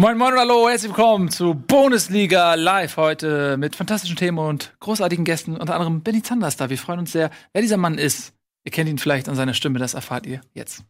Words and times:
Moin 0.00 0.16
Moin 0.16 0.32
und 0.32 0.38
Hallo, 0.38 0.66
herzlich 0.66 0.92
willkommen 0.92 1.28
zu 1.28 1.52
Bundesliga 1.52 2.54
Live 2.54 2.96
heute 2.96 3.58
mit 3.58 3.76
fantastischen 3.76 4.16
Themen 4.16 4.38
und 4.38 4.72
großartigen 4.80 5.26
Gästen, 5.26 5.58
unter 5.58 5.74
anderem 5.74 6.00
Benny 6.00 6.22
Zanders 6.22 6.56
da. 6.56 6.70
Wir 6.70 6.78
freuen 6.78 7.00
uns 7.00 7.12
sehr, 7.12 7.28
wer 7.52 7.60
dieser 7.60 7.76
Mann 7.76 7.98
ist. 7.98 8.32
Ihr 8.64 8.72
kennt 8.72 8.88
ihn 8.88 8.96
vielleicht 8.96 9.28
an 9.28 9.34
seiner 9.34 9.52
Stimme, 9.52 9.78
das 9.78 9.92
erfahrt 9.92 10.24
ihr 10.24 10.40
jetzt. 10.54 10.84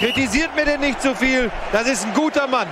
Kritisiert 0.00 0.56
mir 0.56 0.64
denn 0.64 0.80
nicht 0.80 1.00
so 1.00 1.14
viel. 1.14 1.52
Das 1.70 1.86
ist 1.88 2.04
ein 2.04 2.14
guter 2.14 2.48
Mann. 2.48 2.66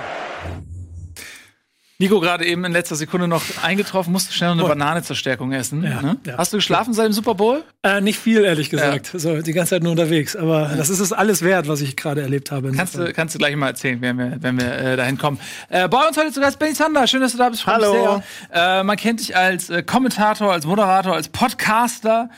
Nico 1.99 2.19
gerade 2.19 2.45
eben 2.45 2.65
in 2.65 2.71
letzter 2.71 2.95
Sekunde 2.95 3.27
noch 3.27 3.43
eingetroffen, 3.61 4.11
musste 4.11 4.33
schnell 4.33 4.55
noch 4.55 4.65
eine 4.65 4.69
Banane 4.69 5.03
zur 5.03 5.15
Stärkung 5.15 5.51
essen. 5.51 5.83
Ja, 5.83 6.01
ne? 6.01 6.17
ja. 6.25 6.37
Hast 6.37 6.51
du 6.51 6.57
geschlafen 6.57 6.93
seit 6.93 7.05
dem 7.05 7.13
Super 7.13 7.35
Bowl? 7.35 7.63
Äh, 7.83 8.01
nicht 8.01 8.17
viel, 8.17 8.43
ehrlich 8.43 8.71
gesagt. 8.71 9.11
So, 9.13 9.41
die 9.41 9.53
ganze 9.53 9.71
Zeit 9.71 9.83
nur 9.83 9.91
unterwegs. 9.91 10.35
Aber 10.35 10.71
das 10.75 10.89
ist 10.89 10.99
es 10.99 11.13
alles 11.13 11.43
wert, 11.43 11.67
was 11.67 11.81
ich 11.81 11.95
gerade 11.95 12.21
erlebt 12.21 12.49
habe. 12.51 12.71
Kannst 12.71 12.95
du, 12.95 13.13
kannst 13.13 13.35
du 13.35 13.39
gleich 13.39 13.55
mal 13.55 13.67
erzählen, 13.67 14.01
wenn 14.01 14.17
wir, 14.17 14.37
wenn 14.39 14.57
wir 14.57 14.71
äh, 14.73 14.97
dahin 14.97 15.19
kommen. 15.19 15.39
Äh, 15.69 15.87
bei 15.87 16.07
uns 16.07 16.17
heute 16.17 16.31
zu 16.31 16.41
Gast 16.41 16.57
Benny 16.57 16.73
Zander. 16.73 17.05
Schön, 17.05 17.21
dass 17.21 17.33
du 17.33 17.37
da 17.37 17.49
bist. 17.49 17.65
Hallo. 17.67 18.21
Sehr. 18.51 18.79
Äh, 18.79 18.83
man 18.83 18.97
kennt 18.97 19.19
dich 19.19 19.37
als 19.37 19.69
äh, 19.69 19.83
Kommentator, 19.83 20.51
als 20.51 20.65
Moderator, 20.65 21.13
als 21.13 21.29
Podcaster. 21.29 22.29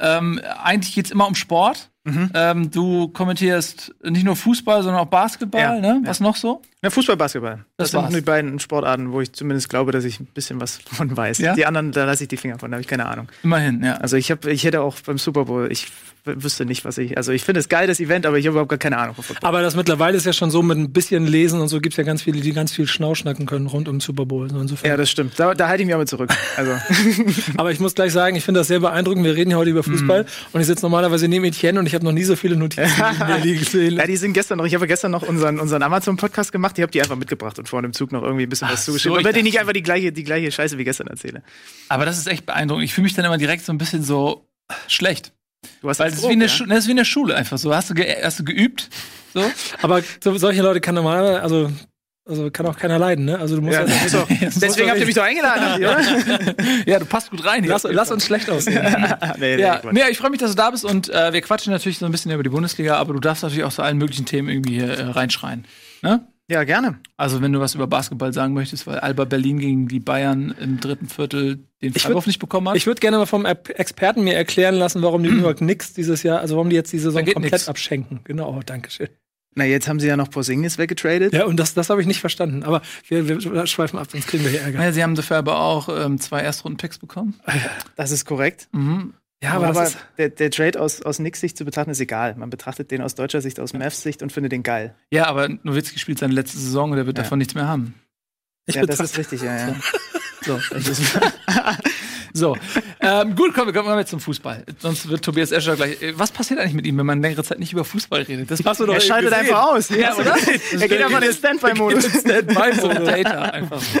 Ähm, 0.00 0.40
eigentlich 0.62 0.94
geht's 0.94 1.12
immer 1.12 1.28
um 1.28 1.36
Sport. 1.36 1.90
Mhm. 2.04 2.30
Ähm, 2.34 2.70
du 2.70 3.08
kommentierst 3.08 3.94
nicht 4.02 4.24
nur 4.24 4.36
Fußball, 4.36 4.82
sondern 4.82 5.00
auch 5.00 5.06
Basketball. 5.08 5.60
Ja, 5.60 5.74
ne? 5.80 6.00
ja. 6.02 6.08
Was 6.08 6.20
noch 6.20 6.36
so? 6.36 6.60
Na, 6.82 6.90
Fußball, 6.90 7.16
Basketball. 7.16 7.64
Das 7.78 7.86
Das, 7.86 7.90
sind 7.92 8.02
war's. 8.02 8.14
die 8.14 8.20
beiden 8.20 8.58
Sportarten, 8.58 9.10
wo 9.12 9.22
ich 9.22 9.32
zumindest 9.32 9.70
glaube, 9.70 9.90
dass 9.90 10.04
ich 10.04 10.20
ein 10.20 10.26
bisschen 10.26 10.60
was 10.60 10.76
von 10.78 11.16
weiß. 11.16 11.38
Ja? 11.38 11.54
Die 11.54 11.64
anderen, 11.64 11.92
da 11.92 12.04
lasse 12.04 12.24
ich 12.24 12.28
die 12.28 12.36
Finger 12.36 12.58
von, 12.58 12.70
da 12.70 12.74
habe 12.76 12.82
ich 12.82 12.88
keine 12.88 13.06
Ahnung. 13.06 13.28
Immerhin, 13.42 13.82
ja. 13.82 13.94
Also 13.94 14.16
ich 14.18 14.30
habe, 14.30 14.50
ich 14.52 14.64
hätte 14.64 14.82
auch 14.82 14.96
beim 15.06 15.16
Super 15.16 15.46
Bowl, 15.46 15.72
ich 15.72 15.88
wüsste 16.24 16.64
nicht, 16.64 16.84
was 16.84 16.98
ich. 16.98 17.16
Also 17.16 17.32
ich 17.32 17.44
finde 17.44 17.60
es 17.60 17.68
geil, 17.68 17.86
das 17.86 18.00
Event, 18.00 18.24
aber 18.26 18.38
ich 18.38 18.46
habe 18.46 18.52
überhaupt 18.54 18.70
gar 18.70 18.78
keine 18.78 18.96
Ahnung 18.98 19.14
von 19.14 19.24
Football. 19.24 19.46
Aber 19.48 19.62
das 19.62 19.76
mittlerweile 19.76 20.16
ist 20.16 20.24
ja 20.26 20.32
schon 20.32 20.50
so, 20.50 20.62
mit 20.62 20.78
ein 20.78 20.92
bisschen 20.92 21.26
Lesen 21.26 21.60
und 21.60 21.68
so 21.68 21.80
gibt's 21.80 21.96
ja 21.98 22.04
ganz 22.04 22.22
viele, 22.22 22.40
die 22.40 22.52
ganz 22.52 22.72
viel 22.72 22.86
Schnaufschnacken 22.86 23.46
können 23.46 23.66
rund 23.66 23.88
um 23.88 23.96
den 23.96 24.00
Super 24.00 24.24
Bowl. 24.26 24.48
So 24.50 24.58
insofern. 24.58 24.88
Ja, 24.90 24.96
das 24.96 25.10
stimmt. 25.10 25.38
Da, 25.38 25.54
da 25.54 25.68
halte 25.68 25.82
ich 25.82 25.86
mich 25.86 25.94
aber 25.94 26.06
zurück. 26.06 26.30
Also 26.56 26.72
Aber 27.56 27.70
ich 27.72 27.80
muss 27.80 27.94
gleich 27.94 28.12
sagen, 28.12 28.36
ich 28.36 28.44
finde 28.44 28.60
das 28.60 28.68
sehr 28.68 28.80
beeindruckend. 28.80 29.24
Wir 29.24 29.34
reden 29.36 29.50
ja 29.50 29.56
heute 29.56 29.70
über 29.70 29.82
Fußball 29.82 30.22
Mhm. 30.22 30.28
und 30.52 30.60
ich 30.60 30.66
sitze 30.66 30.82
normalerweise 30.84 31.28
neben 31.28 31.44
Etienne 31.44 31.78
und 31.78 31.86
ich 31.86 31.94
habe 31.94 32.04
noch 32.04 32.12
nie 32.12 32.24
so 32.24 32.36
viele 32.36 32.56
Notizen 32.56 32.90
neben 33.18 33.32
mir 33.32 33.38
liegen 33.40 33.64
sehen. 33.64 33.96
ja, 33.96 34.06
die 34.06 34.16
sind 34.16 34.32
gestern 34.32 34.58
noch. 34.58 34.64
Ich 34.64 34.74
habe 34.74 34.86
gestern 34.86 35.10
noch 35.10 35.22
unseren 35.22 35.60
unseren 35.60 35.82
Amazon 35.82 36.16
Podcast 36.16 36.52
gemacht. 36.52 36.78
Ich 36.78 36.82
habe 36.82 36.90
die 36.92 37.00
einfach 37.02 37.16
mitgebracht 37.16 37.58
und 37.58 37.68
vorne 37.68 37.86
im 37.86 37.92
Zug 37.92 38.12
noch 38.12 38.22
irgendwie 38.22 38.44
ein 38.44 38.48
bisschen 38.48 38.68
was 38.70 38.84
so, 38.84 38.92
zugeschrieben. 38.92 39.18
ich 39.18 39.22
damit 39.24 39.36
ich 39.36 39.42
nicht 39.44 39.60
einfach 39.60 39.72
die 39.72 39.82
gleiche 39.82 40.12
die 40.12 40.24
gleiche 40.24 40.50
Scheiße 40.50 40.78
wie 40.78 40.84
gestern 40.84 41.06
erzähle. 41.08 41.42
Aber 41.88 42.04
das 42.06 42.18
ist 42.18 42.26
echt 42.28 42.46
beeindruckend. 42.46 42.84
Ich 42.84 42.94
fühle 42.94 43.04
mich 43.04 43.14
dann 43.14 43.24
immer 43.24 43.38
direkt 43.38 43.64
so 43.64 43.72
ein 43.72 43.78
bisschen 43.78 44.02
so 44.02 44.46
schlecht. 44.88 45.32
Du 45.82 45.88
hast 45.88 45.98
Weil 45.98 46.10
es 46.10 46.16
ist, 46.18 46.28
wie 46.28 46.32
eine 46.32 46.48
Schu- 46.48 46.66
das 46.66 46.78
ist 46.80 46.86
wie 46.86 46.92
in 46.92 46.96
der 46.96 47.04
Schule 47.04 47.34
einfach 47.34 47.58
so. 47.58 47.74
Hast 47.74 47.90
du, 47.90 47.94
ge 47.94 48.14
hast 48.22 48.38
du 48.40 48.44
geübt? 48.44 48.88
So? 49.32 49.42
Aber 49.82 50.02
so, 50.22 50.36
solche 50.38 50.62
Leute 50.62 50.80
kann 50.80 50.94
normalerweise, 50.94 51.42
also, 51.42 51.70
also 52.26 52.50
kann 52.50 52.66
auch 52.66 52.78
keiner 52.78 52.98
leiden, 52.98 53.24
ne? 53.26 53.38
Also 53.38 53.56
du 53.56 53.62
musst 53.62 53.74
Ja, 53.78 53.84
das 53.84 54.04
ist 54.06 54.14
doch, 54.14 54.28
deswegen 54.28 54.88
habt 54.90 55.00
ihr 55.00 55.06
mich 55.06 55.14
doch 55.14 55.22
eingeladen, 55.24 55.76
oder? 55.82 56.00
ja, 56.86 56.98
du 56.98 57.04
passt 57.06 57.30
gut 57.30 57.44
rein. 57.44 57.64
lass, 57.64 57.82
lass 57.84 58.10
uns 58.10 58.24
schlecht 58.24 58.48
aussehen. 58.48 58.80
nee, 59.38 59.60
Ja, 59.60 59.76
Quatsch. 59.78 59.92
nee, 59.92 60.00
ich 60.10 60.18
freue 60.18 60.30
mich, 60.30 60.40
dass 60.40 60.50
du 60.50 60.56
da 60.56 60.70
bist 60.70 60.84
und 60.84 61.10
äh, 61.10 61.32
wir 61.32 61.40
quatschen 61.42 61.72
natürlich 61.72 61.98
so 61.98 62.06
ein 62.06 62.12
bisschen 62.12 62.30
über 62.32 62.42
die 62.42 62.48
Bundesliga, 62.50 62.96
aber 62.96 63.12
du 63.12 63.20
darfst 63.20 63.42
natürlich 63.42 63.64
auch 63.64 63.72
zu 63.72 63.82
allen 63.82 63.98
möglichen 63.98 64.24
Themen 64.26 64.48
irgendwie 64.48 64.74
hier 64.74 64.88
äh, 64.88 65.02
reinschreien. 65.10 65.66
Ne? 66.02 66.26
Ja, 66.50 66.64
gerne. 66.64 66.98
Also 67.16 67.40
wenn 67.40 67.52
du 67.52 67.60
was 67.60 67.74
über 67.74 67.86
Basketball 67.86 68.32
sagen 68.32 68.52
möchtest, 68.54 68.86
weil 68.86 68.98
Alba 68.98 69.24
Berlin 69.24 69.58
gegen 69.58 69.88
die 69.88 70.00
Bayern 70.00 70.54
im 70.60 70.78
dritten 70.78 71.08
Viertel 71.08 71.66
den 71.80 71.94
Freiwurf 71.94 72.26
nicht 72.26 72.38
bekommen 72.38 72.68
hat. 72.68 72.76
Ich 72.76 72.86
würde 72.86 73.00
gerne 73.00 73.16
mal 73.16 73.26
vom 73.26 73.46
Experten 73.46 74.24
mir 74.24 74.34
erklären 74.34 74.74
lassen, 74.74 75.02
warum 75.02 75.22
die 75.22 75.30
New 75.32 75.42
York 75.42 75.58
Knicks 75.58 75.94
dieses 75.94 76.22
Jahr, 76.22 76.40
also 76.40 76.56
warum 76.56 76.70
die 76.70 76.76
jetzt 76.76 76.92
die 76.92 76.98
Saison 76.98 77.24
komplett 77.24 77.52
nix. 77.52 77.68
abschenken. 77.68 78.20
Genau, 78.24 78.60
danke 78.64 78.90
schön. 78.90 79.08
Na, 79.56 79.64
jetzt 79.64 79.88
haben 79.88 80.00
sie 80.00 80.08
ja 80.08 80.16
noch 80.16 80.30
Porzingis 80.30 80.78
weggetradet. 80.78 81.32
Ja, 81.32 81.44
und 81.44 81.58
das, 81.58 81.74
das 81.74 81.88
habe 81.88 82.00
ich 82.00 82.08
nicht 82.08 82.20
verstanden. 82.20 82.64
Aber 82.64 82.82
wir, 83.06 83.28
wir 83.28 83.66
schweifen 83.66 83.98
ab, 83.98 84.08
sonst 84.10 84.26
kriegen 84.26 84.42
wir 84.42 84.50
hier 84.50 84.62
Ärger. 84.62 84.82
ja, 84.82 84.92
sie 84.92 85.02
haben 85.02 85.14
dafür 85.14 85.36
aber 85.36 85.60
auch 85.60 85.88
ähm, 85.88 86.18
zwei 86.18 86.40
Erstrunden-Picks 86.40 86.98
bekommen. 86.98 87.34
Das 87.94 88.10
ist 88.10 88.24
korrekt. 88.24 88.68
Mhm. 88.72 89.14
Ja, 89.44 89.52
aber 89.52 89.68
aber, 89.68 89.90
der, 90.18 90.28
der 90.30 90.50
Trade 90.50 90.80
aus, 90.80 91.02
aus 91.02 91.18
Knicks 91.18 91.40
Sicht 91.40 91.56
zu 91.56 91.64
betrachten 91.64 91.90
ist 91.90 92.00
egal. 92.00 92.34
Man 92.36 92.50
betrachtet 92.50 92.90
den 92.90 93.00
aus 93.02 93.14
deutscher 93.14 93.40
Sicht, 93.40 93.60
aus 93.60 93.72
Mavs 93.72 94.02
Sicht 94.02 94.22
und 94.22 94.32
findet 94.32 94.52
den 94.52 94.62
geil. 94.62 94.94
Ja, 95.10 95.26
aber 95.26 95.48
Nowitzki 95.48 95.98
spielt 95.98 96.18
seine 96.18 96.34
letzte 96.34 96.58
Saison 96.58 96.90
und 96.92 96.98
er 96.98 97.06
wird 97.06 97.16
Ja. 97.18 97.22
davon 97.24 97.38
nichts 97.38 97.54
mehr 97.54 97.68
haben. 97.68 97.94
ich 98.66 98.74
ja, 98.74 98.86
das 98.86 99.00
ist 99.00 99.16
richtig, 99.18 99.42
ja, 99.42 99.56
ja. 99.56 99.76
So, 100.44 100.58
so. 102.32 102.56
Ähm, 103.00 103.36
gut, 103.36 103.52
kommen 103.52 103.66
wir, 103.74 103.82
kommen 103.82 103.98
jetzt 103.98 104.08
zum 104.10 104.20
Fußball. 104.20 104.64
Sonst 104.78 105.06
wird 105.10 105.22
Tobias 105.22 105.52
Escher 105.52 105.76
gleich. 105.76 106.00
äh, 106.00 106.18
Was 106.18 106.30
passiert 106.32 106.58
eigentlich 106.58 106.72
mit 106.72 106.86
ihm, 106.86 106.96
wenn 106.96 107.04
man 107.04 107.20
längere 107.20 107.44
Zeit 107.44 107.58
nicht 107.58 107.72
über 107.74 107.84
Fußball 107.84 108.22
redet? 108.22 108.50
Das 108.50 108.64
Hast 108.64 108.80
du 108.80 108.86
doch 108.86 108.94
Er 108.94 109.00
schaltet 109.02 109.30
gesehen. 109.30 109.46
einfach 109.54 109.62
aus. 109.72 109.90
Ja, 109.90 110.14
oder? 110.16 110.34
er 110.80 110.88
geht 110.88 111.02
einfach 111.02 111.18
in 111.20 111.24
den 111.28 111.34
Standby-Modus. 111.34 112.06
Standby 112.20 112.72
so 112.80 112.88
Data 112.88 113.42
einfach. 113.42 113.78
so. 113.78 114.00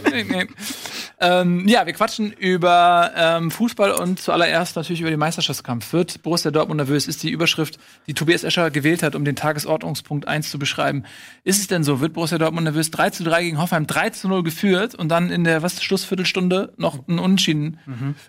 Ähm, 1.20 1.68
ja, 1.68 1.86
wir 1.86 1.92
quatschen 1.92 2.32
über 2.32 3.12
ähm, 3.16 3.50
Fußball 3.50 3.92
und 3.92 4.20
zuallererst 4.20 4.76
natürlich 4.76 5.00
über 5.00 5.10
den 5.10 5.18
Meisterschaftskampf. 5.18 5.92
Wird 5.92 6.22
Borussia 6.22 6.50
Dortmund 6.50 6.78
nervös? 6.78 7.06
Ist 7.06 7.22
die 7.22 7.30
Überschrift, 7.30 7.78
die 8.06 8.14
Tobias 8.14 8.44
Escher 8.44 8.70
gewählt 8.70 9.02
hat, 9.02 9.14
um 9.14 9.24
den 9.24 9.36
Tagesordnungspunkt 9.36 10.26
1 10.26 10.50
zu 10.50 10.58
beschreiben. 10.58 11.04
Ist 11.44 11.60
es 11.60 11.68
denn 11.68 11.84
so? 11.84 12.00
Wird 12.00 12.14
Borussia 12.14 12.38
Dortmund 12.38 12.64
nervös? 12.64 12.90
3 12.90 13.10
zu 13.10 13.24
3 13.24 13.44
gegen 13.44 13.58
Hoffenheim, 13.58 13.86
3 13.86 14.10
zu 14.10 14.28
0 14.28 14.42
geführt 14.42 14.94
und 14.94 15.08
dann 15.08 15.30
in 15.30 15.44
der 15.44 15.62
was 15.62 15.82
Schlussviertelstunde 15.82 16.72
noch 16.76 17.06
einen 17.06 17.18
Unentschieden 17.18 17.78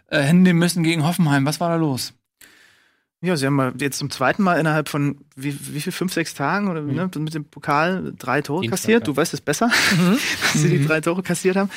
äh, 0.07 0.22
hinnehmen 0.22 0.59
müssen 0.59 0.84
gegen 0.84 1.06
Hoffenheim. 1.06 1.45
Was 1.45 1.59
war 1.59 1.69
da 1.69 1.75
los? 1.75 2.13
Ja, 3.22 3.35
sie 3.35 3.47
haben 3.47 3.56
mal 3.56 3.74
jetzt 3.79 3.97
zum 3.97 4.12
zweiten 4.12 4.44
Mal 4.44 4.59
innerhalb 4.59 4.88
von 4.88 5.25
wie, 5.38 5.57
wie 5.73 5.81
viel, 5.81 5.91
fünf, 5.91 6.13
sechs 6.13 6.34
Tagen 6.34 6.69
oder 6.69 6.81
ne, 6.81 7.09
mit 7.18 7.34
dem 7.34 7.44
Pokal 7.44 8.13
drei 8.18 8.41
Tore 8.41 8.62
Dienstag, 8.62 8.79
kassiert. 8.79 9.01
ja. 9.01 9.06
Du 9.06 9.18
weißt 9.18 9.34
es 9.34 9.41
besser, 9.41 9.69
dass 10.53 10.62
sie 10.62 10.69
die 10.69 10.85
drei 10.85 11.01
Tore 11.01 11.23
kassiert 11.23 11.57
haben. 11.57 11.69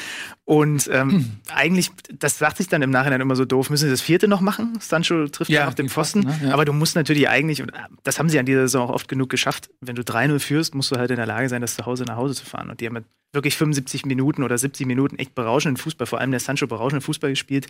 Und 0.45 0.89
ähm, 0.93 1.33
eigentlich, 1.53 1.91
das 2.13 2.39
sagt 2.39 2.57
sich 2.59 2.69
dann 2.69 2.83
im 2.83 2.91
Nachhinein 2.91 3.21
immer 3.21 3.37
so 3.37 3.45
doof, 3.45 3.69
müssen 3.69 3.87
sie 3.87 3.91
das 3.91 4.01
vierte 4.01 4.29
noch 4.29 4.41
machen? 4.41 4.79
Sancho 4.81 5.27
trifft 5.29 5.51
Ja, 5.51 5.67
auf 5.69 5.75
den 5.75 5.89
Pfosten. 5.89 6.21
Ne? 6.21 6.41
Ja. 6.45 6.53
Aber 6.55 6.65
du 6.65 6.73
musst 6.73 6.95
natürlich 6.95 7.29
eigentlich, 7.29 7.61
und 7.61 7.71
äh, 7.71 7.79
das 8.05 8.19
haben 8.19 8.29
sie 8.29 8.39
an 8.39 8.47
dieser 8.47 8.63
Saison 8.63 8.89
auch 8.89 8.95
oft 8.95 9.09
genug 9.09 9.29
geschafft, 9.29 9.71
wenn 9.81 9.97
du 9.97 10.03
3-0 10.03 10.39
führst, 10.39 10.75
musst 10.75 10.91
du 10.93 10.97
halt 10.97 11.11
in 11.11 11.17
der 11.17 11.27
Lage 11.27 11.49
sein, 11.49 11.61
das 11.61 11.75
zu 11.75 11.85
Hause 11.85 12.05
nach 12.05 12.17
Hause 12.17 12.35
zu 12.35 12.47
fahren. 12.47 12.71
Und 12.71 12.81
die 12.81 12.87
haben 12.87 12.95
mit 12.95 13.05
wirklich 13.35 13.57
75 13.59 14.07
Minuten 14.07 14.43
oder 14.43 14.57
70 14.57 14.87
Minuten 14.87 15.19
echt 15.19 15.35
berauschenden 15.35 15.77
Fußball, 15.77 16.07
vor 16.07 16.19
allem 16.19 16.31
der 16.31 16.41
Sancho 16.41 16.67
berauschenden 16.67 17.03
Fußball 17.03 17.29
gespielt. 17.29 17.67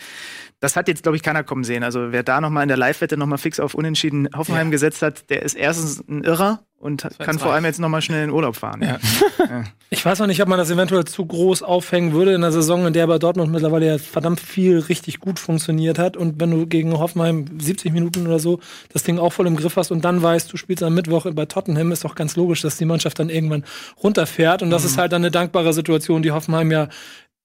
Das 0.61 0.77
hat 0.77 0.87
jetzt, 0.87 1.03
glaube 1.03 1.17
ich, 1.17 1.23
keiner 1.25 1.43
kommen 1.43 1.65
sehen. 1.65 1.83
Also 1.83 2.13
wer 2.13 2.23
da 2.23 2.41
nochmal 2.41 2.63
in 2.63 2.69
der 2.69 2.77
Live-Wette 2.77 3.17
nochmal 3.17 3.39
fix 3.39 3.59
auf 3.59 3.75
Unentschieden 3.75 4.29
Hoffenheim 4.37 4.71
gesetzt 4.71 5.03
hat, 5.03 5.29
der 5.31 5.43
ist 5.43 5.57
erstens 5.79 6.09
ein 6.09 6.25
Irrer 6.25 6.61
und 6.81 7.03
kann 7.03 7.11
jetzt 7.19 7.41
vor 7.41 7.49
reich. 7.49 7.55
allem 7.57 7.65
jetzt 7.65 7.81
nochmal 7.81 8.03
schnell 8.03 8.25
in 8.25 8.31
Urlaub 8.31 8.57
fahren. 8.57 8.83
Ja. 8.83 8.99
Ich 9.91 10.05
weiß 10.05 10.19
noch 10.19 10.27
nicht, 10.27 10.43
ob 10.43 10.49
man 10.49 10.59
das 10.59 10.71
eventuell 10.71 11.07
zu 11.07 11.25
groß 11.25 11.63
aufhängen 11.63 12.13
würde 12.13 12.33
in 12.35 12.45
einer 12.45 12.53
Saison, 12.53 12.87
in 12.87 12.93
der 12.93 13.07
bei 13.07 13.19
Dortmund 13.19 13.51
mittlerweile 13.51 13.87
ja 13.87 13.97
verdammt 13.97 14.39
viel 14.39 14.81
richtig 14.81 15.19
gut 15.19 15.39
funktioniert 15.39 15.99
hat. 15.99 16.15
Und 16.15 16.39
wenn 16.41 16.51
du 16.51 16.67
gegen 16.67 16.99
Hoffenheim 16.99 17.47
70 17.59 17.95
Minuten 17.95 18.27
oder 18.27 18.39
so 18.39 18.61
das 18.93 19.03
Ding 19.03 19.19
auch 19.19 19.33
voll 19.33 19.47
im 19.47 19.57
Griff 19.57 19.77
hast 19.77 19.91
und 19.91 20.05
dann 20.05 20.23
weißt, 20.23 20.53
du 20.53 20.59
spielst 20.59 20.83
am 20.83 20.95
Mittwoch 20.95 21.27
bei 21.33 21.47
Tottenham, 21.47 21.91
ist 21.91 22.05
doch 22.05 22.15
ganz 22.15 22.37
logisch, 22.37 22.61
dass 22.61 22.77
die 22.77 22.85
Mannschaft 22.85 23.19
dann 23.19 23.31
irgendwann 23.31 23.65
runterfährt. 24.03 24.63
Und 24.63 24.69
das 24.69 24.85
ist 24.85 24.99
halt 24.99 25.13
dann 25.13 25.23
eine 25.23 25.31
dankbare 25.31 25.73
Situation, 25.73 26.23
die 26.23 26.33
Hoffenheim 26.33 26.71
ja 26.71 26.89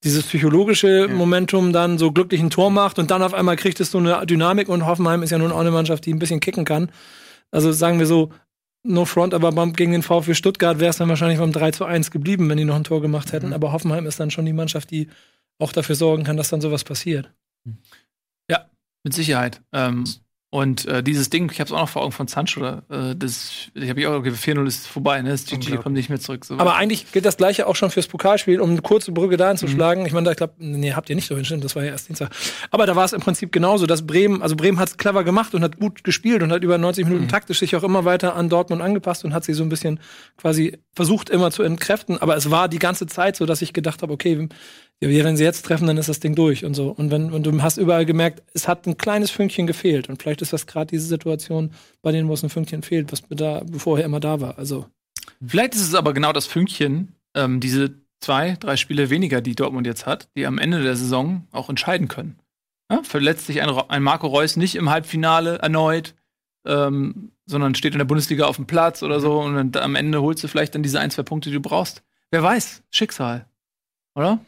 dieses 0.04 0.26
psychologische 0.26 1.08
Momentum 1.08 1.72
dann 1.72 1.98
so 1.98 2.12
glücklich 2.12 2.42
ein 2.42 2.50
Tor 2.50 2.70
macht 2.72 3.00
und 3.00 3.10
dann 3.10 3.24
auf 3.24 3.34
einmal 3.34 3.56
kriegt 3.56 3.80
es 3.80 3.90
so 3.90 4.00
eine 4.00 4.26
Dynamik 4.26 4.68
und 4.68 4.86
Hoffenheim 4.86 5.24
ist 5.24 5.30
ja 5.30 5.38
nun 5.38 5.54
auch 5.54 5.62
eine 5.62 5.72
Mannschaft, 5.72 6.06
die 6.06 6.14
ein 6.14 6.20
bisschen 6.20 6.42
kicken 6.42 6.66
kann. 6.66 6.90
Also 7.54 7.72
sagen 7.72 8.00
wir 8.00 8.08
so, 8.08 8.32
no 8.84 9.06
front, 9.06 9.34
aber 9.34 9.52
beim, 9.52 9.74
gegen 9.74 9.92
den 9.92 10.02
VfB 10.02 10.34
Stuttgart 10.34 10.80
wäre 10.80 10.90
es 10.90 10.98
dann 10.98 11.08
wahrscheinlich 11.08 11.40
beim 11.40 11.52
3 11.52 11.72
zu 11.72 11.86
1 11.86 12.10
geblieben, 12.10 12.50
wenn 12.50 12.58
die 12.58 12.66
noch 12.66 12.76
ein 12.76 12.84
Tor 12.84 13.02
gemacht 13.02 13.32
hätten. 13.32 13.54
Aber 13.54 13.72
Hoffenheim 13.72 14.08
ist 14.08 14.20
dann 14.20 14.32
schon 14.32 14.46
die 14.46 14.54
Mannschaft, 14.54 14.90
die 14.92 15.08
auch 15.60 15.72
dafür 15.72 15.96
sorgen 15.96 16.24
kann, 16.24 16.36
dass 16.36 16.50
dann 16.50 16.62
sowas 16.62 16.84
passiert. 16.84 17.32
Ja, 18.50 18.70
mit 19.04 19.14
Sicherheit. 19.14 19.62
Ähm, 19.72 20.04
und 20.54 20.86
äh, 20.86 21.02
dieses 21.02 21.32
Ding, 21.32 21.50
ich 21.52 21.60
habe 21.60 21.68
es 21.68 21.72
auch 21.72 21.80
noch 21.80 21.90
vor 21.90 22.04
Augen 22.04 22.12
von 22.12 22.28
Sancho, 22.28 22.60
oder, 22.60 22.84
äh, 22.88 23.16
das, 23.16 23.72
ich 23.74 23.90
habe 23.90 24.00
ich 24.00 24.06
auch, 24.06 24.14
okay, 24.14 24.30
4-0 24.30 24.68
ist 24.68 24.86
vorbei, 24.86 25.20
ne? 25.24 25.32
Das 25.32 25.48
GG 25.48 25.78
kommt 25.78 25.96
nicht 25.96 26.10
mehr 26.10 26.20
zurück. 26.20 26.46
So. 26.46 26.60
Aber 26.60 26.76
eigentlich 26.76 27.12
gilt 27.12 27.26
das 27.26 27.38
Gleiche 27.38 27.66
auch 27.66 27.76
schon 27.76 27.90
fürs 27.90 28.06
Pokalspiel, 28.06 28.62
um 28.62 28.70
eine 28.70 28.84
kurze 28.84 29.12
Brücke 29.12 29.36
dahin 29.36 29.58
zu 29.58 29.68
schlagen. 29.68 30.06
Ich 30.06 30.14
meine, 30.14 30.26
da, 30.26 30.32
ich 30.32 30.38
glaube, 30.38 30.54
nee, 30.60 30.94
habt 30.94 31.10
ihr 31.10 31.16
nicht 31.16 31.28
so 31.28 31.36
hinstimmt, 31.36 31.64
das 31.64 31.76
war 31.76 31.84
ja 31.84 31.90
erst 31.90 32.08
Dienstag. 32.08 32.30
Aber 32.70 32.86
da 32.86 32.96
war 32.96 33.04
es 33.04 33.14
im 33.14 33.22
Prinzip 33.22 33.52
genauso, 33.52 33.88
dass 33.88 34.06
Bremen, 34.06 34.44
also 34.44 34.56
Bremen 34.56 34.78
hat 34.78 34.90
es 34.90 34.98
clever 34.98 35.24
gemacht 35.24 35.56
und 35.56 35.64
hat 35.64 35.80
gut 35.80 36.04
gespielt 36.04 36.44
und 36.44 36.52
hat 36.52 36.62
über 36.62 36.78
90 36.78 37.06
Minuten 37.06 37.28
taktisch 37.28 37.58
sich 37.58 37.76
auch 37.76 37.84
immer 37.84 38.06
weiter 38.06 38.36
an 38.36 38.48
Dortmund 38.48 38.84
angepasst 38.84 39.26
und 39.26 39.34
hat 39.34 39.46
sie 39.46 39.54
so 39.54 39.64
ein 39.64 39.70
bisschen 39.70 40.00
quasi 40.38 40.78
versucht 40.94 41.32
immer 41.32 41.50
zu 41.50 41.64
entkräften. 41.64 42.22
Aber 42.22 42.38
es 42.38 42.52
war 42.52 42.70
die 42.70 42.78
ganze 42.78 43.08
Zeit 43.08 43.38
so, 43.38 43.48
dass 43.48 43.64
ich 43.64 43.74
gedacht 43.74 44.04
habe, 44.04 44.14
okay, 44.14 44.48
ja, 45.10 45.24
wenn 45.24 45.38
sie 45.38 45.44
jetzt 45.44 45.66
treffen, 45.66 45.88
dann 45.88 45.98
ist 45.98 46.10
das 46.10 46.20
Ding 46.20 46.36
durch 46.36 46.66
und 46.66 46.74
so. 46.74 46.90
Und 46.90 47.12
wenn 47.12 47.32
und 47.32 47.44
du 47.46 47.62
hast 47.62 47.78
überall 47.78 48.06
gemerkt, 48.06 48.44
es 48.54 48.68
hat 48.68 48.86
ein 48.88 48.98
kleines 48.98 49.32
Fünkchen 49.32 49.68
gefehlt. 49.68 50.10
Und 50.10 50.22
vielleicht 50.22 50.42
ist 50.42 50.54
das 50.54 50.68
gerade 50.68 50.88
diese 50.88 51.08
Situation, 51.08 51.72
bei 52.02 52.12
denen, 52.12 52.30
wo 52.30 52.34
es 52.34 52.44
ein 52.44 52.50
Fünkchen 52.50 52.84
fehlt, 52.84 53.12
was 53.12 53.24
da 53.30 53.64
vorher 53.78 54.06
immer 54.06 54.20
da 54.20 54.42
war. 54.42 54.58
Also 54.58 54.86
Vielleicht 55.46 55.76
ist 55.76 55.88
es 55.88 55.96
aber 55.96 56.14
genau 56.14 56.34
das 56.34 56.46
Fünkchen, 56.46 57.16
ähm, 57.36 57.60
diese 57.60 57.96
zwei, 58.20 58.56
drei 58.60 58.78
Spiele 58.78 59.10
weniger, 59.10 59.42
die 59.42 59.56
Dortmund 59.56 59.86
jetzt 59.86 60.06
hat, 60.06 60.30
die 60.36 60.46
am 60.46 60.58
Ende 60.58 60.82
der 60.82 60.96
Saison 60.96 61.48
auch 61.52 61.70
entscheiden 61.70 62.08
können. 62.08 62.40
Ja, 62.90 63.02
verletzt 63.04 63.48
sich 63.48 63.62
ein, 63.62 63.70
ein 63.70 64.04
Marco 64.04 64.28
Reus 64.28 64.56
nicht 64.56 64.76
im 64.76 64.90
Halbfinale 64.90 65.58
erneut, 65.60 66.16
ähm, 66.66 67.32
sondern 67.46 67.76
steht 67.76 67.94
in 67.94 68.00
der 68.00 68.06
Bundesliga 68.06 68.46
auf 68.46 68.56
dem 68.56 68.68
Platz 68.68 69.04
oder 69.04 69.20
so 69.20 69.42
und 69.42 69.74
dann, 69.74 69.84
am 69.84 69.96
Ende 69.96 70.22
holst 70.22 70.44
du 70.44 70.48
vielleicht 70.48 70.76
dann 70.76 70.84
diese 70.84 71.00
ein, 71.00 71.12
zwei 71.12 71.24
Punkte, 71.24 71.50
die 71.50 71.56
du 71.56 71.62
brauchst. 71.62 72.04
Wer 72.32 72.44
weiß, 72.44 72.84
Schicksal. 72.90 73.46
Oder? 74.16 74.40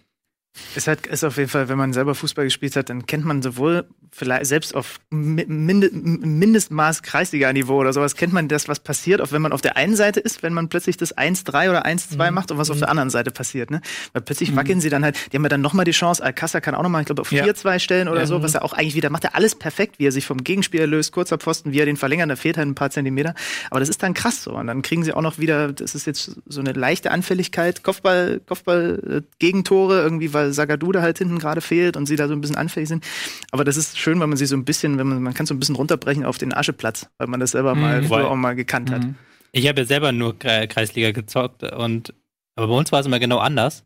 Es 0.76 0.88
hat, 0.88 1.06
ist 1.08 1.24
auf 1.24 1.38
jeden 1.38 1.50
Fall, 1.50 1.68
wenn 1.70 1.78
man 1.78 1.92
selber 1.94 2.16
Fußball 2.16 2.46
gespielt 2.46 2.76
hat, 2.76 2.90
dann 2.90 3.06
kennt 3.06 3.26
man 3.26 3.42
sowohl 3.42 3.86
vielleicht 4.12 4.46
selbst 4.46 4.74
auf 4.74 5.00
Mi- 5.12 5.46
Minde, 5.48 5.90
Mindestmaß 5.92 7.04
Kreisliga-Niveau 7.04 7.76
oder 7.76 7.92
sowas, 7.92 8.16
kennt 8.16 8.32
man 8.32 8.48
das, 8.48 8.68
was 8.70 8.80
passiert, 8.80 9.20
auch 9.20 9.32
wenn 9.34 9.42
man 9.42 9.52
auf 9.52 9.60
der 9.62 9.76
einen 9.76 9.96
Seite 9.98 10.22
ist, 10.22 10.44
wenn 10.44 10.54
man 10.54 10.70
plötzlich 10.70 10.96
das 10.96 11.16
1-3 11.18 11.70
oder 11.70 11.86
1-2 11.86 12.32
macht 12.32 12.52
und 12.52 12.58
was 12.58 12.72
auf 12.72 12.80
der 12.80 12.90
anderen 12.90 13.10
Seite 13.10 13.32
passiert. 13.32 13.72
Ne? 13.72 13.82
Weil 14.14 14.22
plötzlich 14.22 14.56
wackeln 14.56 14.80
sie 14.80 14.90
dann 14.90 15.04
halt, 15.04 15.18
die 15.32 15.36
haben 15.38 15.44
ja 15.44 15.50
dann 15.50 15.60
nochmal 15.62 15.84
die 15.86 15.92
Chance, 15.92 16.24
Alcázar 16.24 16.62
kann 16.62 16.76
auch 16.76 16.84
nochmal, 16.84 17.02
ich 17.02 17.08
glaube, 17.08 17.22
auf 17.22 17.32
Ja. 17.32 17.44
4-2 17.46 17.80
stellen 17.80 18.08
oder 18.08 18.22
Ja. 18.22 18.26
so, 18.28 18.42
was 18.42 18.56
er 18.56 18.64
auch 18.64 18.72
eigentlich 18.74 18.96
wieder 18.96 19.10
macht, 19.10 19.26
er 19.26 19.36
alles 19.36 19.56
perfekt, 19.56 20.00
wie 20.00 20.08
er 20.08 20.12
sich 20.14 20.26
vom 20.26 20.44
Gegenspieler 20.44 20.88
löst, 20.88 21.12
kurzer 21.12 21.38
Pfosten, 21.38 21.74
wie 21.74 21.80
er 21.80 21.86
den 21.86 21.98
verlängert, 21.98 22.30
da 22.30 22.38
fehlt 22.38 22.58
halt 22.58 22.68
ein 22.70 22.76
paar 22.76 22.90
Zentimeter. 22.92 23.36
Aber 23.70 23.82
das 23.82 23.90
ist 23.90 24.02
dann 24.02 24.14
krass 24.14 24.44
so. 24.44 24.54
Und 24.56 24.68
dann 24.68 24.82
kriegen 24.82 25.04
sie 25.04 25.12
auch 25.12 25.22
noch 25.22 25.38
wieder, 25.40 25.74
das 25.74 25.94
ist 25.96 26.08
jetzt 26.08 26.38
so 26.48 26.62
eine 26.62 26.72
leichte 26.72 27.12
Anfälligkeit, 27.12 27.84
Kopfball, 27.84 28.40
Kopfball, 28.46 29.24
äh, 29.26 29.36
Gegentore, 29.40 30.02
irgendwie, 30.02 30.34
weil 30.34 30.45
Sagadu 30.54 30.92
da 30.92 31.02
halt 31.02 31.18
hinten 31.18 31.40
gerade 31.40 31.62
fehlt 31.62 31.98
und 31.98 32.06
sie 32.06 32.16
da 32.16 32.28
so 32.28 32.34
ein 32.34 32.42
bisschen 32.42 32.56
anfällig 32.58 32.90
sind. 32.90 33.04
Aber 33.52 33.64
das 33.64 33.78
ist 33.78 33.98
schön, 33.98 34.20
weil 34.20 34.28
man 34.28 34.38
sie 34.38 34.46
so 34.46 34.56
ein 34.56 34.66
bisschen, 34.66 34.98
wenn 34.98 35.08
man, 35.08 35.22
man 35.24 35.34
kann 35.34 35.46
so 35.46 35.54
ein 35.54 35.60
bisschen 35.60 35.76
runterbrechen 35.76 36.26
auf 36.26 36.38
den 36.38 36.54
Ascheplatz, 36.54 37.08
weil 37.18 37.28
man 37.28 37.40
das 37.40 37.52
selber 37.52 37.76
mal 37.76 38.02
Mhm. 38.02 38.08
früher 38.08 38.18
Weil- 38.18 38.26
auch 38.26 38.36
mal 38.36 38.56
gekannt 38.56 38.92
hat. 38.92 39.04
Mhm. 39.04 39.16
Ich 39.52 39.68
habe 39.68 39.82
ja 39.82 39.86
selber 39.88 40.12
nur 40.12 40.34
Kre- 40.34 40.68
Kreisliga 40.68 41.12
gezockt 41.12 41.64
und 41.64 42.14
aber 42.56 42.68
bei 42.68 42.74
uns 42.74 42.92
war 42.92 43.00
es 43.02 43.06
immer 43.06 43.20
genau 43.20 43.38
anders. 43.40 43.84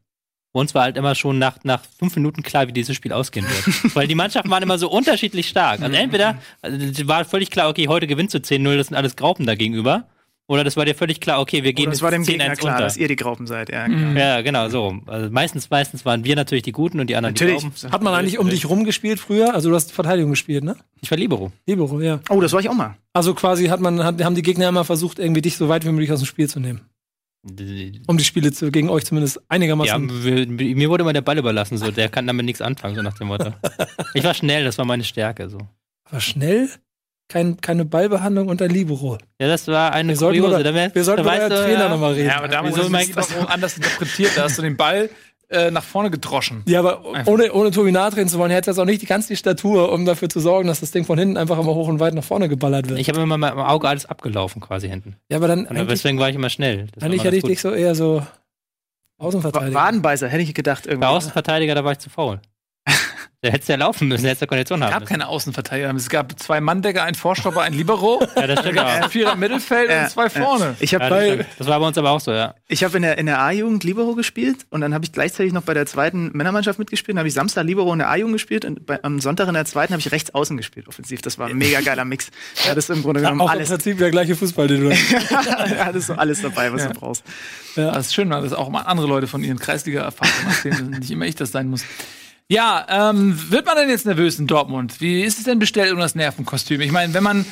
Bei 0.51 0.59
uns 0.61 0.73
war 0.73 0.81
halt 0.83 0.97
immer 0.97 1.13
schon 1.13 1.37
nach, 1.37 1.57
nach 1.63 1.83
fünf 1.99 2.15
Minuten 2.15 2.41
klar, 2.41 2.67
wie 2.67 2.71
dieses 2.73 2.95
Spiel 2.95 3.13
ausgehen 3.13 3.45
wird. 3.47 3.95
Weil 3.95 4.07
die 4.07 4.15
Mannschaften 4.15 4.49
waren 4.49 4.63
immer 4.63 4.79
so 4.79 4.89
unterschiedlich 4.89 5.47
stark. 5.47 5.79
Also 5.81 5.95
entweder 5.95 6.39
also 6.63 7.07
war 7.07 7.23
völlig 7.23 7.51
klar, 7.51 7.69
okay, 7.69 7.87
heute 7.87 8.07
gewinnst 8.07 8.33
du 8.33 8.39
10-0, 8.39 8.75
das 8.77 8.87
sind 8.87 8.95
alles 8.95 9.15
Graupen 9.15 9.45
da 9.45 9.53
gegenüber. 9.53 10.07
Oder 10.49 10.63
das 10.63 10.75
war 10.75 10.83
dir 10.83 10.95
völlig 10.95 11.21
klar, 11.21 11.39
okay, 11.39 11.63
wir 11.63 11.73
gehen 11.73 11.85
Oder 11.87 11.93
es 11.93 12.01
war 12.01 12.09
dem 12.09 12.23
jetzt 12.23 12.29
10-1 12.31 12.31
Gegner 12.39 12.55
klar, 12.55 12.73
unter. 12.73 12.83
dass 12.85 12.97
ihr 12.97 13.07
die 13.07 13.15
Graupen 13.15 13.45
seid. 13.45 13.69
Ja, 13.69 13.87
Mhm. 13.87 14.17
Ja, 14.17 14.41
genau, 14.41 14.67
so. 14.69 14.97
Also 15.05 15.29
meistens, 15.29 15.69
meistens 15.69 16.05
waren 16.05 16.23
wir 16.23 16.35
natürlich 16.35 16.63
die 16.63 16.71
Guten 16.71 16.99
und 16.99 17.07
die 17.07 17.15
anderen 17.15 17.35
Natürlich. 17.35 17.59
die 17.63 17.69
Graupen. 17.69 17.91
Hat 17.91 18.01
man 18.01 18.13
eigentlich 18.15 18.39
um 18.39 18.49
dich 18.49 18.67
rumgespielt 18.67 19.19
früher? 19.19 19.53
Also 19.53 19.69
du 19.69 19.75
hast 19.75 19.91
Verteidigung 19.91 20.31
gespielt, 20.31 20.63
ne? 20.63 20.75
Ich 21.01 21.11
war 21.11 21.17
Libero. 21.19 21.51
Libero, 21.67 22.01
ja. 22.01 22.19
Oh, 22.29 22.41
das 22.41 22.51
war 22.51 22.59
ich 22.61 22.67
auch 22.69 22.73
mal. 22.73 22.95
Also 23.13 23.35
quasi 23.35 23.67
hat 23.67 23.79
man, 23.79 24.03
hat, 24.03 24.23
haben 24.23 24.33
die 24.33 24.41
Gegner 24.41 24.67
immer 24.69 24.83
versucht, 24.85 25.19
irgendwie 25.19 25.41
dich 25.41 25.55
so 25.55 25.69
weit 25.69 25.85
wie 25.85 25.91
möglich 25.91 26.11
aus 26.11 26.19
dem 26.19 26.25
Spiel 26.25 26.49
zu 26.49 26.59
nehmen. 26.59 26.81
Um 28.07 28.17
die 28.17 28.23
Spiele 28.25 28.51
zu, 28.51 28.69
gegen 28.71 28.89
euch 28.89 29.05
zumindest 29.05 29.37
Ja, 29.37 29.41
einigermaßen. 29.49 30.23
wir- 30.23 30.47
mir 30.75 30.89
wurde 30.89 31.03
immer 31.03 31.13
der 31.13 31.21
Ball 31.21 31.37
überlassen, 31.37 31.77
so. 31.77 31.89
Der 31.91 32.09
kann 32.09 32.27
damit 32.27 32.45
nichts 32.45 32.61
anfangen, 32.61 32.95
so 32.95 33.01
nach 33.01 33.17
dem 33.17 33.27
Motto. 33.27 33.53
Ich 34.15 34.23
war 34.23 34.33
schnell, 34.33 34.65
das 34.65 34.77
war 34.77 34.85
meine 34.85 35.03
Stärke, 35.03 35.47
so. 35.47 35.59
Aber 36.05 36.19
schnell? 36.19 36.69
Kein, 37.29 37.61
keine 37.61 37.85
Ballbehandlung 37.85 38.47
unter 38.49 38.67
Libero. 38.67 39.17
Ja, 39.39 39.47
das 39.47 39.67
war 39.67 39.93
eine 39.93 40.09
Wir 40.09 40.15
sollten 40.17 40.39
kuriose. 40.41 40.55
über- 40.61 40.63
Da 40.63 40.73
wär- 40.73 40.93
Wir 40.95 41.03
sollten 41.03 41.23
da 41.23 41.37
über 41.45 41.55
Trainer 41.55 41.79
ja, 41.83 41.89
nochmal 41.89 42.13
reden. 42.13 42.27
Ja, 42.27 42.37
aber 42.39 42.47
damals 42.49 42.75
ist 42.75 43.17
es 43.17 43.27
doch 43.29 43.49
anders 43.49 43.77
interpretiert. 43.77 44.31
Da 44.35 44.43
hast 44.43 44.57
du 44.57 44.63
den 44.63 44.75
Ball 44.75 45.09
äh, 45.51 45.71
nach 45.71 45.83
vorne 45.83 46.11
gedroschen. 46.11 46.63
Ja, 46.67 46.79
aber 46.79 47.03
ohne, 47.27 47.51
ohne 47.53 47.71
Tobi 47.71 47.91
treten 47.91 48.27
zu 48.29 48.37
wollen, 48.37 48.51
hätte 48.51 48.69
jetzt 48.69 48.77
auch 48.79 48.85
nicht 48.85 49.01
die 49.01 49.07
ganze 49.07 49.29
die 49.29 49.35
Statur, 49.35 49.91
um 49.91 50.05
dafür 50.05 50.29
zu 50.29 50.39
sorgen, 50.39 50.67
dass 50.67 50.79
das 50.79 50.91
Ding 50.91 51.05
von 51.05 51.17
hinten 51.17 51.37
einfach 51.37 51.57
immer 51.57 51.73
hoch 51.73 51.87
und 51.87 51.99
weit 51.99 52.13
nach 52.13 52.23
vorne 52.23 52.49
geballert 52.49 52.87
wird. 52.89 52.99
Ich 52.99 53.09
habe 53.09 53.19
immer 53.21 53.37
mit 53.37 53.49
dem 53.51 53.57
Auge 53.59 53.87
alles 53.87 54.05
abgelaufen 54.05 54.61
quasi 54.61 54.89
hinten. 54.89 55.15
ja, 55.31 55.37
aber 55.37 55.47
dann 55.47 55.65
Und 55.65 55.89
deswegen 55.89 56.19
war 56.19 56.29
ich 56.29 56.35
immer 56.35 56.49
schnell. 56.49 56.87
Das 56.93 57.03
eigentlich 57.03 57.23
hätte 57.23 57.35
ich 57.37 57.43
dich 57.43 57.61
so 57.61 57.71
eher 57.71 57.95
so 57.95 58.21
Außenverteidiger. 59.19 59.73
Wadenbeißer, 59.77 60.27
hätte 60.29 60.43
ich 60.43 60.53
gedacht 60.53 60.85
irgendwie. 60.85 61.01
Bei 61.01 61.07
Außenverteidiger, 61.07 61.75
da 61.75 61.83
war 61.83 61.91
ich 61.93 61.99
zu 61.99 62.09
faul. 62.09 62.39
Da 63.41 63.51
hättest 63.51 63.69
du 63.69 63.73
ja 63.73 63.79
laufen 63.79 64.09
müssen, 64.09 64.23
da 64.23 64.29
hättest 64.31 64.41
du 64.41 64.47
Kondition 64.47 64.81
Es 64.81 64.85
haben 64.87 64.91
gab 64.91 64.99
müssen. 65.03 65.11
keine 65.13 65.27
Außenverteidiger. 65.29 65.95
Es 65.95 66.09
gab 66.09 66.37
zwei 66.37 66.59
Manndecker, 66.59 67.03
ein 67.03 67.15
Vorstopper, 67.15 67.61
ein 67.61 67.71
Libero. 67.73 68.21
Ja, 68.35 68.47
das 68.47 68.59
stimmt 68.59 68.79
auch. 68.79 68.85
ein 68.85 69.09
Vierer 69.09 69.33
im 69.33 69.39
Mittelfeld 69.39 69.89
Ja, 69.89 70.03
und 70.03 70.09
zwei 70.09 70.29
vorne. 70.29 70.75
Ich 70.81 70.93
habe 70.93 71.05
Ja, 71.05 71.09
das, 71.09 71.23
stimmt. 71.25 71.45
das 71.57 71.67
war 71.67 71.79
bei 71.79 71.87
uns 71.87 71.97
aber 71.97 72.11
auch 72.11 72.19
so, 72.19 72.31
ja. 72.33 72.55
Ich 72.67 72.83
habe 72.83 72.97
in 72.97 73.03
der, 73.03 73.17
in 73.17 73.27
der 73.27 73.39
A-Jugend 73.41 73.85
Libero 73.85 74.13
gespielt 74.13 74.65
und 74.71 74.81
dann 74.81 74.93
habe 74.93 75.05
ich 75.05 75.13
gleichzeitig 75.13 75.53
noch 75.53 75.61
bei 75.63 75.73
der 75.73 75.85
zweiten 75.85 76.31
Männermannschaft 76.33 76.79
mitgespielt. 76.79 77.15
Dann 77.15 77.19
habe 77.19 77.29
ich 77.29 77.33
Samstag 77.33 77.63
Libero 77.63 77.93
in 77.93 77.99
der 77.99 78.09
A-Jugend 78.09 78.33
gespielt 78.35 78.65
und 78.65 78.85
bei, 78.85 79.01
am 79.03 79.21
Sonntag 79.21 79.47
in 79.47 79.53
der 79.53 79.63
zweiten 79.63 79.93
habe 79.93 80.01
ich 80.01 80.11
rechts 80.11 80.33
außen 80.35 80.57
gespielt, 80.57 80.89
offensiv. 80.89 81.21
Das 81.21 81.37
war 81.39 81.47
ein 81.47 81.57
mega 81.57 81.79
geiler 81.79 82.03
Mix. 82.03 82.29
Ja, 82.67 82.75
das 82.75 82.89
ist 82.89 82.95
im 82.97 83.03
Grunde 83.03 83.21
genommen 83.21 83.39
auch 83.39 83.45
im 83.45 83.51
alles. 83.51 83.69
Prinzip 83.69 83.99
der 83.99 84.11
gleiche 84.11 84.35
Fußball, 84.35 84.67
den 84.67 84.81
du 84.81 84.89
ja, 85.69 85.85
das 85.87 85.95
ist 85.95 86.07
so 86.07 86.13
alles 86.13 86.41
dabei, 86.41 86.73
was 86.73 86.85
du 86.87 86.93
brauchst. 86.93 87.23
Das 87.75 88.07
ist 88.07 88.13
schön, 88.13 88.29
dass 88.29 88.51
auch 88.51 88.67
mal 88.69 88.81
andere 88.81 89.07
Leute 89.07 89.27
von 89.27 89.41
ihren 89.43 89.59
Kreisliga-Erfahrungen 89.59 90.47
erzählen, 90.47 90.91
dass 90.91 90.99
nicht 90.99 91.11
immer 91.11 91.25
ich 91.25 91.35
das 91.35 91.51
sein 91.53 91.69
muss. 91.69 91.83
Ja, 92.51 92.85
ähm, 92.89 93.51
wird 93.51 93.67
man 93.67 93.77
denn 93.77 93.89
jetzt 93.89 94.07
nervös 94.07 94.39
in 94.39 94.47
Dortmund? 94.47 94.99
Wie 95.01 95.21
ist 95.21 95.37
es 95.37 95.45
denn 95.45 95.59
bestellt 95.59 95.93
um 95.93 95.99
das 95.99 96.15
Nervenkostüm? 96.15 96.81
Ich 96.81 96.91
meine, 96.91 97.13
wenn 97.13 97.23
man 97.23 97.45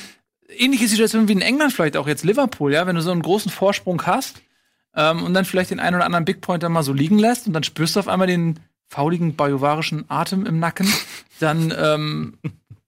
ähnliche 0.49 0.87
Situation 0.87 1.27
wie 1.27 1.33
in 1.33 1.41
England, 1.41 1.71
vielleicht 1.71 1.97
auch 1.97 2.07
jetzt 2.07 2.25
Liverpool, 2.25 2.73
ja, 2.73 2.87
wenn 2.87 2.95
du 2.95 3.01
so 3.01 3.11
einen 3.11 3.21
großen 3.21 3.51
Vorsprung 3.51 4.03
hast 4.07 4.41
ähm, 4.95 5.23
und 5.23 5.35
dann 5.35 5.45
vielleicht 5.45 5.69
den 5.69 5.79
einen 5.79 5.97
oder 5.97 6.05
anderen 6.05 6.25
Big 6.25 6.41
Pointer 6.41 6.69
mal 6.69 6.81
so 6.81 6.93
liegen 6.93 7.19
lässt 7.19 7.45
und 7.45 7.53
dann 7.53 7.63
spürst 7.63 7.95
du 7.95 7.99
auf 7.99 8.07
einmal 8.07 8.27
den 8.27 8.59
fauligen 8.87 9.35
bajuwarischen 9.35 10.05
Atem 10.09 10.47
im 10.47 10.59
Nacken, 10.59 10.91
dann 11.39 11.71
ähm, 11.77 12.37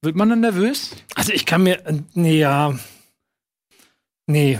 wird 0.01 0.15
man 0.15 0.29
dann 0.29 0.39
nervös? 0.39 0.95
Also 1.13 1.31
ich 1.31 1.45
kann 1.45 1.61
mir, 1.61 1.83
nee, 2.13 2.39
ja, 2.39 2.73
nee. 4.25 4.59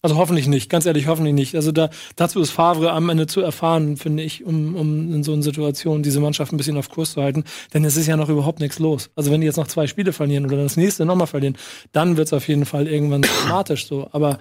Also 0.00 0.16
hoffentlich 0.16 0.46
nicht, 0.46 0.70
ganz 0.70 0.86
ehrlich, 0.86 1.08
hoffentlich 1.08 1.34
nicht. 1.34 1.56
Also 1.56 1.72
da, 1.72 1.90
dazu 2.14 2.40
ist 2.40 2.52
Favre 2.52 2.92
am 2.92 3.08
Ende 3.08 3.26
zu 3.26 3.40
erfahren, 3.40 3.96
finde 3.96 4.22
ich, 4.22 4.44
um, 4.44 4.76
um 4.76 5.12
in 5.12 5.24
so 5.24 5.32
einer 5.32 5.42
Situation 5.42 6.04
diese 6.04 6.20
Mannschaft 6.20 6.52
ein 6.52 6.56
bisschen 6.56 6.76
auf 6.76 6.88
Kurs 6.88 7.12
zu 7.12 7.22
halten. 7.22 7.42
Denn 7.74 7.84
es 7.84 7.96
ist 7.96 8.06
ja 8.06 8.16
noch 8.16 8.28
überhaupt 8.28 8.60
nichts 8.60 8.78
los. 8.78 9.10
Also 9.16 9.32
wenn 9.32 9.40
die 9.40 9.46
jetzt 9.46 9.56
noch 9.56 9.66
zwei 9.66 9.88
Spiele 9.88 10.12
verlieren 10.12 10.44
oder 10.46 10.56
das 10.56 10.76
nächste 10.76 11.04
nochmal 11.04 11.26
verlieren, 11.26 11.56
dann 11.90 12.16
wird 12.16 12.28
es 12.28 12.32
auf 12.32 12.46
jeden 12.46 12.64
Fall 12.64 12.86
irgendwann 12.86 13.22
dramatisch 13.22 13.86
so. 13.86 14.08
Aber 14.12 14.38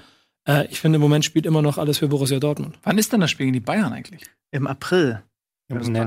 äh, 0.47 0.67
ich 0.69 0.79
finde, 0.79 0.97
im 0.97 1.01
Moment 1.01 1.25
spielt 1.25 1.47
immer 1.47 1.63
noch 1.63 1.79
alles 1.79 1.97
für 1.97 2.07
Borussia 2.07 2.39
Dortmund. 2.39 2.77
Wann 2.83 2.99
ist 2.99 3.11
denn 3.11 3.21
das 3.21 3.31
Spiel 3.31 3.47
gegen 3.47 3.53
die 3.53 3.59
Bayern 3.59 3.93
eigentlich? 3.93 4.21
Im 4.51 4.67
April. 4.67 5.23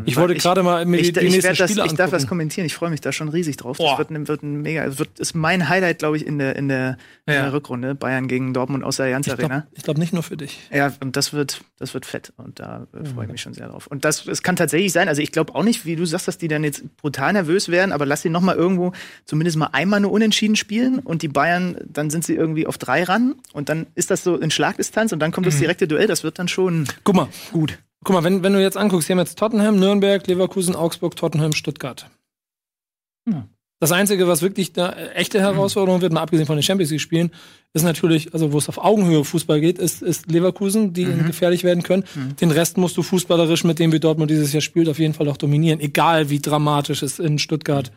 Ich 0.06 0.16
wollte 0.16 0.34
gerade 0.36 0.62
mal 0.62 0.86
mir 0.86 0.96
Ich, 1.00 1.12
die, 1.12 1.20
ich, 1.20 1.32
nächsten 1.32 1.42
werd 1.42 1.60
das, 1.60 1.70
ich 1.70 1.92
darf 1.92 2.10
das 2.10 2.26
kommentieren. 2.26 2.64
Ich 2.64 2.74
freue 2.74 2.88
mich 2.88 3.02
da 3.02 3.12
schon 3.12 3.28
riesig 3.28 3.58
drauf. 3.58 3.76
Boah. 3.76 3.90
Das 3.90 3.98
wird, 3.98 4.10
ein- 4.10 4.26
wird 4.26 4.42
ein 4.42 4.62
mega, 4.62 4.84
es 4.84 4.98
wird, 4.98 5.18
ist 5.18 5.34
mein 5.34 5.68
Highlight, 5.68 5.98
glaube 5.98 6.16
ich, 6.16 6.26
in 6.26 6.38
der, 6.38 6.56
in 6.56 6.68
der, 6.68 6.96
in 7.26 7.34
Ja. 7.34 7.42
der 7.42 7.52
Rückrunde. 7.52 7.94
Bayern 7.94 8.26
gegen 8.26 8.54
Dortmund 8.54 8.84
aus 8.84 8.96
der 8.96 9.04
Allianz 9.04 9.26
Ich 9.26 9.34
Arena. 9.34 9.48
glaube 9.48 9.82
glaub 9.82 9.98
nicht 9.98 10.14
nur 10.14 10.22
für 10.22 10.38
dich. 10.38 10.58
Ja, 10.72 10.94
und 11.00 11.14
das 11.16 11.34
wird, 11.34 11.60
das 11.78 11.92
wird 11.92 12.06
fett. 12.06 12.32
Und 12.38 12.58
da 12.58 12.86
äh, 12.94 13.04
freue 13.04 13.12
Mhm. 13.16 13.22
ich 13.24 13.32
mich 13.32 13.42
schon 13.42 13.52
sehr 13.52 13.68
drauf. 13.68 13.86
Und 13.86 14.06
das, 14.06 14.26
es 14.26 14.42
kann 14.42 14.56
tatsächlich 14.56 14.92
sein, 14.92 15.08
also 15.08 15.20
ich 15.20 15.30
glaube 15.30 15.54
auch 15.54 15.62
nicht, 15.62 15.84
wie 15.84 15.94
du 15.94 16.06
sagst, 16.06 16.26
dass 16.26 16.38
die 16.38 16.48
dann 16.48 16.64
jetzt 16.64 16.96
brutal 16.96 17.34
nervös 17.34 17.68
werden, 17.68 17.92
aber 17.92 18.06
lass 18.06 18.22
sie 18.22 18.30
noch 18.30 18.40
mal 18.40 18.56
irgendwo 18.56 18.92
zumindest 19.26 19.58
mal 19.58 19.68
einmal 19.72 20.00
nur 20.00 20.12
unentschieden 20.12 20.56
spielen 20.56 21.00
und 21.00 21.20
die 21.20 21.28
Bayern, 21.28 21.76
dann 21.84 22.08
sind 22.08 22.24
sie 22.24 22.34
irgendwie 22.34 22.66
auf 22.66 22.78
drei 22.78 23.04
ran 23.04 23.34
und 23.52 23.68
dann 23.68 23.88
ist 23.94 24.10
das 24.10 24.24
so 24.24 24.36
in 24.38 24.50
Schlagdistanz 24.50 25.12
und 25.12 25.18
dann 25.18 25.32
kommt 25.32 25.46
das 25.46 25.56
Mhm. 25.56 25.60
direkte 25.60 25.86
Duell, 25.86 26.06
das 26.06 26.24
wird 26.24 26.38
dann 26.38 26.48
schon 26.48 26.86
Guck 27.04 27.14
mal, 27.14 27.28
gut. 27.52 27.78
Guck 28.04 28.14
mal, 28.14 28.24
wenn, 28.24 28.42
wenn 28.42 28.52
du 28.52 28.62
jetzt 28.62 28.76
anguckst, 28.76 29.06
hier 29.06 29.14
haben 29.14 29.20
jetzt 29.20 29.38
Tottenham, 29.38 29.78
Nürnberg, 29.78 30.26
Leverkusen, 30.26 30.74
Augsburg, 30.74 31.16
Tottenham, 31.16 31.52
Stuttgart. 31.52 32.08
Ja. 33.28 33.46
Das 33.80 33.92
Einzige, 33.92 34.28
was 34.28 34.42
wirklich 34.42 34.74
da 34.74 34.90
äh, 34.90 35.12
echte 35.12 35.40
Herausforderung 35.40 36.02
wird, 36.02 36.12
mal 36.12 36.20
abgesehen 36.20 36.46
von 36.46 36.56
den 36.56 36.62
Champions 36.62 36.90
League-Spielen, 36.90 37.30
ist 37.72 37.82
natürlich, 37.82 38.34
also 38.34 38.52
wo 38.52 38.58
es 38.58 38.68
auf 38.68 38.76
Augenhöhe 38.76 39.24
Fußball 39.24 39.58
geht, 39.60 39.78
ist, 39.78 40.02
ist 40.02 40.30
Leverkusen, 40.30 40.92
die 40.92 41.04
gefährlich 41.04 41.64
werden 41.64 41.82
können. 41.82 42.04
Den 42.40 42.50
Rest 42.50 42.76
musst 42.76 42.96
du 42.98 43.02
fußballerisch, 43.02 43.64
mit 43.64 43.78
dem 43.78 43.92
wie 43.92 44.00
Dortmund 44.00 44.30
dieses 44.30 44.52
Jahr 44.52 44.60
spielt, 44.60 44.88
auf 44.88 44.98
jeden 44.98 45.14
Fall 45.14 45.28
auch 45.28 45.38
dominieren, 45.38 45.80
egal 45.80 46.28
wie 46.28 46.40
dramatisch 46.40 47.02
es 47.02 47.18
in 47.18 47.38
Stuttgart, 47.38 47.90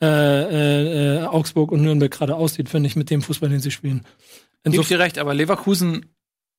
äh, 0.00 0.06
äh, 0.06 1.16
äh, 1.16 1.24
Augsburg 1.24 1.72
und 1.72 1.82
Nürnberg 1.82 2.12
gerade 2.12 2.36
aussieht, 2.36 2.68
finde 2.68 2.86
ich, 2.86 2.96
mit 2.96 3.10
dem 3.10 3.22
Fußball, 3.22 3.48
den 3.48 3.60
sie 3.60 3.70
spielen. 3.70 4.02
Insofern, 4.62 4.98
dir 4.98 5.04
recht, 5.04 5.18
aber 5.18 5.32
Leverkusen, 5.32 6.06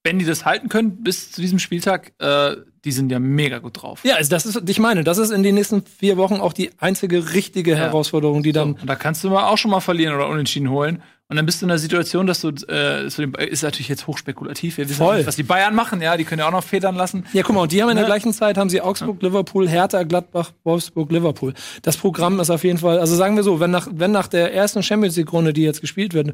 wenn 0.08 0.20
die 0.20 0.26
das 0.26 0.46
halten 0.46 0.70
können 0.70 1.04
bis 1.04 1.32
zu 1.32 1.42
diesem 1.42 1.60
Spieltag, 1.60 2.14
äh, 2.20 2.56
die 2.86 2.92
sind 2.94 3.12
ja 3.12 3.20
mega 3.20 3.60
gut 3.60 3.82
drauf. 3.82 4.00
ja, 4.06 4.16
also 4.16 4.30
das 4.30 4.46
ist, 4.46 4.70
ich 4.70 4.80
meine, 4.80 5.04
das 5.04 5.18
ist 5.18 5.32
in 5.32 5.44
den 5.44 5.56
nächsten 5.56 5.84
vier 5.84 6.16
Wochen 6.16 6.36
auch 6.36 6.54
die 6.54 6.70
einzige 6.80 7.34
richtige 7.34 7.76
Herausforderung, 7.76 8.42
die 8.44 8.54
dann 8.54 8.74
Und 8.76 8.88
da 8.90 8.96
kannst 8.96 9.24
du 9.26 9.30
mal 9.30 9.48
auch 9.50 9.58
schon 9.58 9.72
mal 9.72 9.82
verlieren 9.82 10.16
oder 10.16 10.30
unentschieden 10.30 10.70
holen. 10.70 11.02
Und 11.30 11.36
dann 11.36 11.46
bist 11.46 11.62
du 11.62 11.66
in 11.66 11.68
der 11.68 11.78
Situation, 11.78 12.26
dass 12.26 12.40
du, 12.40 12.54
äh, 12.70 13.06
ist 13.06 13.62
natürlich 13.62 13.90
jetzt 13.90 14.08
hochspekulativ. 14.08 14.78
Wir 14.78 14.88
wissen 14.88 14.96
Voll. 15.00 15.18
nicht, 15.18 15.28
was 15.28 15.36
die 15.36 15.44
Bayern 15.44 15.76
machen, 15.76 16.02
ja, 16.02 16.16
die 16.16 16.24
können 16.24 16.40
ja 16.40 16.48
auch 16.48 16.54
noch 16.54 16.64
federn 16.64 16.96
lassen. 16.96 17.26
Ja, 17.34 17.44
guck 17.44 17.54
mal, 17.54 17.64
und 17.64 17.74
die 17.74 17.82
haben 17.82 17.90
in 17.90 17.98
der 17.98 18.06
Ne? 18.06 18.10
gleichen 18.10 18.32
Zeit 18.32 18.58
haben 18.58 18.70
sie 18.70 18.80
Augsburg, 18.80 19.22
Liverpool, 19.22 19.68
Hertha, 19.68 20.04
Gladbach, 20.04 20.52
Wolfsburg, 20.64 21.12
Liverpool. 21.12 21.54
Das 21.82 21.98
Programm 21.98 22.40
ist 22.40 22.50
auf 22.50 22.64
jeden 22.64 22.78
Fall, 22.78 23.00
also 23.00 23.14
sagen 23.18 23.36
wir 23.36 23.44
so, 23.44 23.60
wenn 23.60 23.72
nach, 23.72 23.90
wenn 23.92 24.12
nach 24.12 24.28
der 24.30 24.54
ersten 24.54 24.82
Champions 24.84 25.18
League 25.18 25.34
Runde, 25.34 25.52
die 25.52 25.64
jetzt 25.64 25.82
gespielt 25.82 26.14
wird, 26.14 26.32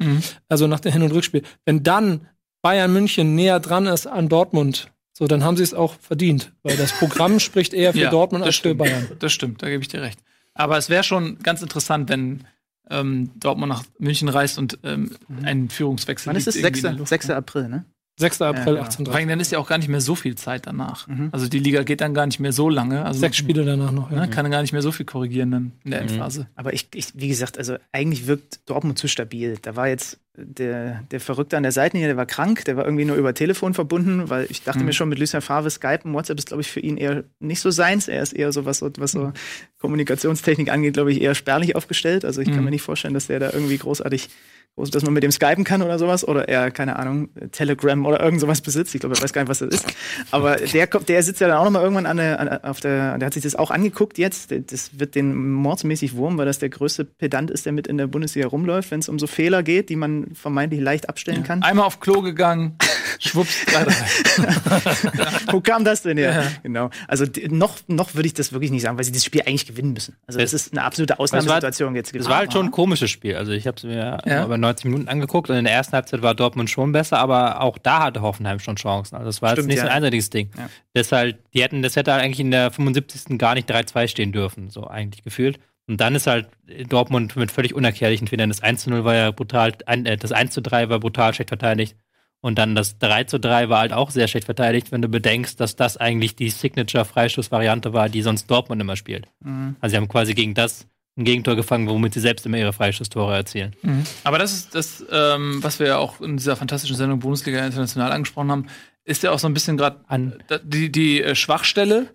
also 0.48 0.68
nach 0.68 0.80
dem 0.82 0.92
Hin- 0.92 1.02
und 1.02 1.12
Rückspiel, 1.12 1.42
wenn 1.66 1.82
dann 1.82 2.28
Bayern 2.64 2.92
München 2.92 3.36
näher 3.36 3.60
dran 3.60 3.86
ist 3.86 4.08
an 4.08 4.30
Dortmund, 4.30 4.90
so, 5.16 5.28
dann 5.28 5.44
haben 5.44 5.58
sie 5.58 5.64
es 5.64 5.76
auch 5.76 5.94
verdient, 6.00 6.52
weil 6.64 6.76
das 6.76 6.92
Programm 6.94 7.40
spricht 7.48 7.74
eher 7.76 7.94
für 7.94 8.00
Ja, 8.00 8.10
Dortmund 8.10 8.44
als 8.44 8.56
für. 8.58 8.74
Bayern. 8.74 9.08
Das 9.20 9.32
stimmt, 9.32 9.62
da 9.62 9.70
gebe 9.70 9.84
ich 9.84 9.88
dir 9.90 10.02
recht. 10.02 10.20
Aber 10.56 10.78
es 10.78 10.90
wäre 10.90 11.04
schon 11.04 11.38
ganz 11.40 11.62
interessant, 11.62 12.10
wenn 12.10 12.46
ähm, 12.90 13.30
Dortmund 13.36 13.70
nach 13.70 13.84
München 14.00 14.28
reist 14.30 14.58
und 14.58 14.80
ähm, 14.84 15.12
ein 15.44 15.70
Führungswechsel 15.70 16.30
Wann 16.30 16.36
ist 16.36 16.48
es? 16.48 16.56
liegt 16.56 16.66
irgendwie 16.66 16.80
in 16.80 16.84
6. 16.84 16.90
der 16.92 17.00
Luft. 17.00 17.10
6. 17.10 17.30
April, 17.30 17.68
ne? 17.70 17.86
6. 18.18 18.42
April, 18.44 18.76
genau. 18.76 18.82
18. 18.82 19.06
Vor 19.08 19.16
allem, 19.16 19.28
dann 19.28 19.40
ist 19.40 19.52
ja 19.52 19.58
auch 19.58 19.68
gar 19.68 19.78
nicht 19.80 19.88
mehr 19.90 20.00
so 20.02 20.14
viel 20.16 20.36
Zeit 20.36 20.68
danach. 20.68 21.08
Mhm. 21.08 21.30
Also 21.32 21.48
die 21.48 21.58
Liga 21.60 21.82
geht 21.84 22.00
dann 22.00 22.14
gar 22.14 22.26
nicht 22.28 22.40
mehr 22.40 22.54
so 22.54 22.70
lange. 22.70 23.04
Also 23.06 23.20
Sechs 23.20 23.38
Spiele 23.38 23.66
danach 23.66 23.92
noch. 23.92 24.12
Ja. 24.12 24.22
ne, 24.22 24.30
kann 24.30 24.50
gar 24.52 24.62
nicht 24.62 24.72
mehr 24.72 24.84
so 24.84 24.92
viel 24.92 25.06
korrigieren 25.06 25.50
dann 25.52 25.72
in 25.84 25.92
der 25.92 26.04
Mhm. 26.04 26.10
Endphase. 26.10 26.48
Aber 26.56 26.74
ich, 26.74 26.88
ich, 26.94 27.08
wie 27.16 27.28
gesagt, 27.28 27.58
also 27.58 27.76
eigentlich 27.92 28.28
wirkt 28.28 28.70
Dortmund 28.70 29.00
zu 29.00 29.08
stabil. 29.08 29.58
Da 29.62 29.76
war 29.76 29.88
jetzt 29.88 30.20
der, 30.38 31.04
der 31.12 31.20
Verrückte 31.20 31.58
an 31.58 31.64
der 31.64 31.72
Seitenlinie, 31.72 32.08
der 32.08 32.18
war 32.18 32.26
krank, 32.26 32.66
der 32.66 32.76
war 32.78 32.86
irgendwie 32.86 33.06
nur 33.06 33.16
über 33.16 33.34
Telefon 33.34 33.74
verbunden, 33.74 34.30
weil 34.30 34.46
ich 34.50 34.64
dachte 34.64 34.80
Mhm. 34.80 34.86
mir 34.86 34.94
schon, 34.94 35.10
mit 35.10 35.18
Lucien 35.20 35.42
Favre 35.42 35.70
Skype 35.70 36.02
und 36.04 36.14
WhatsApp 36.14 36.38
ist, 36.40 36.48
glaube 36.48 36.62
ich, 36.62 36.72
für 36.72 36.80
ihn 36.80 36.98
eher 36.98 37.24
nicht 37.40 37.60
so 37.62 37.72
seins. 37.72 38.08
Er 38.08 38.22
ist 38.22 38.34
eher 38.34 38.52
so, 38.52 38.66
was, 38.66 38.80
so- 38.80 38.92
was 38.98 39.12
so 39.12 39.32
Kommunikationstechnik 39.80 40.72
angeht, 40.72 40.94
glaube 40.94 41.12
ich, 41.12 41.22
eher 41.22 41.36
spärlich 41.36 41.76
aufgestellt. 41.76 42.26
Also 42.26 42.42
ich 42.42 42.48
kann 42.48 42.58
Mhm. 42.60 42.64
mir 42.66 42.72
nicht 42.72 42.82
vorstellen, 42.84 43.14
dass 43.14 43.28
der 43.28 43.40
da 43.40 43.52
irgendwie 43.52 43.78
großartig, 43.78 44.30
groß, 44.76 44.90
dass 44.92 45.04
man 45.04 45.14
mit 45.14 45.22
dem 45.24 45.32
skypen 45.32 45.64
kann 45.64 45.82
oder 45.82 46.00
sowas. 46.00 46.28
Oder 46.28 46.48
er, 46.50 46.72
keine 46.72 46.98
Ahnung, 46.98 47.30
Telegram 47.52 48.06
oder 48.06 48.22
irgend 48.22 48.42
sowas 48.42 48.62
besitzt. 48.62 48.96
Ich 48.96 49.02
glaube, 49.02 49.16
er 49.16 49.22
weiß 49.22 49.32
gar 49.34 49.42
nicht, 49.44 49.50
was 49.50 49.60
das 49.60 49.70
ist. 49.70 49.86
Aber 50.32 50.56
der 50.56 50.88
kommt, 50.88 51.10
der 51.10 51.22
sitzt 51.22 51.42
ja 51.42 51.48
dann 51.48 51.58
auch 51.58 51.64
noch 51.66 51.72
mal 51.72 51.82
irgendwann 51.84 52.06
an 52.08 52.18
der, 52.18 52.40
an, 52.40 52.50
auf 52.64 52.80
der, 52.80 53.18
der 53.20 53.26
hat 53.28 53.34
sich 53.34 53.44
das 53.44 53.56
auch 53.56 53.70
angeguckt 53.72 54.18
jetzt. 54.18 54.52
Das 54.72 55.00
wird 55.00 55.16
den 55.16 55.52
mordsmäßig 55.54 56.16
wurm, 56.16 56.38
weil 56.38 56.46
das 56.46 56.60
der 56.60 56.70
größte 56.70 57.06
Pedant 57.06 57.52
ist, 57.52 57.66
der 57.66 57.72
mit 57.74 57.86
in 57.88 57.98
der 57.98 58.08
Bundesliga 58.08 58.48
rumläuft, 58.48 58.90
wenn 58.92 59.00
es 59.00 59.10
um 59.10 59.20
so 59.20 59.28
Fehler 59.28 59.62
geht, 59.64 59.90
die 59.90 59.96
man 59.96 60.28
vermeintlich 60.34 60.82
leicht 60.82 61.08
abstellen 61.10 61.44
kann. 61.44 61.62
Einmal 61.64 61.86
auf 61.86 62.00
Klo 62.00 62.22
gegangen, 62.22 62.76
schwupps, 63.20 63.66
drei. 63.66 63.86
Wo 65.52 65.62
kam 65.62 65.84
das 65.86 66.02
denn 66.02 66.18
her? 66.18 66.52
Genau. 66.64 66.90
Also 67.08 67.26
noch, 67.50 67.78
noch 67.88 68.16
würde 68.16 68.28
ich 68.28 68.34
das 68.34 68.52
wirklich 68.54 68.72
nicht 68.72 68.82
sagen, 68.82 68.98
weil 68.98 69.04
sie 69.06 69.12
das 69.12 69.24
Spiel 69.24 69.42
eigentlich 69.42 69.66
gewinnen 69.68 69.94
müssen. 69.94 70.16
Also 70.28 70.40
das 70.40 70.54
Es- 70.54 70.68
ist 70.68 70.74
eine 70.74 70.84
absolute 70.84 71.20
Ausnahmesituation 71.20 71.96
jetzt 71.96 72.16
Es 72.16 72.28
war 72.28 72.38
halt 72.38 72.54
schon 72.54 72.68
ein 72.68 72.72
komisches 72.72 73.10
Spiel. 73.12 73.36
Also 73.36 73.52
ich 73.52 73.68
habe 73.68 73.78
es 73.78 73.84
mir 73.84 74.18
Ja. 74.26 74.46
über 74.46 74.58
90 74.64 74.86
Minuten 74.86 75.08
angeguckt 75.08 75.50
und 75.50 75.56
in 75.56 75.66
der 75.66 75.74
ersten 75.74 75.94
Halbzeit 75.94 76.22
war 76.22 76.34
Dortmund 76.34 76.70
schon 76.70 76.92
besser, 76.92 77.20
aber 77.20 77.62
auch 77.62 77.78
da 77.78 78.04
hatte 78.04 78.22
Hoffenheim 78.22 78.60
schon 78.60 78.76
Chancen. 78.76 79.16
Also 79.16 79.30
es 79.30 79.42
war 79.42 79.52
Stimmt, 79.52 79.66
jetzt 79.66 79.68
nicht 79.68 79.80
so 79.80 79.86
ja. 79.86 79.92
ein 79.92 79.98
einseitiges 79.98 80.30
Ding. 80.30 80.50
Ja. 80.58 80.70
Deshalb, 80.96 81.40
die 81.52 81.62
hätten, 81.62 81.82
das 81.82 81.96
hätte 81.96 82.14
eigentlich 82.14 82.40
in 82.40 82.52
der 82.52 82.72
75. 82.72 83.38
gar 83.38 83.54
nicht 83.54 83.70
3-2 83.70 84.08
stehen 84.08 84.32
dürfen, 84.32 84.70
so 84.70 84.88
eigentlich 84.88 85.24
gefühlt. 85.24 85.60
Und 85.88 86.00
dann 86.00 86.16
ist 86.16 86.28
halt 86.28 86.48
Dortmund 86.88 87.36
mit 87.36 87.52
völlig 87.52 87.74
unerklärlichen 87.74 88.28
Fehlern. 88.28 88.50
Das 88.50 88.64
1-0 88.64 89.04
war 89.04 89.16
ja 89.16 89.32
brutal, 89.32 89.74
äh, 89.86 90.18
das 90.18 90.34
1-3 90.34 90.90
war 90.90 91.00
brutal 91.00 91.34
schlecht 91.34 91.50
verteidigt. 91.50 91.96
Und 92.40 92.58
dann 92.58 92.76
das 92.76 93.00
3-3 93.00 93.70
war 93.70 93.80
halt 93.80 93.94
auch 93.94 94.10
sehr 94.10 94.28
schlecht 94.28 94.46
verteidigt, 94.46 94.92
wenn 94.92 95.02
du 95.02 95.08
bedenkst, 95.08 95.60
dass 95.62 95.78
das 95.78 95.96
eigentlich 95.96 96.36
die 96.36 96.50
Signature-Freistoß-Variante 96.50 97.94
war, 97.94 98.10
die 98.10 98.22
sonst 98.22 98.48
Dortmund 98.52 98.82
immer 98.82 98.98
spielt. 98.98 99.28
Mhm. 99.40 99.78
Also 99.80 99.94
sie 99.94 99.98
haben 99.98 100.10
quasi 100.10 100.34
gegen 100.34 100.54
das 100.54 100.88
ein 101.16 101.26
Gegentor 101.26 101.56
gefangen, 101.56 101.88
womit 101.88 102.14
sie 102.14 102.20
selbst 102.20 102.46
immer 102.46 102.58
ihre 102.58 102.74
Freistoßtore 102.74 103.36
erzielen. 103.36 103.76
Aber 104.24 104.40
das 104.40 104.54
ist 104.54 104.74
das, 104.76 105.06
ähm, 105.12 105.64
was 105.64 105.80
wir 105.80 105.88
ja 105.88 105.98
auch 105.98 106.22
in 106.22 106.38
dieser 106.38 106.56
fantastischen 106.56 106.96
Sendung 106.96 107.20
Bundesliga 107.20 107.64
International 107.66 108.12
angesprochen 108.12 108.52
haben, 108.52 108.66
ist 109.06 109.22
ja 109.22 109.32
auch 109.32 109.40
so 109.40 109.48
ein 109.48 109.54
bisschen 109.54 109.78
gerade 109.78 110.00
An- 110.08 110.42
die, 110.64 110.92
die 110.92 111.22
äh, 111.22 111.36
Schwachstelle 111.36 112.10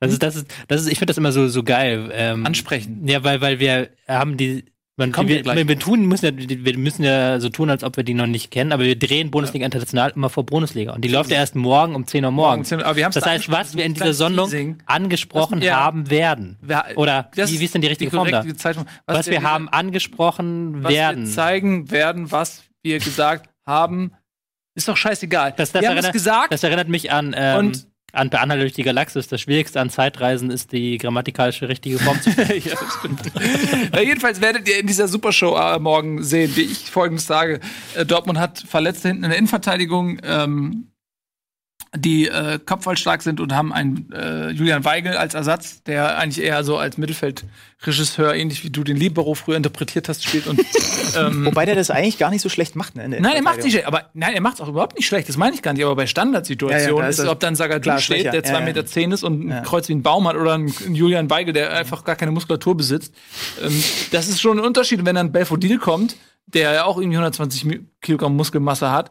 Das 0.00 0.12
ist, 0.12 0.22
das 0.22 0.36
ist, 0.36 0.46
das 0.68 0.82
ist, 0.82 0.88
ich 0.88 0.98
finde 0.98 1.10
das 1.10 1.18
immer 1.18 1.32
so, 1.32 1.48
so 1.48 1.64
geil. 1.64 2.10
Ähm, 2.12 2.46
ansprechen. 2.46 3.06
Ja, 3.08 3.24
weil, 3.24 3.40
weil 3.40 3.58
wir 3.58 3.90
haben 4.06 4.36
die, 4.36 4.64
man, 4.98 5.12
Kommen 5.12 5.28
wir 5.28 5.44
wir, 5.44 5.68
wir, 5.68 5.78
tun, 5.78 6.06
müssen 6.06 6.26
ja, 6.26 6.32
wir 6.64 6.76
müssen 6.78 7.04
ja 7.04 7.40
so 7.40 7.48
tun, 7.48 7.70
als 7.70 7.82
ob 7.84 7.96
wir 7.96 8.04
die 8.04 8.14
noch 8.14 8.26
nicht 8.26 8.50
kennen, 8.50 8.72
aber 8.72 8.84
wir 8.84 8.98
drehen 8.98 9.30
Bundesliga 9.30 9.64
international 9.64 10.12
immer 10.14 10.28
vor 10.28 10.44
Bundesliga. 10.44 10.92
Und 10.92 11.02
die 11.04 11.08
läuft 11.08 11.30
ja 11.30 11.36
erst 11.38 11.54
morgen 11.54 11.94
um 11.94 12.06
10 12.06 12.24
Uhr 12.24 12.30
morgens. 12.30 12.72
Aber 12.72 12.96
wir 12.96 13.08
Das 13.08 13.22
da 13.24 13.30
heißt, 13.30 13.50
was 13.50 13.76
wir 13.76 13.84
in 13.84 13.94
dieser 13.94 14.12
Sendung 14.12 14.46
Teasing. 14.50 14.78
angesprochen 14.86 15.60
Das- 15.60 15.66
ja. 15.68 15.76
haben 15.80 16.10
werden. 16.10 16.58
Oder 16.96 17.30
Das 17.36 17.50
wie, 17.52 17.60
wie 17.60 17.64
ist 17.64 17.74
denn 17.74 17.82
die 17.82 17.88
richtige 17.88 18.10
die 18.10 18.16
Form 18.16 18.30
da? 18.30 18.44
Zeitpunkt. 18.56 18.90
Was, 19.06 19.28
wir 19.28 19.42
haben 19.42 19.68
angesprochen 19.68 20.82
was 20.82 20.92
werden. 20.92 21.26
wir 21.26 21.32
zeigen 21.32 21.90
werden, 21.90 22.30
was 22.32 22.62
wir 22.82 22.98
gesagt 22.98 23.48
haben, 23.66 24.12
ist 24.74 24.88
doch 24.88 24.96
scheißegal. 24.96 25.54
Das, 25.56 25.72
das, 25.72 25.82
wir 25.82 25.88
haben 25.88 25.96
es 25.96 26.04
erinnert, 26.04 26.12
gesagt 26.14 26.52
das 26.52 26.62
erinnert 26.62 26.88
mich 26.88 27.10
an, 27.12 27.34
ähm, 27.36 27.58
Und- 27.58 27.86
an 28.12 28.30
Per 28.30 28.40
Anhalter 28.40 28.62
durch 28.62 28.72
die 28.72 28.82
Galaxis. 28.82 29.28
Das 29.28 29.40
Schwierigste 29.40 29.80
an 29.80 29.90
Zeitreisen 29.90 30.50
ist, 30.50 30.72
die 30.72 30.98
grammatikalische 30.98 31.68
richtige 31.68 31.98
Form 31.98 32.20
zu 32.20 32.30
finden. 32.32 32.68
ja, 32.68 32.74
das 32.74 32.94
stimmt. 32.98 33.20
ja, 33.94 34.00
jedenfalls 34.00 34.40
werdet 34.40 34.68
ihr 34.68 34.78
in 34.80 34.86
dieser 34.86 35.08
Supershow 35.08 35.56
äh, 35.56 35.78
morgen 35.78 36.22
sehen, 36.22 36.54
wie 36.56 36.62
ich 36.62 36.90
folgendes 36.90 37.26
sage. 37.26 37.60
Äh, 37.94 38.06
Dortmund 38.06 38.38
hat 38.38 38.58
Verletzte 38.58 39.08
hinten 39.08 39.24
in 39.24 39.30
der 39.30 39.38
Innenverteidigung, 39.38 40.20
ähm, 40.22 40.90
die 41.96 42.28
äh, 42.28 42.58
kopfballstark 42.64 43.22
sind 43.22 43.40
und 43.40 43.54
haben 43.54 43.72
einen 43.72 44.12
äh, 44.12 44.50
Julian 44.50 44.84
Weigel 44.84 45.16
als 45.16 45.34
Ersatz, 45.34 45.82
der 45.84 46.18
eigentlich 46.18 46.44
eher 46.44 46.62
so 46.64 46.76
als 46.76 46.98
Mittelfeldregisseur, 46.98 48.34
ähnlich 48.34 48.62
wie 48.64 48.70
du 48.70 48.84
den 48.84 48.96
Libero 48.96 49.34
früher 49.34 49.56
interpretiert 49.56 50.08
hast, 50.08 50.24
spielt. 50.24 50.46
Und, 50.46 50.60
ähm, 51.16 51.46
Wobei 51.46 51.64
der 51.64 51.74
das 51.74 51.90
eigentlich 51.90 52.18
gar 52.18 52.30
nicht 52.30 52.42
so 52.42 52.48
schlecht 52.48 52.76
macht. 52.76 52.96
Ne, 52.96 53.08
Nein, 53.08 53.24
er 53.24 53.42
macht 53.42 53.62
nicht 53.62 53.72
schlecht, 53.72 53.86
aber 53.86 54.10
nein, 54.14 54.34
er 54.34 54.40
macht 54.40 54.60
auch 54.60 54.68
überhaupt 54.68 54.96
nicht 54.96 55.06
schlecht. 55.06 55.28
Das 55.28 55.36
meine 55.36 55.54
ich 55.54 55.62
gar 55.62 55.72
nicht. 55.72 55.84
Aber 55.84 55.96
bei 55.96 56.06
Standardsituationen 56.06 56.96
Ja, 56.96 57.02
ja, 57.02 57.08
ist 57.08 57.14
ist 57.16 57.18
es, 57.20 57.24
er 57.26 57.32
ob 57.32 57.40
dann 57.40 57.54
Sagadou 57.56 57.82
klar 57.82 57.98
steht, 58.00 58.26
der 58.26 58.42
zwei 58.44 58.52
Ja, 58.54 58.58
ja. 58.60 58.64
Meter 58.66 58.86
zehn 58.86 59.10
ist 59.12 59.22
und 59.24 59.48
ein. 59.48 59.62
Kreuz 59.62 59.88
wie 59.88 59.94
ein 59.94 60.02
Baum 60.02 60.28
hat 60.28 60.36
oder 60.36 60.54
ein, 60.54 60.72
ein 60.86 60.94
Julian 60.94 61.30
Weigel, 61.30 61.52
der 61.54 61.72
einfach 61.72 62.04
gar 62.04 62.16
keine 62.16 62.32
Muskulatur 62.32 62.76
besitzt. 62.76 63.14
Ähm, 63.62 63.82
das 64.12 64.28
ist 64.28 64.40
schon 64.40 64.58
ein 64.58 64.64
Unterschied. 64.64 65.04
Wenn 65.04 65.14
dann 65.14 65.32
Belfodil 65.32 65.78
kommt, 65.78 66.16
der 66.46 66.72
ja 66.72 66.84
auch 66.84 66.98
irgendwie 66.98 67.16
120 67.16 67.64
Mi- 67.64 67.80
Kilogramm 68.00 68.36
Muskelmasse 68.36 68.90
hat, 68.90 69.10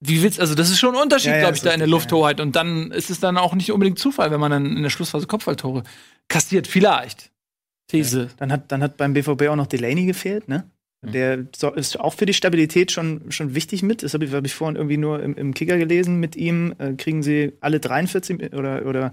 wie 0.00 0.22
willst 0.22 0.40
also 0.40 0.54
das 0.54 0.70
ist 0.70 0.78
schon 0.78 0.94
ein 0.94 1.02
Unterschied, 1.02 1.30
Ja, 1.30 1.36
ja, 1.36 1.40
glaube 1.42 1.56
ich, 1.56 1.62
da 1.62 1.72
in 1.72 1.78
der 1.78 1.88
Lufthoheit. 1.88 2.40
Und 2.40 2.56
dann 2.56 2.90
ist 2.90 3.10
es 3.10 3.20
dann 3.20 3.36
auch 3.38 3.54
nicht 3.54 3.72
unbedingt 3.72 3.98
Zufall, 3.98 4.30
wenn 4.30 4.40
man 4.40 4.50
dann 4.50 4.76
in 4.76 4.82
der 4.82 4.90
Schlussphase 4.90 5.26
Kopfballtore 5.26 5.82
kassiert. 6.28 6.66
Vielleicht. 6.66 7.30
These. 7.88 8.30
Dann 8.38 8.50
hat, 8.52 8.72
dann 8.72 8.82
hat 8.82 8.96
beim 8.96 9.12
BVB 9.14 9.42
auch 9.48 9.56
noch 9.56 9.66
Delaney 9.66 10.06
gefehlt, 10.06 10.48
ne? 10.48 10.70
Der 11.02 11.44
so- 11.54 11.74
ist 11.74 12.00
auch 12.00 12.14
für 12.14 12.24
die 12.24 12.32
Stabilität 12.32 12.90
schon, 12.90 13.30
schon 13.30 13.54
wichtig 13.54 13.82
mit. 13.82 14.02
Das 14.02 14.14
habe 14.14 14.24
ich, 14.24 14.32
hab 14.32 14.46
ich 14.46 14.54
vorhin 14.54 14.76
irgendwie 14.76 14.96
nur 14.96 15.22
im, 15.22 15.34
im 15.36 15.52
Kicker 15.52 15.76
gelesen. 15.76 16.18
Mit 16.18 16.34
ihm 16.34 16.74
äh, 16.78 16.94
kriegen 16.94 17.22
sie 17.22 17.52
alle 17.60 17.78
43 17.78 18.38
Mi- 18.38 18.54
oder, 18.56 18.86
oder 18.86 19.12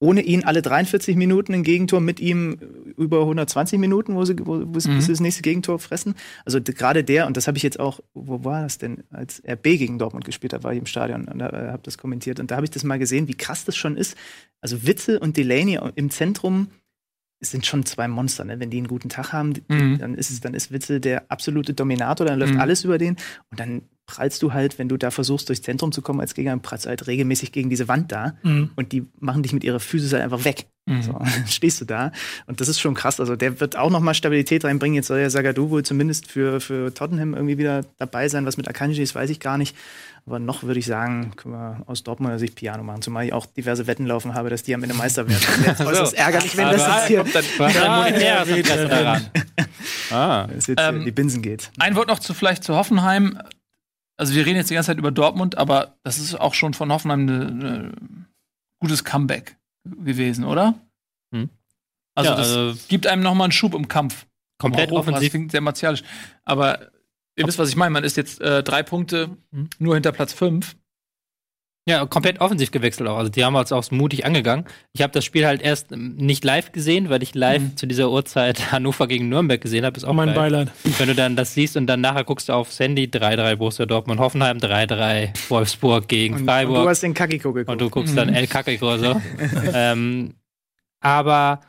ohne 0.00 0.22
ihn 0.22 0.44
alle 0.44 0.62
43 0.62 1.14
Minuten 1.14 1.52
ein 1.54 1.62
Gegentor, 1.62 2.00
mit 2.00 2.18
ihm 2.20 2.56
über 2.96 3.20
120 3.20 3.78
Minuten, 3.78 4.14
wo 4.16 4.24
sie, 4.24 4.34
wo, 4.38 4.56
sie 4.80 4.90
Mhm. 4.90 4.96
bis 4.96 5.06
sie 5.06 5.12
das 5.12 5.20
nächste 5.20 5.42
Gegentor 5.42 5.78
fressen. 5.78 6.14
Also 6.44 6.58
gerade 6.60 7.04
der, 7.04 7.26
und 7.26 7.36
das 7.36 7.46
habe 7.46 7.58
ich 7.58 7.62
jetzt 7.62 7.78
auch, 7.78 8.00
wo 8.14 8.42
war 8.42 8.62
das 8.62 8.78
denn? 8.78 9.04
Als 9.10 9.42
RB 9.46 9.62
gegen 9.78 9.98
Dortmund 9.98 10.24
gespielt 10.24 10.52
hat, 10.54 10.64
war 10.64 10.72
ich 10.72 10.78
im 10.78 10.86
Stadion 10.86 11.26
und 11.28 11.40
äh, 11.40 11.44
habe 11.44 11.82
das 11.82 11.98
kommentiert. 11.98 12.40
Und 12.40 12.50
da 12.50 12.56
habe 12.56 12.64
ich 12.64 12.70
das 12.70 12.82
mal 12.82 12.98
gesehen, 12.98 13.28
wie 13.28 13.34
krass 13.34 13.64
das 13.66 13.76
schon 13.76 13.96
ist. 13.96 14.16
Also 14.62 14.86
Witzel 14.86 15.18
und 15.18 15.36
Delaney 15.36 15.78
im 15.94 16.10
Zentrum 16.10 16.68
es 17.42 17.52
sind 17.52 17.64
schon 17.64 17.86
zwei 17.86 18.06
Monster, 18.06 18.44
ne? 18.44 18.60
Wenn 18.60 18.68
die 18.68 18.76
einen 18.76 18.86
guten 18.86 19.08
Tag 19.08 19.32
haben, 19.32 19.54
Mhm. 19.68 19.96
dann 19.98 20.14
ist 20.14 20.28
es, 20.28 20.40
dann 20.42 20.52
ist 20.52 20.72
Witzel 20.72 21.00
der 21.00 21.30
absolute 21.30 21.72
Dominator, 21.72 22.26
dann 22.26 22.38
läuft 22.38 22.52
Mhm. 22.52 22.60
alles 22.60 22.84
über 22.84 22.98
den 22.98 23.16
und 23.50 23.58
dann 23.58 23.80
prallst 24.10 24.42
du 24.42 24.52
halt, 24.52 24.78
wenn 24.78 24.88
du 24.88 24.96
da 24.96 25.10
versuchst, 25.12 25.48
durchs 25.48 25.62
Zentrum 25.62 25.92
zu 25.92 26.02
kommen 26.02 26.20
als 26.20 26.34
Gegner, 26.34 26.56
prallst 26.58 26.84
du 26.86 26.88
halt 26.88 27.06
regelmäßig 27.06 27.52
gegen 27.52 27.70
diese 27.70 27.86
Wand 27.86 28.10
da 28.10 28.34
Mhm. 28.42 28.70
und 28.74 28.90
die 28.92 29.06
machen 29.20 29.42
dich 29.44 29.52
mit 29.52 29.62
ihrer 29.62 29.78
Physis 29.80 30.12
halt 30.12 30.22
einfach 30.24 30.44
weg. 30.44 30.66
Mhm. 30.86 31.02
So, 31.02 31.12
dann 31.12 31.28
stehst 31.46 31.80
du 31.80 31.84
da 31.84 32.10
und 32.46 32.60
das 32.60 32.68
ist 32.68 32.80
schon 32.80 32.94
krass. 32.94 33.20
Also 33.20 33.36
der 33.36 33.60
wird 33.60 33.76
auch 33.76 33.90
noch 33.90 34.00
mal 34.00 34.14
Stabilität 34.14 34.64
reinbringen. 34.64 34.96
Jetzt 34.96 35.06
soll 35.06 35.20
ja 35.20 35.28
Zagadou 35.28 35.70
wohl 35.70 35.84
zumindest 35.84 36.26
für, 36.30 36.60
für 36.60 36.92
Tottenham 36.92 37.34
irgendwie 37.34 37.58
wieder 37.58 37.82
dabei 37.98 38.28
sein. 38.28 38.46
Was 38.46 38.56
mit 38.56 38.66
Akanji 38.66 39.00
ist, 39.02 39.14
weiß 39.14 39.30
ich 39.30 39.38
gar 39.38 39.56
nicht. 39.58 39.76
Aber 40.26 40.38
noch 40.38 40.62
würde 40.64 40.78
ich 40.80 40.86
sagen, 40.86 41.32
können 41.36 41.54
wir 41.54 41.82
aus 41.86 42.02
Dortmunder 42.02 42.38
Sicht 42.38 42.54
Piano 42.56 42.82
machen. 42.82 43.02
Zumal 43.02 43.24
ich 43.26 43.32
auch 43.32 43.46
diverse 43.46 43.86
Wetten 43.86 44.06
laufen 44.06 44.34
habe, 44.34 44.50
dass 44.50 44.62
die 44.62 44.74
am 44.74 44.82
Ende 44.82 44.94
Meister 44.94 45.28
werden. 45.28 45.42
Das 45.64 45.78
wäre 45.78 45.88
äußerst 45.90 46.14
ärgerlich, 46.14 46.56
wenn 46.56 46.66
das 46.70 46.86
jetzt 46.86 47.06
hier, 47.06 47.24
Was 47.58 47.76
ein 47.76 47.96
monetäres 48.12 48.48
Interesse 48.48 48.88
daran. 48.88 49.26
Ah. 50.10 50.48
jetzt 50.52 50.70
Ähm, 50.76 51.04
die 51.04 51.10
Binsen 51.12 51.40
geht. 51.42 51.70
Ein 51.78 51.94
Wort 51.94 52.08
noch 52.08 52.18
zu 52.18 52.34
vielleicht 52.34 52.64
zu 52.64 52.74
Hoffenheim. 52.74 53.38
Also 54.20 54.34
wir 54.34 54.44
reden 54.44 54.56
jetzt 54.56 54.70
die 54.70 54.74
ganze 54.74 54.88
Zeit 54.88 54.98
über 54.98 55.10
Dortmund, 55.10 55.56
aber 55.56 55.96
das 56.02 56.18
ist 56.18 56.34
auch 56.38 56.54
schon 56.54 56.74
von 56.74 56.92
Hoffenheim 56.92 57.28
ein 57.28 58.26
gutes 58.78 59.02
Comeback 59.04 59.56
gewesen, 59.84 60.44
oder? 60.44 60.74
Hm. 61.34 61.48
Also 62.14 62.30
Ja, 62.30 62.36
das 62.36 62.48
also 62.56 62.78
gibt 62.88 63.06
einem 63.06 63.22
noch 63.22 63.34
mal 63.34 63.44
einen 63.44 63.52
Schub 63.52 63.74
im 63.74 63.88
Kampf. 63.88 64.26
komplett 64.58 64.90
Auch 64.90 64.96
hoch, 64.98 64.98
Das 65.04 65.08
offensiv. 65.08 65.30
klingt 65.30 65.50
sehr 65.52 65.62
martialisch. 65.62 66.02
Aber 66.44 66.90
ihr 67.36 67.46
wisst, 67.46 67.58
was 67.58 67.70
ich 67.70 67.76
meine. 67.76 67.92
Man 67.92 68.04
ist 68.04 68.16
jetzt 68.18 68.40
äh, 68.42 68.62
drei 68.62 68.82
Punkte 68.82 69.30
Hm. 69.52 69.68
nur 69.78 69.94
hinter 69.94 70.12
Platz 70.12 70.32
fünf. 70.34 70.76
Ja, 71.88 72.04
komplett 72.06 72.40
offensiv 72.40 72.70
gewechselt 72.70 73.08
auch. 73.08 73.16
Also 73.16 73.30
die 73.30 73.42
haben 73.44 73.54
uns 73.56 73.72
auch 73.72 73.90
mutig 73.90 74.24
angegangen. 74.26 74.66
Ich 74.92 75.00
habe 75.02 75.12
das 75.14 75.24
Spiel 75.24 75.46
halt 75.46 75.62
erst 75.62 75.90
ähm, 75.92 76.14
nicht 76.16 76.44
live 76.44 76.72
gesehen, 76.72 77.08
weil 77.08 77.22
ich 77.22 77.34
live 77.34 77.62
Mhm. 77.62 77.76
zu 77.76 77.86
dieser 77.86 78.10
Uhrzeit 78.10 78.70
Hannover 78.72 79.08
gegen 79.08 79.28
Nürnberg 79.30 79.60
gesehen 79.60 79.84
habe. 79.86 79.96
Ist 79.96 80.04
auch 80.04 80.12
Mein 80.12 80.28
geil. 80.28 80.36
Beileid. 80.36 80.68
Wenn 80.98 81.08
du 81.08 81.14
dann 81.14 81.36
das 81.36 81.54
siehst 81.54 81.76
und 81.78 81.86
dann 81.86 82.00
nachher 82.02 82.24
guckst 82.24 82.48
du 82.50 82.52
aufs 82.52 82.78
Handy 82.78 83.04
3-3 83.06 83.56
Borussia 83.56 83.86
Dortmund, 83.86 84.20
Hoffenheim 84.20 84.58
3-3, 84.58 85.30
Wolfsburg 85.48 86.06
gegen 86.06 86.34
Und, 86.34 86.40
und 86.42 86.46
Freiburg. 86.48 86.82
du 86.84 86.88
hast 86.88 87.02
den 87.02 87.14
Kakiko 87.14 87.52
geguckt. 87.54 87.70
Und 87.72 87.80
du 87.80 87.88
guckst 87.88 88.16
dann 88.16 88.28
El 88.28 88.46
Kakiko 88.46 88.98
so. 88.98 89.20
ähm, 89.74 90.34
aber 91.00 91.60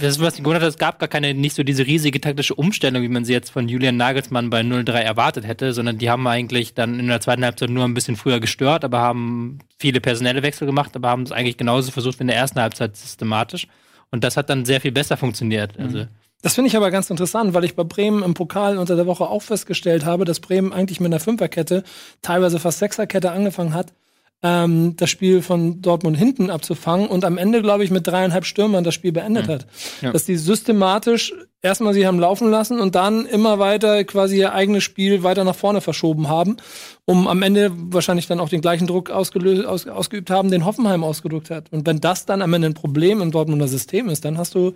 das, 0.00 0.20
was 0.20 0.34
ich 0.34 0.40
gewundert 0.40 0.62
hat, 0.62 0.70
es 0.70 0.78
gab 0.78 0.98
gar 0.98 1.08
keine, 1.08 1.34
nicht 1.34 1.54
so 1.54 1.62
diese 1.62 1.86
riesige 1.86 2.20
taktische 2.20 2.54
Umstellung, 2.54 3.02
wie 3.02 3.08
man 3.08 3.24
sie 3.24 3.32
jetzt 3.32 3.50
von 3.50 3.68
Julian 3.68 3.96
Nagelsmann 3.96 4.50
bei 4.50 4.60
0-3 4.60 4.92
erwartet 4.92 5.46
hätte, 5.46 5.72
sondern 5.72 5.98
die 5.98 6.10
haben 6.10 6.26
eigentlich 6.26 6.74
dann 6.74 6.98
in 6.98 7.08
der 7.08 7.20
zweiten 7.20 7.44
Halbzeit 7.44 7.70
nur 7.70 7.84
ein 7.84 7.94
bisschen 7.94 8.16
früher 8.16 8.40
gestört, 8.40 8.84
aber 8.84 9.00
haben 9.00 9.60
viele 9.78 10.00
personelle 10.00 10.42
Wechsel 10.42 10.66
gemacht, 10.66 10.94
aber 10.96 11.08
haben 11.08 11.22
es 11.22 11.32
eigentlich 11.32 11.56
genauso 11.56 11.90
versucht 11.90 12.18
wie 12.18 12.22
in 12.22 12.28
der 12.28 12.36
ersten 12.36 12.60
Halbzeit 12.60 12.96
systematisch. 12.96 13.66
Und 14.10 14.24
das 14.24 14.36
hat 14.36 14.50
dann 14.50 14.64
sehr 14.64 14.80
viel 14.80 14.92
besser 14.92 15.16
funktioniert. 15.16 15.78
Also 15.78 16.06
Das 16.42 16.54
finde 16.54 16.68
ich 16.68 16.76
aber 16.76 16.90
ganz 16.90 17.10
interessant, 17.10 17.54
weil 17.54 17.64
ich 17.64 17.76
bei 17.76 17.84
Bremen 17.84 18.22
im 18.22 18.34
Pokal 18.34 18.78
unter 18.78 18.96
der 18.96 19.06
Woche 19.06 19.28
auch 19.28 19.42
festgestellt 19.42 20.04
habe, 20.04 20.24
dass 20.24 20.40
Bremen 20.40 20.72
eigentlich 20.72 21.00
mit 21.00 21.08
einer 21.08 21.20
Fünferkette, 21.20 21.84
teilweise 22.22 22.58
fast 22.58 22.78
Sechserkette 22.78 23.30
angefangen 23.30 23.74
hat, 23.74 23.92
ähm, 24.42 24.96
das 24.96 25.10
Spiel 25.10 25.42
von 25.42 25.82
Dortmund 25.82 26.16
hinten 26.16 26.50
abzufangen 26.50 27.08
und 27.08 27.24
am 27.24 27.36
Ende, 27.36 27.60
glaube 27.62 27.84
ich, 27.84 27.90
mit 27.90 28.06
dreieinhalb 28.06 28.44
Stürmern 28.46 28.84
das 28.84 28.94
Spiel 28.94 29.12
beendet 29.12 29.48
hat. 29.48 29.66
Ja. 30.00 30.12
Dass 30.12 30.24
die 30.24 30.36
systematisch 30.36 31.34
erstmal 31.62 31.92
sie 31.92 32.06
haben 32.06 32.18
laufen 32.18 32.50
lassen 32.50 32.80
und 32.80 32.94
dann 32.94 33.26
immer 33.26 33.58
weiter 33.58 34.02
quasi 34.04 34.38
ihr 34.38 34.54
eigenes 34.54 34.82
Spiel 34.82 35.22
weiter 35.22 35.44
nach 35.44 35.54
vorne 35.54 35.80
verschoben 35.82 36.28
haben, 36.28 36.56
um 37.04 37.28
am 37.28 37.42
Ende 37.42 37.70
wahrscheinlich 37.74 38.26
dann 38.26 38.40
auch 38.40 38.48
den 38.48 38.62
gleichen 38.62 38.86
Druck 38.86 39.10
ausgelöst, 39.10 39.66
aus, 39.66 39.86
ausgeübt 39.86 40.30
haben, 40.30 40.50
den 40.50 40.64
Hoffenheim 40.64 41.04
ausgedrückt 41.04 41.50
hat. 41.50 41.70
Und 41.70 41.86
wenn 41.86 42.00
das 42.00 42.24
dann 42.24 42.40
am 42.40 42.54
Ende 42.54 42.68
ein 42.68 42.74
Problem 42.74 43.20
im 43.20 43.30
Dortmunder 43.30 43.68
System 43.68 44.08
ist, 44.08 44.24
dann 44.24 44.38
hast 44.38 44.54
du 44.54 44.72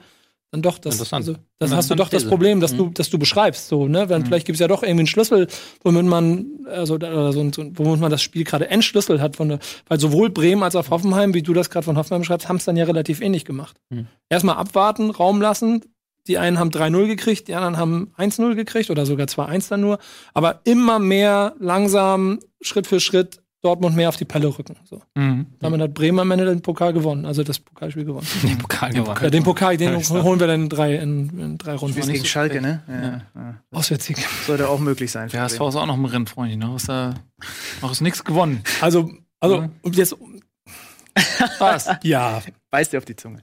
dann 0.54 0.62
doch 0.62 0.78
das, 0.78 0.94
Interessant. 0.94 1.26
also, 1.28 1.38
das 1.58 1.72
hast 1.72 1.90
du 1.90 1.94
doch 1.96 2.08
das. 2.08 2.24
Problem, 2.24 2.60
das 2.60 2.72
Mhm. 2.72 2.78
du, 2.78 2.90
das 2.94 3.10
du 3.10 3.18
beschreibst, 3.18 3.68
so, 3.68 3.88
ne? 3.88 4.08
Wenn, 4.08 4.24
Vielleicht 4.24 4.46
gibt 4.46 4.54
es 4.56 4.60
ja 4.60 4.68
doch 4.68 4.82
irgendwie 4.82 5.00
einen 5.00 5.06
Schlüssel, 5.08 5.48
womit 5.82 6.04
man, 6.06 6.46
also, 6.66 6.94
oder 6.94 7.32
so, 7.32 7.50
so, 7.52 7.64
womit 7.74 8.00
man 8.00 8.10
das 8.10 8.22
Spiel 8.22 8.44
gerade 8.44 8.70
entschlüsselt 8.70 9.20
hat 9.20 9.36
von 9.36 9.48
der, 9.48 9.58
weil 9.88 10.00
sowohl 10.00 10.30
Bremen 10.30 10.62
als 10.62 10.76
auch 10.76 10.88
Hoffenheim, 10.90 11.34
wie 11.34 11.42
du 11.42 11.52
das 11.52 11.70
gerade 11.70 11.84
von 11.84 11.96
Hoffenheim 11.98 12.24
schreibst, 12.24 12.48
haben 12.48 12.56
es 12.56 12.64
dann 12.64 12.76
ja 12.76 12.84
relativ 12.84 13.20
ähnlich 13.20 13.44
gemacht. 13.44 13.76
Mhm. 13.90 14.06
Erstmal 14.30 14.56
abwarten, 14.56 15.10
Raum 15.10 15.42
lassen. 15.42 15.82
Die 16.26 16.38
einen 16.38 16.58
haben 16.58 16.70
3-0 16.70 17.06
gekriegt, 17.06 17.48
die 17.48 17.54
anderen 17.54 17.76
haben 17.76 18.12
1-0 18.16 18.54
gekriegt 18.54 18.88
oder 18.88 19.04
sogar 19.04 19.26
2-1 19.26 19.68
dann 19.68 19.82
nur. 19.82 19.98
Aber 20.32 20.60
immer 20.64 20.98
mehr 20.98 21.54
langsam, 21.58 22.38
Schritt 22.62 22.86
für 22.86 22.98
Schritt, 22.98 23.42
Dortmund 23.64 23.96
mehr 23.96 24.08
auf 24.10 24.16
die 24.16 24.26
Pelle 24.26 24.46
rücken. 24.46 24.76
So. 24.84 25.00
Mhm. 25.14 25.46
Damit 25.60 25.80
hat 25.80 25.94
Bremen 25.94 26.18
am 26.18 26.30
Ende 26.30 26.44
den 26.44 26.60
Pokal 26.60 26.92
gewonnen, 26.92 27.24
also 27.24 27.42
das 27.42 27.58
Pokalspiel 27.58 28.04
gewonnen. 28.04 28.26
Den 28.42 28.58
Pokal 28.58 28.92
gewonnen. 28.92 29.18
Ja, 29.22 29.30
den 29.30 29.42
Pokal, 29.42 29.76
den 29.76 29.98
Ja, 30.00 30.22
holen 30.22 30.38
wir 30.38 30.46
dann 30.46 30.62
in 30.64 30.68
drei, 30.68 30.96
in, 30.96 31.38
in 31.38 31.58
drei 31.58 31.74
Runden. 31.74 31.96
Nicht 31.96 32.08
gegen 32.08 32.18
so 32.20 32.26
Schalke, 32.26 32.60
ne? 32.60 32.82
Ja, 32.86 33.40
ja. 33.40 33.54
Auswärtssieg. 33.70 34.18
Sollte 34.46 34.68
auch 34.68 34.78
möglich 34.78 35.10
sein. 35.10 35.28
Der 35.30 35.42
HSV 35.42 35.60
ist 35.60 35.76
auch 35.76 35.86
noch 35.86 35.94
im 35.94 36.04
Rennen, 36.04 36.26
Freundchen. 36.26 36.60
Noch 36.60 36.76
ist 36.76 36.88
da 36.88 37.14
noch 37.80 37.92
ist 37.92 38.02
nichts 38.02 38.22
gewonnen. 38.22 38.62
Also, 38.80 39.10
also, 39.40 39.68
und 39.82 39.96
jetzt, 39.96 40.14
Was? 41.58 41.88
ja. 42.02 42.42
Beißt 42.70 42.92
dir 42.92 42.98
auf 42.98 43.04
die 43.04 43.16
Zunge. 43.16 43.40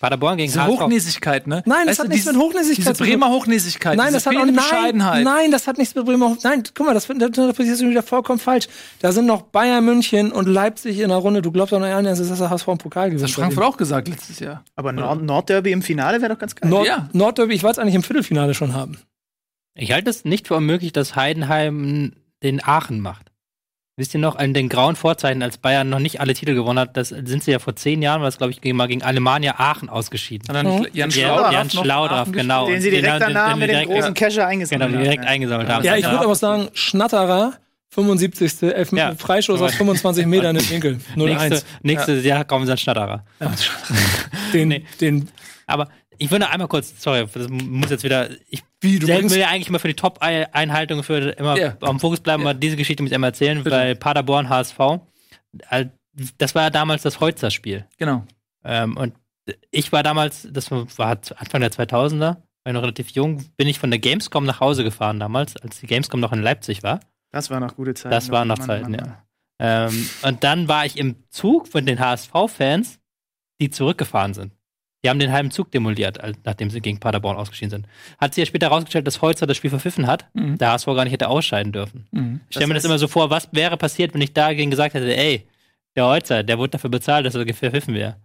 Paderborn 0.00 0.36
gegen 0.38 0.48
Diese 0.50 0.62
HSV. 0.64 0.80
Hochnäsigkeit, 0.80 1.46
ne? 1.46 1.62
Nein, 1.66 1.86
das 1.86 1.86
Weißt 1.88 1.98
hat 2.00 2.06
du, 2.06 2.10
nichts 2.10 2.24
diese- 2.26 2.36
mit 2.36 2.42
Hochnäsigkeit 2.46 2.78
Diese 2.86 2.92
zu 2.94 3.04
tun. 3.04 3.06
Bremer 3.10 3.28
Hochnäsigkeit. 3.30 3.96
Nein, 3.96 4.06
diese 4.08 4.16
das 4.16 4.26
hat 4.26 4.36
auch 4.36 4.44
nein, 4.46 4.54
Bescheidenheit. 4.54 5.24
nein, 5.24 5.50
das 5.50 5.66
hat 5.66 5.78
nichts 5.78 5.94
mit 5.94 6.04
Bremen. 6.06 6.38
Nein, 6.42 6.62
guck 6.74 6.86
mal, 6.86 6.94
das, 6.94 7.06
das 7.06 7.32
du 7.36 7.90
wieder 7.90 8.02
vollkommen 8.02 8.38
falsch. 8.38 8.68
Da 9.00 9.12
sind 9.12 9.26
noch 9.26 9.42
Bayern 9.42 9.84
München 9.84 10.32
und 10.32 10.46
Leipzig 10.46 10.98
in 11.00 11.08
der 11.08 11.18
Runde. 11.18 11.42
Du 11.42 11.52
glaubst 11.52 11.72
doch 11.72 11.80
noch 11.80 12.00
nicht, 12.02 12.06
dass 12.20 12.28
das 12.28 12.40
HSV 12.40 12.68
im 12.68 12.78
Pokal 12.78 13.10
gewinnt. 13.10 13.22
Das 13.22 13.30
hat 13.30 13.36
Frankfurt 13.40 13.64
auch 13.64 13.76
gesagt 13.76 14.08
letztes 14.08 14.38
Jahr. 14.40 14.64
Aber 14.76 14.92
Nord 14.92 15.22
Nordderby 15.22 15.72
im 15.72 15.82
Finale 15.82 16.20
wäre 16.22 16.32
doch 16.32 16.38
ganz 16.40 16.54
geil. 16.54 16.70
Nord 16.70 16.86
Ja. 16.86 17.08
Nordderby, 17.12 17.54
ich 17.54 17.62
wollte 17.62 17.72
es 17.74 17.78
eigentlich 17.78 17.94
im 17.96 18.02
Viertelfinale 18.02 18.54
schon 18.54 18.74
haben. 18.74 18.98
Ich 19.74 19.92
halte 19.92 20.10
es 20.10 20.24
nicht 20.24 20.48
für 20.48 20.56
unmöglich, 20.56 20.92
dass 20.92 21.16
Heidenheim 21.16 22.12
den 22.42 22.62
Aachen 22.64 23.00
macht. 23.00 23.29
Wisst 23.96 24.14
ihr 24.14 24.20
noch, 24.20 24.36
an 24.36 24.54
den 24.54 24.68
grauen 24.70 24.96
Vorzeichen, 24.96 25.42
als 25.42 25.58
Bayern 25.58 25.90
noch 25.90 25.98
nicht 25.98 26.20
alle 26.20 26.32
Titel 26.32 26.54
gewonnen 26.54 26.78
hat, 26.78 26.96
das 26.96 27.08
sind 27.10 27.42
sie 27.42 27.50
ja 27.50 27.58
vor 27.58 27.76
zehn 27.76 28.00
Jahren, 28.00 28.20
war 28.22 28.28
das, 28.28 28.38
glaube 28.38 28.52
ich, 28.52 28.60
gegen, 28.62 28.76
mal 28.76 28.86
gegen 28.88 29.02
Alemannia 29.02 29.56
Aachen 29.58 29.88
ausgeschieden. 29.90 30.48
Hat 30.48 30.56
er 30.56 30.62
nicht 30.62 30.94
Jan 30.94 31.10
Ja, 31.10 31.14
Schlaudraff 31.26 31.52
Jan 31.52 31.70
Schlaudraff, 31.70 32.32
genau. 32.32 32.66
den 32.66 32.80
sie 32.80 32.90
Den 32.90 33.02
direkt 33.02 33.22
haben- 33.24 33.34
danach 33.34 33.50
den 33.50 33.58
mit 33.58 33.70
dem 33.70 33.88
großen 33.88 34.14
Kescher 34.14 34.46
eingesammelt 34.46 34.88
Genau, 34.88 34.96
haben. 34.98 35.04
direkt 35.04 35.24
ja. 35.24 35.30
eingesammelt 35.30 35.68
haben. 35.68 35.84
Ja, 35.84 35.96
ich 35.96 36.04
Ja. 36.04 36.12
würde 36.12 36.24
aber 36.24 36.34
sagen, 36.34 36.68
Schnatterer, 36.72 37.54
75. 37.90 38.62
Elf 38.72 38.92
Ja. 38.92 39.14
Freistoß 39.16 39.60
aus 39.60 39.74
25 39.74 40.24
Metern 40.26 40.56
in 40.56 40.70
Winkel. 40.70 41.00
0-1. 41.16 41.48
Nächste, 41.50 41.66
nächstes 41.82 42.24
Jahr 42.24 42.44
kommen 42.44 42.64
sie 42.64 42.72
an 42.72 42.78
Schnatterer. 42.78 43.24
Den, 44.54 44.68
Nee. 44.68 44.84
den, 45.00 45.28
Aber 45.66 45.88
ich 46.20 46.30
würde 46.30 46.48
einmal 46.50 46.68
kurz, 46.68 46.94
sorry, 47.02 47.26
das 47.32 47.48
muss 47.48 47.90
jetzt 47.90 48.04
wieder, 48.04 48.28
ich 48.48 48.62
wie, 48.80 48.98
du 48.98 49.06
bringst, 49.06 49.34
will 49.34 49.40
ja 49.40 49.48
eigentlich 49.48 49.68
immer 49.68 49.78
für 49.78 49.88
die 49.88 49.94
Top-Einhaltung 49.94 51.02
für 51.02 51.30
immer 51.30 51.56
Ja. 51.58 51.76
am 51.80 51.98
Fokus 51.98 52.20
bleiben, 52.20 52.42
Ja. 52.44 52.50
aber 52.50 52.58
diese 52.58 52.76
Geschichte 52.76 53.02
muss 53.02 53.10
ich 53.10 53.14
einmal 53.14 53.30
erzählen, 53.30 53.58
Bitte. 53.58 53.70
bei 53.70 53.94
Paderborn 53.94 54.48
HSV. 54.48 54.78
Das 56.38 56.54
war 56.54 56.62
ja 56.64 56.70
damals 56.70 57.02
das 57.02 57.20
Holzer-Spiel. 57.20 57.86
Genau. 57.98 58.24
Ähm, 58.64 58.96
und 58.96 59.14
ich 59.70 59.90
war 59.92 60.02
damals, 60.02 60.46
das 60.50 60.70
war 60.70 61.10
Anfang 61.36 61.60
der 61.60 61.70
2000er, 61.72 62.20
war 62.20 62.36
ich 62.66 62.72
noch 62.72 62.82
relativ 62.82 63.08
jung, 63.10 63.44
bin 63.56 63.66
ich 63.68 63.78
von 63.78 63.90
der 63.90 63.98
Gamescom 63.98 64.44
nach 64.44 64.60
Hause 64.60 64.84
gefahren 64.84 65.18
damals, 65.18 65.56
als 65.56 65.80
die 65.80 65.86
Gamescom 65.86 66.20
noch 66.20 66.32
in 66.32 66.42
Leipzig 66.42 66.82
war. 66.82 67.00
Das 67.32 67.48
war 67.50 67.60
noch 67.60 67.76
gute 67.76 67.94
Zeiten. 67.94 68.10
Das 68.10 68.30
waren 68.30 68.48
noch 68.48 68.58
Zeiten, 68.58 68.90
Mann, 68.92 68.94
ja. 68.94 69.06
Mann. 69.06 69.16
Ähm, 69.92 70.10
und 70.22 70.44
dann 70.44 70.68
war 70.68 70.84
ich 70.86 70.98
im 70.98 71.16
Zug 71.30 71.68
von 71.68 71.86
den 71.86 71.98
HSV-Fans, 72.00 72.98
die 73.60 73.70
zurückgefahren 73.70 74.34
sind. 74.34 74.52
Die 75.02 75.08
haben 75.08 75.18
den 75.18 75.32
halben 75.32 75.50
Zug 75.50 75.70
demoliert, 75.70 76.18
nachdem 76.44 76.68
sie 76.70 76.80
gegen 76.80 77.00
Paderborn 77.00 77.36
ausgeschieden 77.38 77.70
sind. 77.70 77.86
Hat 78.18 78.34
sich 78.34 78.42
ja 78.42 78.46
später 78.46 78.66
herausgestellt, 78.68 79.06
dass 79.06 79.22
Holzer 79.22 79.46
das 79.46 79.56
Spiel 79.56 79.70
verpfiffen 79.70 80.06
hat, 80.06 80.26
Mhm. 80.34 80.58
der 80.58 80.72
HSV 80.72 80.86
gar 80.86 81.04
nicht 81.04 81.12
hätte 81.14 81.28
ausscheiden 81.28 81.72
dürfen. 81.72 82.06
Mhm. 82.10 82.40
Ich 82.50 82.56
stelle 82.56 82.66
mir 82.68 82.74
das 82.74 82.84
immer 82.84 82.98
so 82.98 83.08
vor, 83.08 83.30
was 83.30 83.48
wäre 83.52 83.76
passiert, 83.78 84.12
wenn 84.12 84.20
ich 84.20 84.34
dagegen 84.34 84.70
gesagt 84.70 84.92
hätte, 84.94 85.16
ey, 85.16 85.46
der 85.96 86.04
Holzer, 86.06 86.42
der 86.42 86.58
wurde 86.58 86.70
dafür 86.72 86.90
bezahlt, 86.90 87.24
dass 87.24 87.34
er 87.34 87.46
verpfiffen 87.54 87.94
wäre. 87.94 88.16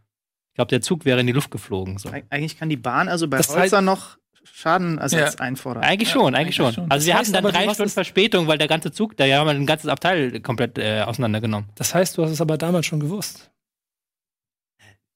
Ich 0.52 0.56
glaube, 0.56 0.70
der 0.70 0.82
Zug 0.82 1.06
wäre 1.06 1.20
in 1.22 1.28
die 1.28 1.34
Luft 1.34 1.50
geflogen. 1.52 1.98
So. 1.98 2.10
Eig- 2.10 2.24
Eigentlich 2.30 2.58
kann 2.60 2.70
die 2.70 2.78
Bahn 2.78 3.08
also 3.10 3.28
bei 3.28 3.38
Das 3.38 3.50
Holzer 3.56 3.82
noch 3.82 4.18
Schadenersatz 4.44 5.34
Ja. 5.36 5.40
einfordern. 5.40 5.84
Eigentlich 5.84 6.10
Ja, 6.10 6.14
schon, 6.14 6.36
eigentlich 6.36 6.38
eigentlich 6.38 6.56
schon. 6.56 6.74
schon. 6.74 6.92
Also 6.92 7.08
wir 7.08 7.14
Das 7.14 7.20
hatten 7.28 7.36
heißt 7.36 7.46
dann 7.46 7.54
drei 7.68 7.74
Stunden 7.74 7.92
Verspätung, 7.92 8.48
weil 8.48 8.58
der 8.58 8.68
ganze 8.68 8.92
Zug, 8.92 9.18
der 9.18 9.38
haben 9.38 9.48
ein 9.50 9.66
ganzes 9.66 9.90
Abteil 9.90 10.40
komplett 10.42 10.78
äh, 10.78 11.02
auseinandergenommen. 11.02 11.70
das 11.76 11.94
heißt, 11.96 12.18
du 12.18 12.24
hast 12.24 12.32
es 12.32 12.42
aber 12.42 12.58
damals 12.58 12.86
schon 12.86 13.00
gewusst. 13.00 13.50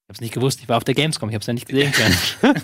Ich 0.10 0.12
hab's 0.12 0.22
nicht 0.22 0.34
gewusst, 0.34 0.60
ich 0.60 0.68
war 0.68 0.78
auf 0.78 0.84
der 0.84 0.96
Gamescom, 0.96 1.30
ich 1.30 1.36
hab's 1.36 1.46
ja 1.46 1.54
nicht 1.54 1.68
gesehen 1.68 1.92
können. 1.92 2.18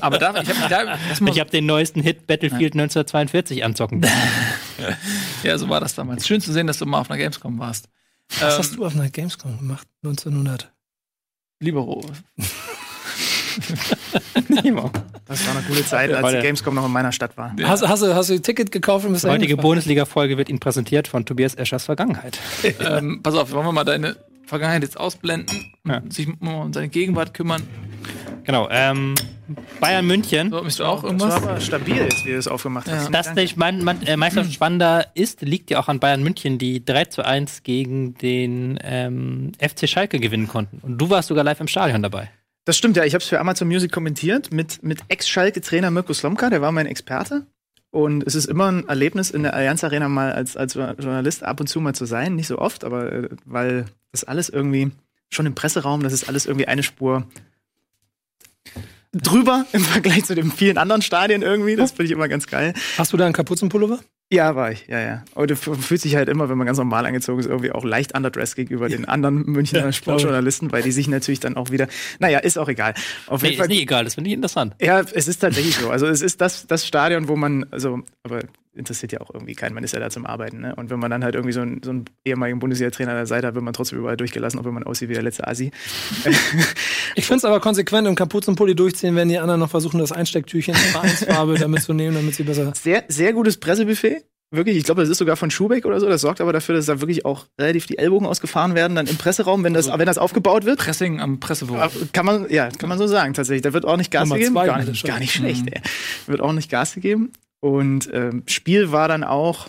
Aber 0.00 0.16
da, 0.16 0.30
ich 0.40 0.48
hab, 0.48 0.70
da, 0.70 0.98
habe 0.98 1.50
den 1.50 1.66
neuesten 1.66 2.00
Hit 2.00 2.26
Battlefield 2.26 2.72
1942 2.72 3.62
anzocken. 3.62 4.06
ja, 5.42 5.58
so 5.58 5.68
war 5.68 5.80
das 5.80 5.94
damals. 5.94 6.26
Schön 6.26 6.40
zu 6.40 6.50
sehen, 6.50 6.66
dass 6.66 6.78
du 6.78 6.86
mal 6.86 6.98
auf 7.00 7.10
einer 7.10 7.18
Gamescom 7.18 7.58
warst. 7.58 7.90
Was 8.38 8.54
Ähm, 8.54 8.58
hast 8.58 8.76
du 8.76 8.86
auf 8.86 8.94
einer 8.94 9.10
Gamescom 9.10 9.58
gemacht? 9.58 9.86
1900. 10.02 10.72
Libero. 11.60 12.06
Das 15.26 15.46
war 15.46 15.56
eine 15.56 15.66
gute 15.66 15.84
Zeit, 15.84 16.12
als 16.12 16.34
die 16.34 16.40
Gamescom 16.40 16.74
noch 16.74 16.86
in 16.86 16.92
meiner 16.92 17.12
Stadt 17.12 17.36
war. 17.36 17.54
Ja. 17.58 17.68
Hast, 17.68 17.86
hast, 17.86 18.02
du, 18.02 18.14
hast 18.14 18.30
du 18.30 18.34
ein 18.34 18.42
Ticket 18.42 18.72
gekauft 18.72 19.04
und 19.04 19.12
bist 19.12 19.24
Die 19.24 19.28
heutige? 19.28 19.56
Bundesliga-Folge 19.56 20.38
wird 20.38 20.48
Ihnen 20.48 20.60
präsentiert 20.60 21.06
von 21.08 21.26
Tobias 21.26 21.54
Eschers 21.54 21.84
Vergangenheit. 21.84 22.38
ähm, 22.80 23.20
pass 23.22 23.34
auf, 23.34 23.52
wollen 23.52 23.66
wir 23.66 23.72
mal 23.72 23.84
deine 23.84 24.16
Vergangenheit 24.50 24.82
jetzt 24.82 24.98
ausblenden 25.00 25.72
Ja. 25.86 25.98
und 25.98 26.12
sich 26.12 26.28
mal 26.40 26.62
um 26.62 26.72
seine 26.72 26.88
Gegenwart 26.88 27.32
kümmern. 27.34 27.62
Genau, 28.44 28.68
ähm, 28.70 29.14
Bayern 29.80 30.06
München. 30.06 30.50
So, 30.50 30.56
möchtest 30.56 30.80
du 30.80 30.84
auch 30.84 31.02
Das 31.02 31.04
irgendwas? 31.04 31.42
war 31.42 31.50
aber 31.50 31.60
stabil, 31.60 31.96
jetzt, 31.96 32.24
wie 32.24 32.30
du 32.30 32.36
es 32.38 32.48
aufgemacht 32.48 32.86
Ja. 32.86 32.94
hast. 32.96 33.10
Dass 33.14 33.34
der 33.34 33.48
mein, 33.56 33.82
mein, 33.84 34.02
äh, 34.06 34.16
Meisterschaft 34.16 34.54
spannender 34.54 35.06
ist, 35.14 35.42
liegt 35.42 35.70
ja 35.70 35.78
auch 35.80 35.88
an 35.88 36.00
Bayern 36.00 36.22
München, 36.22 36.58
die 36.58 36.84
3 36.84 37.06
zu 37.06 37.24
1 37.24 37.62
gegen 37.62 38.14
den 38.14 38.78
ähm, 38.82 39.52
FC 39.58 39.88
Schalke 39.88 40.18
gewinnen 40.20 40.48
konnten. 40.48 40.78
Und 40.82 40.98
du 40.98 41.10
warst 41.10 41.28
sogar 41.28 41.44
live 41.44 41.60
im 41.60 41.68
Stadion 41.68 42.02
dabei. 42.02 42.30
Das 42.64 42.76
stimmt, 42.76 42.96
ja. 42.96 43.04
Ich 43.04 43.14
habe 43.14 43.22
es 43.22 43.28
für 43.28 43.40
Amazon 43.40 43.68
Music 43.68 43.90
kommentiert 43.90 44.52
mit, 44.52 44.82
mit 44.82 45.00
Ex-Schalke-Trainer 45.08 45.90
Mirko 45.90 46.12
Slomka, 46.12 46.50
der 46.50 46.60
war 46.60 46.72
mein 46.72 46.86
Experte. 46.86 47.46
Und 47.90 48.24
es 48.26 48.34
ist 48.34 48.46
immer 48.46 48.70
ein 48.70 48.88
Erlebnis, 48.88 49.30
in 49.30 49.42
der 49.42 49.54
Allianz 49.54 49.82
Arena 49.82 50.08
mal 50.08 50.32
als, 50.32 50.56
als 50.56 50.74
Journalist 50.74 51.42
ab 51.42 51.60
und 51.60 51.66
zu 51.66 51.80
mal 51.80 51.94
zu 51.94 52.04
sein. 52.04 52.36
Nicht 52.36 52.46
so 52.46 52.58
oft, 52.58 52.84
aber 52.84 53.12
äh, 53.12 53.28
weil 53.44 53.86
das 54.12 54.24
alles 54.24 54.48
irgendwie, 54.48 54.92
schon 55.30 55.46
im 55.46 55.54
Presseraum, 55.54 56.02
das 56.02 56.12
ist 56.12 56.28
alles 56.28 56.46
irgendwie 56.46 56.68
eine 56.68 56.82
Spur 56.82 57.26
drüber 59.12 59.66
im 59.72 59.82
Vergleich 59.82 60.24
zu 60.24 60.34
den 60.34 60.50
vielen 60.52 60.78
anderen 60.78 61.02
Stadien 61.02 61.42
irgendwie. 61.42 61.76
Das 61.76 61.90
finde 61.92 62.04
ich 62.04 62.10
immer 62.12 62.28
ganz 62.28 62.46
geil. 62.46 62.74
Hast 62.98 63.12
du 63.12 63.16
da 63.16 63.24
einen 63.24 63.34
Kapuzenpullover? 63.34 64.00
Ja, 64.32 64.54
war 64.54 64.70
ich, 64.70 64.86
ja, 64.86 65.00
ja. 65.00 65.24
Und 65.34 65.50
du 65.50 65.56
fühlt 65.56 66.00
sich 66.00 66.14
halt 66.14 66.28
immer, 66.28 66.48
wenn 66.48 66.56
man 66.56 66.64
ganz 66.64 66.78
normal 66.78 67.04
angezogen 67.04 67.40
ist, 67.40 67.46
irgendwie 67.46 67.72
auch 67.72 67.82
leicht 67.82 68.16
underdressed 68.16 68.54
gegenüber 68.54 68.88
den 68.88 69.04
anderen 69.04 69.44
Münchner 69.46 69.80
Ja, 69.80 69.90
Sportjournalisten, 69.92 70.70
weil 70.70 70.84
die 70.84 70.92
sich 70.92 71.08
natürlich 71.08 71.40
dann 71.40 71.56
auch 71.56 71.70
wieder, 71.72 71.88
naja, 72.20 72.38
ist 72.38 72.56
auch 72.56 72.68
egal. 72.68 72.94
Auf 73.26 73.42
Nee, 73.42 73.48
jeden 73.48 73.54
ist 73.54 73.58
Fall 73.58 73.66
nicht 73.68 73.82
egal, 73.82 74.04
das 74.04 74.14
finde 74.14 74.30
ich 74.30 74.34
interessant. 74.34 74.76
ja, 74.80 75.00
es 75.00 75.26
ist 75.26 75.40
tatsächlich 75.40 75.74
so. 75.74 75.90
Also 75.90 76.06
es 76.06 76.22
ist 76.22 76.40
das, 76.40 76.68
das 76.68 76.86
Stadion, 76.86 77.26
wo 77.26 77.34
man, 77.34 77.66
also, 77.72 78.02
aber 78.22 78.42
interessiert 78.74 79.12
ja 79.12 79.20
auch 79.20 79.30
irgendwie 79.34 79.54
keinen, 79.54 79.74
man 79.74 79.82
ist 79.84 79.92
ja 79.94 80.00
da 80.00 80.10
zum 80.10 80.26
Arbeiten. 80.26 80.60
Ne? 80.60 80.74
Und 80.76 80.90
wenn 80.90 80.98
man 81.00 81.10
dann 81.10 81.24
halt 81.24 81.34
irgendwie 81.34 81.52
so 81.52 81.60
einen, 81.60 81.82
so 81.82 81.90
einen 81.90 82.04
ehemaligen 82.24 82.58
Bundesliga-Trainer 82.60 83.10
an 83.10 83.16
der 83.16 83.26
Seite 83.26 83.46
hat, 83.48 83.54
wird 83.54 83.64
man 83.64 83.74
trotzdem 83.74 83.98
überall 83.98 84.16
durchgelassen, 84.16 84.60
auch 84.60 84.64
wenn 84.64 84.74
man 84.74 84.84
aussieht 84.84 85.08
wie 85.08 85.14
der 85.14 85.22
letzte 85.22 85.46
Asi. 85.46 85.70
Ich 87.16 87.26
finde 87.26 87.38
es 87.38 87.44
aber 87.44 87.58
konsequent 87.60 88.06
im 88.06 88.14
Kapuzenpulli 88.14 88.76
durchziehen, 88.76 89.16
wenn 89.16 89.28
die 89.28 89.38
anderen 89.38 89.58
noch 89.60 89.70
versuchen, 89.70 89.98
das 89.98 90.12
Einstecktürchen 90.12 90.74
in 90.74 90.80
Vereinsfarbe 90.80 91.54
damit 91.58 91.82
zu 91.82 91.92
nehmen, 91.92 92.14
damit 92.14 92.36
sie 92.36 92.44
besser. 92.44 92.72
Sehr, 92.80 93.04
sehr 93.08 93.32
gutes 93.32 93.58
Pressebuffet. 93.58 94.24
Wirklich, 94.52 94.76
ich 94.76 94.84
glaube, 94.84 95.00
das 95.02 95.10
ist 95.10 95.18
sogar 95.18 95.36
von 95.36 95.50
Schubeck 95.50 95.84
oder 95.86 95.98
so. 96.00 96.08
Das 96.08 96.20
sorgt 96.20 96.40
aber 96.40 96.52
dafür, 96.52 96.74
dass 96.76 96.86
da 96.86 97.00
wirklich 97.00 97.24
auch 97.24 97.46
relativ 97.60 97.86
die 97.86 97.98
Ellbogen 97.98 98.26
ausgefahren 98.26 98.74
werden, 98.74 98.94
dann 98.96 99.06
im 99.06 99.16
Presseraum, 99.16 99.62
wenn 99.64 99.74
das, 99.74 99.86
wenn 99.88 100.06
das 100.06 100.18
aufgebaut 100.18 100.64
wird. 100.64 100.78
Pressing 100.80 101.20
am 101.20 101.38
Pressewurf. 101.40 101.92
Kann 102.12 102.26
man, 102.26 102.50
ja, 102.50 102.68
kann 102.68 102.88
man 102.88 102.98
so 102.98 103.06
sagen, 103.06 103.34
tatsächlich. 103.34 103.62
Da 103.62 103.72
wird 103.72 103.84
auch 103.84 103.96
nicht 103.96 104.10
Gas 104.10 104.24
Nummer 104.24 104.36
gegeben. 104.38 104.54
zwei 104.54 104.66
Gar 104.66 104.84
nicht, 104.84 105.04
gar 105.04 105.18
nicht 105.20 105.32
schlecht, 105.32 105.62
Mhm. 105.66 105.72
ey. 105.72 105.80
Wird 106.26 106.40
auch 106.40 106.52
nicht 106.52 106.70
Gas 106.70 106.94
gegeben. 106.94 107.32
Und 107.60 108.08
ähm, 108.12 108.42
Spiel 108.46 108.90
war 108.92 109.08
dann 109.08 109.24
auch, 109.24 109.68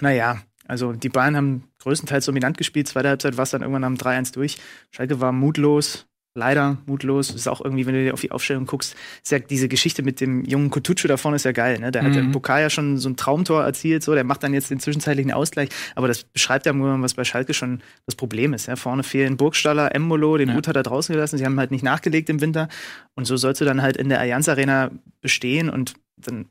naja, 0.00 0.40
also 0.66 0.92
die 0.92 1.08
Bayern 1.10 1.36
haben 1.36 1.64
größtenteils 1.80 2.24
dominant 2.24 2.56
gespielt. 2.56 2.88
Zweite 2.88 3.08
Halbzeit 3.08 3.36
war 3.36 3.42
es 3.44 3.50
dann 3.50 3.60
irgendwann 3.62 3.84
am 3.84 3.94
3-1 3.96 4.32
durch. 4.32 4.58
Schalke 4.90 5.20
war 5.20 5.32
mutlos. 5.32 6.06
leider 6.34 6.78
mutlos. 6.86 7.28
Ist 7.28 7.46
auch 7.46 7.60
irgendwie, 7.62 7.84
wenn 7.84 7.92
du 7.92 8.04
dir 8.04 8.14
auf 8.14 8.22
die 8.22 8.30
Aufstellung 8.30 8.64
guckst, 8.64 8.96
ist 9.22 9.30
ja 9.32 9.38
diese 9.38 9.68
Geschichte 9.68 10.02
mit 10.02 10.18
dem 10.18 10.46
jungen 10.46 10.70
Kutucu 10.70 11.06
da 11.06 11.18
vorne 11.18 11.36
ist 11.36 11.44
ja 11.44 11.52
geil. 11.52 11.78
Ne? 11.78 11.90
Der 11.92 12.02
hat 12.02 12.12
Mhm. 12.12 12.18
im 12.18 12.32
Pokal 12.32 12.62
ja 12.62 12.70
schon 12.70 12.96
so 12.96 13.10
ein 13.10 13.16
Traumtor 13.18 13.62
erzielt, 13.62 14.02
so 14.02 14.14
der 14.14 14.24
macht 14.24 14.42
dann 14.42 14.54
jetzt 14.54 14.70
den 14.70 14.80
zwischenzeitlichen 14.80 15.30
Ausgleich. 15.30 15.68
Aber 15.94 16.08
das 16.08 16.24
beschreibt 16.24 16.64
ja 16.64 16.72
nur, 16.72 17.02
was 17.02 17.12
bei 17.12 17.24
Schalke 17.24 17.52
schon 17.52 17.82
das 18.06 18.14
Problem 18.14 18.54
ist. 18.54 18.64
Ja? 18.64 18.76
Vorne 18.76 19.02
fehlen 19.02 19.36
Burgstaller, 19.36 19.94
Embolo, 19.94 20.38
den 20.38 20.48
Ja. 20.48 20.56
Uth 20.56 20.68
hat 20.68 20.76
er 20.76 20.82
draußen 20.84 21.12
gelassen. 21.14 21.36
Sie 21.36 21.44
haben 21.44 21.58
halt 21.60 21.70
nicht 21.70 21.84
nachgelegt 21.84 22.30
im 22.30 22.40
Winter. 22.40 22.68
Und 23.14 23.26
so 23.26 23.36
sollst 23.36 23.60
du 23.60 23.66
dann 23.66 23.82
halt 23.82 23.98
in 23.98 24.08
der 24.08 24.18
Allianz 24.18 24.48
Arena 24.48 24.90
bestehen 25.20 25.68
und 25.68 25.92
dann 26.16 26.46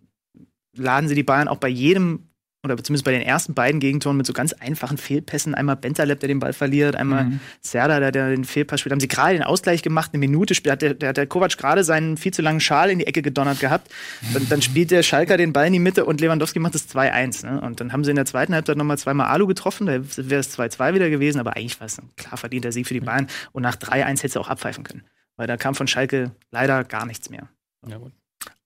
laden 0.75 1.07
sie 1.07 1.15
die 1.15 1.23
Bayern 1.23 1.47
auch 1.47 1.57
bei 1.57 1.67
jedem 1.67 2.27
oder 2.63 2.77
zumindest 2.77 3.05
bei 3.05 3.12
den 3.12 3.23
ersten 3.23 3.55
beiden 3.55 3.79
Gegentoren 3.79 4.17
mit 4.17 4.27
so 4.27 4.34
ganz 4.34 4.53
einfachen 4.53 4.97
Fehlpässen. 4.97 5.55
Einmal 5.55 5.77
Bentaleb, 5.77 6.19
der 6.19 6.27
den 6.27 6.39
Ball 6.39 6.53
verliert, 6.53 6.95
einmal 6.95 7.23
Mhm. 7.25 7.39
Serda, 7.62 7.99
der, 7.99 8.12
der 8.12 8.29
den 8.29 8.45
Fehlpass 8.45 8.79
spielt. 8.79 8.91
Haben 8.91 8.99
sie 8.99 9.07
gerade 9.07 9.34
den 9.34 9.41
Ausgleich 9.43 9.81
gemacht, 9.81 10.12
eine 10.13 10.19
Minute 10.19 10.53
später 10.53 10.73
hat 10.73 10.81
der, 10.84 10.93
der, 10.93 11.10
hat 11.10 11.17
der 11.17 11.25
Kovac 11.25 11.57
gerade 11.57 11.84
seinen 11.84 12.17
viel 12.17 12.31
zu 12.31 12.43
langen 12.43 12.60
Schal 12.60 12.91
in 12.91 12.99
die 12.99 13.07
Ecke 13.07 13.23
gedonnert 13.23 13.60
gehabt. 13.60 13.91
Dann, 14.34 14.47
dann 14.47 14.62
spielt 14.62 14.91
der 14.91 15.01
Schalker 15.01 15.38
den 15.38 15.53
Ball 15.53 15.65
in 15.67 15.73
die 15.73 15.79
Mitte 15.79 16.05
und 16.05 16.21
Lewandowski 16.21 16.60
macht 16.60 16.75
das 16.75 16.88
2-1. 16.88 17.47
Ne? 17.47 17.62
Und 17.62 17.79
dann 17.79 17.93
haben 17.93 18.03
sie 18.03 18.12
in 18.12 18.15
der 18.15 18.25
zweiten 18.25 18.53
Halbzeit 18.53 18.77
nochmal 18.77 18.99
zweimal 18.99 19.27
Alu 19.27 19.47
getroffen, 19.47 19.88
da 19.88 19.93
wäre 19.93 20.41
es 20.41 20.55
2-2 20.55 20.93
wieder 20.93 21.10
gewesen, 21.10 21.39
aber 21.39 21.55
eigentlich 21.55 21.79
war 21.79 21.88
es 21.88 21.97
ein 21.97 22.10
klar 22.15 22.38
verdienter 22.38 22.71
Sieg 22.71 22.86
für 22.88 22.93
die 22.93 22.99
Bayern. 22.99 23.25
Und 23.53 23.63
nach 23.63 23.75
3-1 23.75 24.21
hätte 24.21 24.29
sie 24.29 24.39
auch 24.39 24.49
abpfeifen 24.49 24.84
können. 24.84 25.03
Weil 25.36 25.47
da 25.47 25.57
kam 25.57 25.73
von 25.73 25.88
Schalke 25.88 26.31
leider 26.51 26.84
gar 26.84 27.07
nichts 27.07 27.31
mehr. 27.31 27.49
Ja, 27.88 27.97
gut. 27.97 28.12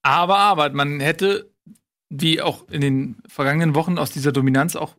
Aber, 0.02 0.38
aber, 0.38 0.70
man 0.72 1.00
hätte, 1.00 1.50
wie 2.21 2.41
auch 2.41 2.67
in 2.69 2.82
den 2.82 3.17
vergangenen 3.28 3.75
Wochen, 3.75 3.97
aus 3.97 4.12
dieser 4.12 4.32
Dominanz 4.32 4.75
auch 4.75 4.95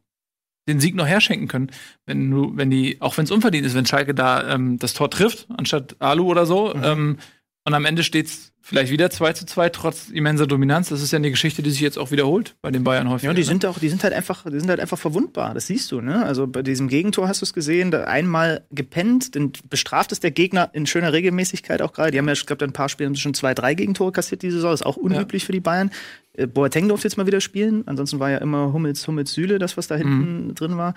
den 0.69 0.81
Sieg 0.81 0.95
noch 0.95 1.07
herschenken 1.07 1.49
können, 1.49 1.71
wenn 2.07 2.31
du, 2.31 2.53
wenn 2.57 2.71
die, 2.71 3.01
auch 3.01 3.17
wenn 3.17 3.25
es 3.25 3.31
unverdient 3.31 3.67
ist, 3.67 3.75
wenn 3.75 3.87
Schalke 3.87 4.15
da 4.15 4.53
ähm, 4.53 4.79
das 4.79 4.95
Tor 4.95 5.11
trifft, 5.11 5.47
anstatt 5.57 5.97
Alu 6.01 6.27
oder 6.27 6.45
so. 6.45 6.75
Mhm. 6.75 6.83
Ähm, 6.85 7.17
und 7.65 7.75
am 7.75 7.85
Ende 7.85 8.03
steht's 8.03 8.53
vielleicht 8.67 8.91
wieder 8.91 9.11
2 9.11 9.33
zu 9.33 9.47
2, 9.47 9.69
trotz 9.69 10.09
immenser 10.09 10.49
Dominanz. 10.49 10.89
Das 10.89 11.01
ist 11.01 11.13
ja 11.13 11.19
eine 11.19 11.31
Geschichte, 11.31 11.63
die 11.63 11.71
sich 11.71 11.81
jetzt 11.81 11.97
auch 11.99 12.11
wiederholt 12.11 12.57
bei 12.63 12.73
den 12.73 12.83
Bayern 12.83 13.09
häufig. 13.09 13.23
Ja, 13.23 13.31
und 13.31 13.37
die 13.37 13.45
sind 13.45 13.65
auch, 13.65 13.79
die 13.79 13.89
sind 13.89 14.03
halt 14.03 14.13
einfach, 14.13 14.45
die 14.45 14.59
sind 14.59 14.69
halt 14.69 14.81
einfach 14.81 14.99
verwundbar. 14.99 15.55
Das 15.55 15.69
siehst 15.69 15.93
du, 15.93 16.01
ne? 16.01 16.25
Also 16.25 16.49
bei 16.49 16.63
diesem 16.63 16.89
Gegentor 16.89 17.29
hast 17.29 17.43
du 17.43 17.45
es 17.45 17.53
gesehen, 17.53 17.93
da 17.93 18.05
einmal 18.05 18.67
gepennt, 18.73 19.37
dann 19.37 19.53
bestraft 19.71 20.11
es 20.11 20.19
der 20.19 20.33
Gegner 20.33 20.69
in 20.73 20.87
schöner 20.87 21.13
Regelmäßigkeit 21.13 21.81
auch 21.81 21.93
gerade. 21.93 22.11
Die 22.11 22.19
haben 22.19 22.27
ja, 22.27 22.33
ich 22.33 22.45
glaube, 22.45 22.65
in 22.65 22.71
ein 22.71 22.75
paar 22.75 22.89
Spielen 22.89 23.11
haben 23.11 23.17
schon 23.17 23.35
zwei, 23.35 23.55
drei 23.55 23.75
Gegentore 23.75 24.11
kassiert 24.11 24.43
diese 24.43 24.57
Saison. 24.57 24.73
Das 24.73 24.81
ist 24.81 24.87
auch 24.87 24.97
unüblich 24.97 25.45
für 25.45 25.53
die 25.53 25.61
Bayern. 25.61 25.93
Äh, 26.33 26.49
Boateng 26.49 26.89
durfte 26.89 27.07
jetzt 27.07 27.17
mal 27.17 27.27
wieder 27.29 27.41
spielen. 27.41 27.85
Ansonsten 27.87 28.19
war 28.19 28.31
ja 28.31 28.39
immer 28.39 28.73
Hummels, 28.73 29.07
Hummels, 29.07 29.33
Süle, 29.33 29.61
das, 29.61 29.77
was 29.77 29.87
da 29.87 29.95
hinten 29.95 30.57
drin 30.57 30.77
war. 30.77 30.95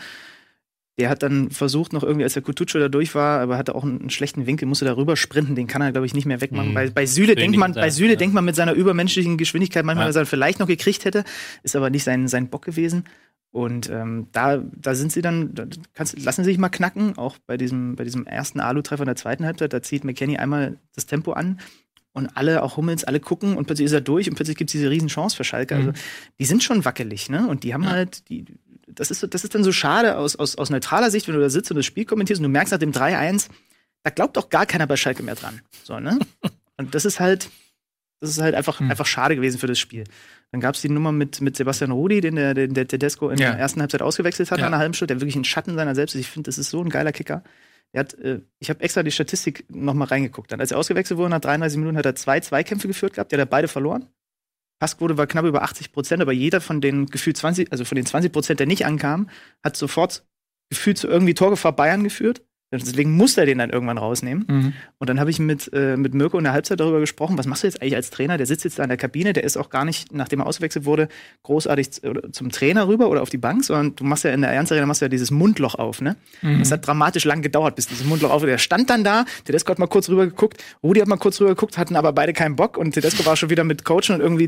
Der 0.99 1.09
hat 1.09 1.23
dann 1.23 1.49
versucht, 1.49 1.93
noch 1.93 2.03
irgendwie, 2.03 2.23
als 2.25 2.33
der 2.33 2.43
Kutucu 2.43 2.77
da 2.77 2.89
durch 2.89 3.15
war, 3.15 3.39
aber 3.39 3.57
hatte 3.57 3.73
auch 3.73 3.83
einen, 3.83 4.01
einen 4.01 4.09
schlechten 4.09 4.45
Winkel, 4.45 4.67
musste 4.67 4.85
da 4.85 4.95
rüber 4.95 5.15
sprinten, 5.15 5.55
den 5.55 5.65
kann 5.67 5.81
er, 5.81 5.91
glaube 5.91 6.05
ich, 6.05 6.13
nicht 6.13 6.25
mehr 6.25 6.41
wegmachen. 6.41 6.71
Mhm. 6.71 6.73
Bei, 6.73 6.89
bei 6.89 7.05
Süle 7.05 7.35
denkt 7.35 7.57
man, 7.57 7.73
bei 7.73 7.89
Süle 7.89 8.11
ja. 8.11 8.15
denkt 8.17 8.35
man 8.35 8.43
mit 8.45 8.55
seiner 8.55 8.73
übermenschlichen 8.73 9.37
Geschwindigkeit 9.37 9.85
manchmal, 9.85 10.05
Ja. 10.05 10.09
dass 10.09 10.17
er 10.17 10.25
vielleicht 10.25 10.59
noch 10.59 10.67
gekriegt 10.67 11.05
hätte, 11.05 11.23
ist 11.63 11.75
aber 11.75 11.89
nicht 11.89 12.03
sein, 12.03 12.27
sein 12.27 12.49
Bock 12.49 12.65
gewesen. 12.65 13.05
Und 13.51 13.89
ähm, 13.89 14.27
da, 14.31 14.57
da 14.57 14.93
sind 14.93 15.11
sie 15.11 15.21
dann, 15.21 15.55
da 15.55 15.65
kannst, 15.93 16.19
lassen 16.19 16.43
sie 16.43 16.51
sich 16.51 16.59
mal 16.59 16.69
knacken, 16.69 17.17
auch 17.17 17.37
bei 17.47 17.57
diesem, 17.57 17.95
bei 17.95 18.03
diesem 18.03 18.27
ersten 18.27 18.59
Alu-Treffer 18.59 19.03
in 19.03 19.07
der 19.07 19.15
zweiten 19.15 19.45
Halbzeit, 19.45 19.73
da 19.73 19.81
zieht 19.81 20.03
McKenny 20.03 20.37
einmal 20.37 20.77
das 20.93 21.07
Tempo 21.07 21.31
an 21.31 21.59
und 22.11 22.27
alle, 22.35 22.61
auch 22.61 22.77
Hummels, 22.77 23.03
alle 23.05 23.19
gucken 23.19 23.57
und 23.57 23.65
plötzlich 23.65 23.85
ist 23.85 23.93
er 23.93 24.01
durch 24.01 24.29
und 24.29 24.35
plötzlich 24.35 24.57
gibt 24.57 24.69
es 24.69 24.73
diese 24.73 24.89
riesen 24.89 25.07
Chance 25.07 25.35
für 25.35 25.43
Schalke. 25.43 25.75
Also 25.75 25.93
die 26.39 26.45
sind 26.45 26.63
schon 26.63 26.85
wackelig, 26.85 27.29
ne? 27.29 27.47
Und 27.47 27.63
die 27.63 27.73
haben 27.73 27.89
halt, 27.89 28.29
die, 28.29 28.45
das 28.95 29.11
ist, 29.11 29.25
das 29.33 29.43
ist 29.43 29.55
dann 29.55 29.63
so 29.63 29.71
schade 29.71 30.17
aus, 30.17 30.35
aus, 30.35 30.55
aus 30.57 30.69
neutraler 30.69 31.11
Sicht, 31.11 31.27
wenn 31.27 31.35
du 31.35 31.41
da 31.41 31.49
sitzt 31.49 31.69
und 31.71 31.77
das 31.77 31.85
Spiel 31.85 32.05
kommentierst 32.05 32.39
und 32.39 32.43
du 32.43 32.49
merkst 32.49 32.71
nach 32.71 32.79
dem 32.79 32.91
3-1, 32.91 33.49
da 34.03 34.09
glaubt 34.11 34.37
doch 34.37 34.49
gar 34.49 34.65
keiner 34.65 34.87
bei 34.87 34.95
Schalke 34.97 35.23
mehr 35.23 35.35
dran. 35.35 35.61
So, 35.83 35.99
ne? 35.99 36.17
Und 36.77 36.95
das 36.95 37.03
ist 37.03 37.19
halt, 37.19 37.49
das 38.21 38.29
ist 38.29 38.41
halt 38.41 38.55
einfach, 38.55 38.79
Hm. 38.79 38.89
einfach 38.89 39.05
schade 39.05 39.35
gewesen 39.35 39.59
für 39.59 39.67
das 39.67 39.77
Spiel. 39.79 40.05
Dann 40.53 40.61
gab 40.61 40.75
es 40.75 40.81
die 40.81 40.87
Nummer 40.89 41.11
mit, 41.11 41.41
mit 41.41 41.57
Sebastian 41.57 41.91
Rudi, 41.91 42.21
den 42.21 42.35
der, 42.37 42.53
den 42.53 42.73
der 42.73 42.87
Tedesco 42.87 43.29
in 43.29 43.37
Ja. 43.37 43.51
der 43.51 43.59
ersten 43.59 43.81
Halbzeit 43.81 44.01
ausgewechselt 44.01 44.49
hat, 44.49 44.59
Ja. 44.59 44.63
nach 44.65 44.69
einer 44.71 44.77
halben 44.79 44.93
Stunde, 44.93 45.13
der 45.13 45.19
wirklich 45.21 45.35
ein 45.35 45.43
Schatten 45.43 45.75
seiner 45.75 45.93
selbst 45.93 46.15
ist. 46.15 46.21
Ich 46.21 46.29
finde, 46.29 46.47
das 46.47 46.57
ist 46.57 46.69
so 46.69 46.81
ein 46.81 46.89
geiler 46.89 47.11
Kicker. 47.11 47.43
Er 47.91 47.99
hat, 48.01 48.13
äh, 48.13 48.39
ich 48.59 48.69
habe 48.69 48.79
extra 48.81 49.03
die 49.03 49.11
Statistik 49.11 49.65
noch 49.69 49.93
mal 49.93 50.05
reingeguckt. 50.05 50.51
Dann, 50.51 50.61
als 50.61 50.71
er 50.71 50.77
ausgewechselt 50.77 51.17
wurde, 51.17 51.31
nach 51.31 51.41
33 51.41 51.77
Minuten, 51.77 51.97
hat 51.97 52.05
er 52.05 52.15
zwei 52.15 52.39
Zweikämpfe 52.39 52.87
geführt 52.87 53.13
gehabt, 53.15 53.31
die 53.31 53.35
hat 53.35 53.39
er 53.41 53.45
beide 53.45 53.67
verloren. 53.67 54.05
Passquote 54.79 55.17
war 55.17 55.27
knapp 55.27 55.45
über 55.45 55.61
80 55.61 55.91
Prozent, 55.91 56.21
aber 56.21 56.31
jeder 56.31 56.61
von 56.61 56.81
den 56.81 57.07
gefühlt 57.07 57.37
20, 57.37 57.71
also 57.71 57.85
von 57.85 57.95
den 57.95 58.05
20 58.05 58.31
Prozent, 58.31 58.59
der 58.59 58.67
nicht 58.67 58.85
ankam, 58.85 59.29
hat 59.63 59.75
sofort 59.75 60.25
gefühlt 60.69 60.97
zu 60.97 61.07
irgendwie 61.07 61.33
Torgefahr 61.33 61.75
Bayern 61.75 62.03
geführt. 62.03 62.41
Deswegen 62.71 63.17
musste 63.17 63.41
er 63.41 63.45
den 63.47 63.57
dann 63.57 63.71
irgendwann 63.71 63.97
rausnehmen. 63.97 64.45
Mhm. 64.47 64.73
Und 64.99 65.09
dann 65.09 65.19
habe 65.19 65.31
ich 65.31 65.39
mit, 65.39 65.71
äh, 65.73 65.97
mit 65.97 66.13
Mirko 66.13 66.37
in 66.37 66.43
der 66.43 66.53
Halbzeit 66.53 66.79
darüber 66.79 66.99
gesprochen, 66.99 67.37
was 67.37 67.47
machst 67.47 67.63
du 67.63 67.67
jetzt 67.67 67.81
eigentlich 67.81 67.95
als 67.95 68.11
Trainer? 68.11 68.37
Der 68.37 68.45
sitzt 68.45 68.63
jetzt 68.63 68.77
da 68.77 68.83
in 68.83 68.89
der 68.89 68.97
Kabine, 68.97 69.33
der 69.33 69.43
ist 69.43 69.57
auch 69.57 69.69
gar 69.69 69.85
nicht, 69.85 70.13
nachdem 70.13 70.41
er 70.41 70.45
ausgewechselt 70.45 70.85
wurde, 70.85 71.07
großartig 71.43 71.89
zum 72.31 72.51
Trainer 72.51 72.87
rüber 72.87 73.09
oder 73.09 73.21
auf 73.23 73.29
die 73.29 73.37
Bank, 73.37 73.63
sondern 73.63 73.95
du 73.95 74.03
machst 74.03 74.23
ja 74.23 74.31
in 74.31 74.41
der 74.41 74.51
Allianz 74.51 74.71
Arena 74.71 74.85
machst 74.85 75.01
du 75.01 75.05
ja 75.05 75.09
dieses 75.09 75.31
Mundloch 75.31 75.75
auf, 75.75 76.01
ne? 76.01 76.15
Mhm. 76.41 76.59
Das 76.59 76.71
hat 76.71 76.85
dramatisch 76.85 77.25
lang 77.25 77.41
gedauert, 77.41 77.75
bis 77.75 77.87
dieses 77.87 78.05
Mundloch 78.05 78.29
auf. 78.29 78.43
Der 78.43 78.59
stand 78.59 78.89
dann 78.89 79.03
da, 79.03 79.25
Tedesco 79.45 79.71
hat 79.71 79.79
mal 79.79 79.87
kurz 79.87 80.09
rüber 80.09 80.27
geguckt, 80.27 80.63
Rudi 80.83 80.99
hat 80.99 81.07
mal 81.07 81.17
kurz 81.17 81.41
rüber 81.41 81.51
geguckt, 81.51 81.77
hatten 81.77 81.95
aber 81.95 82.13
beide 82.13 82.33
keinen 82.33 82.55
Bock 82.55 82.77
und 82.77 82.91
Tedesco 82.91 83.25
war 83.25 83.35
schon 83.35 83.49
wieder 83.49 83.63
mit 83.63 83.83
Coachen 83.83 84.15
und 84.15 84.21
irgendwie 84.21 84.47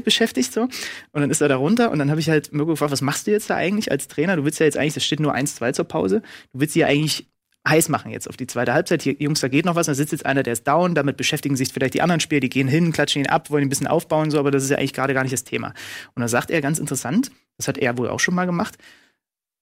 beschäftigt 0.00 0.52
so. 0.52 0.62
Und 0.62 0.72
dann 1.12 1.30
ist 1.30 1.40
er 1.40 1.48
da 1.48 1.56
runter 1.56 1.90
und 1.92 1.98
dann 2.00 2.10
habe 2.10 2.20
ich 2.20 2.28
halt 2.28 2.52
Mirko 2.52 2.72
gefragt, 2.72 2.90
was 2.90 3.00
machst 3.00 3.26
du 3.26 3.30
jetzt 3.30 3.48
da 3.48 3.54
eigentlich 3.54 3.90
als 3.92 4.08
Trainer? 4.08 4.36
Du 4.36 4.44
willst 4.44 4.58
ja 4.58 4.66
jetzt 4.66 4.76
eigentlich, 4.76 4.94
das 4.94 5.04
steht 5.04 5.20
nur 5.20 5.34
1-2 5.34 5.72
zur 5.72 5.84
Pause, 5.84 6.22
du 6.52 6.60
willst 6.60 6.74
sie 6.74 6.80
ja 6.80 6.88
eigentlich 6.88 7.28
heiß 7.66 7.88
machen 7.88 8.10
jetzt 8.10 8.28
auf 8.28 8.36
die 8.36 8.46
zweite 8.46 8.74
Halbzeit. 8.74 9.02
Hier, 9.02 9.14
Jungs, 9.18 9.40
da 9.40 9.48
geht 9.48 9.64
noch 9.64 9.74
was. 9.74 9.86
Da 9.86 9.94
sitzt 9.94 10.12
jetzt 10.12 10.26
einer, 10.26 10.42
der 10.42 10.52
ist 10.52 10.66
down. 10.66 10.94
Damit 10.94 11.16
beschäftigen 11.16 11.56
sich 11.56 11.72
vielleicht 11.72 11.94
die 11.94 12.02
anderen 12.02 12.20
Spieler. 12.20 12.40
Die 12.40 12.50
gehen 12.50 12.68
hin, 12.68 12.92
klatschen 12.92 13.22
ihn 13.22 13.28
ab, 13.28 13.50
wollen 13.50 13.62
ihn 13.62 13.66
ein 13.66 13.70
bisschen 13.70 13.86
aufbauen, 13.86 14.30
so. 14.30 14.38
Aber 14.38 14.50
das 14.50 14.62
ist 14.62 14.70
ja 14.70 14.78
eigentlich 14.78 14.92
gerade 14.92 15.14
gar 15.14 15.22
nicht 15.22 15.32
das 15.32 15.44
Thema. 15.44 15.72
Und 16.14 16.20
da 16.20 16.28
sagt 16.28 16.50
er 16.50 16.60
ganz 16.60 16.78
interessant, 16.78 17.30
das 17.56 17.68
hat 17.68 17.78
er 17.78 17.96
wohl 17.96 18.08
auch 18.08 18.20
schon 18.20 18.34
mal 18.34 18.44
gemacht. 18.46 18.76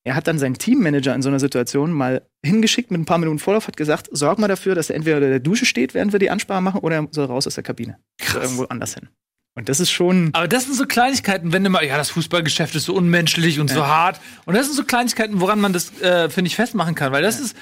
Er 0.05 0.17
hat 0.17 0.27
dann 0.27 0.39
seinen 0.39 0.55
Teammanager 0.55 1.15
in 1.15 1.23
so 1.23 1.29
einer 1.29 1.39
Situation 1.39 1.93
mal 1.93 2.27
hingeschickt 2.45 2.91
mit 2.91 3.01
ein 3.01 3.05
paar 3.05 3.19
Minuten 3.19 3.39
Vorlauf, 3.39 3.69
hat 3.69 3.77
gesagt, 3.77 4.09
sorg 4.11 4.41
mal 4.41 4.49
dafür, 4.49 4.75
dass 4.75 4.91
er 4.91 4.97
entweder 4.97 5.19
unter 5.19 5.29
der 5.29 5.39
Dusche 5.39 5.65
steht, 5.65 5.95
während 5.95 6.13
wir 6.13 6.19
die 6.19 6.31
Ansprache 6.31 6.61
machen, 6.61 6.81
oder 6.81 6.97
er 6.97 7.09
soll 7.13 7.27
raus 7.27 7.47
aus 7.47 7.55
der 7.55 7.63
Kabine. 7.63 7.99
Oder 8.33 8.43
irgendwo 8.43 8.65
anders 8.65 8.95
hin. 8.95 9.09
Und 9.55 9.69
das 9.69 9.81
ist 9.81 9.91
schon. 9.91 10.31
Aber 10.33 10.49
das 10.49 10.65
sind 10.65 10.75
so 10.75 10.87
Kleinigkeiten, 10.87 11.53
wenn 11.53 11.65
immer, 11.65 11.85
ja, 11.85 11.99
das 11.99 12.11
Fußballgeschäft 12.11 12.75
ist 12.75 12.87
so 12.87 12.95
unmenschlich 12.95 13.61
und 13.61 13.69
so 13.69 13.87
hart. 13.87 14.19
Und 14.47 14.55
das 14.57 14.67
sind 14.67 14.75
so 14.75 14.85
Kleinigkeiten, 14.85 15.41
woran 15.41 15.61
man 15.61 15.75
das, 15.75 16.01
äh, 16.01 16.31
finde 16.31 16.49
ich, 16.49 16.57
festmachen 16.57 16.95
kann. 16.95 17.13
Weil 17.13 17.23
das 17.23 17.39
ist, 17.39 17.55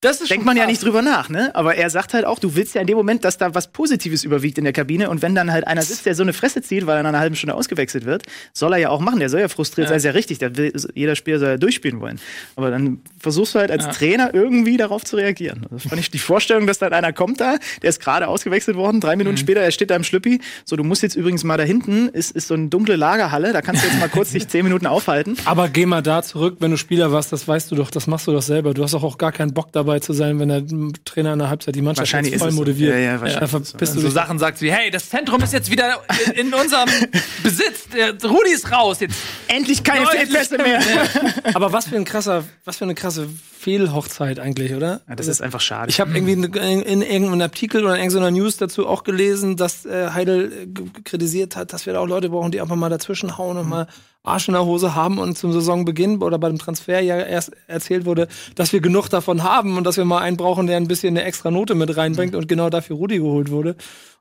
das 0.00 0.20
Denkt 0.20 0.44
man 0.46 0.56
ja 0.56 0.62
krass. 0.64 0.70
nicht 0.70 0.84
drüber 0.84 1.02
nach, 1.02 1.28
ne? 1.28 1.50
Aber 1.54 1.74
er 1.74 1.90
sagt 1.90 2.14
halt 2.14 2.24
auch, 2.24 2.38
du 2.38 2.54
willst 2.54 2.74
ja 2.74 2.80
in 2.80 2.86
dem 2.86 2.96
Moment, 2.96 3.24
dass 3.24 3.36
da 3.36 3.54
was 3.54 3.68
Positives 3.72 4.22
überwiegt 4.22 4.56
in 4.56 4.62
der 4.64 4.72
Kabine 4.72 5.10
und 5.10 5.22
wenn 5.22 5.34
dann 5.34 5.50
halt 5.50 5.66
einer 5.66 5.82
sitzt, 5.82 6.06
der 6.06 6.14
so 6.14 6.22
eine 6.22 6.32
Fresse 6.32 6.62
zieht, 6.62 6.86
weil 6.86 6.96
er 6.98 7.02
nach 7.02 7.08
einer 7.08 7.18
halben 7.18 7.34
Stunde 7.34 7.54
ausgewechselt 7.54 8.04
wird, 8.04 8.22
soll 8.52 8.72
er 8.74 8.78
ja 8.78 8.90
auch 8.90 9.00
machen. 9.00 9.18
Der 9.18 9.28
soll 9.28 9.40
ja 9.40 9.48
frustriert 9.48 9.86
Ja. 9.86 9.88
sein, 9.90 9.96
ist 9.98 10.04
ja 10.04 10.10
richtig. 10.12 10.38
Der 10.38 10.56
will, 10.56 10.72
jeder 10.94 11.16
Spieler 11.16 11.40
soll 11.40 11.48
ja 11.48 11.56
durchspielen 11.56 12.00
wollen. 12.00 12.20
Aber 12.54 12.70
dann 12.70 13.00
versuchst 13.18 13.54
du 13.56 13.58
halt 13.58 13.70
als 13.72 13.86
Ja. 13.86 13.90
Trainer 13.92 14.34
irgendwie 14.34 14.76
darauf 14.76 15.04
zu 15.04 15.16
reagieren. 15.16 15.66
Das 15.70 15.82
fand 15.82 16.00
ich 16.00 16.10
die 16.12 16.18
Vorstellung, 16.18 16.66
dass 16.68 16.78
dann 16.78 16.92
einer 16.92 17.12
kommt 17.12 17.40
da, 17.40 17.56
der 17.82 17.90
ist 17.90 18.00
gerade 18.00 18.28
ausgewechselt 18.28 18.76
worden, 18.76 19.00
drei 19.00 19.14
Mhm. 19.16 19.18
Minuten 19.18 19.36
später, 19.38 19.60
er 19.62 19.72
steht 19.72 19.90
da 19.90 19.96
im 19.96 20.04
Schlüppi. 20.04 20.40
So, 20.64 20.76
du 20.76 20.84
musst 20.84 21.02
jetzt 21.02 21.16
übrigens 21.16 21.42
mal 21.42 21.56
da 21.56 21.64
hinten, 21.64 22.08
ist, 22.08 22.30
ist 22.30 22.46
so 22.46 22.54
eine 22.54 22.68
dunkle 22.68 22.94
Lagerhalle, 22.94 23.52
da 23.52 23.62
kannst 23.62 23.82
du 23.82 23.88
jetzt 23.88 23.98
mal 23.98 24.08
kurz 24.08 24.30
dich 24.30 24.46
zehn 24.46 24.62
Minuten 24.64 24.86
aufhalten. 24.86 25.36
Aber 25.44 25.68
geh 25.68 25.86
mal 25.86 26.02
da 26.02 26.22
zurück, 26.22 26.58
wenn 26.60 26.70
du 26.70 26.76
Spieler 26.76 27.10
warst, 27.10 27.32
das 27.32 27.48
weißt 27.48 27.70
du 27.72 27.74
doch, 27.74 27.90
das 27.90 28.06
machst 28.06 28.28
du 28.28 28.32
doch 28.32 28.42
selber. 28.42 28.74
Du 28.74 28.84
hast 28.84 28.94
auch 28.94 29.18
gar 29.18 29.32
keinen 29.32 29.54
Bock 29.54 29.72
dabei 29.72 29.87
zu 30.00 30.12
sein, 30.12 30.38
wenn 30.38 30.48
der 30.48 30.62
Trainer 31.04 31.32
in 31.32 31.38
der 31.38 31.48
Halbzeit 31.48 31.74
die 31.74 31.82
Mannschaft 31.82 32.06
Wahrscheinlich 32.06 32.32
jetzt 32.32 32.40
voll 32.40 32.48
ist 32.48 32.54
es 32.54 32.56
so. 32.56 32.64
motiviert. 32.64 32.94
Ja, 32.94 32.98
ja, 33.00 33.20
wahrscheinlich 33.20 33.50
Da 33.50 33.58
ist 33.58 33.92
so. 33.92 34.00
so 34.00 34.06
dich. 34.06 34.14
Sachen 34.14 34.38
sagt 34.38 34.60
wie, 34.60 34.70
hey, 34.70 34.90
das 34.90 35.08
Zentrum 35.08 35.42
ist 35.42 35.52
jetzt 35.52 35.70
wieder 35.70 36.02
in 36.34 36.52
unserem 36.52 36.88
Besitz. 37.42 37.88
Der 37.88 38.12
Rudi 38.28 38.50
ist 38.52 38.70
raus. 38.70 39.00
Jetzt 39.00 39.16
Endlich 39.48 39.82
keine 39.82 40.06
Fehlpässe 40.06 40.58
mehr. 40.58 40.80
Aber 41.54 41.72
was 41.72 41.88
für 41.88 41.96
ein 41.96 42.04
krasser, 42.04 42.44
was 42.64 42.76
für 42.76 42.84
eine 42.84 42.94
krasse 42.94 43.28
Fehlhochzeit 43.58 44.38
eigentlich, 44.38 44.74
oder? 44.74 45.00
Ja, 45.08 45.16
das 45.16 45.26
ist 45.26 45.42
einfach 45.42 45.60
schade. 45.60 45.90
Ich 45.90 46.00
habe 46.00 46.12
irgendwie 46.14 46.32
in, 46.32 46.82
in 46.82 47.02
irgendeinem 47.02 47.40
Artikel 47.40 47.84
oder 47.84 47.94
in 47.96 48.02
irgendeiner 48.02 48.30
News 48.30 48.56
dazu 48.56 48.86
auch 48.86 49.02
gelesen, 49.02 49.56
dass 49.56 49.84
äh, 49.84 50.10
Heidel 50.10 50.52
äh, 50.52 51.00
kritisiert 51.04 51.56
hat, 51.56 51.72
dass 51.72 51.84
wir 51.86 51.92
da 51.94 52.00
auch 52.00 52.06
Leute 52.06 52.28
brauchen, 52.28 52.52
die 52.52 52.60
einfach 52.60 52.76
mal 52.76 52.88
dazwischenhauen 52.88 53.58
und 53.58 53.68
mal 53.68 53.88
Arsch 54.24 54.48
in 54.48 54.54
der 54.54 54.64
Hose 54.64 54.94
haben 54.94 55.18
und 55.18 55.38
zum 55.38 55.52
Saisonbeginn 55.52 56.22
oder 56.22 56.38
bei 56.38 56.48
dem 56.48 56.58
Transfer 56.58 57.00
ja 57.00 57.16
erst 57.18 57.52
erzählt 57.66 58.04
wurde, 58.04 58.28
dass 58.56 58.72
wir 58.72 58.80
genug 58.80 59.08
davon 59.08 59.42
haben 59.42 59.76
und 59.76 59.84
dass 59.84 59.96
wir 59.96 60.04
mal 60.04 60.18
einen 60.18 60.36
brauchen, 60.36 60.66
der 60.66 60.76
ein 60.76 60.88
bisschen 60.88 61.16
eine 61.16 61.24
extra 61.24 61.50
Note 61.50 61.74
mit 61.74 61.96
reinbringt 61.96 62.34
und 62.34 62.48
genau 62.48 62.68
dafür 62.70 62.96
Rudi 62.96 63.18
geholt 63.18 63.50
wurde. 63.50 63.76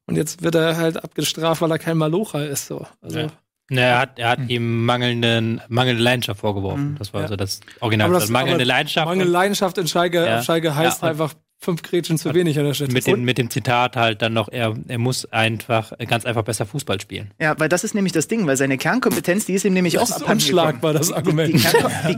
Und 0.06 0.16
jetzt 0.16 0.42
wird 0.44 0.56
er 0.56 0.78
halt 0.78 1.04
abgestraft, 1.04 1.62
weil 1.62 1.72
er 1.72 1.80
kein 1.80 1.98
Malocha 1.98 2.42
ist. 2.42 2.68
So. 2.68 2.86
Also, 3.02 3.20
Ja. 3.20 3.28
Ne, 3.70 3.82
er 3.82 4.00
hat, 4.00 4.18
er 4.18 4.30
hat 4.30 4.40
ihm 4.48 4.86
mangelnden, 4.86 5.60
mangelnde 5.68 6.02
Leidenschaft 6.02 6.40
vorgeworfen. 6.40 6.96
Das 7.00 7.14
war 7.14 7.24
Ja. 7.24 7.28
so 7.28 7.36
das 7.36 7.60
Original. 7.82 8.10
Das 8.12 8.30
mangelnde 8.30 8.64
Leidenschaft. 8.64 9.08
Mangel 9.08 9.28
Leidenschaft 9.28 9.78
in 9.78 9.88
Schalke, 9.88 10.26
Ja. 10.26 10.38
auf 10.38 10.46
Schalke 10.46 10.74
heißt 10.74 11.02
Ja, 11.02 11.10
einfach 11.10 11.34
fünf 11.60 11.82
Gretchen 11.82 12.18
zu 12.18 12.34
wenig 12.34 12.58
an 12.60 12.66
der 12.66 12.74
Stelle. 12.74 12.94
mit, 12.94 13.08
den, 13.08 13.24
mit 13.24 13.38
dem 13.38 13.50
Zitat 13.50 13.96
halt 13.96 14.22
dann 14.22 14.34
noch, 14.34 14.50
er, 14.50 14.76
er 14.88 14.98
muss 14.98 15.26
einfach, 15.32 15.92
ganz 16.08 16.26
einfach 16.26 16.44
besser 16.44 16.66
Fußball 16.66 17.02
spielen. 17.02 17.32
Ja, 17.40 17.60
weil 17.60 17.68
das 17.68 17.84
ist 17.84 17.96
nämlich 17.96 18.14
das 18.14 18.28
Ding, 18.28 18.46
weil 18.48 18.58
seine 18.58 18.78
Kernkompetenz, 18.78 19.46
die 19.46 19.54
ist 19.54 19.66
ihm 19.66 19.74
nämlich 19.74 19.98
auch 19.98 20.02
Das 20.02 20.18
ist 20.18 20.22
abhanden 20.24 20.44
unschlagbar, 20.44 20.94
gekommen. 20.94 21.10
das 21.10 21.12
Argument. 21.12 21.54
Die, 21.54 21.58
die, 21.58 21.64
Kernkom 21.64 21.92
die, 22.08 22.18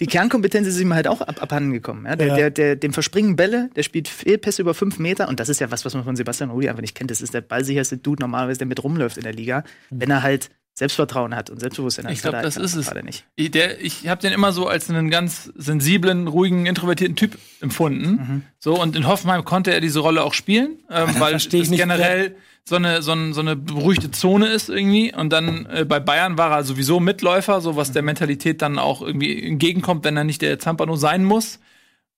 die 0.00 0.06
Kernkompetenz 0.06 0.68
ist 0.68 0.80
ihm 0.80 0.94
halt 0.94 1.08
auch 1.08 1.20
ab, 1.20 1.42
abhanden 1.42 1.72
gekommen. 1.72 2.06
Ja? 2.06 2.16
Der, 2.16 2.26
Ja. 2.26 2.36
Der, 2.36 2.50
der, 2.50 2.76
dem 2.76 2.92
verspringen 2.92 3.36
Bälle, 3.36 3.68
der 3.76 3.82
spielt 3.82 4.08
Fehlpässe 4.08 4.62
über 4.62 4.74
fünf 4.74 4.98
Meter 4.98 5.28
und 5.28 5.40
das 5.40 5.48
ist 5.48 5.60
ja 5.60 5.70
was, 5.70 5.84
was 5.84 5.94
man 5.94 6.04
von 6.04 6.16
Sebastian 6.16 6.50
Rudi 6.50 6.68
einfach 6.68 6.82
nicht 6.82 6.94
kennt. 6.94 7.10
Das 7.10 7.20
ist 7.20 7.34
der 7.34 7.40
ballsicherste 7.40 7.98
Dude 7.98 8.22
normalerweise, 8.22 8.58
der 8.58 8.68
mit 8.68 8.82
rumläuft 8.82 9.16
in 9.16 9.24
der 9.24 9.32
Liga, 9.34 9.64
wenn 9.90 10.10
er 10.10 10.22
halt 10.22 10.50
Selbstvertrauen 10.74 11.36
hat 11.36 11.50
und 11.50 11.60
Selbstbewusstsein 11.60 12.06
hat. 12.06 12.12
Ich 12.12 12.22
glaub, 12.22 12.34
hat 12.34 12.40
er 12.40 12.44
das 12.44 12.56
ist 12.56 12.74
es. 12.74 12.92
nicht. 13.04 13.24
Ich, 13.36 13.50
der- 13.50 13.80
ich 13.84 14.08
habe 14.08 14.20
den 14.22 14.32
immer 14.32 14.52
so 14.52 14.66
als 14.66 14.88
einen 14.88 15.10
ganz 15.10 15.52
sensiblen, 15.54 16.28
ruhigen, 16.28 16.64
introvertierten 16.66 17.14
Typ 17.16 17.36
empfunden. 17.60 18.10
Mhm. 18.10 18.42
So 18.58 18.80
und 18.80 18.96
in 18.96 19.06
Hoffenheim 19.06 19.44
konnte 19.44 19.72
er 19.72 19.80
diese 19.80 20.00
Rolle 20.00 20.22
auch 20.24 20.32
spielen, 20.34 20.78
ähm, 20.90 21.08
weil 21.18 21.32
versteh 21.32 21.58
ich 21.58 21.70
es 21.70 21.76
generell 21.76 22.36
so 22.64 22.76
eine, 22.76 23.02
so, 23.02 23.12
ein, 23.12 23.34
so 23.34 23.40
eine 23.40 23.56
beruhigte 23.56 24.12
Zone 24.12 24.46
ist 24.46 24.70
irgendwie. 24.70 25.12
Und 25.14 25.30
dann 25.32 25.66
äh, 25.66 25.84
bei 25.84 26.00
Bayern 26.00 26.38
war 26.38 26.50
er 26.52 26.64
sowieso 26.64 27.00
Mitläufer, 27.00 27.60
so 27.60 27.76
was 27.76 27.88
Mhm. 27.90 27.92
der 27.94 28.02
Mentalität 28.02 28.62
dann 28.62 28.78
auch 28.78 29.02
irgendwie 29.02 29.42
entgegenkommt, 29.42 30.04
wenn 30.04 30.16
er 30.16 30.24
nicht 30.24 30.40
der 30.42 30.58
Zampano 30.58 30.96
sein 30.96 31.24
muss. 31.24 31.58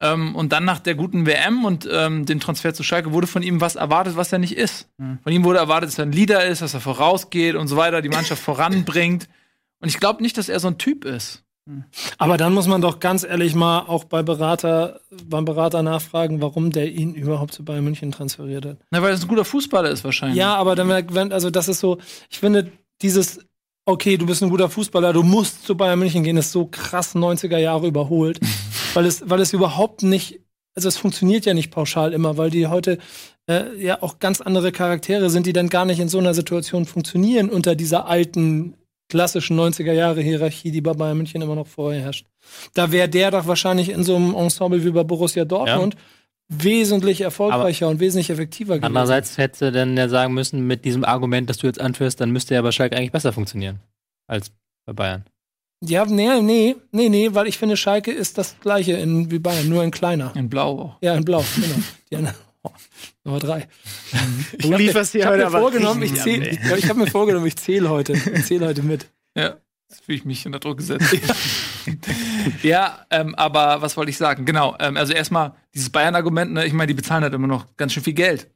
Ähm, 0.04 0.36
und 0.36 0.52
dann 0.52 0.64
nach 0.64 0.80
der 0.80 0.94
guten 0.94 1.26
WM 1.26 1.64
und 1.64 1.88
ähm, 1.90 2.26
dem 2.26 2.40
Transfer 2.40 2.74
zu 2.74 2.82
Schalke 2.82 3.12
wurde 3.12 3.26
von 3.26 3.42
ihm 3.42 3.60
was 3.60 3.76
erwartet, 3.76 4.16
was 4.16 4.32
er 4.32 4.38
nicht 4.38 4.56
ist. 4.56 4.88
Mhm. 4.98 5.18
Von 5.22 5.32
ihm 5.32 5.44
wurde 5.44 5.58
erwartet, 5.58 5.90
dass 5.90 5.98
er 5.98 6.06
ein 6.06 6.12
Leader 6.12 6.44
ist, 6.44 6.62
dass 6.62 6.74
er 6.74 6.80
vorausgeht 6.80 7.54
und 7.54 7.68
so 7.68 7.76
weiter, 7.76 8.02
die 8.02 8.08
Mannschaft 8.08 8.42
voranbringt. 8.42 9.28
Und 9.80 9.88
ich 9.88 9.98
glaube 9.98 10.22
nicht, 10.22 10.36
dass 10.38 10.48
er 10.48 10.60
so 10.60 10.68
ein 10.68 10.78
Typ 10.78 11.04
ist. 11.04 11.44
Aber 12.18 12.36
dann 12.36 12.52
muss 12.52 12.66
man 12.66 12.82
doch 12.82 13.00
ganz 13.00 13.24
ehrlich 13.24 13.54
mal 13.54 13.80
auch 13.80 14.04
bei 14.04 14.22
Berater, 14.22 15.00
beim 15.24 15.46
Berater 15.46 15.82
nachfragen, 15.82 16.42
warum 16.42 16.70
der 16.70 16.92
ihn 16.92 17.14
überhaupt 17.14 17.54
zu 17.54 17.64
Bayern 17.64 17.84
München 17.84 18.12
transferiert 18.12 18.66
hat. 18.66 18.76
Na, 18.90 19.00
weil 19.00 19.14
er 19.14 19.20
ein 19.20 19.28
guter 19.28 19.46
Fußballer 19.46 19.88
ist 19.88 20.04
wahrscheinlich. 20.04 20.36
Ja, 20.36 20.56
aber 20.56 20.76
dann, 20.76 20.88
wenn, 20.88 21.32
also 21.32 21.48
das 21.48 21.68
ist 21.68 21.80
so, 21.80 21.98
ich 22.28 22.38
finde, 22.38 22.70
dieses, 23.00 23.40
okay, 23.86 24.18
du 24.18 24.26
bist 24.26 24.42
ein 24.42 24.50
guter 24.50 24.68
Fußballer, 24.68 25.14
du 25.14 25.22
musst 25.22 25.64
zu 25.64 25.74
Bayern 25.74 25.98
München 25.98 26.22
gehen, 26.22 26.36
ist 26.36 26.52
so 26.52 26.66
krass 26.66 27.14
90er 27.14 27.58
Jahre 27.58 27.86
überholt, 27.86 28.40
weil 28.94 29.06
es, 29.06 29.28
weil 29.28 29.40
es 29.40 29.52
überhaupt 29.52 30.02
nicht, 30.02 30.40
also 30.74 30.88
es 30.88 30.96
funktioniert 30.96 31.46
ja 31.46 31.54
nicht 31.54 31.70
pauschal 31.70 32.12
immer, 32.12 32.36
weil 32.36 32.50
die 32.50 32.66
heute 32.66 32.98
äh, 33.48 33.76
ja 33.76 34.02
auch 34.02 34.18
ganz 34.18 34.40
andere 34.40 34.72
Charaktere 34.72 35.30
sind, 35.30 35.46
die 35.46 35.52
dann 35.52 35.68
gar 35.68 35.84
nicht 35.84 36.00
in 36.00 36.08
so 36.08 36.18
einer 36.18 36.34
Situation 36.34 36.84
funktionieren 36.84 37.50
unter 37.50 37.74
dieser 37.74 38.06
alten 38.06 38.74
klassischen 39.08 39.58
90er 39.58 39.92
Jahre 39.92 40.22
Hierarchie, 40.22 40.70
die 40.70 40.80
bei 40.80 40.94
Bayern 40.94 41.16
München 41.16 41.42
immer 41.42 41.54
noch 41.54 41.66
vorher 41.66 42.02
herrscht. 42.02 42.26
Da 42.72 42.90
wäre 42.90 43.08
der 43.08 43.30
doch 43.30 43.46
wahrscheinlich 43.46 43.90
in 43.90 44.02
so 44.02 44.16
einem 44.16 44.34
Ensemble 44.34 44.84
wie 44.84 44.90
bei 44.90 45.04
Borussia 45.04 45.44
Dortmund 45.44 45.96
wesentlich 46.48 47.22
erfolgreicher 47.22 47.88
und 47.88 48.00
wesentlich 48.00 48.30
effektiver 48.30 48.74
gewesen. 48.74 48.86
Andererseits 48.86 49.38
hätte 49.38 49.72
dann 49.72 49.96
ja 49.96 50.08
sagen 50.08 50.34
müssen, 50.34 50.66
mit 50.66 50.84
diesem 50.84 51.04
Argument, 51.04 51.48
das 51.48 51.58
du 51.58 51.66
jetzt 51.66 51.80
anführst, 51.80 52.20
dann 52.20 52.30
müsste 52.30 52.54
ja 52.54 52.62
bei 52.62 52.70
Schalke 52.70 52.96
eigentlich 52.96 53.12
besser 53.12 53.32
funktionieren 53.32 53.80
als 54.26 54.52
bei 54.86 54.92
Bayern. 54.92 55.24
Ja, 55.86 56.04
nee, 56.06 56.40
nee, 56.40 56.76
nee, 56.92 57.08
nee, 57.08 57.28
weil 57.32 57.46
ich 57.46 57.58
finde, 57.58 57.76
Schalke 57.76 58.10
ist 58.10 58.38
das 58.38 58.58
gleiche 58.60 58.92
in, 58.92 59.30
wie 59.30 59.38
Bayern, 59.38 59.68
nur 59.68 59.82
in 59.84 59.90
kleiner. 59.90 60.32
In 60.34 60.48
Blau 60.48 60.80
auch. 60.80 60.96
Ja, 61.02 61.14
in 61.14 61.24
Blau, 61.24 61.44
genau. 61.56 61.76
Die 62.10 62.16
anderen, 62.16 62.36
oh, 62.62 62.70
Nummer 63.24 63.38
drei. 63.38 63.68
Ich 64.52 64.64
Du 64.64 64.76
lieferst 64.76 65.14
hab 65.16 65.32
heute 65.32 65.46
aber 65.46 65.58
vorgenommen, 65.58 66.02
ich 66.02 66.14
zähl, 66.14 66.42
ich, 66.46 66.58
ich 66.78 66.88
habe 66.88 67.00
mir 67.00 67.06
vorgenommen, 67.06 67.46
ich 67.46 67.56
zähle 67.56 67.90
heute. 67.90 68.12
Ich 68.12 68.46
zähle 68.46 68.66
heute 68.66 68.82
mit. 68.82 69.06
Ja, 69.36 69.56
jetzt 69.88 70.04
fühle 70.04 70.18
ich 70.18 70.24
mich 70.24 70.46
unter 70.46 70.60
Druck 70.60 70.78
gesetzt. 70.78 71.16
ja, 72.62 73.04
ähm, 73.10 73.34
aber 73.34 73.82
was 73.82 73.96
wollte 73.96 74.10
ich 74.10 74.16
sagen? 74.16 74.44
Genau, 74.44 74.76
ähm, 74.78 74.96
also 74.96 75.12
erstmal 75.12 75.54
dieses 75.74 75.90
Bayern-Argument, 75.90 76.52
ne, 76.52 76.66
ich 76.66 76.72
meine, 76.72 76.86
die 76.86 76.94
bezahlen 76.94 77.22
halt 77.22 77.34
immer 77.34 77.46
noch 77.48 77.76
ganz 77.76 77.92
schön 77.92 78.02
viel 78.02 78.14
Geld. 78.14 78.48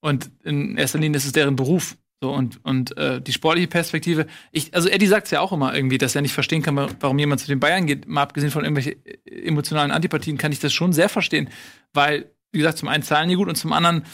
Und 0.00 0.30
in 0.44 0.76
erster 0.78 0.98
Linie 0.98 1.18
ist 1.18 1.26
es 1.26 1.32
deren 1.32 1.56
Beruf. 1.56 1.96
So, 2.22 2.30
und, 2.30 2.62
und 2.64 2.96
äh, 2.98 3.22
die 3.22 3.32
sportliche 3.32 3.68
Perspektive, 3.68 4.26
ich, 4.52 4.74
also 4.74 4.90
Eddie 4.90 5.06
sagt 5.06 5.24
es 5.26 5.30
ja 5.30 5.40
auch 5.40 5.52
immer 5.52 5.74
irgendwie, 5.74 5.96
dass 5.96 6.14
er 6.14 6.20
nicht 6.20 6.34
verstehen 6.34 6.60
kann, 6.60 6.76
warum 7.00 7.18
jemand 7.18 7.40
zu 7.40 7.46
den 7.46 7.60
Bayern 7.60 7.86
geht. 7.86 8.06
Mal 8.06 8.20
abgesehen 8.22 8.50
von 8.50 8.62
irgendwelchen 8.62 9.02
äh, 9.06 9.46
emotionalen 9.46 9.90
Antipathien 9.90 10.36
kann 10.36 10.52
ich 10.52 10.60
das 10.60 10.74
schon 10.74 10.92
sehr 10.92 11.08
verstehen. 11.08 11.48
Weil, 11.94 12.30
wie 12.52 12.58
gesagt, 12.58 12.76
zum 12.76 12.88
einen 12.88 13.02
zahlen 13.02 13.30
die 13.30 13.36
gut 13.36 13.48
und 13.48 13.54
zum 13.56 13.72
anderen 13.72 14.04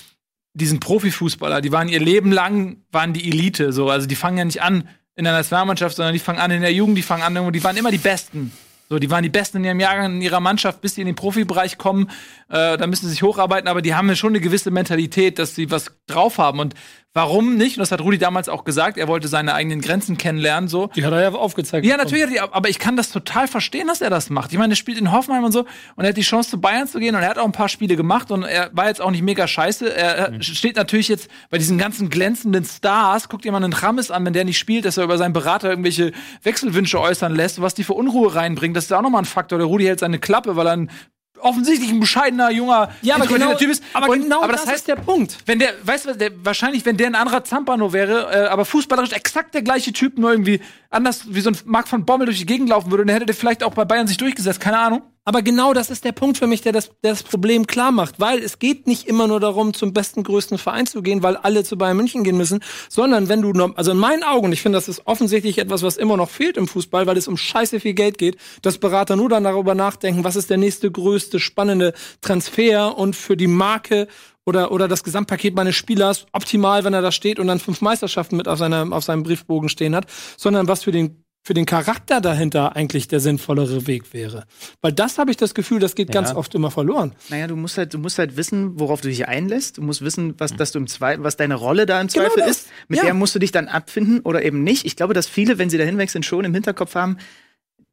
diesen 0.55 0.79
Profifußballer, 0.79 1.61
die 1.61 1.73
waren 1.73 1.89
ihr 1.89 1.99
Leben 1.99 2.31
lang, 2.31 2.77
waren 2.93 3.13
die 3.13 3.29
Elite. 3.29 3.73
So, 3.73 3.91
also 3.91 4.07
die 4.07 4.15
fangen 4.15 4.39
ja 4.39 4.45
nicht 4.45 4.63
an 4.63 4.89
in 5.17 5.25
der 5.25 5.33
Nationalmannschaft, 5.33 5.97
sondern 5.97 6.13
die 6.15 6.21
fangen 6.21 6.39
an 6.39 6.53
in 6.53 6.63
der 6.63 6.73
Jugend, 6.73 6.97
die 6.97 7.03
fangen 7.03 7.25
an, 7.25 7.35
irgendwo- 7.35 7.51
die 7.51 7.65
waren 7.65 7.77
immer 7.77 7.91
die 7.91 7.99
Besten. 7.99 8.53
So, 8.89 9.01
die 9.01 9.11
waren 9.11 9.25
die 9.25 9.31
Besten 9.31 9.57
in 9.59 9.65
ihrem 9.65 9.81
Jahrgang, 9.81 10.15
in 10.15 10.23
ihrer 10.23 10.39
Mannschaft, 10.39 10.81
bis 10.81 10.95
die 10.95 11.01
in 11.01 11.09
den 11.09 11.17
Profibereich 11.17 11.77
kommen. 11.77 12.09
Äh, 12.49 12.79
da 12.79 12.87
müssen 12.87 13.07
sie 13.07 13.11
sich 13.11 13.23
hocharbeiten, 13.25 13.67
aber 13.69 13.83
die 13.83 13.97
haben 13.97 14.09
ja 14.09 14.15
schon 14.15 14.31
eine 14.31 14.41
gewisse 14.41 14.71
Mentalität, 14.71 15.41
dass 15.41 15.57
sie 15.57 15.73
was 15.73 15.91
drauf 16.07 16.39
haben. 16.39 16.61
Und 16.61 16.75
warum 17.17 17.57
nicht? 17.57 17.77
Und 17.77 17.81
das 17.81 17.91
hat 17.91 18.01
Rudi 18.01 18.19
damals 18.19 18.49
auch 18.49 18.63
gesagt, 18.63 18.97
er 18.99 19.09
wollte 19.09 19.27
seine 19.27 19.55
eigenen 19.55 19.81
Grenzen 19.81 20.17
kennenlernen, 20.17 20.69
so. 20.69 20.89
Die 20.95 21.05
hat 21.05 21.13
er 21.13 21.23
ja 21.23 21.33
aufgezeigt. 21.33 21.85
Ja, 21.85 21.97
natürlich, 21.97 22.25
hat 22.25 22.31
die- 22.33 22.41
aber 22.55 22.69
ich 22.69 22.79
kann 22.79 22.95
das 22.97 23.11
total 23.11 23.49
verstehen, 23.49 23.89
dass 23.89 24.01
er 24.01 24.11
das 24.11 24.31
macht. 24.31 24.53
Ich 24.53 24.59
meine, 24.59 24.75
er 24.75 24.77
spielt 24.77 24.99
in 24.99 25.11
Hoffenheim 25.11 25.43
und 25.43 25.51
so 25.53 25.61
und 25.97 26.05
er 26.05 26.11
hat 26.11 26.17
die 26.17 26.23
Chance 26.23 26.51
zu 26.51 26.61
Bayern 26.61 26.87
zu 26.87 27.01
gehen 27.01 27.17
und 27.17 27.23
er 27.23 27.29
hat 27.31 27.39
auch 27.39 27.45
ein 27.45 27.53
paar 27.53 27.69
Spiele 27.69 27.97
gemacht 27.97 28.31
und 28.31 28.45
er 28.45 28.71
war 28.73 28.87
jetzt 28.87 29.01
auch 29.01 29.11
nicht 29.11 29.23
mega 29.23 29.49
scheiße. 29.49 29.93
Er 29.97 30.17
er 30.37 30.43
steht 30.43 30.77
natürlich 30.77 31.09
jetzt 31.09 31.29
bei 31.51 31.59
diesen 31.59 31.79
ganzen 31.79 32.11
glänzenden 32.11 32.65
Stars, 32.65 33.29
guckt 33.29 33.45
mal 33.47 33.57
einen 33.65 33.73
Rames 33.73 34.11
an, 34.11 34.25
wenn 34.27 34.33
der 34.35 34.45
nicht 34.45 34.59
spielt, 34.59 34.85
dass 34.85 34.97
er 34.99 35.05
über 35.05 35.17
seinen 35.19 35.33
Berater 35.33 35.71
irgendwelche 35.71 36.13
Wechselwünsche 36.43 37.01
äußern 37.01 37.35
lässt, 37.35 37.61
was 37.63 37.75
die 37.75 37.83
für 37.85 37.95
Unruhe 37.95 38.35
reinbringt. 38.35 38.77
Das 38.77 38.85
ist 38.85 38.93
auch 38.93 39.03
nochmal 39.03 39.23
ein 39.23 39.27
Faktor. 39.27 39.59
Der 39.59 39.67
Rudi 39.67 39.85
hält 39.85 40.01
seine 40.01 40.19
Klappe, 40.19 40.55
weil 40.57 40.67
er 40.67 40.73
ein 40.75 40.91
offensichtlich 41.41 41.91
ein 41.91 42.01
bescheidener, 42.01 42.51
junger, 42.51 42.91
Ja, 43.03 43.17
aber 43.17 43.27
genau, 43.27 43.55
Typ 43.55 43.71
ist. 43.71 43.83
aber 43.93 44.09
Und- 44.11 44.23
genau 44.23 44.43
aber 44.43 44.53
das, 44.53 44.63
das 44.63 44.71
heißt, 44.71 44.79
ist 44.81 44.89
der 44.89 44.97
Punkt. 44.97 45.39
wenn 45.47 45.59
der, 45.59 45.75
weißt 45.83 46.05
du, 46.07 46.11
was, 46.11 46.19
der, 46.19 46.31
wahrscheinlich, 46.45 46.85
wenn 46.85 46.97
der 46.97 47.07
ein 47.09 47.15
anderer 47.15 47.45
Zampano 47.45 47.93
wäre, 47.93 48.31
äh, 48.33 48.49
aber 48.49 48.65
fußballerisch 48.65 49.13
exakt 49.13 49.55
der 49.55 49.63
gleiche 49.63 49.93
Typ, 49.93 50.19
nur 50.19 50.31
irgendwie 50.33 50.61
anders, 50.97 51.27
wie 51.29 51.41
so 51.41 51.51
ein 51.51 51.59
Marc 51.65 51.89
von 51.89 52.05
Bommel 52.05 52.27
durch 52.27 52.39
die 52.39 52.47
Gegend 52.47 52.69
laufen 52.71 52.91
würde, 52.91 53.05
dann 53.05 53.15
hätte 53.15 53.27
der 53.27 53.35
vielleicht 53.35 53.63
auch 53.63 53.75
bei 53.75 53.85
Bayern 53.85 54.09
sich 54.09 54.17
durchgesetzt, 54.17 54.61
keine 54.61 54.79
Ahnung. 54.79 55.03
Aber 55.29 55.43
genau 55.43 55.75
das 55.75 55.91
ist 55.91 56.05
der 56.05 56.13
Punkt 56.13 56.39
für 56.39 56.47
mich, 56.47 56.63
der 56.63 56.73
das, 56.73 56.91
der 57.03 57.11
das 57.11 57.25
Problem 57.25 57.67
klar 57.67 57.91
macht. 57.91 58.21
Weil 58.21 58.39
es 58.39 58.61
geht 58.61 58.87
nicht 58.87 59.09
immer 59.09 59.27
nur 59.27 59.41
darum, 59.41 59.75
zum 59.75 59.93
besten, 59.93 60.23
größten 60.23 60.57
Verein 60.57 60.87
zu 60.87 61.03
gehen, 61.03 61.23
weil 61.23 61.37
alle 61.37 61.65
zu 61.65 61.77
Bayern 61.77 61.97
München 61.97 62.23
gehen 62.23 62.37
müssen, 62.37 62.61
sondern 62.89 63.29
wenn 63.29 63.43
du, 63.43 63.53
also 63.75 63.91
in 63.91 63.99
meinen 63.99 64.23
Augen, 64.23 64.53
ich 64.53 64.63
finde, 64.63 64.79
das 64.79 64.89
ist 64.89 65.03
offensichtlich 65.05 65.59
etwas, 65.59 65.83
was 65.83 65.97
immer 65.97 66.17
noch 66.17 66.31
fehlt 66.31 66.57
im 66.57 66.69
Fußball, 66.69 67.09
weil 67.09 67.17
es 67.17 67.27
um 67.27 67.37
scheiße 67.37 67.81
viel 67.81 67.95
Geld 67.95 68.19
geht, 68.19 68.37
dass 68.63 68.79
Berater 68.79 69.17
nur 69.17 69.29
dann 69.29 69.43
darüber 69.43 69.75
nachdenken, 69.75 70.23
was 70.23 70.37
ist 70.37 70.49
der 70.49 70.59
nächste, 70.59 70.93
größte, 70.93 71.41
spannende 71.41 71.93
Transfer 72.21 72.97
und 72.97 73.17
für 73.17 73.37
die 73.37 73.49
Marke 73.49 74.07
oder, 74.47 74.71
oder 74.73 74.89
das 74.89 75.03
Gesamtpaket 75.05 75.55
meines 75.55 75.75
Spielers 75.75 76.27
optimal, 76.33 76.85
wenn 76.85 76.95
er 76.95 77.03
da 77.03 77.13
steht 77.13 77.39
und 77.39 77.49
dann 77.49 77.59
fünf 77.59 77.81
Meisterschaften 77.81 78.37
mit 78.37 78.49
auf, 78.49 78.59
seiner, 78.59 78.91
auf 78.93 79.05
seinem 79.05 79.25
Briefbogen 79.25 79.69
stehen 79.69 79.95
hat, 79.95 80.07
sondern 80.37 80.69
was 80.69 80.85
für 80.85 80.93
den 80.93 81.23
für 81.45 81.55
den 81.55 81.65
Charakter 81.65 82.21
dahinter 82.21 82.75
eigentlich 82.75 83.07
der 83.07 83.21
sinnvollere 83.21 83.87
Weg 83.87 84.13
wäre. 84.13 84.47
Weil 84.83 84.93
das 84.93 85.17
habe 85.17 85.31
ich 85.31 85.37
das 85.37 85.55
Gefühl, 85.55 85.79
das 85.79 85.95
geht 85.95 86.09
Ja. 86.09 86.21
ganz 86.21 86.35
oft 86.35 86.53
immer 86.57 86.73
verloren. 86.73 87.15
Naja, 87.29 87.47
du 87.47 87.55
musst 87.55 87.79
halt, 87.79 87.95
du 87.95 87.99
musst 88.01 88.19
halt 88.19 88.37
wissen, 88.37 88.81
worauf 88.81 89.01
du 89.01 89.07
dich 89.07 89.29
einlässt. 89.29 89.79
Du 89.79 89.83
musst 89.83 90.03
wissen, 90.03 90.35
was, 90.39 90.57
dass 90.57 90.73
du 90.73 90.81
im 90.81 90.89
Zweifel, 90.89 91.23
was 91.23 91.37
deine 91.37 91.55
Rolle 91.55 91.87
da 91.87 92.01
im 92.01 92.09
Zweifel 92.09 92.35
Genau 92.39 92.49
ist. 92.49 92.67
Mit 92.89 92.99
Ja. 92.99 93.05
der 93.05 93.15
musst 93.15 93.33
du 93.37 93.39
dich 93.39 93.53
dann 93.53 93.69
abfinden 93.69 94.23
oder 94.23 94.43
eben 94.45 94.65
nicht. 94.65 94.87
Ich 94.87 94.97
glaube, 94.97 95.15
dass 95.15 95.29
viele, 95.29 95.57
wenn 95.59 95.71
sie 95.71 95.79
da 95.79 95.85
hinwechseln, 95.85 96.25
schon 96.25 96.45
im 96.45 96.53
Hinterkopf 96.53 96.97
haben, 96.97 97.17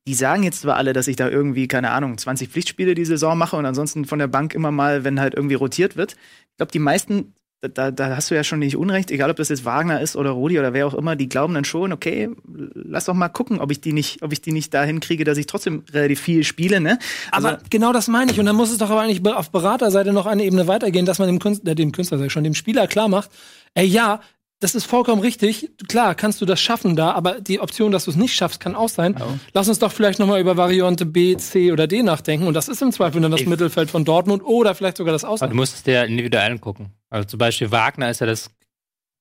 die 0.07 0.15
sagen 0.15 0.41
jetzt 0.41 0.61
zwar 0.61 0.75
alle, 0.77 0.91
dass 0.93 1.07
ich 1.07 1.15
da 1.15 1.29
irgendwie, 1.29 1.67
keine 1.67 1.91
Ahnung, 1.91 2.17
20 2.17 2.49
Pflichtspiele 2.49 2.95
die 2.95 3.05
Saison 3.05 3.37
mache 3.37 3.55
und 3.55 3.67
ansonsten 3.67 4.05
von 4.05 4.17
der 4.17 4.27
Bank 4.27 4.55
immer 4.55 4.71
mal, 4.71 5.03
wenn 5.03 5.19
halt 5.19 5.35
irgendwie 5.35 5.55
rotiert 5.55 5.95
wird. 5.95 6.15
Ich 6.53 6.57
glaube, 6.57 6.71
die 6.71 6.79
meisten, 6.79 7.33
da, 7.61 7.89
da, 7.89 8.15
hast 8.15 8.29
du 8.29 8.35
ja 8.35 8.43
schon 8.43 8.59
nicht 8.59 8.77
Unrecht, 8.77 9.09
egal 9.09 9.31
ob 9.31 9.37
das 9.37 9.49
jetzt 9.49 9.65
Wagner 9.65 10.01
ist 10.01 10.15
oder 10.15 10.29
Rudi 10.29 10.59
oder 10.59 10.73
wer 10.73 10.85
auch 10.85 10.93
immer, 10.93 11.15
die 11.15 11.27
glauben 11.27 11.55
dann 11.55 11.65
schon, 11.65 11.91
okay, 11.91 12.29
lass 12.45 13.05
doch 13.05 13.15
mal 13.15 13.29
gucken, 13.29 13.59
ob 13.59 13.71
ich 13.71 13.81
die 13.81 13.91
nicht, 13.91 14.21
ob 14.21 14.31
ich 14.33 14.41
die 14.41 14.51
nicht 14.51 14.71
dahin 14.71 14.99
kriege, 14.99 15.23
dass 15.23 15.39
ich 15.39 15.47
trotzdem 15.47 15.83
relativ 15.91 16.21
viel 16.21 16.43
spiele, 16.43 16.79
ne? 16.79 16.99
Also, 17.31 17.47
Aber 17.47 17.59
genau 17.71 17.91
das 17.91 18.07
meine 18.07 18.31
ich. 18.31 18.39
Und 18.39 18.45
dann 18.45 18.55
muss 18.55 18.71
es 18.71 18.77
doch 18.77 18.91
aber 18.91 19.01
eigentlich 19.01 19.25
auf 19.33 19.49
Beraterseite 19.49 20.13
noch 20.13 20.27
eine 20.27 20.43
Ebene 20.43 20.67
weitergehen, 20.67 21.07
dass 21.07 21.17
man 21.17 21.27
dem 21.27 21.39
Künstler, 21.39 21.71
äh, 21.71 21.75
dem 21.75 21.91
Künstler 21.91 22.19
sag 22.19 22.27
ich 22.27 22.33
schon, 22.33 22.43
dem 22.43 22.53
Spieler 22.53 22.85
klar 22.85 23.07
macht, 23.07 23.31
ey, 23.73 23.87
ja, 23.87 24.19
das 24.63 24.75
ist 24.75 24.85
vollkommen 24.85 25.21
richtig. 25.21 25.69
Klar, 25.87 26.15
kannst 26.15 26.39
du 26.41 26.45
das 26.45 26.59
schaffen 26.61 26.95
da, 26.95 27.11
aber 27.11 27.41
die 27.41 27.59
Option, 27.59 27.91
dass 27.91 28.05
du 28.05 28.11
es 28.11 28.17
nicht 28.17 28.33
schaffst, 28.35 28.59
kann 28.59 28.75
auch 28.75 28.89
sein. 28.89 29.15
Lass 29.53 29.67
uns 29.67 29.79
doch 29.79 29.91
vielleicht 29.91 30.19
noch 30.19 30.27
mal 30.27 30.39
über 30.39 30.57
Variante 30.57 31.05
B, 31.05 31.35
C 31.37 31.71
oder 31.71 31.85
D 31.87 32.01
nachdenken. 32.03 32.47
Und 32.47 32.53
das 32.53 32.67
ist 32.69 32.81
im 32.81 32.91
Zweifel 32.91 33.21
dann 33.21 33.31
das 33.31 33.41
Ich- 33.41 33.47
Mittelfeld 33.47 33.91
von 33.91 34.05
Dortmund 34.05 34.43
oder 34.43 34.73
vielleicht 34.73 34.97
sogar 34.97 35.11
das 35.13 35.23
Aber 35.23 35.33
Ausland. 35.33 35.51
du 35.53 35.57
musst 35.57 35.75
es 35.75 35.83
dir 35.83 36.05
individuell 36.05 36.51
angucken. 36.51 36.91
Also 37.09 37.27
zum 37.27 37.37
Beispiel 37.39 37.71
Wagner 37.71 38.09
ist 38.09 38.21
ja 38.21 38.25
das 38.27 38.49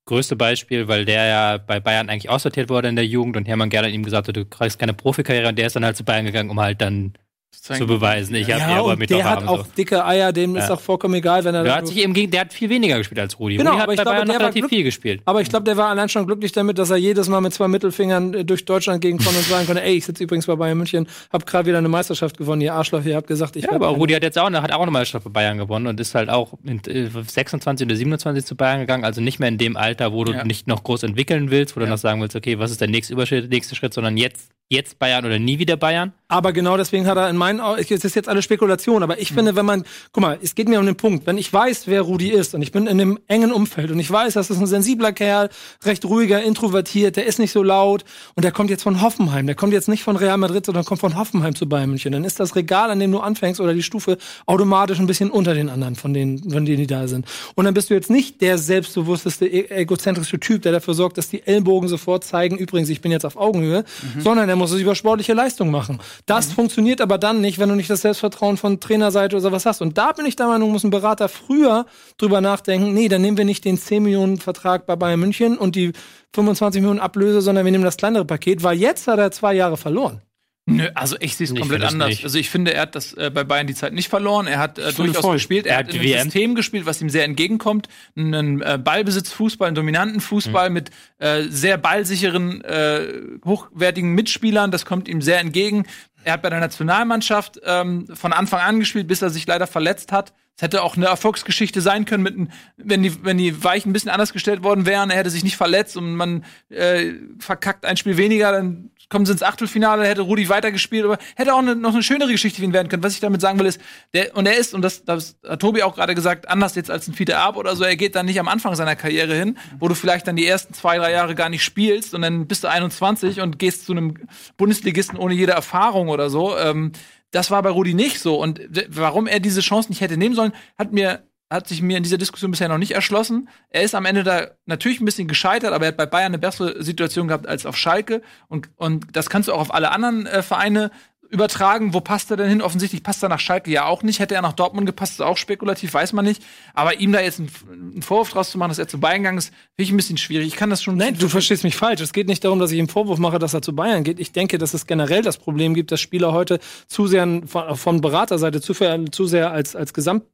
größte 0.06 0.36
Beispiel, 0.36 0.88
weil 0.88 1.04
der 1.04 1.26
ja 1.26 1.58
bei 1.58 1.78
Bayern 1.80 2.08
eigentlich 2.08 2.28
aussortiert 2.30 2.70
wurde 2.70 2.88
in 2.88 2.96
der 2.96 3.06
Jugend 3.06 3.36
und 3.36 3.46
Hermann 3.46 3.70
Gerland 3.70 3.94
ihm 3.94 4.02
gesagt 4.04 4.28
hat, 4.28 4.36
du 4.36 4.44
kriegst 4.44 4.78
keine 4.78 4.94
Profikarriere 4.94 5.48
und 5.48 5.58
der 5.58 5.66
ist 5.66 5.76
dann 5.76 5.84
halt 5.84 5.96
zu 5.96 6.04
Bayern 6.04 6.24
gegangen, 6.24 6.50
um 6.50 6.58
halt 6.60 6.80
dann 6.80 7.12
zu 7.52 7.86
beweisen, 7.86 8.34
ich 8.34 8.50
habe 8.50 8.60
Ja, 8.60 8.80
aber 8.80 8.96
mit 8.96 9.10
der 9.10 9.24
hat 9.28 9.46
auch 9.46 9.64
so. 9.66 9.72
dicke 9.76 10.04
Eier, 10.04 10.32
dem 10.32 10.56
ist 10.56 10.68
Ja. 10.68 10.74
auch 10.74 10.80
vollkommen 10.80 11.14
egal, 11.14 11.44
wenn 11.44 11.54
er 11.54 11.62
Der 11.62 11.74
hat 11.76 11.86
sich 11.86 11.98
eben 11.98 12.12
gegen, 12.12 12.30
der 12.30 12.40
hat 12.40 12.52
viel 12.52 12.68
weniger 12.70 12.98
gespielt 12.98 13.20
als 13.20 13.38
Rudi. 13.38 13.56
Genau, 13.56 13.70
Rudi 13.70 13.78
hat 13.78 13.84
aber 13.84 13.92
ich 13.92 13.96
bei 13.98 14.02
glaube, 14.02 14.16
Bayern 14.16 14.26
noch 14.28 14.34
der 14.34 14.40
war 14.40 14.46
relativ 14.54 14.68
viel 14.68 14.82
gespielt. 14.82 15.22
Aber 15.26 15.40
ich 15.42 15.48
glaube, 15.48 15.64
der 15.64 15.76
war 15.76 15.88
allein 15.88 16.08
schon 16.08 16.26
glücklich 16.26 16.50
damit, 16.52 16.78
dass 16.78 16.90
er 16.90 16.96
jedes 16.96 17.28
Mal 17.28 17.40
mit 17.40 17.54
zwei 17.54 17.68
Mittelfingern 17.68 18.34
äh, 18.34 18.44
durch 18.44 18.64
Deutschland 18.64 19.00
gehen 19.00 19.18
konnte 19.18 19.38
und 19.38 19.46
sagen 19.46 19.66
konnte, 19.66 19.82
ey, 19.82 19.94
ich 19.94 20.04
sitze 20.06 20.24
übrigens 20.24 20.46
bei 20.46 20.56
Bayern 20.56 20.76
München, 20.78 21.06
hab 21.32 21.46
gerade 21.46 21.66
wieder 21.66 21.78
eine 21.78 21.88
Meisterschaft 21.88 22.36
gewonnen, 22.36 22.62
ihr 22.62 22.74
Arschloch, 22.74 23.04
ihr 23.04 23.14
habt 23.16 23.26
gesagt, 23.28 23.54
ich 23.56 23.64
Ja, 23.64 23.72
aber. 23.72 23.88
Rudi 23.88 24.14
hat 24.14 24.22
jetzt 24.22 24.38
auch, 24.38 24.50
hat 24.50 24.72
auch 24.72 24.82
eine 24.82 24.90
Meisterschaft 24.90 25.24
bei 25.24 25.30
Bayern 25.30 25.58
gewonnen 25.58 25.86
und 25.86 26.00
ist 26.00 26.14
halt 26.14 26.30
auch 26.30 26.54
mit 26.62 26.88
äh, 26.88 27.08
26 27.24 27.86
oder 27.86 27.94
27 27.96 28.44
zu 28.44 28.56
Bayern 28.56 28.80
gegangen, 28.80 29.04
also 29.04 29.20
nicht 29.20 29.38
mehr 29.38 29.48
in 29.48 29.58
dem 29.58 29.76
Alter, 29.76 30.12
wo 30.12 30.24
du 30.24 30.32
Ja. 30.32 30.44
nicht 30.44 30.66
noch 30.66 30.82
groß 30.82 31.02
entwickeln 31.04 31.50
willst, 31.50 31.76
wo 31.76 31.80
du 31.80 31.86
noch 31.86 31.98
sagen 31.98 32.20
willst, 32.20 32.34
okay, 32.34 32.58
was 32.58 32.70
ist 32.70 32.80
der 32.80 32.88
nächste 32.88 33.14
nächste 33.14 33.74
Schritt, 33.76 33.94
sondern 33.94 34.16
jetzt, 34.16 34.48
jetzt 34.68 34.98
Bayern 34.98 35.24
oder 35.26 35.38
nie 35.38 35.58
wieder 35.58 35.76
Bayern. 35.76 36.12
Aber 36.28 36.52
genau 36.52 36.76
deswegen 36.78 37.06
hat 37.06 37.18
er 37.18 37.28
in 37.28 37.36
meinen 37.42 37.60
Augen, 37.60 37.80
es 37.80 37.90
ist 37.90 38.14
jetzt 38.14 38.28
alle 38.28 38.40
Spekulation, 38.40 39.02
aber 39.02 39.20
ich 39.20 39.32
finde, 39.32 39.56
wenn 39.56 39.66
man, 39.66 39.82
guck 40.12 40.22
mal, 40.22 40.38
es 40.40 40.54
geht 40.54 40.68
mir 40.68 40.78
um 40.78 40.86
den 40.86 40.94
Punkt, 40.94 41.26
wenn 41.26 41.38
ich 41.38 41.52
weiß, 41.52 41.88
wer 41.88 42.02
Rudi 42.02 42.28
ist 42.28 42.54
und 42.54 42.62
ich 42.62 42.70
bin 42.70 42.86
in 42.86 43.00
einem 43.00 43.18
engen 43.26 43.50
Umfeld 43.50 43.90
und 43.90 43.98
ich 43.98 44.08
weiß, 44.08 44.34
das 44.34 44.48
ist 44.48 44.58
ein 44.60 44.68
sensibler 44.68 45.12
Kerl, 45.12 45.48
recht 45.84 46.04
ruhiger, 46.04 46.40
introvertiert, 46.40 47.16
der 47.16 47.26
ist 47.26 47.40
nicht 47.40 47.50
so 47.50 47.64
laut 47.64 48.04
und 48.36 48.44
der 48.44 48.52
kommt 48.52 48.70
jetzt 48.70 48.84
von 48.84 49.02
Hoffenheim, 49.02 49.46
der 49.46 49.56
kommt 49.56 49.72
jetzt 49.72 49.88
nicht 49.88 50.04
von 50.04 50.14
Real 50.16 50.38
Madrid, 50.38 50.64
sondern 50.64 50.84
kommt 50.84 51.00
von 51.00 51.16
Hoffenheim 51.18 51.56
zu 51.56 51.68
Bayern 51.68 51.90
München, 51.90 52.12
dann 52.12 52.22
ist 52.22 52.38
das 52.38 52.54
Regal, 52.54 52.92
an 52.92 53.00
dem 53.00 53.10
du 53.10 53.18
anfängst 53.18 53.60
oder 53.60 53.74
die 53.74 53.82
Stufe 53.82 54.18
automatisch 54.46 55.00
ein 55.00 55.08
bisschen 55.08 55.30
unter 55.30 55.54
den 55.54 55.68
anderen, 55.68 55.96
von 55.96 56.14
denen, 56.14 56.48
von 56.48 56.64
denen 56.64 56.78
die 56.78 56.86
da 56.86 57.08
sind. 57.08 57.26
Und 57.56 57.64
dann 57.64 57.74
bist 57.74 57.90
du 57.90 57.94
jetzt 57.94 58.10
nicht 58.10 58.40
der 58.40 58.56
selbstbewussteste, 58.58 59.46
e- 59.46 59.68
egozentrische 59.68 60.38
Typ, 60.38 60.62
der 60.62 60.70
dafür 60.70 60.94
sorgt, 60.94 61.18
dass 61.18 61.28
die 61.28 61.44
Ellbogen 61.44 61.88
sofort 61.88 62.22
zeigen, 62.22 62.56
übrigens, 62.56 62.88
ich 62.88 63.00
bin 63.00 63.10
jetzt 63.10 63.24
auf 63.24 63.36
Augenhöhe, 63.36 63.84
sondern 64.20 64.48
er 64.48 64.56
muss 64.56 64.70
es 64.70 64.80
über 64.80 64.94
sportliche 64.94 65.32
Leistung 65.34 65.70
machen. 65.70 65.98
Das 66.26 66.52
funktioniert 66.52 67.00
aber 67.00 67.18
dann 67.18 67.31
nicht, 67.40 67.58
wenn 67.58 67.68
du 67.68 67.74
nicht 67.74 67.90
das 67.90 68.02
Selbstvertrauen 68.02 68.56
von 68.56 68.80
Trainerseite 68.80 69.36
oder 69.36 69.42
sowas 69.42 69.66
hast. 69.66 69.80
Und 69.80 69.98
da 69.98 70.12
bin 70.12 70.26
ich 70.26 70.36
der 70.36 70.46
Meinung, 70.46 70.72
muss 70.72 70.84
ein 70.84 70.90
Berater 70.90 71.28
früher 71.28 71.86
drüber 72.18 72.40
nachdenken, 72.40 72.92
nee, 72.92 73.08
dann 73.08 73.22
nehmen 73.22 73.36
wir 73.36 73.44
nicht 73.44 73.64
den 73.64 73.78
10 73.78 74.02
Millionen 74.02 74.38
Vertrag 74.38 74.86
bei 74.86 74.96
Bayern 74.96 75.20
München 75.20 75.56
und 75.56 75.76
die 75.76 75.92
25 76.34 76.80
Millionen 76.80 77.00
Ablöse, 77.00 77.40
sondern 77.40 77.64
wir 77.64 77.72
nehmen 77.72 77.84
das 77.84 77.96
kleinere 77.96 78.24
Paket, 78.24 78.62
weil 78.62 78.78
jetzt 78.78 79.06
hat 79.06 79.18
er 79.18 79.30
zwei 79.30 79.54
Jahre 79.54 79.76
verloren. 79.76 80.22
Nö, 80.66 80.88
also 80.94 81.16
ich 81.18 81.36
sehe 81.36 81.46
es 81.48 81.54
komplett 81.54 81.82
anders. 81.82 82.08
nicht. 82.08 82.22
Also 82.24 82.38
ich 82.38 82.48
finde, 82.48 82.72
er 82.72 82.82
hat 82.82 82.94
das 82.94 83.14
äh, 83.14 83.30
bei 83.34 83.42
Bayern 83.42 83.66
die 83.66 83.74
Zeit 83.74 83.92
nicht 83.92 84.08
verloren. 84.08 84.46
Er 84.46 84.58
hat 84.60 84.78
äh, 84.78 84.92
durchaus 84.92 85.16
voll. 85.24 85.34
gespielt. 85.34 85.66
Er 85.66 85.72
Er 85.72 85.78
hat 85.78 85.86
hat 85.88 85.94
in 85.94 86.00
die 86.02 86.06
einem 86.14 86.18
WM. 86.18 86.24
System 86.30 86.54
gespielt, 86.54 86.86
was 86.86 87.02
ihm 87.02 87.08
sehr 87.10 87.24
entgegenkommt. 87.24 87.88
Einen 88.16 88.62
äh, 88.62 88.78
Ballbesitzfußball, 88.82 89.66
einen 89.66 89.74
dominanten 89.74 90.20
Fußball 90.20 90.68
Mhm. 90.70 90.74
mit 90.74 90.90
äh, 91.18 91.42
sehr 91.48 91.78
ballsicheren, 91.78 92.62
äh, 92.62 93.08
hochwertigen 93.44 94.12
Mitspielern. 94.14 94.70
Das 94.70 94.86
kommt 94.86 95.08
ihm 95.08 95.20
sehr 95.20 95.40
entgegen. 95.40 95.84
Er 96.24 96.34
hat 96.34 96.42
bei 96.42 96.50
der 96.50 96.60
Nationalmannschaft 96.60 97.60
ähm, 97.64 98.06
von 98.14 98.32
Anfang 98.32 98.60
an 98.60 98.78
gespielt, 98.78 99.08
bis 99.08 99.20
er 99.22 99.30
sich 99.30 99.44
leider 99.48 99.66
verletzt 99.66 100.12
hat. 100.12 100.32
Es 100.54 100.62
hätte 100.62 100.82
auch 100.84 100.96
eine 100.96 101.06
Erfolgsgeschichte 101.06 101.80
sein 101.80 102.04
können, 102.04 102.22
mit, 102.22 102.36
ein- 102.38 102.52
wenn, 102.76 103.02
die, 103.02 103.24
wenn 103.24 103.38
die 103.38 103.64
Weichen 103.64 103.90
ein 103.90 103.92
bisschen 103.94 104.10
anders 104.10 104.32
gestellt 104.32 104.62
worden 104.62 104.86
wären. 104.86 105.10
Er 105.10 105.16
hätte 105.16 105.30
sich 105.30 105.42
nicht 105.42 105.56
verletzt 105.56 105.96
und 105.96 106.14
man 106.14 106.44
äh, 106.68 107.14
verkackt 107.40 107.84
ein 107.86 107.96
Spiel 107.96 108.16
weniger, 108.18 108.52
dann 108.52 108.90
kommen 109.12 109.26
sie 109.26 109.32
ins 109.32 109.42
Achtelfinale, 109.42 110.06
hätte 110.06 110.22
Rudi 110.22 110.48
weitergespielt, 110.48 111.04
aber 111.04 111.18
hätte 111.36 111.54
auch 111.54 111.58
eine, 111.58 111.76
noch 111.76 111.92
eine 111.92 112.02
schönere 112.02 112.32
Geschichte 112.32 112.60
für 112.60 112.64
ihn 112.64 112.72
werden 112.72 112.88
können. 112.88 113.02
Was 113.02 113.12
ich 113.12 113.20
damit 113.20 113.42
sagen 113.42 113.58
will, 113.58 113.66
ist, 113.66 113.80
der, 114.14 114.34
und 114.34 114.46
er 114.46 114.56
ist, 114.56 114.72
und 114.72 114.80
das, 114.80 115.04
das 115.04 115.36
hat 115.46 115.60
Tobi 115.60 115.82
auch 115.82 115.94
gerade 115.94 116.14
gesagt, 116.14 116.48
anders 116.48 116.74
jetzt 116.74 116.90
als 116.90 117.06
ein 117.06 117.12
Fiete 117.12 117.36
Ab 117.36 117.56
oder 117.56 117.76
so, 117.76 117.84
er 117.84 117.94
geht 117.94 118.16
dann 118.16 118.24
nicht 118.24 118.40
am 118.40 118.48
Anfang 118.48 118.74
seiner 118.74 118.96
Karriere 118.96 119.34
hin, 119.34 119.58
wo 119.78 119.86
du 119.86 119.94
vielleicht 119.94 120.26
dann 120.26 120.34
die 120.34 120.46
ersten 120.46 120.72
zwei, 120.72 120.96
drei 120.96 121.12
Jahre 121.12 121.34
gar 121.34 121.50
nicht 121.50 121.62
spielst 121.62 122.14
und 122.14 122.22
dann 122.22 122.46
bist 122.46 122.64
du 122.64 122.68
21 122.68 123.42
und 123.42 123.58
gehst 123.58 123.84
zu 123.84 123.92
einem 123.92 124.14
Bundesligisten 124.56 125.18
ohne 125.18 125.34
jede 125.34 125.52
Erfahrung 125.52 126.08
oder 126.08 126.30
so. 126.30 126.56
Ähm, 126.56 126.92
das 127.32 127.50
war 127.50 127.62
bei 127.62 127.70
Rudi 127.70 127.92
nicht 127.92 128.18
so. 128.18 128.40
Und 128.40 128.60
warum 128.88 129.26
er 129.26 129.40
diese 129.40 129.60
Chance 129.60 129.90
nicht 129.90 130.00
hätte 130.00 130.16
nehmen 130.16 130.34
sollen, 130.34 130.52
hat 130.78 130.92
mir 130.92 131.22
hat 131.52 131.68
sich 131.68 131.82
mir 131.82 131.96
in 131.96 132.02
dieser 132.02 132.18
Diskussion 132.18 132.50
bisher 132.50 132.68
noch 132.68 132.78
nicht 132.78 132.92
erschlossen. 132.92 133.48
Er 133.70 133.82
ist 133.82 133.94
am 133.94 134.06
Ende 134.06 134.24
da 134.24 134.48
natürlich 134.66 135.00
ein 135.00 135.04
bisschen 135.04 135.28
gescheitert, 135.28 135.72
aber 135.72 135.84
er 135.84 135.88
hat 135.88 135.96
bei 135.96 136.06
Bayern 136.06 136.26
eine 136.32 136.38
bessere 136.38 136.82
Situation 136.82 137.28
gehabt 137.28 137.46
als 137.46 137.66
auf 137.66 137.76
Schalke. 137.76 138.22
Und, 138.48 138.70
und 138.76 139.06
das 139.14 139.30
kannst 139.30 139.48
du 139.48 139.52
auch 139.52 139.60
auf 139.60 139.74
alle 139.74 139.90
anderen 139.92 140.26
äh, 140.26 140.42
Vereine 140.42 140.90
übertragen. 141.28 141.94
Wo 141.94 142.00
passt 142.00 142.30
er 142.30 142.36
denn 142.36 142.48
hin? 142.48 142.60
Offensichtlich 142.60 143.02
passt 143.02 143.22
er 143.22 143.30
nach 143.30 143.40
Schalke 143.40 143.70
ja 143.70 143.86
auch 143.86 144.02
nicht. 144.02 144.18
Hätte 144.18 144.34
er 144.34 144.42
nach 144.42 144.52
Dortmund 144.52 144.86
gepasst, 144.86 145.12
ist 145.14 145.22
auch 145.22 145.38
spekulativ, 145.38 145.94
weiß 145.94 146.12
man 146.12 146.26
nicht. 146.26 146.42
Aber 146.74 147.00
ihm 147.00 147.10
da 147.10 147.20
jetzt 147.22 147.40
einen, 147.40 147.50
einen 147.70 148.02
Vorwurf 148.02 148.30
draus 148.30 148.50
zu 148.50 148.58
machen, 148.58 148.68
dass 148.68 148.78
er 148.78 148.86
zu 148.86 149.00
Bayern 149.00 149.22
gegangen 149.22 149.38
ist, 149.38 149.48
finde 149.48 149.82
ich 149.84 149.90
ein 149.92 149.96
bisschen 149.96 150.18
schwierig. 150.18 150.48
Ich 150.48 150.56
kann 150.56 150.68
das 150.68 150.82
schon. 150.82 150.96
Nein, 150.98 151.16
du 151.18 151.28
verstehst 151.28 151.64
mich 151.64 151.74
falsch. 151.74 152.02
Es 152.02 152.12
geht 152.12 152.26
nicht 152.26 152.44
darum, 152.44 152.58
dass 152.58 152.70
ich 152.70 152.78
ihm 152.78 152.88
Vorwurf 152.88 153.18
mache, 153.18 153.38
dass 153.38 153.54
er 153.54 153.62
zu 153.62 153.74
Bayern 153.74 154.04
geht. 154.04 154.20
Ich 154.20 154.32
denke, 154.32 154.58
dass 154.58 154.74
es 154.74 154.86
generell 154.86 155.22
das 155.22 155.38
Problem 155.38 155.72
gibt, 155.72 155.90
dass 155.90 156.02
Spieler 156.02 156.32
heute 156.32 156.60
zu 156.86 157.06
sehr 157.06 157.26
von, 157.46 157.76
von 157.76 158.00
Beraterseite 158.02 158.60
zu, 158.60 158.74
sehr- 158.74 159.06
zu 159.10 159.24
sehr 159.24 159.52
als, 159.52 159.74
als 159.74 159.94
Gesamt, 159.94 160.24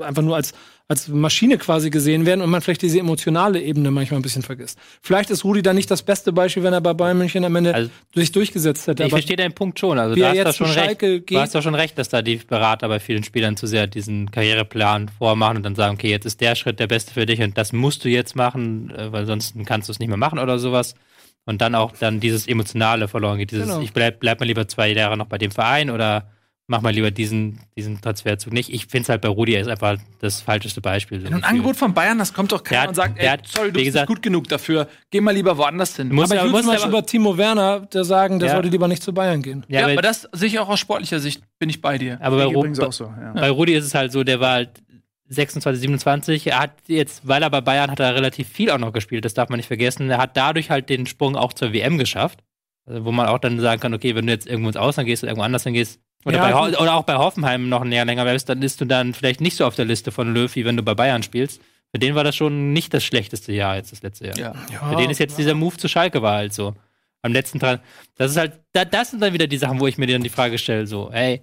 einfach 0.00 0.22
nur 0.22 0.34
als, 0.36 0.52
als 0.88 1.08
Maschine 1.08 1.58
quasi 1.58 1.90
gesehen 1.90 2.26
werden 2.26 2.40
und 2.40 2.50
man 2.50 2.60
vielleicht 2.60 2.82
diese 2.82 2.98
emotionale 2.98 3.60
Ebene 3.62 3.90
manchmal 3.90 4.18
ein 4.18 4.22
bisschen 4.22 4.42
vergisst. 4.42 4.78
Vielleicht 5.00 5.30
ist 5.30 5.44
Rudi 5.44 5.62
da 5.62 5.72
nicht 5.72 5.90
das 5.90 6.02
beste 6.02 6.32
Beispiel, 6.32 6.62
wenn 6.64 6.72
er 6.72 6.80
bei 6.80 6.92
Bayern 6.92 7.18
München 7.18 7.44
am 7.44 7.54
Ende 7.56 7.74
Also- 7.74 7.90
sich 8.14 8.32
durchgesetzt 8.32 8.86
hätte. 8.86 9.04
Ich 9.04 9.10
verstehe 9.10 9.36
deinen 9.36 9.52
Punkt 9.54 9.78
schon. 9.78 9.98
Also 9.98 10.14
er 10.20 10.28
hast 10.30 10.36
jetzt 10.36 10.46
da 10.46 10.52
schon 10.52 10.66
recht. 10.70 10.98
geht- 10.98 11.30
Du 11.30 11.38
hast 11.38 11.54
doch 11.54 11.62
schon 11.62 11.74
recht, 11.74 11.96
dass 11.98 12.08
da 12.08 12.22
die 12.22 12.36
Berater 12.36 12.88
bei 12.88 12.98
vielen 13.00 13.22
Spielern 13.24 13.56
zu 13.56 13.66
sehr 13.66 13.86
diesen 13.86 14.30
Karriereplan 14.30 15.08
vormachen 15.08 15.58
und 15.58 15.62
dann 15.62 15.74
sagen, 15.76 15.94
okay, 15.94 16.10
jetzt 16.10 16.24
ist 16.26 16.40
der 16.40 16.54
Schritt 16.56 16.80
der 16.80 16.86
beste 16.88 17.12
für 17.14 17.26
dich 17.26 17.40
und 17.42 17.56
das 17.56 17.72
musst 17.72 18.04
du 18.04 18.08
jetzt 18.08 18.34
machen, 18.36 18.90
äh, 18.90 19.12
weil 19.12 19.26
sonst 19.26 19.54
kannst 19.66 19.88
du 19.88 19.92
es 19.92 19.98
nicht 19.98 20.08
mehr 20.08 20.16
machen 20.18 20.38
oder 20.38 20.58
sowas. 20.58 20.94
Und 21.48 21.60
dann 21.60 21.76
auch 21.76 21.92
dann 21.92 22.18
dieses 22.18 22.48
Emotionale 22.48 23.06
verloren 23.06 23.38
geht. 23.38 23.52
Dieses, 23.52 23.68
Genau. 23.68 23.80
ich 23.80 23.92
bleib, 23.92 24.18
bleib 24.18 24.40
mal 24.40 24.46
lieber 24.46 24.66
zwei 24.66 24.88
Jahre 24.92 25.16
noch 25.16 25.26
bei 25.26 25.38
dem 25.38 25.52
Verein 25.52 25.90
oder 25.90 26.28
mach 26.68 26.80
mal 26.82 26.90
lieber 26.92 27.10
diesen, 27.10 27.60
diesen 27.76 28.00
Transferzug 28.00 28.52
nicht. 28.52 28.70
Ich 28.72 28.86
finde 28.86 29.02
es 29.04 29.08
halt 29.08 29.20
bei 29.22 29.28
Rudi 29.28 29.54
er 29.54 29.60
ist 29.60 29.68
einfach 29.68 29.98
das 30.18 30.40
falscheste 30.40 30.80
Beispiel. 30.80 31.20
so 31.20 31.26
ein. 31.28 31.44
Angebot 31.44 31.76
von 31.76 31.94
Bayern, 31.94 32.18
das 32.18 32.32
kommt 32.34 32.50
doch 32.52 32.62
keiner 32.64 32.74
Der 32.78 32.82
hat- 32.82 32.88
und 32.88 32.94
sagt, 32.96 33.16
der 33.18 33.24
ey, 33.24 33.30
hat, 33.38 33.46
sorry, 33.46 33.68
du 33.68 33.72
bist 33.74 33.84
gesagt- 33.86 34.08
nicht 34.08 34.16
gut 34.16 34.22
genug 34.22 34.48
dafür. 34.48 34.88
Geh 35.10 35.20
mal 35.20 35.30
lieber 35.32 35.56
woanders 35.58 35.96
hin. 35.96 36.08
Muss 36.12 36.24
aber 36.30 36.34
ich 36.36 36.40
würde 36.42 36.50
muss 36.52 36.62
zum 36.62 36.72
Beispiel 36.72 36.88
über 36.90 37.06
Timo 37.06 37.38
Werner 37.38 37.80
der 37.80 38.04
sagen, 38.04 38.38
der 38.40 38.48
Ja. 38.48 38.54
sollte 38.54 38.68
lieber 38.68 38.88
nicht 38.88 39.02
zu 39.02 39.12
Bayern 39.14 39.42
gehen. 39.42 39.64
Ja, 39.68 39.84
aber, 39.84 39.92
aber 39.92 40.02
das 40.02 40.28
sehe 40.32 40.48
ich 40.48 40.58
auch 40.58 40.68
aus 40.68 40.80
sportlicher 40.80 41.20
Sicht, 41.20 41.42
bin 41.58 41.68
ich 41.70 41.80
bei 41.80 41.98
dir. 41.98 42.18
aber 42.20 42.36
bei, 42.36 42.44
Ru- 42.46 42.52
übrigens 42.58 42.80
auch 42.80 42.92
so, 42.92 43.04
ja. 43.04 43.32
bei 43.34 43.50
Rudi 43.50 43.74
ist 43.74 43.84
es 43.84 43.94
halt 43.94 44.10
so, 44.12 44.24
der 44.24 44.40
war 44.40 44.52
halt 44.54 44.70
26, 45.28 45.80
27. 45.80 46.46
Er 46.48 46.58
hat 46.60 46.72
jetzt, 46.86 47.26
weil 47.26 47.42
er 47.42 47.50
bei 47.50 47.60
Bayern 47.60 47.90
hat 47.90 48.00
er 48.00 48.14
relativ 48.14 48.48
viel 48.48 48.70
auch 48.70 48.78
noch 48.78 48.92
gespielt, 48.92 49.24
das 49.24 49.34
darf 49.34 49.48
man 49.48 49.56
nicht 49.58 49.66
vergessen. 49.66 50.08
Er 50.10 50.18
hat 50.18 50.36
dadurch 50.36 50.70
halt 50.70 50.88
den 50.88 51.06
Sprung 51.06 51.36
auch 51.36 51.52
zur 51.52 51.72
WM 51.72 51.98
geschafft. 51.98 52.40
Also, 52.88 53.04
wo 53.04 53.10
man 53.10 53.26
auch 53.26 53.38
dann 53.40 53.58
sagen 53.58 53.80
kann, 53.80 53.94
okay, 53.94 54.14
wenn 54.14 54.26
du 54.26 54.32
jetzt 54.32 54.46
irgendwo 54.46 54.68
ins 54.68 54.76
Ausland 54.76 55.08
gehst 55.08 55.24
oder 55.24 55.30
irgendwo 55.32 55.44
anders 55.44 55.64
hingehst, 55.64 55.98
oder, 56.26 56.36
Ja, 56.36 56.60
bei, 56.60 56.78
oder 56.78 56.94
auch 56.94 57.04
bei 57.04 57.14
Hoffenheim 57.14 57.68
noch 57.68 57.82
ein 57.82 57.92
Jahr 57.92 58.04
länger 58.04 58.24
bleibst, 58.24 58.48
dann 58.48 58.60
bist 58.60 58.80
du 58.80 58.84
dann 58.84 59.14
vielleicht 59.14 59.40
nicht 59.40 59.56
so 59.56 59.64
auf 59.64 59.76
der 59.76 59.84
Liste 59.84 60.10
von 60.10 60.34
Löw, 60.34 60.54
wie 60.54 60.64
wenn 60.64 60.76
du 60.76 60.82
bei 60.82 60.94
Bayern 60.94 61.22
spielst. 61.22 61.62
Für 61.92 62.00
den 62.00 62.14
war 62.14 62.24
das 62.24 62.34
schon 62.34 62.72
nicht 62.72 62.92
das 62.92 63.04
schlechteste 63.04 63.52
Jahr 63.52 63.76
jetzt, 63.76 63.92
das 63.92 64.02
letzte 64.02 64.26
Jahr. 64.26 64.36
Ja. 64.36 64.54
Für 64.90 64.96
den 64.96 65.08
ist 65.08 65.18
jetzt 65.18 65.38
dieser 65.38 65.54
Move 65.54 65.76
zu 65.76 65.88
Schalke 65.88 66.20
war 66.20 66.34
halt 66.34 66.52
so. 66.52 66.74
Am 67.22 67.32
letzten 67.32 67.60
Tra 67.60 67.80
Das 68.16 68.32
ist 68.32 68.36
halt, 68.36 68.60
da, 68.72 68.84
das 68.84 69.10
sind 69.10 69.22
dann 69.22 69.32
wieder 69.32 69.46
die 69.46 69.56
Sachen, 69.56 69.80
wo 69.80 69.86
ich 69.86 69.98
mir 69.98 70.06
dann 70.06 70.22
die 70.22 70.28
Frage 70.28 70.58
stelle, 70.58 70.86
so, 70.86 71.10
ey, 71.10 71.42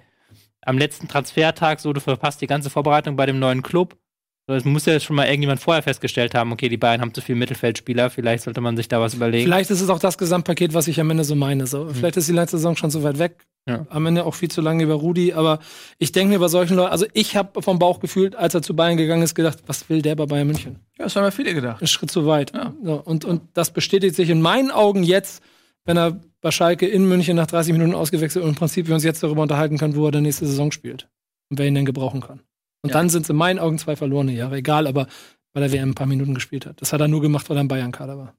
am 0.61 0.77
letzten 0.77 1.07
Transfertag, 1.07 1.79
so, 1.79 1.93
du 1.93 2.01
verpasst 2.01 2.41
die 2.41 2.47
ganze 2.47 2.69
Vorbereitung 2.69 3.15
bei 3.15 3.25
dem 3.25 3.39
neuen 3.39 3.61
Club. 3.61 3.97
Es 4.47 4.65
muss 4.65 4.85
ja 4.85 4.99
schon 4.99 5.15
mal 5.15 5.25
irgendjemand 5.25 5.61
vorher 5.61 5.81
festgestellt 5.81 6.35
haben, 6.35 6.51
okay, 6.51 6.67
die 6.67 6.77
Bayern 6.77 6.99
haben 6.99 7.13
zu 7.13 7.21
viele 7.21 7.37
Mittelfeldspieler, 7.37 8.09
vielleicht 8.09 8.43
sollte 8.43 8.59
man 8.59 8.75
sich 8.75 8.89
da 8.89 8.99
was 8.99 9.13
überlegen. 9.13 9.45
Vielleicht 9.45 9.71
ist 9.71 9.79
es 9.79 9.89
auch 9.89 9.99
das 9.99 10.17
Gesamtpaket, 10.17 10.73
was 10.73 10.89
ich 10.89 10.99
am 10.99 11.09
Ende 11.11 11.23
so 11.23 11.35
meine. 11.35 11.65
So, 11.65 11.89
Vielleicht 11.93 12.17
ist 12.17 12.27
die 12.27 12.33
letzte 12.33 12.57
Saison 12.57 12.75
schon 12.75 12.89
so 12.89 13.03
weit 13.03 13.19
weg. 13.19 13.45
Ja. 13.65 13.85
Am 13.89 14.05
Ende 14.05 14.25
auch 14.25 14.35
viel 14.35 14.51
zu 14.51 14.59
lange 14.59 14.83
über 14.83 14.95
Rudi. 14.95 15.31
Aber 15.31 15.59
ich 15.97 16.11
denke 16.11 16.33
mir 16.33 16.39
bei 16.39 16.49
solchen 16.49 16.75
Leuten, 16.75 16.91
also 16.91 17.05
ich 17.13 17.37
habe 17.37 17.61
vom 17.61 17.79
Bauch 17.79 18.01
gefühlt, 18.01 18.35
als 18.35 18.53
er 18.53 18.61
zu 18.61 18.75
Bayern 18.75 18.97
gegangen 18.97 19.23
ist, 19.23 19.35
gedacht, 19.35 19.59
was 19.67 19.89
will 19.89 20.01
der 20.01 20.15
bei 20.15 20.25
Bayern 20.25 20.47
München? 20.47 20.79
Ja, 20.97 21.05
das 21.05 21.15
haben 21.15 21.23
ja 21.23 21.31
viele 21.31 21.53
gedacht. 21.53 21.81
Ein 21.81 21.87
Schritt 21.87 22.11
zu 22.11 22.25
weit. 22.25 22.53
Ja. 22.53 22.73
So, 22.83 22.95
und, 22.95 23.23
und 23.23 23.41
das 23.53 23.71
bestätigt 23.71 24.15
sich 24.15 24.29
in 24.29 24.41
meinen 24.41 24.71
Augen 24.71 25.03
jetzt, 25.03 25.41
wenn 25.85 25.97
er 25.97 26.19
bei 26.41 26.51
Schalke 26.51 26.85
in 26.85 27.07
München 27.07 27.37
nach 27.37 27.47
30 27.47 27.71
Minuten 27.71 27.95
ausgewechselt 27.95 28.43
und 28.43 28.49
im 28.49 28.55
Prinzip 28.55 28.87
wir 28.87 28.95
uns 28.95 29.05
jetzt 29.05 29.23
darüber 29.23 29.43
unterhalten 29.43 29.77
können, 29.77 29.95
wo 29.95 30.05
er 30.05 30.11
der 30.11 30.21
nächste 30.21 30.45
Saison 30.45 30.73
spielt 30.73 31.07
und 31.49 31.57
wer 31.57 31.65
ihn 31.65 31.75
denn 31.75 31.85
gebrauchen 31.85 32.19
kann. 32.19 32.41
Und 32.83 32.89
Ja. 32.89 32.93
dann 32.97 33.09
sind 33.09 33.23
es 33.23 33.29
in 33.29 33.35
meinen 33.35 33.59
Augen 33.59 33.77
zwei 33.79 33.95
verlorene 33.95 34.33
Jahre, 34.33 34.57
egal, 34.57 34.87
aber 34.87 35.07
weil 35.53 35.63
er 35.63 35.71
WM 35.71 35.89
ein 35.91 35.95
paar 35.95 36.07
Minuten 36.07 36.33
gespielt 36.35 36.65
hat. 36.65 36.81
Das 36.81 36.93
hat 36.93 37.01
er 37.01 37.07
nur 37.07 37.21
gemacht, 37.21 37.49
weil 37.49 37.57
er 37.57 37.61
im 37.61 37.67
Bayern-Kader 37.67 38.17
war. 38.17 38.35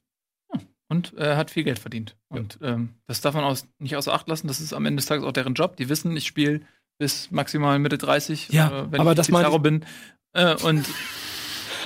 Und 0.91 1.15
er 1.15 1.37
hat 1.39 1.51
viel 1.51 1.65
Geld 1.65 1.79
verdient. 1.79 2.15
Und 2.29 2.59
ähm, 2.63 2.91
das 3.07 3.21
darf 3.23 3.35
man 3.35 3.43
aus, 3.43 3.67
nicht 3.79 3.97
außer 3.97 4.13
Acht 4.13 4.29
lassen. 4.29 4.47
Das 4.49 4.61
ist 4.61 4.73
am 4.75 4.85
Ende 4.85 5.01
des 5.01 5.07
Tages 5.07 5.25
auch 5.25 5.33
deren 5.33 5.55
Job. 5.55 5.77
Die 5.77 5.89
wissen, 5.89 6.15
ich 6.17 6.27
spiele 6.27 6.61
bis 6.99 7.31
maximal 7.31 7.79
Mitte 7.79 7.97
30, 7.99 8.51
Ja, 8.51 8.69
äh, 8.83 8.93
wenn 8.93 9.01
aber 9.01 9.13
ich 9.13 9.17
das 9.17 9.27
Pizarro 9.29 9.59
bin. 9.59 9.85
Äh, 10.35 10.55
und 10.63 10.85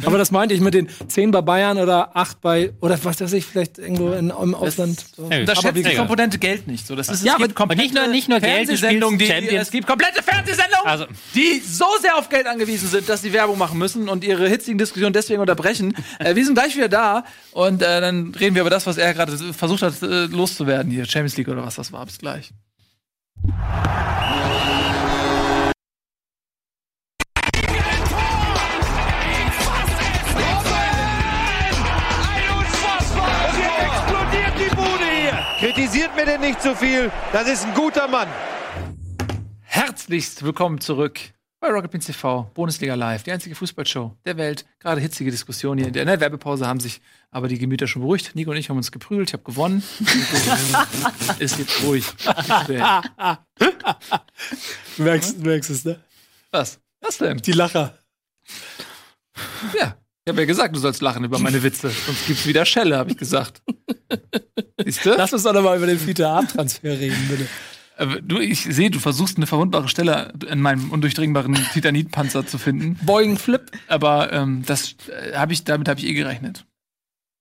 Aber 0.05 0.19
das 0.19 0.31
meinte 0.31 0.55
ich 0.55 0.61
mit 0.61 0.75
den 0.75 0.89
10 1.09 1.31
bei 1.31 1.41
Bayern 1.41 1.79
oder 1.79 2.17
8 2.17 2.41
bei, 2.41 2.73
oder 2.81 2.99
was 3.05 3.21
weiß 3.21 3.33
ich, 3.33 3.45
vielleicht 3.47 3.79
irgendwo 3.79 4.13
in, 4.13 4.31
im 4.31 4.55
Ausland. 4.55 5.05
So. 5.17 5.29
Ja, 5.31 5.45
da 5.45 5.53
Aber 5.53 5.61
schätzt 5.63 5.87
die 5.87 5.97
Komponente 5.97 6.39
Geld 6.39 6.67
nicht. 6.67 6.87
So, 6.87 6.95
das 6.97 7.09
ist, 7.09 7.25
Ja, 7.25 7.33
es 7.33 7.39
gibt 7.39 7.51
aber 7.51 7.55
komplette 7.55 7.83
nicht 7.83 7.95
nur- 7.95 8.07
nicht 8.09 8.29
nur 8.29 8.41
Geld, 8.41 8.69
die, 8.69 8.77
Champions- 8.77 9.63
es 9.63 9.71
gibt 9.71 9.87
komplette 9.87 10.23
Fernsehsendungen, 10.23 10.87
Also- 10.87 11.07
die 11.35 11.61
so 11.61 11.87
sehr 12.01 12.17
auf 12.17 12.29
Geld 12.29 12.47
angewiesen 12.47 12.89
sind, 12.89 13.09
dass 13.09 13.23
sie 13.23 13.33
Werbung 13.33 13.59
machen 13.59 13.79
müssen 13.79 14.09
und 14.09 14.25
ihre 14.25 14.49
hitzigen 14.49 14.79
Diskussionen 14.79 15.13
deswegen 15.13 15.41
unterbrechen. 15.41 15.95
äh, 16.19 16.35
wir 16.35 16.45
sind 16.45 16.55
gleich 16.55 16.77
wieder 16.77 16.89
da 16.89 17.25
und 17.53 17.83
äh, 17.83 18.01
dann 18.01 18.35
reden 18.35 18.55
wir 18.55 18.63
über 18.63 18.71
das, 18.71 18.87
was 18.87 18.97
er 18.99 19.15
gerade 19.15 19.37
versucht 19.53 19.83
hat 19.83 20.01
äh, 20.03 20.27
loszuwerden 20.27 20.91
hier, 20.93 21.05
Champions 21.05 21.37
League 21.37 21.49
oder 21.49 21.65
was 21.65 21.75
das 21.77 21.93
war. 21.93 22.05
Bis 22.07 22.19
gleich. 22.19 22.51
Kritisiert 36.09 36.17
mir 36.17 36.25
denn 36.25 36.41
nicht 36.41 36.63
zu 36.63 36.75
viel. 36.75 37.11
Das 37.33 37.49
ist 37.49 37.65
ein 37.65 37.75
guter 37.75 38.09
Mann. 38.09 38.29
Herzlichst 39.61 40.43
willkommen 40.43 40.81
zurück 40.81 41.19
bei 41.61 41.69
Rocket 41.69 41.91
Beans 41.91 42.07
TV, 42.07 42.51
Bundesliga 42.55 42.95
Live, 42.95 43.25
die 43.25 43.33
einzige 43.33 43.55
Fußballshow 43.55 44.17
der 44.25 44.37
Welt. 44.37 44.65
Gerade 44.79 45.01
hitzige 45.01 45.31
Diskussion 45.31 45.77
hier. 45.77 45.89
In 45.89 45.93
der, 45.93 46.03
in 46.03 46.09
der 46.09 46.21
Werbepause 46.21 46.67
haben 46.67 46.81
sich 46.81 47.01
aber 47.31 47.49
die 47.49 47.59
Gemüter 47.59 47.87
schon 47.87 48.03
beruhigt. 48.03 48.35
Nico 48.35 48.51
und 48.51 48.57
ich 48.57 48.71
haben 48.71 48.77
uns 48.77 48.93
geprügelt. 48.93 49.31
Ich 49.31 49.33
habe 49.33 49.43
gewonnen. 49.43 49.83
Ist 51.39 51.59
jetzt 51.59 51.83
ruhig. 51.83 52.07
Du 54.97 55.03
merkst, 55.03 55.37
du 55.39 55.43
merkst 55.43 55.71
es, 55.71 55.85
ne? 55.85 56.01
Was? 56.51 56.81
Was 57.01 57.19
denn? 57.19 57.39
Die 57.39 57.53
Lacher. 57.53 57.99
Ja. 59.79 59.97
Ich 60.29 60.31
habe 60.31 60.43
ja 60.43 60.47
gesagt, 60.47 60.77
du 60.77 60.79
sollst 60.79 61.01
lachen 61.01 61.25
über 61.25 61.39
meine 61.39 61.63
Witze. 61.63 61.89
Sonst 61.89 62.27
gibt's 62.27 62.47
wieder 62.47 62.67
Schelle, 62.67 62.99
habe 62.99 63.13
ich 63.13 63.17
gesagt. 63.17 63.63
Siehst 64.85 65.07
du? 65.07 65.15
Lass 65.17 65.33
uns 65.33 65.43
doch 65.43 65.55
noch 65.55 65.63
mal 65.63 65.75
über 65.79 65.87
den 65.87 65.99
Fiete 65.99 66.29
Ab-Transfer 66.29 67.01
reden, 67.01 67.17
bitte. 67.31 68.21
Du, 68.21 68.39
ich 68.39 68.63
sehe, 68.63 68.91
du 68.91 68.99
versuchst 68.99 69.39
eine 69.39 69.47
verwundbare 69.47 69.89
Stelle 69.89 70.35
in 70.47 70.61
meinem 70.61 70.91
undurchdringbaren 70.91 71.55
Titanitpanzer 71.73 72.47
zu 72.47 72.59
finden. 72.59 72.99
Beugen, 73.07 73.39
Flip. 73.39 73.71
Aber 73.87 74.31
ähm, 74.31 74.65
das 74.67 74.97
äh, 75.09 75.35
habe 75.35 75.55
ich, 75.55 75.65
damit 75.65 75.89
habe 75.89 75.99
ich 75.99 76.07
eh 76.07 76.13
gerechnet. 76.13 76.67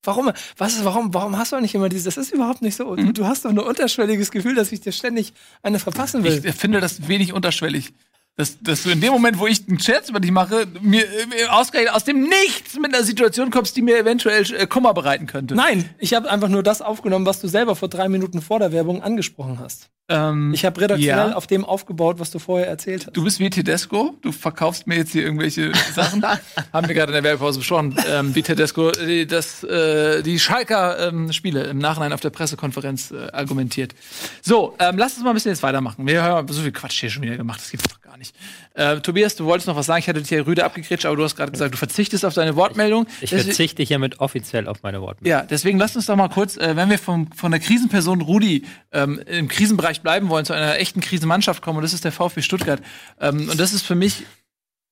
Warum? 0.04 0.32
Was 0.56 0.76
ist, 0.76 0.86
warum, 0.86 1.14
warum 1.14 1.38
hast 1.38 1.52
du 1.52 1.60
nicht 1.60 1.76
immer 1.76 1.90
dieses? 1.90 2.06
Das 2.06 2.16
ist 2.16 2.34
überhaupt 2.34 2.62
nicht 2.62 2.78
so. 2.78 2.96
Du, 2.96 3.12
du 3.12 3.26
hast 3.26 3.44
doch 3.44 3.50
ein 3.50 3.60
unterschwelliges 3.60 4.32
Gefühl, 4.32 4.56
dass 4.56 4.72
ich 4.72 4.80
dir 4.80 4.94
ständig 4.94 5.34
eine 5.62 5.80
verpassen 5.80 6.24
will. 6.24 6.42
Ich 6.42 6.56
finde 6.56 6.80
das 6.80 7.10
wenig 7.10 7.34
unterschwellig. 7.34 7.94
Dass, 8.38 8.58
dass 8.62 8.84
du 8.84 8.92
in 8.92 9.02
dem 9.02 9.12
Moment, 9.12 9.40
wo 9.40 9.48
ich 9.48 9.68
einen 9.68 9.80
Scherz 9.80 10.10
über 10.10 10.20
dich 10.20 10.30
mache, 10.30 10.68
mir, 10.80 11.04
mir 11.28 11.52
ausgerechnet 11.52 11.94
aus 11.96 12.04
dem 12.04 12.22
Nichts 12.22 12.76
mit 12.80 12.94
einer 12.94 13.04
Situation 13.04 13.50
kommst, 13.50 13.76
die 13.76 13.82
mir 13.82 13.98
eventuell 13.98 14.44
äh, 14.54 14.68
Kummer 14.68 14.94
bereiten 14.94 15.26
könnte. 15.26 15.56
Nein, 15.56 15.90
ich 15.98 16.14
habe 16.14 16.30
einfach 16.30 16.48
nur 16.48 16.62
das 16.62 16.84
aufgenommen, 16.84 17.26
was 17.26 17.42
du 17.42 17.48
selber 17.48 17.76
vor 17.76 17.88
drei 17.90 18.08
Minuten 18.10 18.42
vor 18.44 18.60
der 18.60 18.72
Werbung 18.72 19.02
angesprochen 19.02 19.58
hast. 19.60 19.90
Ähm, 20.10 20.54
Ich 20.54 20.64
habe 20.66 20.80
redaktionell 20.80 21.30
Ja. 21.32 21.36
auf 21.36 21.48
dem 21.48 21.66
aufgebaut, 21.66 22.20
was 22.20 22.30
du 22.32 22.38
vorher 22.40 22.68
erzählt 22.68 23.08
hast. 23.08 23.18
Du 23.18 23.24
bist 23.24 23.40
wie 23.40 23.50
Tedesco, 23.50 24.16
du 24.22 24.32
verkaufst 24.32 24.86
mir 24.86 24.98
jetzt 24.98 25.12
hier 25.14 25.24
irgendwelche 25.24 25.72
Sachen. 25.96 26.24
Haben 26.74 26.88
wir 26.88 26.94
gerade 26.96 27.12
in 27.12 27.16
der 27.16 27.24
Werbepause 27.24 27.58
besprochen, 27.60 27.98
ähm, 28.08 28.34
wie 28.36 28.44
Tedesco 28.44 28.92
äh, 28.92 29.26
das, 29.26 29.64
äh, 29.64 30.22
die 30.22 30.40
Schalker 30.40 31.08
ähm, 31.10 31.34
Spiele 31.34 31.64
im 31.64 31.80
Nachhinein 31.80 32.14
auf 32.14 32.22
der 32.22 32.30
Pressekonferenz 32.30 33.10
äh, 33.12 33.32
argumentiert. 33.34 33.96
So, 34.44 34.76
ähm, 34.80 34.98
lass 34.98 35.16
uns 35.16 35.24
mal 35.24 35.32
ein 35.32 35.34
bisschen 35.34 35.52
jetzt 35.52 35.64
weitermachen. 35.64 36.06
Wir 36.08 36.22
haben 36.22 36.48
so 36.54 36.62
viel 36.62 36.72
Quatsch 36.72 37.00
hier 37.02 37.10
schon 37.10 37.24
wieder 37.24 37.36
gemacht, 37.36 37.60
gibt's 37.70 37.90
doch 37.90 37.97
gar 38.18 38.20
nicht. 38.20 38.36
Äh, 38.74 39.00
Tobias, 39.02 39.36
du 39.36 39.46
wolltest 39.46 39.68
noch 39.68 39.76
was 39.76 39.86
sagen, 39.86 40.00
ich 40.00 40.08
hatte 40.10 40.20
dich 40.20 40.30
hier 40.30 40.46
rüde 40.46 40.66
abgekretscht, 40.66 41.06
aber 41.06 41.16
du 41.16 41.24
hast 41.24 41.36
gerade 41.36 41.52
gesagt, 41.52 41.74
du 41.74 41.78
verzichtest 41.78 42.26
auf 42.26 42.34
deine 42.34 42.56
Wortmeldung. 42.56 43.06
Ich 43.22 43.30
Deswegen- 43.30 43.44
verzichte 43.46 43.84
hiermit 43.84 44.20
offiziell 44.20 44.68
auf 44.68 44.84
meine 44.84 45.02
Worte. 45.02 45.28
ja, 45.28 45.44
deswegen 45.44 45.78
lasst 45.78 45.96
uns 45.96 46.08
doch 46.08 46.16
mal 46.16 46.30
kurz, 46.30 46.58
äh, 46.58 46.76
wenn 46.76 46.90
wir 46.90 47.00
vom, 47.00 47.32
von 47.32 47.52
der 47.52 47.60
Krisenperson 47.60 48.22
Rudi 48.22 48.66
ähm, 48.92 49.20
im 49.26 49.48
Krisenbereich 49.48 50.02
bleiben 50.02 50.30
wollen, 50.30 50.46
zu 50.46 50.54
einer 50.54 50.78
echten 50.78 51.02
Krisenmannschaft 51.02 51.62
kommen, 51.62 51.78
und 51.78 51.84
das 51.84 51.94
ist 51.94 52.04
der 52.04 52.12
VfB 52.12 52.42
Stuttgart. 52.42 52.82
Ähm, 53.20 53.50
und 53.50 53.60
das 53.60 53.74
ist 53.74 53.86
für 53.86 53.96
mich 53.96 54.24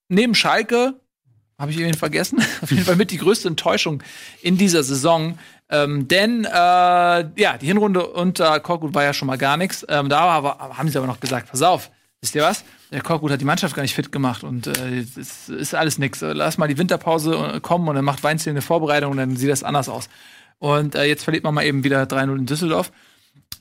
neben 0.07 0.35
Schalke, 0.35 0.99
habe 1.57 1.71
ich 1.71 1.77
irgendwie 1.79 1.97
vergessen, 1.97 2.39
auf 2.61 2.69
jeden 2.71 2.83
Fall 2.83 2.95
mit 2.95 3.11
die 3.11 3.17
größte 3.17 3.47
Enttäuschung 3.47 4.03
in 4.41 4.57
dieser 4.57 4.83
Saison. 4.83 5.37
Ähm, 5.67 6.07
denn 6.07 6.45
äh, 6.45 6.49
ja, 6.51 7.57
die 7.59 7.65
Hinrunde 7.65 8.05
unter 8.05 8.59
Korkut 8.59 8.93
war 8.93 9.03
ja 9.03 9.13
schon 9.13 9.25
mal 9.27 9.37
gar 9.39 9.57
nichts. 9.57 9.83
Ähm, 9.89 10.09
da 10.09 10.19
aber, 10.19 10.59
haben 10.77 10.89
sie 10.89 10.97
aber 10.97 11.07
noch 11.07 11.19
gesagt, 11.19 11.49
pass 11.49 11.63
auf, 11.63 11.89
wisst 12.21 12.35
ihr 12.35 12.43
was? 12.43 12.63
Der 12.91 13.01
Korkut 13.01 13.31
hat 13.31 13.41
die 13.41 13.45
Mannschaft 13.45 13.75
gar 13.75 13.81
nicht 13.81 13.95
fit 13.95 14.11
gemacht 14.11 14.43
und 14.43 14.67
äh, 14.67 14.99
es 14.99 15.49
ist 15.49 15.73
alles 15.73 15.97
nix. 15.97 16.21
Lass 16.21 16.57
mal 16.57 16.67
die 16.67 16.77
Winterpause 16.77 17.35
äh, 17.55 17.59
kommen 17.59 17.87
und 17.87 17.95
dann 17.95 18.05
macht 18.05 18.23
Weinziel 18.23 18.51
eine 18.51 18.61
Vorbereitung 18.61 19.11
und 19.11 19.17
dann 19.17 19.35
sieht 19.35 19.49
das 19.49 19.63
anders 19.63 19.89
aus. 19.89 20.09
Und 20.59 20.95
äh, 20.95 21.05
jetzt 21.05 21.23
verliert 21.23 21.43
man 21.43 21.53
mal 21.53 21.65
eben 21.65 21.83
wieder 21.83 22.03
3-0 22.03 22.37
in 22.37 22.45
Düsseldorf. 22.45 22.91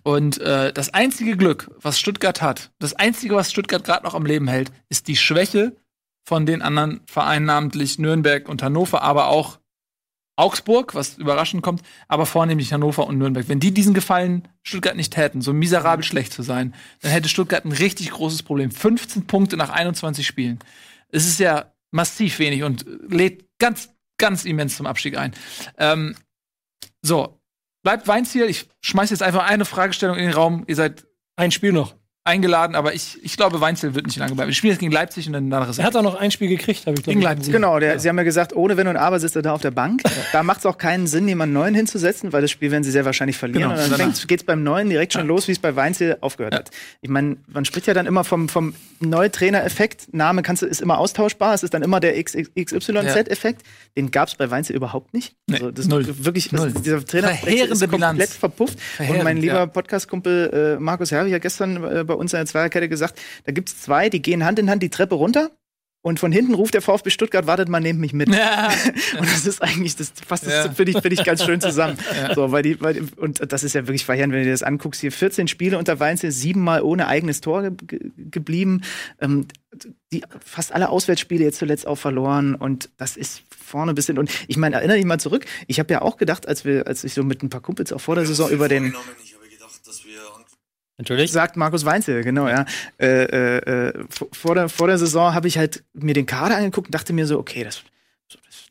Und 0.03 0.39
äh, 0.41 0.72
das 0.72 0.93
einzige 0.93 1.37
Glück, 1.37 1.70
was 1.81 1.99
Stuttgart 1.99 2.43
hat, 2.43 2.70
das 2.79 2.95
einzige, 2.95 3.35
was 3.35 3.51
Stuttgart 3.51 3.85
gerade 3.85 4.05
noch 4.05 4.14
am 4.14 4.27
Leben 4.27 4.49
hält, 4.49 4.70
ist 4.91 5.09
die 5.09 5.16
Schwäche 5.16 5.75
von 6.25 6.47
den 6.47 6.62
anderen 6.62 7.01
Vereinen, 7.07 7.47
namentlich 7.47 7.99
Nürnberg 7.99 8.49
und 8.49 8.62
Hannover, 8.62 9.03
aber 9.03 9.29
auch 9.29 9.59
Augsburg, 10.37 10.95
was 10.95 11.16
überraschend 11.16 11.62
kommt, 11.62 11.82
aber 12.09 12.26
vornehmlich 12.26 12.72
Hannover 12.72 13.07
und 13.07 13.18
Nürnberg. 13.18 13.49
Wenn 13.49 13.61
die 13.61 13.72
diesen 13.72 13.95
Gefallen 13.95 14.49
Stuttgart 14.62 14.97
nicht 14.97 15.12
täten, 15.12 15.43
so 15.43 15.53
miserabel 15.53 16.05
schlecht 16.05 16.32
zu 16.32 16.43
sein, 16.43 16.74
dann 17.01 17.12
hätte 17.12 17.28
Stuttgart 17.28 17.64
ein 17.64 17.72
richtig 17.72 18.11
großes 18.11 18.43
Problem. 18.43 18.70
15 18.70 19.26
Punkte 19.26 19.57
nach 19.57 19.70
21 19.70 20.26
Spielen. 20.26 20.59
Es 21.11 21.26
ist 21.26 21.39
ja 21.39 21.72
massiv 21.93 22.39
wenig 22.41 22.64
und 22.64 22.85
lädt 23.09 23.45
ganz, 23.59 23.91
ganz 24.18 24.45
immens 24.45 24.76
zum 24.76 24.87
Abstieg 24.87 25.16
ein. 25.16 25.32
Ähm, 25.78 26.16
so, 27.03 27.41
bleibt 27.85 28.09
Weinziel. 28.09 28.45
Ich 28.47 28.68
schmeiß 28.82 29.11
jetzt 29.11 29.22
einfach 29.22 29.45
eine 29.45 29.64
Fragestellung 29.64 30.16
in 30.16 30.24
den 30.24 30.35
Raum. 30.35 30.64
Ihr 30.66 30.76
seid 30.76 31.07
Ein 31.37 31.51
Spiel 31.51 31.72
noch. 31.72 31.95
Eingeladen, 32.27 32.75
aber 32.75 32.95
ich, 32.95 33.18
ich 33.22 33.37
glaube, 33.37 33.61
Weinziel 33.61 33.95
wird 33.95 34.07
nicht 34.07 34.16
lange 34.16 34.35
bleiben. 34.35 34.49
Wir 34.49 34.55
spielen 34.55 34.72
jetzt 34.72 34.81
gegen 34.81 34.93
Leipzig 34.93 35.27
und 35.27 35.35
dann 35.35 35.51
danach 35.51 35.68
ist 35.68 35.79
Er 35.79 35.85
hat 35.85 35.95
auch 35.95 36.03
noch 36.03 36.14
ein 36.14 36.31
Spiel 36.31 36.49
gekriegt, 36.49 36.87
habe 36.87 36.97
ich 36.99 37.05
Gegen 37.05 37.20
glaube 37.20 37.35
Leipzig. 37.35 37.53
Genau, 37.53 37.79
der, 37.79 37.99
sie 37.99 38.09
haben 38.09 38.16
ja 38.16 38.25
gesagt, 38.25 38.57
ohne 38.57 38.79
Wenn 38.79 38.89
und 38.89 38.97
Aber 38.97 39.20
sitzt 39.20 39.37
er 39.37 39.43
da 39.43 39.53
auf 39.53 39.61
der 39.61 39.72
Bank. 39.72 40.03
Da 40.33 40.43
macht 40.43 40.61
es 40.61 40.66
auch 40.66 40.79
keinen 40.79 41.07
Sinn, 41.07 41.29
jemanden 41.29 41.53
Neuen 41.53 41.75
hinzusetzen, 41.75 42.33
weil 42.33 42.41
das 42.41 42.51
Spiel 42.51 42.70
werden 42.70 42.83
sie 42.83 42.91
sehr 42.91 43.05
wahrscheinlich 43.05 43.37
verlieren. 43.37 43.70
Genau, 43.70 43.83
und 43.83 43.91
dann 43.91 44.01
fängt, 44.01 44.27
geht's 44.27 44.43
beim 44.43 44.62
Neuen 44.62 44.89
direkt 44.89 45.12
schon 45.12 45.27
los, 45.27 45.49
wie 45.49 45.53
es 45.53 45.59
bei 45.59 45.77
Weinziel 45.77 46.16
aufgehört 46.22 46.55
hat. 46.55 46.70
Ich 47.03 47.11
meine, 47.11 47.37
man 47.47 47.66
spricht 47.66 47.87
ja 47.87 47.93
dann 47.95 48.07
immer 48.07 48.25
vom, 48.25 48.49
vom 48.49 48.75
Neutrainer-Effekt. 49.01 50.14
Name 50.14 50.41
kannst 50.41 50.62
du, 50.62 50.66
ist 50.66 50.81
immer 50.81 50.99
austauschbar. 50.99 51.53
Es 51.53 51.62
ist 51.62 51.75
dann 51.75 51.83
immer 51.83 52.01
der 52.01 52.22
XYZ-Effekt. 52.22 53.62
Den 53.97 54.11
gab 54.11 54.29
es 54.29 54.35
bei 54.35 54.51
Weinziel 54.51 54.77
überhaupt 54.77 55.12
nicht. 55.12 55.37
Nee, 55.47 55.57
also 55.57 55.70
das 55.70 55.87
null. 55.87 56.07
wirklich, 56.25 56.53
Null. 56.53 56.72
Das, 56.72 56.83
dieser 56.83 57.05
Trainer 57.05 57.29
Verheerende 57.29 57.75
ist 57.75 57.81
komplett 57.81 58.14
Bilanz. 58.16 58.35
verpufft. 58.35 58.75
und 58.75 58.81
Verheerend, 58.81 59.25
mein 59.25 59.37
lieber 59.37 59.55
ja. 59.55 59.66
Podcast-Kumpel 59.66 60.77
äh, 60.79 60.81
Markus 60.81 61.11
Herwig 61.11 61.35
hat 61.35 61.43
gestern 61.43 61.85
äh, 61.85 62.05
bei 62.05 62.14
uns 62.15 62.33
in 62.33 62.39
der 62.39 62.47
Zweierkette 62.47 62.89
gesagt, 62.89 63.21
da 63.45 63.53
gibt's 63.53 63.81
zwei, 63.83 64.09
die 64.09 64.23
gehen 64.23 64.45
Hand 64.45 64.59
in 64.59 64.71
Hand 64.71 64.83
die 64.83 64.91
Treppe 64.91 65.15
runter. 65.15 65.51
Und 66.07 66.21
von 66.21 66.33
hinten 66.33 66.53
ruft 66.53 66.75
der 66.75 66.83
VfB 66.83 67.09
Stuttgart, 67.09 67.47
wartet 67.47 67.71
mal, 67.71 67.81
nehmt 67.81 67.99
mich 67.99 68.12
mit. 68.12 68.29
Ja. 68.29 68.69
Und 69.19 69.27
das 69.27 69.47
ist 69.47 69.62
eigentlich, 69.62 69.97
das 69.97 70.12
fasst 70.27 70.45
Ja. 70.47 70.67
das, 70.67 70.77
finde 70.77 70.93
ich, 70.93 70.99
finde 70.99 71.15
ich 71.15 71.25
ganz 71.25 71.43
schön 71.43 71.62
zusammen. 71.62 71.97
So, 72.35 72.53
weil 72.53 72.62
die, 72.62 72.79
weil, 72.81 73.03
und 73.17 73.53
das 73.53 73.65
ist 73.65 73.75
ja 73.75 73.87
wirklich 73.87 74.05
verheerend, 74.05 74.33
wenn 74.33 74.41
du 74.41 74.45
dir 74.47 74.51
das 74.53 74.62
anguckst. 74.62 75.01
Hier 75.01 75.12
14 75.12 75.49
Spiele 75.49 75.79
unter 75.79 76.01
Weinzel, 76.01 76.31
siebenmal 76.31 76.83
ohne 76.83 77.07
eigenes 77.07 77.41
Tor 77.41 77.62
ge 77.62 77.73
ge 77.87 78.11
geblieben. 78.31 78.83
Ähm, 79.21 79.47
die, 80.12 80.23
fast 80.45 80.73
alle 80.73 80.91
Auswärtsspiele 80.91 81.43
jetzt 81.43 81.59
zuletzt 81.59 81.87
auch 81.87 81.97
verloren. 81.97 82.55
Und 82.55 82.91
das 82.99 83.17
ist 83.17 83.43
vorne 83.49 83.95
bis 83.95 84.07
hin. 84.07 84.19
Und 84.19 84.31
ich 84.47 84.59
meine, 84.59 84.77
erinnere 84.77 84.99
dich 84.99 85.07
mal 85.07 85.21
zurück. 85.21 85.47
Ich 85.69 85.79
habe 85.79 85.91
ja 85.93 86.03
auch 86.03 86.19
gedacht, 86.19 86.47
als 86.47 86.67
wir, 86.67 86.87
als 86.87 87.03
ich 87.05 87.15
so 87.15 87.23
mit 87.23 87.43
ein 87.43 87.49
paar 87.49 87.62
Kumpels 87.62 87.95
auch 87.95 88.01
vor 88.01 88.15
der 88.15 88.27
Saison 88.27 88.51
über 88.51 88.69
den, 88.69 88.89
Ich 89.23 89.35
habe 89.35 89.49
gedacht, 89.49 89.81
dass 89.87 90.05
wir 90.05 90.21
Natürlich. 90.99 91.32
sagt 91.32 91.57
Markus 91.57 91.84
Weinzel, 91.84 92.22
genau, 92.22 92.49
ja. 92.49 92.64
Äh, 92.99 93.24
äh, 93.24 93.88
äh, 93.88 94.05
vor- 94.32 94.55
der, 94.55 94.68
vor 94.68 94.86
der 94.86 94.99
Saison 94.99 95.34
habe 95.34 95.49
ich 95.49 95.59
halt 95.59 95.82
mir 95.92 96.14
den 96.14 96.26
Kader 96.26 96.57
angeguckt 96.57 96.88
und 96.88 96.95
dachte 96.95 97.12
mir 97.12 97.26
so, 97.26 97.38
okay, 97.38 97.64
das, 97.64 97.82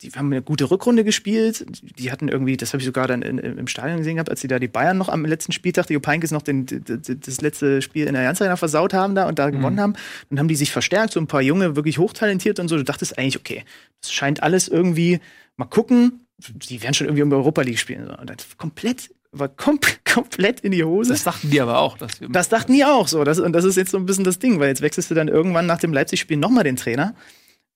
die 0.02 0.10
haben 0.12 0.28
eine 0.28 0.42
gute 0.42 0.70
Rückrunde 0.72 1.04
gespielt. 1.04 1.66
Die 1.98 2.12
hatten 2.12 2.28
irgendwie, 2.30 2.56
das 2.58 2.74
habe 2.74 2.80
ich 2.82 2.86
sogar 2.86 3.08
dann 3.08 3.22
in, 3.22 3.38
im 3.40 3.68
Stadion 3.68 3.98
gesehen 3.98 4.16
gehabt, 4.16 4.30
als 4.30 4.42
sie 4.42 4.48
da 4.48 4.58
die 4.60 4.68
Bayern 4.68 4.98
noch 4.98 5.10
am 5.10 5.26
letzten 5.26 5.52
Spieltag, 5.52 5.88
die 5.88 5.98
Opeinkes 5.98 6.32
noch 6.32 6.42
den, 6.42 6.66
das 6.66 7.42
letzte 7.42 7.82
Spiel 7.82 8.08
in 8.08 8.14
der 8.14 8.28
Arena 8.28 8.56
versaut 8.56 8.94
haben 8.94 9.16
da 9.16 9.28
und 9.28 9.38
da 9.40 9.50
gewonnen 9.50 9.80
haben. 9.80 9.94
Dann 10.30 10.40
haben 10.40 10.48
die 10.48 10.56
sich 10.56 10.72
verstärkt, 10.72 11.14
so 11.14 11.20
ein 11.20 11.28
paar 11.28 11.42
Junge, 11.42 11.76
wirklich 11.76 11.98
hochtalentiert 11.98 12.60
und 12.60 12.68
so. 12.70 12.78
Du 12.78 12.84
dachtest 12.84 13.18
eigentlich, 13.18 13.38
okay, 13.38 13.64
das 14.02 14.12
scheint 14.14 14.44
alles 14.44 14.68
irgendwie, 14.70 15.20
mal 15.58 15.66
gucken, 15.66 16.26
die 16.38 16.82
werden 16.82 16.94
schon 16.94 17.08
irgendwie 17.08 17.24
um 17.24 17.32
Europa 17.32 17.62
League 17.62 17.80
spielen. 17.80 18.10
Und 18.10 18.30
dann 18.30 18.38
komplett, 18.58 19.10
war 19.34 19.50
kom 19.50 19.80
komplett 20.06 20.60
in 20.62 20.72
die 20.72 20.84
Hose. 20.84 21.12
Das 21.12 21.24
dachten 21.24 21.50
die 21.50 21.60
aber 21.60 21.80
auch. 21.80 21.98
Dass 21.98 22.22
wir 22.22 22.30
Das 22.30 22.50
dachten 22.50 22.74
die 22.74 22.86
auch 22.86 23.08
so. 23.08 23.24
Das, 23.24 23.40
und 23.40 23.54
das 23.54 23.66
ist 23.66 23.76
jetzt 23.76 23.92
so 23.92 23.98
ein 23.98 24.06
bisschen 24.06 24.24
das 24.24 24.40
Ding, 24.40 24.60
weil 24.60 24.70
jetzt 24.70 24.82
wechselst 24.82 25.10
du 25.12 25.16
dann 25.16 25.28
irgendwann 25.28 25.66
nach 25.66 25.80
dem 25.80 25.92
Leipzig-Spiel 25.94 26.38
nochmal 26.38 26.64
den 26.64 26.76
Trainer. 26.76 27.16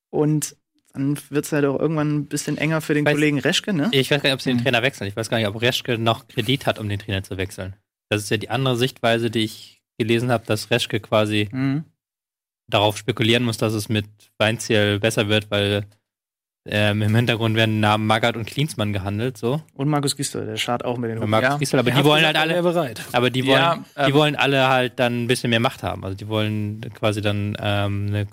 Und 0.10 0.55
dann 0.93 1.18
wird 1.30 1.45
es 1.45 1.51
halt 1.51 1.66
auch 1.66 1.80
irgendwann 1.80 2.16
ein 2.16 2.26
bisschen 2.28 2.58
enger 2.58 2.82
für 2.82 2.93
den 2.93 3.05
Weiß- 3.05 3.12
Kollegen 3.12 3.39
Reschke, 3.39 3.74
ne? 3.74 3.89
Ich 3.91 4.10
weiß 4.10 4.22
gar 4.22 4.30
nicht, 4.30 4.36
ob 4.36 4.41
sie 4.41 4.51
den 4.51 4.64
Trainer 4.64 4.82
wechseln. 4.82 5.08
Ich 5.08 5.16
weiß 5.16 5.30
gar 5.30 5.38
nicht, 5.38 5.47
ob 5.47 5.62
Reschke 5.62 5.97
noch 5.97 6.28
Kredit 6.28 6.66
hat, 6.66 6.80
um 6.80 6.88
den 6.89 6.99
Trainer 6.99 7.24
zu 7.24 7.38
wechseln. 7.38 7.76
Das 8.10 8.24
ist 8.24 8.30
ja 8.32 8.38
die 8.38 8.49
andere 8.49 8.78
Sichtweise, 8.78 9.30
die 9.30 9.39
ich 9.43 9.82
gelesen 9.99 10.32
habe, 10.32 10.45
dass 10.45 10.72
Reschke 10.72 10.99
quasi 10.99 11.49
Mhm. 11.51 11.84
darauf 12.68 12.97
spekulieren 12.97 13.43
muss, 13.43 13.58
dass 13.58 13.74
es 13.74 13.89
mit 13.89 14.05
Weinziel 14.38 14.99
besser 14.99 15.28
wird, 15.28 15.49
weil 15.51 15.86
ähm, 16.70 17.01
im 17.01 17.15
Hintergrund 17.15 17.55
werden 17.55 17.80
Namen 17.80 18.05
Magath 18.07 18.36
und 18.38 18.45
Klinsmann 18.45 18.93
gehandelt, 18.93 19.38
so. 19.38 19.61
Und 19.74 19.88
Markus 19.89 20.15
Gisdol, 20.15 20.45
der 20.45 20.57
schart 20.57 20.84
auch 20.86 20.97
mit 20.97 21.09
den 21.09 21.18
Hupen. 21.18 21.30
Markus 21.30 21.49
Ja. 21.49 21.57
Gisdol, 21.57 21.80
aber 21.80 21.89
Er 21.91 21.97
die 21.97 22.03
wollen 22.03 22.20
gesagt, 22.22 22.38
halt 22.38 22.51
alle, 22.51 22.61
bereit. 22.63 23.01
aber 23.13 23.30
die 23.30 23.45
wollen, 23.45 23.59
Ja, 23.59 23.84
die 23.97 24.01
ähm, 24.11 24.13
wollen 24.13 24.36
alle 24.36 24.68
halt 24.70 24.99
dann 24.99 25.24
ein 25.24 25.28
bisschen 25.28 25.49
mehr 25.49 25.59
Macht 25.59 25.84
haben. 25.84 26.03
Also 26.03 26.15
die 26.15 26.28
wollen 26.28 26.82
quasi 26.93 27.22
dann 27.22 27.57
ähm, 27.59 28.07
eine 28.09 28.28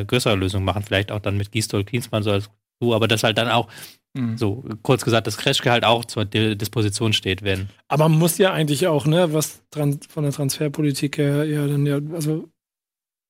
äh, 0.00 0.04
größere 0.04 0.34
Lösung 0.36 0.64
machen, 0.64 0.82
vielleicht 0.82 1.10
auch 1.12 1.20
dann 1.20 1.36
mit 1.36 1.52
Gisdol, 1.52 1.84
Klinsmann 1.84 2.22
so 2.22 2.30
als 2.32 2.48
du, 2.80 2.94
aber 2.94 3.08
das 3.08 3.22
halt 3.24 3.38
dann 3.38 3.48
auch, 3.48 3.68
Mhm. 4.14 4.38
so 4.38 4.64
kurz 4.82 5.04
gesagt, 5.04 5.26
dass 5.26 5.36
Kreschke 5.36 5.70
halt 5.70 5.84
auch 5.84 6.02
zur 6.06 6.24
Di- 6.24 6.56
Disposition 6.56 7.12
steht, 7.12 7.42
wenn. 7.42 7.68
Aber 7.88 8.08
man 8.08 8.18
muss 8.18 8.38
ja 8.38 8.52
eigentlich 8.54 8.86
auch, 8.86 9.04
ne, 9.04 9.34
was 9.34 9.60
dran, 9.70 10.00
von 10.08 10.22
der 10.24 10.32
Transferpolitik 10.32 11.18
her 11.18 11.44
ja 11.44 11.66
dann 11.66 11.84
ja, 11.84 11.98
also 12.14 12.48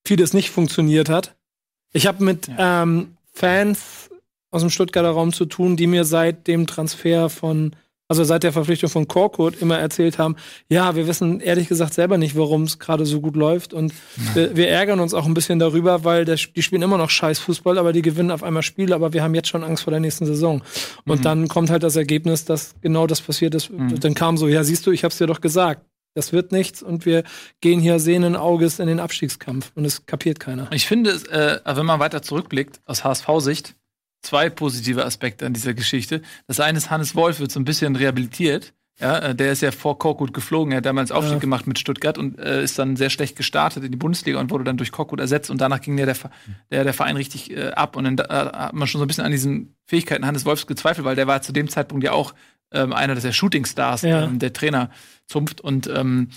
vieles 0.07 0.34
nicht 0.34 0.51
funktioniert 0.51 1.09
hat. 1.09 1.34
Ich 1.92 2.07
habe 2.07 2.22
mit 2.22 2.49
ähm, 2.59 3.16
Fans 3.32 4.09
aus 4.51 4.62
dem 4.62 4.70
Stuttgarter 4.70 5.11
Raum 5.11 5.32
zu 5.32 5.44
tun, 5.46 5.76
die 5.76 5.86
mir 5.86 6.05
seit 6.05 6.46
dem 6.46 6.66
Transfer 6.66 7.28
von 7.28 7.74
also 8.09 8.24
seit 8.24 8.42
der 8.42 8.55
Verpflichtung 8.55 8.88
von 8.88 9.07
Korkut 9.07 9.61
immer 9.61 9.78
erzählt 9.78 10.18
haben, 10.18 10.36
ja, 10.70 10.96
wir 10.96 11.07
wissen 11.07 11.40
ehrlich 11.40 11.68
gesagt 11.68 11.92
selber 11.92 12.16
nicht, 12.16 12.36
warum 12.36 12.62
es 12.62 12.78
gerade 12.78 13.05
so 13.05 13.20
gut 13.20 13.36
läuft 13.36 13.74
und 13.74 13.92
wir, 14.32 14.57
wir 14.57 14.68
ärgern 14.70 14.99
uns 14.99 15.12
auch 15.12 15.26
ein 15.26 15.34
bisschen 15.34 15.59
darüber, 15.59 16.05
weil 16.05 16.24
der, 16.24 16.36
die 16.36 16.62
spielen 16.62 16.80
immer 16.80 16.96
noch 16.96 17.11
scheiß 17.11 17.38
Fußball, 17.38 17.76
aber 17.76 17.92
die 17.92 18.01
gewinnen 18.01 18.30
auf 18.30 18.42
einmal 18.42 18.62
Spiele, 18.62 18.94
aber 18.94 19.12
wir 19.12 19.22
haben 19.22 19.34
jetzt 19.34 19.49
schon 19.49 19.62
Angst 19.62 19.84
vor 19.84 19.90
der 19.90 20.01
nächsten 20.01 20.24
Saison. 20.24 20.62
Und 21.05 21.26
dann 21.26 21.49
kommt 21.49 21.68
halt 21.68 21.82
das 21.82 21.96
Ergebnis, 21.96 22.46
dass 22.46 22.74
genau 22.80 23.07
das 23.07 23.20
passiert 23.20 23.55
ist. 23.55 23.70
Dann 24.01 24.14
kam 24.14 24.38
so, 24.38 24.49
ja, 24.49 24.64
siehst 24.64 24.86
du, 24.86 24.90
ich 24.90 25.05
hab's 25.05 25.18
dir 25.18 25.26
doch 25.26 25.42
gesagt. 25.42 25.84
Das 26.14 26.32
wird 26.32 26.51
nichts 26.51 26.82
und 26.82 27.05
wir 27.05 27.22
gehen 27.61 27.78
hier 27.78 28.01
sehenden 28.01 28.34
Auges 28.34 28.78
in 28.78 28.88
den 28.88 28.99
Abstiegskampf 28.99 29.70
und 29.74 29.84
es 29.84 30.07
kapiert 30.07 30.40
keiner. 30.40 30.68
Ich 30.72 30.86
finde, 30.86 31.11
äh, 31.30 31.76
wenn 31.76 31.86
man 31.86 32.01
weiter 32.01 32.22
zurückblickt, 32.22 32.80
aus 32.86 33.05
HSV-Sicht, 33.05 33.76
zwei 34.22 34.50
positive 34.50 35.04
Aspekte 35.04 35.46
an 35.46 35.52
dieser 35.52 35.74
Geschichte. 35.74 36.22
Das 36.46 36.60
eine 36.60 36.78
ist, 36.78 36.90
Hannes 36.90 37.14
Wolf 37.14 37.40
wird 37.40 37.52
so 37.52 37.60
ein 37.60 37.64
bisschen 37.64 37.96
rehabilitiert. 37.96 38.72
Ja, 39.00 39.16
äh, 39.20 39.34
der 39.34 39.52
ist 39.52 39.62
ja 39.62 39.70
vor 39.70 39.96
Korkut 39.96 40.34
geflogen, 40.34 40.72
er 40.72 40.78
hat 40.78 40.86
damals 40.86 41.12
Aufstieg 41.12 41.34
Ja. 41.34 41.38
gemacht 41.38 41.68
mit 41.68 41.78
Stuttgart 41.78 42.18
und 42.18 42.36
äh, 42.40 42.64
ist 42.64 42.80
dann 42.80 42.96
sehr 42.96 43.10
schlecht 43.10 43.36
gestartet 43.36 43.84
in 43.84 43.92
die 43.92 43.96
Bundesliga 43.96 44.40
und 44.40 44.50
wurde 44.50 44.64
dann 44.64 44.76
durch 44.76 44.90
Korkut 44.90 45.20
ersetzt 45.20 45.50
und 45.50 45.60
danach 45.60 45.80
ging 45.80 45.96
der, 45.96 46.06
der, 46.06 46.16
der, 46.72 46.82
der 46.82 46.92
Verein 46.94 47.14
richtig 47.16 47.56
äh, 47.56 47.68
ab 47.70 47.94
und 47.94 48.02
dann 48.02 48.16
da, 48.16 48.24
äh, 48.24 48.56
hat 48.56 48.72
man 48.74 48.88
schon 48.88 48.98
so 48.98 49.04
ein 49.04 49.06
bisschen 49.06 49.24
an 49.24 49.30
diesen 49.30 49.76
Fähigkeiten 49.86 50.26
Hannes 50.26 50.44
Wolfs 50.44 50.66
gezweifelt, 50.66 51.04
weil 51.04 51.14
der 51.14 51.28
war 51.28 51.42
zu 51.42 51.52
dem 51.52 51.68
Zeitpunkt 51.68 52.02
ja 52.02 52.10
auch 52.10 52.34
ähm, 52.72 52.92
einer 52.92 53.14
der 53.14 53.30
Shootingstars, 53.32 54.02
Ja. 54.02 54.24
ähm, 54.24 54.40
der 54.40 54.52
Trainer 54.52 54.90
zunft 55.26 55.60
und 55.60 55.86
ähm, 55.86 56.30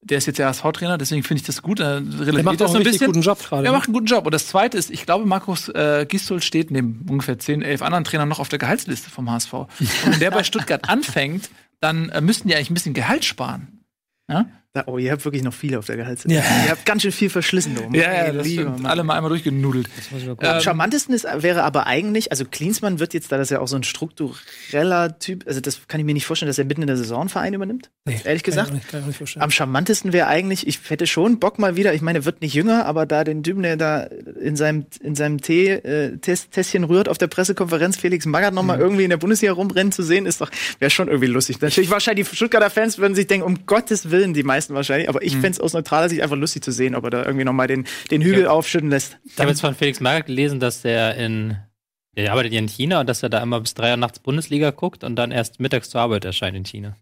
der 0.00 0.18
ist 0.18 0.26
jetzt 0.26 0.38
der 0.38 0.48
HSV-Trainer, 0.48 0.96
deswegen 0.96 1.22
finde 1.22 1.40
ich 1.40 1.46
das 1.46 1.60
gut. 1.62 1.80
Äh, 1.80 2.00
Der 2.00 2.42
macht 2.42 2.62
auch 2.62 2.74
einen 2.74 2.86
ein 2.86 2.98
guten 2.98 3.20
Job 3.20 3.38
gerade. 3.40 3.66
Er 3.66 3.72
ne? 3.72 3.76
macht 3.76 3.88
einen 3.88 3.94
guten 3.94 4.06
Job. 4.06 4.26
Und 4.26 4.32
das 4.32 4.46
Zweite 4.46 4.78
ist, 4.78 4.90
ich 4.90 5.04
glaube, 5.04 5.26
Markus 5.26 5.68
äh, 5.68 6.06
Gistol 6.08 6.40
steht 6.40 6.70
neben 6.70 7.04
ungefähr 7.08 7.38
10, 7.38 7.62
11 7.62 7.82
anderen 7.82 8.04
Trainern 8.04 8.28
noch 8.28 8.38
auf 8.38 8.48
der 8.48 8.58
Gehaltsliste 8.58 9.10
vom 9.10 9.30
HSV. 9.30 9.52
Und 9.80 9.80
wenn 10.04 10.20
der 10.20 10.30
bei 10.30 10.44
Stuttgart 10.44 10.88
anfängt, 10.88 11.50
dann 11.80 12.10
äh, 12.10 12.20
müssten 12.20 12.48
die 12.48 12.54
eigentlich 12.54 12.70
ein 12.70 12.74
bisschen 12.74 12.94
Gehalt 12.94 13.24
sparen. 13.24 13.84
Ja, 14.30 14.46
oh, 14.86 14.98
ihr 14.98 15.12
habt 15.12 15.24
wirklich 15.24 15.42
noch 15.42 15.52
viele 15.54 15.78
auf 15.78 15.86
der 15.86 15.96
Gehaltsliste. 15.96 16.38
Ja. 16.38 16.64
Ihr 16.64 16.70
habt 16.70 16.86
ganz 16.86 17.02
schön 17.02 17.12
viel 17.12 17.30
verschlissen. 17.30 17.74
du. 17.74 17.82
Mein 17.88 18.38
lieber 18.42 18.70
Mann. 18.70 18.86
Alle 18.86 19.04
mal 19.04 19.14
einmal 19.16 19.30
durchgenudelt. 19.30 19.88
Am 20.26 20.36
Ähm, 20.56 20.60
charmantesten 20.60 21.14
ist, 21.14 21.26
wäre 21.38 21.62
aber 21.64 21.86
eigentlich, 21.86 22.30
also 22.30 22.44
Klinsmann 22.44 22.98
wird 23.00 23.14
jetzt, 23.14 23.30
da 23.32 23.36
das 23.38 23.50
ja 23.50 23.60
auch 23.60 23.68
so 23.68 23.76
ein 23.76 23.82
struktureller 24.32 25.18
Typ, 25.18 25.44
also 25.46 25.60
das 25.60 25.80
kann 25.88 26.00
ich 26.00 26.06
mir 26.06 26.14
nicht 26.14 26.26
vorstellen, 26.26 26.48
dass 26.48 26.58
er 26.58 26.64
mitten 26.64 26.82
in 26.82 26.86
der 26.86 26.96
Saison 26.96 27.20
einen 27.22 27.28
Verein 27.28 27.54
übernimmt. 27.54 27.90
Nee, 28.04 28.12
ehrlich 28.24 28.24
kann 28.24 28.34
ich 28.36 28.42
gesagt. 28.44 28.68
auch 28.70 28.74
nicht- 28.74 28.88
kann 28.88 29.00
ich 29.00 29.04
auch 29.04 29.08
nicht 29.08 29.16
vorstellen. 29.18 29.42
Am 29.42 29.50
charmantesten 29.50 30.12
wäre 30.12 30.26
eigentlich, 30.28 30.66
ich 30.66 30.78
hätte 30.88 31.06
schon 31.06 31.38
Bock 31.38 31.58
mal 31.58 31.76
wieder, 31.76 31.94
ich 31.94 32.02
meine, 32.02 32.20
er 32.20 32.24
wird 32.24 32.40
nicht 32.40 32.54
jünger, 32.54 32.86
aber 32.86 33.06
da 33.06 33.24
den 33.24 33.42
Typen, 33.42 33.62
der 33.62 33.76
da 33.76 34.02
in 34.40 34.56
seinem, 34.56 34.86
in 35.00 35.14
seinem 35.14 35.40
Tee, 35.40 35.68
äh, 35.70 36.16
Test, 36.18 36.52
Tässchen 36.52 36.84
rührt 36.84 37.08
auf 37.08 37.18
der 37.18 37.26
Pressekonferenz, 37.26 37.96
Felix 37.96 38.26
Magath 38.26 38.54
noch 38.54 38.62
mal 38.62 38.78
irgendwie 38.78 39.04
in 39.04 39.10
der 39.10 39.16
Bundesliga 39.16 39.52
rumrennen 39.52 39.92
zu 39.92 40.02
sehen, 40.02 40.26
ist 40.26 40.40
doch, 40.40 40.50
wäre 40.78 40.90
schon 40.90 41.08
irgendwie 41.08 41.26
lustig. 41.26 41.60
Natürlich 41.60 41.90
wahrscheinlich 41.90 42.28
die 42.28 42.36
Stuttgarter 42.36 42.70
Fans 42.70 42.98
würden 42.98 43.14
sich 43.14 43.26
denken, 43.26 43.46
um 43.46 43.66
Gottes 43.66 44.10
Willen, 44.10 44.34
die 44.34 44.42
meisten 44.42 44.67
wahrscheinlich, 44.70 45.08
aber 45.08 45.22
ich 45.22 45.36
fänd's 45.36 45.60
aus 45.60 45.72
neutraler 45.72 46.08
Sicht 46.08 46.22
einfach 46.22 46.36
lustig 46.36 46.62
zu 46.64 46.72
sehen, 46.72 46.94
ob 46.94 47.04
er 47.04 47.10
da 47.10 47.24
irgendwie 47.24 47.44
noch 47.44 47.52
mal 47.52 47.66
den, 47.66 47.86
den 48.10 48.22
Hügel 48.22 48.44
Ja. 48.44 48.50
aufschütten 48.50 48.90
lässt. 48.90 49.18
Ich 49.24 49.38
habe 49.38 49.50
jetzt 49.50 49.60
von 49.60 49.74
Felix 49.74 50.00
Magath 50.00 50.26
gelesen, 50.26 50.60
dass 50.60 50.82
der 50.82 51.16
in, 51.16 51.56
der 52.16 52.32
arbeitet 52.32 52.52
ja 52.52 52.58
in 52.58 52.68
China 52.68 53.00
und 53.00 53.08
dass 53.08 53.22
er 53.22 53.28
da 53.28 53.42
immer 53.42 53.60
bis 53.60 53.74
drei 53.74 53.90
Uhr 53.92 53.96
nachts 53.96 54.18
Bundesliga 54.18 54.70
guckt 54.70 55.04
und 55.04 55.16
dann 55.16 55.30
erst 55.30 55.60
mittags 55.60 55.90
zur 55.90 56.00
Arbeit 56.00 56.24
erscheint 56.24 56.56
in 56.56 56.64
China. 56.64 56.96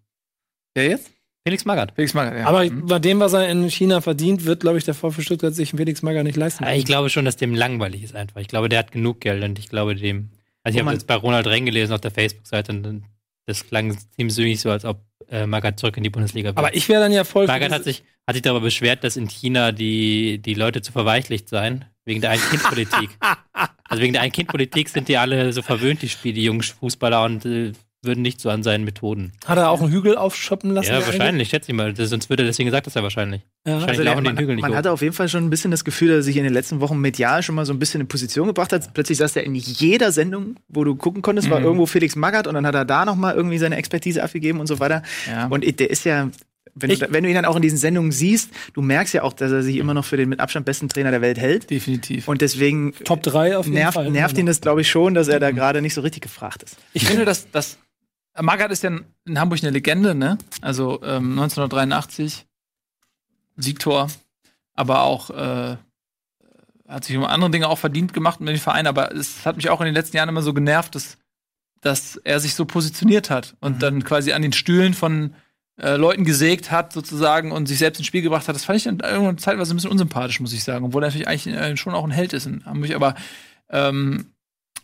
Wer 0.74 0.88
jetzt? 0.90 1.10
Felix 1.46 1.64
Magath. 1.64 1.92
Felix 1.94 2.12
Magath, 2.12 2.34
ja. 2.36 2.46
Aber 2.46 2.64
Mhm. 2.64 2.86
bei 2.86 2.98
dem, 2.98 3.20
was 3.20 3.32
er 3.32 3.48
in 3.48 3.70
China 3.70 4.00
verdient, 4.00 4.44
wird, 4.46 4.60
glaube 4.60 4.78
ich, 4.78 4.84
der 4.84 4.94
VfB 4.94 5.22
Stuttgart 5.22 5.54
sich 5.54 5.70
einen 5.72 5.78
Felix 5.78 6.02
Magath 6.02 6.24
nicht 6.24 6.36
leisten. 6.36 6.64
Ja, 6.64 6.72
Ich 6.72 6.84
glaube 6.84 7.08
schon, 7.08 7.24
dass 7.24 7.36
dem 7.36 7.54
langweilig 7.54 8.02
ist 8.02 8.16
einfach. 8.16 8.40
Ich 8.40 8.48
glaube, 8.48 8.68
der 8.68 8.80
hat 8.80 8.90
genug 8.90 9.20
Geld 9.20 9.44
und 9.44 9.58
ich 9.58 9.68
glaube 9.68 9.94
dem. 9.94 10.30
Also 10.64 10.76
ich 10.76 10.82
Oh 10.82 10.86
habe 10.86 10.94
jetzt 10.94 11.06
bei 11.06 11.14
Ronald 11.14 11.46
Reng 11.46 11.64
gelesen 11.64 11.92
auf 11.92 12.00
der 12.00 12.10
Facebook-Seite 12.10 12.72
und 12.72 12.82
dann- 12.82 13.04
das 13.46 13.66
klang 13.66 13.96
ziemlich 14.16 14.60
so, 14.60 14.70
als 14.70 14.84
ob 14.84 15.00
äh, 15.28 15.46
Magath 15.46 15.80
zurück 15.80 15.96
in 15.96 16.02
die 16.02 16.10
Bundesliga 16.10 16.50
will. 16.50 16.58
Aber 16.58 16.74
ich 16.74 16.88
wäre 16.88 17.00
dann 17.00 17.12
ja 17.12 17.24
voll. 17.24 17.46
Magath 17.46 17.72
hat 17.72 17.84
sich, 17.84 18.02
hat 18.26 18.34
sich 18.34 18.42
darüber 18.42 18.60
beschwert, 18.60 19.04
dass 19.04 19.16
in 19.16 19.28
China 19.28 19.72
die, 19.72 20.38
die 20.38 20.54
Leute 20.54 20.82
zu 20.82 20.92
verweichlicht 20.92 21.48
seien, 21.48 21.84
wegen 22.04 22.20
der 22.20 22.30
Ein-Kind-Politik. 22.30 23.10
also 23.84 24.02
wegen 24.02 24.12
der 24.12 24.22
Ein-Kind-Politik 24.22 24.88
sind 24.88 25.08
die 25.08 25.16
alle 25.16 25.52
so 25.52 25.62
verwöhnt, 25.62 26.02
die 26.02 26.08
Spiele, 26.08 26.34
die 26.34 26.44
jungen 26.44 26.62
Fußballer 26.62 27.24
und 27.24 27.44
äh, 27.46 27.72
würden 28.06 28.22
nicht 28.22 28.40
so 28.40 28.48
an 28.50 28.62
seinen 28.62 28.84
Methoden. 28.84 29.32
Hat 29.44 29.58
er 29.58 29.70
auch 29.70 29.80
einen 29.82 29.90
Hügel 29.92 30.16
aufschoppen 30.16 30.70
lassen? 30.70 30.90
ja, 30.92 31.04
wahrscheinlich, 31.04 31.48
schätze 31.50 31.72
ich 31.72 31.76
mal. 31.76 31.92
Das, 31.92 32.10
sonst 32.10 32.30
würde 32.30 32.42
er 32.44 32.46
deswegen 32.46 32.66
gesagt, 32.66 32.86
dass 32.86 32.96
er 32.96 33.02
wahrscheinlich. 33.02 33.42
Ja. 33.66 33.72
Wahrscheinlich 33.74 33.88
Also 33.90 34.02
der, 34.04 34.12
laufen 34.12 34.24
den 34.24 34.34
man 34.34 34.42
Hügel 34.42 34.54
nicht 34.56 34.62
man 34.62 34.70
hoch. 34.72 34.76
hatte 34.76 34.92
auf 34.92 35.02
jeden 35.02 35.12
Fall 35.14 35.28
schon 35.28 35.44
ein 35.44 35.50
bisschen 35.50 35.70
das 35.70 35.84
Gefühl, 35.84 36.08
dass 36.08 36.16
er 36.18 36.22
sich 36.22 36.36
in 36.36 36.44
den 36.44 36.52
letzten 36.52 36.80
Wochen 36.80 36.98
medial 37.00 37.42
schon 37.42 37.54
mal 37.54 37.66
so 37.66 37.72
ein 37.72 37.78
bisschen 37.78 38.00
in 38.00 38.08
Position 38.08 38.46
gebracht 38.46 38.72
hat. 38.72 38.94
Plötzlich 38.94 39.18
saß 39.18 39.36
er 39.36 39.44
in 39.44 39.54
jeder 39.54 40.12
Sendung, 40.12 40.56
wo 40.68 40.84
du 40.84 40.94
gucken 40.94 41.22
konntest, 41.22 41.50
war 41.50 41.58
Mhm. 41.60 41.66
irgendwo 41.66 41.86
Felix 41.86 42.16
Magath 42.16 42.46
und 42.46 42.54
dann 42.54 42.66
hat 42.66 42.74
er 42.74 42.84
da 42.84 43.04
noch 43.04 43.16
mal 43.16 43.34
irgendwie 43.34 43.58
seine 43.58 43.76
Expertise 43.76 44.22
abgegeben 44.22 44.60
und 44.60 44.66
so 44.66 44.78
weiter. 44.80 45.02
Ja. 45.28 45.46
Und 45.48 45.64
der 45.80 45.90
ist 45.90 46.04
ja, 46.04 46.30
wenn 46.78 46.90
Ich- 46.90 46.98
du, 46.98 47.06
wenn 47.10 47.22
du 47.24 47.30
ihn 47.30 47.34
dann 47.34 47.46
auch 47.46 47.56
in 47.56 47.62
diesen 47.62 47.78
Sendungen 47.78 48.12
siehst, 48.12 48.50
du 48.74 48.82
merkst 48.82 49.14
ja 49.14 49.22
auch, 49.22 49.32
dass 49.32 49.50
er 49.50 49.62
sich 49.62 49.76
immer 49.76 49.94
noch 49.94 50.04
für 50.04 50.18
den 50.18 50.28
mit 50.28 50.40
Abstand 50.40 50.66
besten 50.66 50.88
Trainer 50.90 51.10
der 51.10 51.22
Welt 51.22 51.38
hält. 51.38 51.70
Definitiv. 51.70 52.28
Und 52.28 52.42
deswegen 52.42 52.92
Top 53.04 53.22
3 53.22 53.56
auf 53.56 53.64
jeden 53.64 53.76
nervt, 53.78 53.94
Fall. 53.94 54.10
nervt 54.10 54.36
ihn 54.36 54.44
das, 54.46 54.60
glaube 54.60 54.82
ich, 54.82 54.90
schon, 54.90 55.14
dass 55.14 55.28
er 55.28 55.40
da 55.40 55.52
gerade 55.52 55.80
nicht 55.80 55.94
so 55.94 56.02
richtig 56.02 56.22
gefragt 56.22 56.62
ist. 56.64 56.76
Ich 56.92 57.06
finde, 57.06 57.24
dass, 57.24 57.50
dass 57.50 57.78
Magath 58.42 58.70
ist 58.70 58.82
ja 58.82 58.90
in- 59.24 59.38
Hamburg 59.38 59.60
eine 59.62 59.70
Legende, 59.70 60.14
ne? 60.14 60.38
Also 60.60 61.02
ähm, 61.02 61.32
1983 61.38 62.46
Siegtor, 63.56 64.08
aber 64.74 65.02
auch 65.02 65.30
äh, 65.30 65.76
hat 66.88 67.04
sich 67.04 67.16
um 67.16 67.24
andere 67.24 67.50
Dinge 67.50 67.68
auch 67.68 67.78
verdient 67.78 68.12
gemacht 68.12 68.40
mit 68.40 68.50
dem 68.50 68.60
Verein, 68.60 68.86
aber 68.86 69.12
es 69.14 69.44
hat 69.46 69.56
mich 69.56 69.70
auch 69.70 69.80
in 69.80 69.86
den 69.86 69.94
letzten 69.94 70.16
Jahren 70.16 70.28
immer 70.28 70.42
so 70.42 70.52
genervt, 70.54 70.94
dass, 70.94 71.16
dass 71.80 72.16
er 72.16 72.38
sich 72.40 72.54
so 72.54 72.64
positioniert 72.64 73.30
hat 73.30 73.56
und 73.60 73.82
dann 73.82 74.04
quasi 74.04 74.32
an 74.32 74.42
den 74.42 74.52
Stühlen 74.52 74.94
von 74.94 75.34
äh, 75.80 75.96
Leuten 75.96 76.24
gesägt 76.24 76.70
hat, 76.70 76.92
sozusagen, 76.92 77.50
und 77.52 77.66
sich 77.66 77.78
selbst 77.78 77.98
ins 77.98 78.06
Spiel 78.06 78.22
gebracht 78.22 78.46
hat. 78.48 78.54
Das 78.54 78.64
fand 78.64 78.76
ich 78.78 78.84
dann 78.84 79.00
irgendwann 79.00 79.38
zeitweise 79.38 79.74
ein 79.74 79.76
bisschen 79.76 79.90
unsympathisch, 79.90 80.40
muss 80.40 80.52
ich 80.52 80.62
sagen, 80.64 80.84
obwohl 80.84 81.02
er 81.02 81.08
natürlich 81.08 81.28
eigentlich 81.28 81.54
äh, 81.54 81.76
schon 81.76 81.94
auch 81.94 82.04
ein 82.04 82.10
Held 82.10 82.32
ist 82.32 82.46
in 82.46 82.64
Hamburg, 82.64 82.94
aber 82.94 83.14
ähm, 83.70 84.32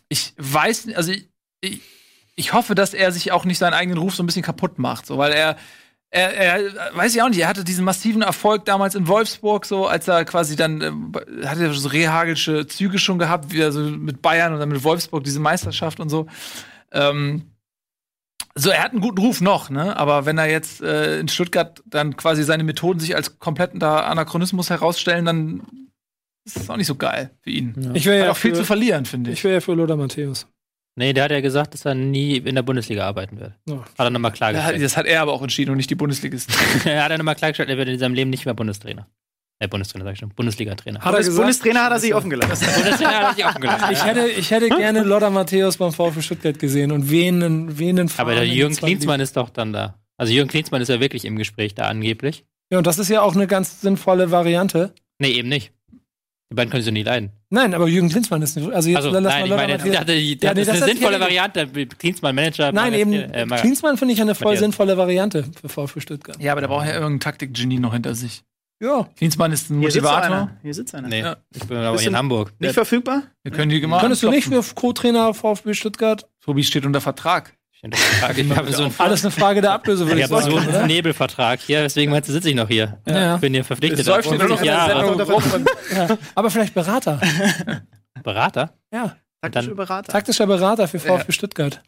ich 0.09 0.33
weiß, 0.37 0.89
also 0.95 1.11
ich, 1.11 1.29
ich, 1.61 1.81
ich 2.35 2.53
hoffe, 2.53 2.75
dass 2.75 2.93
er 2.93 3.11
sich 3.11 3.31
auch 3.31 3.45
nicht 3.45 3.57
seinen 3.57 3.73
eigenen 3.73 3.97
Ruf 3.97 4.15
so 4.15 4.23
ein 4.23 4.25
bisschen 4.25 4.43
kaputt 4.43 4.79
macht, 4.79 5.05
so, 5.05 5.17
weil 5.17 5.31
er, 5.33 5.57
er, 6.09 6.33
er 6.33 6.95
weiß 6.95 7.15
ich 7.15 7.21
auch 7.21 7.29
nicht, 7.29 7.39
er 7.39 7.47
hatte 7.47 7.63
diesen 7.63 7.85
massiven 7.85 8.21
Erfolg 8.21 8.65
damals 8.65 8.95
in 8.95 9.07
Wolfsburg, 9.07 9.65
so, 9.65 9.87
als 9.87 10.07
er 10.07 10.25
quasi 10.25 10.55
dann, 10.55 10.81
äh, 10.81 11.45
hatte 11.45 11.65
er 11.65 11.73
so 11.73 11.89
rehagelsche 11.89 12.67
Züge 12.67 12.99
schon 12.99 13.19
gehabt, 13.19 13.51
wie 13.53 13.61
er 13.61 13.71
so 13.71 13.81
mit 13.81 14.21
Bayern 14.21 14.53
und 14.53 14.59
dann 14.59 14.69
mit 14.69 14.83
Wolfsburg 14.83 15.23
diese 15.23 15.39
Meisterschaft 15.39 15.99
und 15.99 16.09
so. 16.09 16.27
Ähm, 16.91 17.49
so, 18.55 18.69
er 18.69 18.83
hat 18.83 18.91
einen 18.91 19.01
guten 19.01 19.19
Ruf 19.19 19.41
noch, 19.41 19.71
ne? 19.71 19.97
Aber 19.97 20.27
wenn 20.27 20.37
er 20.37 20.47
jetzt 20.47 20.81
äh, 20.81 21.19
in 21.19 21.27
Stuttgart 21.27 21.81
dann 21.87 22.15
quasi 22.15 22.43
seine 22.43 22.63
Methoden 22.63 22.99
sich 22.99 23.15
als 23.15 23.39
kompletten 23.39 23.79
da 23.79 24.01
Anachronismus 24.01 24.69
herausstellen, 24.69 25.25
dann 25.25 25.63
ist 26.45 26.57
das 26.57 26.69
auch 26.69 26.77
nicht 26.77 26.87
so 26.87 26.95
geil 26.95 27.31
für 27.41 27.49
ihn. 27.49 27.91
Ich 27.95 28.05
wäre 28.05 28.25
ja 28.25 28.31
auch 28.31 28.37
viel 28.37 28.51
für, 28.51 28.57
zu 28.57 28.65
verlieren, 28.65 29.05
finde 29.05 29.31
ich. 29.31 29.39
ich 29.39 29.43
wäre 29.43 29.55
ja 29.55 29.59
für 29.59 29.73
Lothar 29.73 29.97
Matthäus. 29.97 30.45
Nee, 30.95 31.13
der 31.13 31.23
hat 31.23 31.31
ja 31.31 31.41
gesagt, 31.41 31.73
dass 31.73 31.85
er 31.85 31.95
nie 31.95 32.37
in 32.37 32.55
der 32.55 32.61
Bundesliga 32.61 33.07
arbeiten 33.07 33.39
wird. 33.39 33.53
Ja. 33.67 33.77
Hat 33.77 33.85
er 33.97 34.09
nochmal 34.11 34.31
klargestellt. 34.31 34.81
das 34.81 34.95
hat 34.95 35.07
er 35.07 35.21
aber 35.21 35.33
auch 35.33 35.41
entschieden 35.41 35.71
und 35.71 35.77
nicht 35.77 35.89
die 35.89 35.95
Bundesligisten. 35.95 36.53
er 36.85 37.03
hat 37.03 37.11
er 37.11 37.17
nochmal 37.17 37.35
klargestellt, 37.35 37.69
er 37.69 37.77
wird 37.77 37.89
in 37.89 37.97
seinem 37.97 38.13
Leben 38.13 38.29
nicht 38.29 38.45
mehr 38.45 38.53
Bundestrainer. 38.53 39.07
Äh, 39.59 39.67
Bundestrainer, 39.67 40.05
sag 40.05 40.13
ich 40.13 40.19
schon. 40.19 40.29
Bundesliga-Trainer. 40.29 40.99
Hat 41.01 41.15
er? 41.15 41.31
Bundestrainer 41.31 41.83
hat 41.85 41.91
er 41.93 41.99
sich 41.99 42.13
offen 42.13 42.29
gelassen. 42.29 42.67
Bundestrainer 42.75 43.19
hat 43.19 43.23
er 43.29 43.33
sich 43.33 43.45
offen 43.45 43.61
gelassen. 43.61 43.85
Ich 43.91 44.05
hätte, 44.05 44.27
ich 44.27 44.51
hätte 44.51 44.69
gerne 44.69 45.03
Lothar 45.03 45.29
Matthäus 45.29 45.77
beim 45.77 45.93
VfB 45.93 46.21
Stuttgart 46.21 46.59
gesehen 46.59 46.91
und 46.91 47.09
wen, 47.09 47.77
wen 47.77 47.95
den 47.95 48.11
Aber 48.17 48.35
der 48.35 48.47
Jürgen 48.47 48.75
Klinsmann 48.75 49.19
ist 49.19 49.37
doch 49.37 49.49
dann 49.49 49.73
da. 49.73 49.95
Also 50.17 50.33
Jürgen 50.33 50.49
Klinsmann 50.49 50.81
ist 50.81 50.89
ja 50.89 50.99
wirklich 50.99 51.25
im 51.25 51.37
Gespräch 51.37 51.73
da 51.73 51.87
angeblich. 51.87 52.45
Ja, 52.71 52.77
und 52.77 52.87
das 52.87 52.99
ist 52.99 53.09
ja 53.09 53.21
auch 53.21 53.35
eine 53.35 53.47
ganz 53.47 53.81
sinnvolle 53.81 54.31
Variante. 54.31 54.93
Nee, 55.19 55.31
eben 55.31 55.49
nicht. 55.49 55.71
Die 56.53 56.55
beiden 56.55 56.69
können 56.69 56.83
sich 56.83 56.93
nie 56.93 57.01
leiden. 57.01 57.31
Nein, 57.49 57.73
aber 57.73 57.87
Jürgen 57.87 58.09
Klinsmann 58.09 58.43
ist 58.43 58.55
nicht. 58.55 58.71
Also 58.71 58.87
jetzt 58.89 58.97
Also, 58.97 59.09
lass 59.09 59.23
nein, 59.23 59.41
mal 59.41 59.45
ich 59.47 59.55
meine, 59.55 59.75
ich 59.87 59.91
dachte, 59.91 60.15
die- 60.15 60.33
Ja, 60.39 60.53
das 60.53 60.53
nee, 60.53 60.61
ist 60.61 60.67
das 60.67 60.75
eine 60.75 60.81
hat- 60.83 60.89
sinnvolle 60.91 61.13
ja, 61.15 61.19
Variante. 61.21 61.67
Klinsmann, 61.97 62.35
Manager. 62.35 62.71
Nein, 62.71 62.93
eben 62.93 63.11
äh, 63.13 63.47
Klinsmann 63.59 63.97
finde 63.97 64.13
ich 64.13 64.21
eine 64.21 64.35
voll 64.35 64.45
Matthias. 64.45 64.59
sinnvolle 64.59 64.95
Variante 64.97 65.45
für 65.59 65.67
VfB 65.67 65.99
Stuttgart. 66.01 66.37
ja, 66.39 66.51
aber 66.51 66.61
der 66.61 66.67
braucht 66.67 66.85
ja 66.85 66.93
irgendein 66.93 67.21
Taktikgenie 67.21 67.79
noch 67.79 67.93
hinter 67.93 68.13
sich. 68.13 68.43
Ja. 68.79 69.09
Klinsmann 69.17 69.51
ist 69.51 69.71
ein 69.71 69.79
Hier 69.79 69.89
sitzt 69.89 70.03
Motivator. 70.03 70.35
einer. 70.35 70.57
Hier 70.61 70.73
sitzt 70.75 70.93
einer. 70.93 71.07
Nee, 71.07 71.21
Ja. 71.21 71.37
ich 71.55 71.63
bin 71.65 71.77
aber 71.77 71.97
hier 71.97 72.09
in 72.09 72.17
Hamburg. 72.17 72.53
Nicht 72.59 72.73
verfügbar? 72.75 73.23
Wir 73.41 73.51
können 73.51 73.71
die 73.71 73.81
mal 73.87 73.99
Könntest 73.99 74.21
du 74.21 74.29
nicht 74.29 74.47
für 74.47 74.61
Co-Trainer 74.75 75.33
VfB 75.33 75.73
Stuttgart? 75.73 76.27
Tobi 76.45 76.63
steht 76.63 76.85
unter 76.85 77.01
Vertrag. 77.01 77.55
Ich 77.91 78.49
habe 78.55 78.71
so 78.71 78.83
einen, 78.83 78.95
Alles 78.97 79.25
eine 79.25 79.31
Frage 79.31 79.59
der 79.61 79.73
Ablöse, 79.73 80.05
würde 80.07 80.19
ich 80.21 80.25
ich 80.25 80.31
habe 80.31 80.41
sagen. 80.41 80.71
so 80.71 80.77
einen? 80.77 80.87
Nebelvertrag 80.87 81.59
hier, 81.59 81.81
deswegen 81.81 82.11
meinst 82.11 82.29
du, 82.29 82.33
sitze 82.33 82.49
ich 82.49 82.55
noch 82.55 82.69
hier. 82.69 82.97
Ja. 83.05 83.35
Ich 83.35 83.41
bin 83.41 83.53
hier 83.53 83.65
verpflichtet. 83.65 84.07
Auf 84.09 84.23
nur 84.25 84.35
noch 84.35 84.41
in 84.41 84.47
50 84.47 84.65
der 84.65 84.73
Jahre. 84.73 85.67
Ja. 85.93 86.17
Aber 86.35 86.49
vielleicht 86.49 86.73
Berater. 86.73 87.19
Berater? 88.23 88.73
Ja. 88.93 89.15
Taktische 89.41 89.67
Dann- 89.67 89.75
Berater. 89.75 90.11
Taktischer 90.11 90.47
Berater 90.47 90.87
für 90.87 90.99
VfB 90.99 91.31
Stuttgart. 91.33 91.81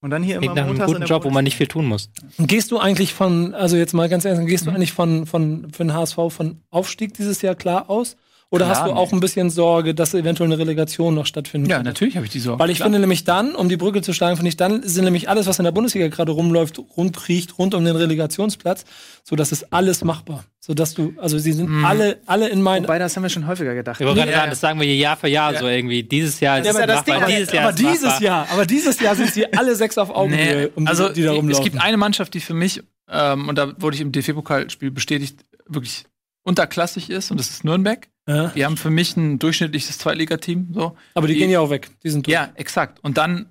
Und 0.00 0.10
dann 0.10 0.24
hier 0.24 0.42
immer 0.42 0.52
nach 0.54 0.64
einem 0.66 0.80
guten 0.80 1.04
Job, 1.04 1.22
wo 1.24 1.30
man 1.30 1.44
nicht 1.44 1.56
viel 1.56 1.68
tun 1.68 1.86
muss. 1.86 2.10
Und 2.36 2.48
Gehst 2.48 2.72
du 2.72 2.80
eigentlich 2.80 3.14
von, 3.14 3.54
also 3.54 3.76
jetzt 3.76 3.92
mal 3.94 4.08
ganz 4.08 4.24
ehrlich, 4.24 4.44
gehst 4.48 4.66
du 4.66 4.70
Mhm. 4.70 4.76
eigentlich 4.76 4.92
von, 4.92 5.26
von, 5.26 5.70
für 5.72 5.84
den 5.84 5.94
HSV 5.94 6.16
von 6.30 6.60
Aufstieg 6.70 7.14
dieses 7.14 7.40
Jahr 7.42 7.54
klar 7.54 7.88
aus? 7.88 8.16
Oder 8.52 8.66
Klar, 8.66 8.76
hast 8.80 8.86
du 8.86 8.92
nee. 8.92 8.98
auch 9.00 9.12
ein 9.14 9.20
bisschen 9.20 9.48
Sorge, 9.48 9.94
dass 9.94 10.12
eventuell 10.12 10.46
eine 10.50 10.58
Relegation 10.58 11.14
noch 11.14 11.24
stattfindet? 11.24 11.70
Ja, 11.70 11.82
natürlich 11.82 12.16
habe 12.16 12.26
ich 12.26 12.32
die 12.32 12.38
Sorge. 12.38 12.60
Weil 12.62 12.68
ich 12.68 12.76
Klar. 12.76 12.86
finde 12.88 12.98
nämlich 12.98 13.24
dann, 13.24 13.54
um 13.54 13.70
die 13.70 13.78
Brücke 13.78 14.02
zu 14.02 14.12
schlagen, 14.12 14.36
finde 14.36 14.50
ich 14.50 14.58
dann 14.58 14.82
sind 14.82 15.04
nämlich 15.04 15.30
alles, 15.30 15.46
was 15.46 15.58
in 15.58 15.64
der 15.64 15.72
Bundesliga 15.72 16.08
gerade 16.08 16.32
rumläuft, 16.32 16.78
rumkriecht, 16.98 17.56
rund 17.58 17.72
um 17.74 17.82
den 17.82 17.96
Relegationsplatz, 17.96 18.84
so 19.24 19.36
dass 19.36 19.52
es 19.52 19.72
alles 19.72 20.04
machbar. 20.04 20.44
So 20.60 20.74
dass 20.74 20.92
du, 20.92 21.14
also 21.16 21.38
sie 21.38 21.52
sind 21.52 21.70
Mhm. 21.70 21.84
alle, 21.86 22.18
alle 22.26 22.48
in 22.50 22.60
meinen. 22.60 22.82
Wobei, 22.84 22.98
das 22.98 23.16
haben 23.16 23.22
wir 23.22 23.30
schon 23.30 23.46
häufiger 23.46 23.74
gedacht. 23.74 23.98
Ich 24.00 24.06
wollte 24.06 24.20
gerade 24.20 24.30
Ja, 24.32 24.36
sagen, 24.36 24.46
ja. 24.46 24.50
das 24.50 24.60
sagen 24.60 24.80
wir 24.80 24.86
hier 24.86 24.96
Jahr 24.96 25.16
für 25.16 25.28
Jahr 25.28 25.54
Ja. 25.54 25.58
so 25.58 25.66
irgendwie. 25.68 26.02
Dieses 26.02 26.38
Jahr 26.40 26.58
ist 26.58 26.66
Ja, 26.66 26.70
es 26.72 26.76
aber 26.76 26.86
das 26.86 26.96
machbar, 27.06 27.26
Ding, 27.26 27.36
dieses 27.38 27.52
Jahr 27.54 27.62
aber 27.64 27.70
ist 27.70 27.78
dieses 27.78 28.02
machbar. 28.02 28.22
Jahr, 28.22 28.46
aber 28.52 28.66
dieses 28.66 29.00
Jahr 29.00 29.16
sind 29.16 29.32
sie 29.32 29.50
alle 29.54 29.74
sechs 29.76 29.96
auf 29.96 30.10
Augenhöhe, 30.14 30.60
Nee, 30.64 30.68
um 30.74 30.84
die, 30.84 30.88
also 30.90 31.08
die 31.08 31.22
da 31.22 31.30
rumlaufen. 31.32 31.50
es 31.64 31.70
gibt 31.72 31.82
eine 31.82 31.96
Mannschaft, 31.96 32.34
die 32.34 32.40
für 32.40 32.52
mich, 32.54 32.82
ähm, 33.10 33.48
und 33.48 33.56
da 33.56 33.72
wurde 33.80 33.94
ich 33.96 34.02
im 34.02 34.12
DFB-Pokalspiel 34.12 34.90
bestätigt, 34.90 35.38
wirklich 35.66 36.04
unterklassig 36.44 37.08
ist, 37.08 37.30
und 37.30 37.40
das 37.40 37.48
ist 37.48 37.64
Nürnberg. 37.64 38.08
Ja, 38.28 38.48
Die 38.48 38.64
haben 38.64 38.76
für 38.76 38.90
mich 38.90 39.16
ein 39.16 39.38
durchschnittliches 39.38 39.98
Zweitligateam. 39.98 40.72
So. 40.74 40.96
aber 41.14 41.26
die, 41.26 41.34
die- 41.34 41.40
gehen 41.40 41.50
ja 41.50 41.60
auch 41.60 41.70
weg. 41.70 41.90
Die 42.02 42.10
sind 42.10 42.26
durch. 42.26 42.32
Ja, 42.34 42.50
exakt. 42.54 42.98
Und 43.02 43.18
dann, 43.18 43.50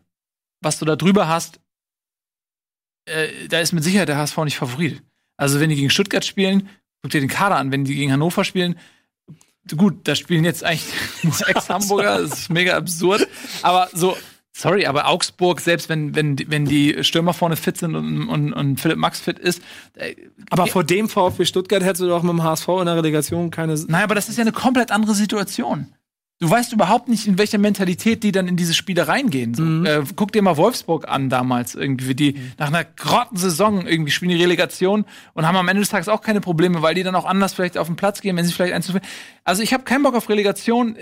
was 0.62 0.80
du 0.80 0.86
da 0.86 0.96
drüber 0.96 1.28
hast, 1.28 1.60
äh, 3.06 3.48
da 3.50 3.60
ist 3.60 3.74
mit 3.74 3.84
Sicherheit 3.84 4.08
der 4.10 4.18
HSV 4.18 4.38
nicht 4.46 4.58
Favorit. 4.58 5.02
Also, 5.38 5.60
wenn 5.60 5.70
die 5.70 5.76
gegen 5.76 5.90
Stuttgart 5.90 6.24
spielen, 6.24 6.70
guck 7.02 7.12
dir 7.12 7.20
den 7.20 7.30
Kader 7.30 7.56
an. 7.58 7.72
Wenn 7.72 7.84
die 7.84 7.96
gegen 7.96 8.12
Hannover 8.12 8.44
spielen, 8.44 8.78
gut, 9.76 10.08
da 10.08 10.16
spielen 10.16 10.44
jetzt 10.46 10.64
eigentlich 10.64 10.94
Ex-Hamburger, 11.48 12.22
das 12.22 12.42
ist 12.42 12.50
mega 12.50 12.78
absurd. 12.78 13.28
Aber 13.64 13.90
so, 13.94 14.16
sorry, 14.54 14.86
aber 14.86 15.08
Augsburg, 15.08 15.60
selbst 15.62 15.90
wenn, 15.90 16.16
wenn, 16.16 16.36
die- 16.36 16.50
wenn 16.52 16.66
die 16.66 17.04
Stürmer 17.04 17.34
vorne 17.34 17.56
fit 17.56 17.78
sind 17.78 17.96
und, 17.96 18.28
und, 18.30 18.54
und 18.54 18.80
Philipp 18.80 18.98
Max 18.98 19.20
fit 19.20 19.40
ist, 19.40 19.62
äh, 19.96 20.16
Aber 20.50 20.68
vor 20.68 20.84
dem 20.84 21.08
VfB 21.10 21.46
Stuttgart 21.46 21.84
hättest 21.84 22.02
du 22.02 22.08
doch 22.08 22.24
mit 22.24 22.32
dem 22.32 22.44
HSV 22.44 22.68
in 22.80 22.86
der 22.86 22.96
Relegation 22.98 23.50
keine. 23.52 23.74
Naja, 23.88 24.04
aber 24.04 24.16
das 24.16 24.30
ist 24.30 24.38
ja 24.38 24.42
eine 24.42 24.52
komplett 24.52 24.92
andere 24.92 25.16
Situation. 25.16 25.94
Du 26.40 26.50
weißt 26.50 26.74
überhaupt 26.74 27.08
nicht, 27.08 27.28
in 27.28 27.38
welcher 27.38 27.60
Mentalität 27.60 28.24
die 28.24 28.32
dann 28.32 28.48
in 28.48 28.58
diese 28.58 28.74
Spiele 28.74 29.08
reingehen. 29.08 29.54
So. 29.54 29.62
Mhm. 29.62 29.86
Äh, 29.86 30.02
guck 30.16 30.32
dir 30.32 30.42
mal 30.42 30.58
Wolfsburg 30.58 31.08
an 31.08 31.30
damals 31.30 31.76
irgendwie, 31.76 32.08
wie 32.08 32.16
die 32.16 32.42
nach 32.58 32.70
einer 32.70 32.84
grotten 32.84 33.38
Saison 33.38 33.86
irgendwie 33.86 34.10
spielen 34.10 34.32
die 34.36 34.42
Relegation 34.42 35.06
und 35.34 35.46
haben 35.48 35.56
am 35.56 35.68
Ende 35.68 35.82
des 35.82 35.90
Tages 35.90 36.10
auch 36.10 36.22
keine 36.22 36.42
Probleme, 36.42 36.82
weil 36.82 36.96
die 36.96 37.04
dann 37.04 37.14
auch 37.14 37.26
anders 37.26 37.54
vielleicht 37.54 37.78
auf 37.78 37.86
den 37.86 37.96
Platz 37.96 38.22
gehen, 38.22 38.36
wenn 38.38 38.46
sie 38.46 38.54
vielleicht 38.54 38.74
eins 38.74 38.88
zu 38.88 38.94
viel. 38.94 39.02
Also 39.44 39.62
ich 39.62 39.72
habe 39.72 39.84
keinen 39.84 40.02
Bock 40.02 40.16
auf 40.16 40.30
Relegation. 40.30 40.98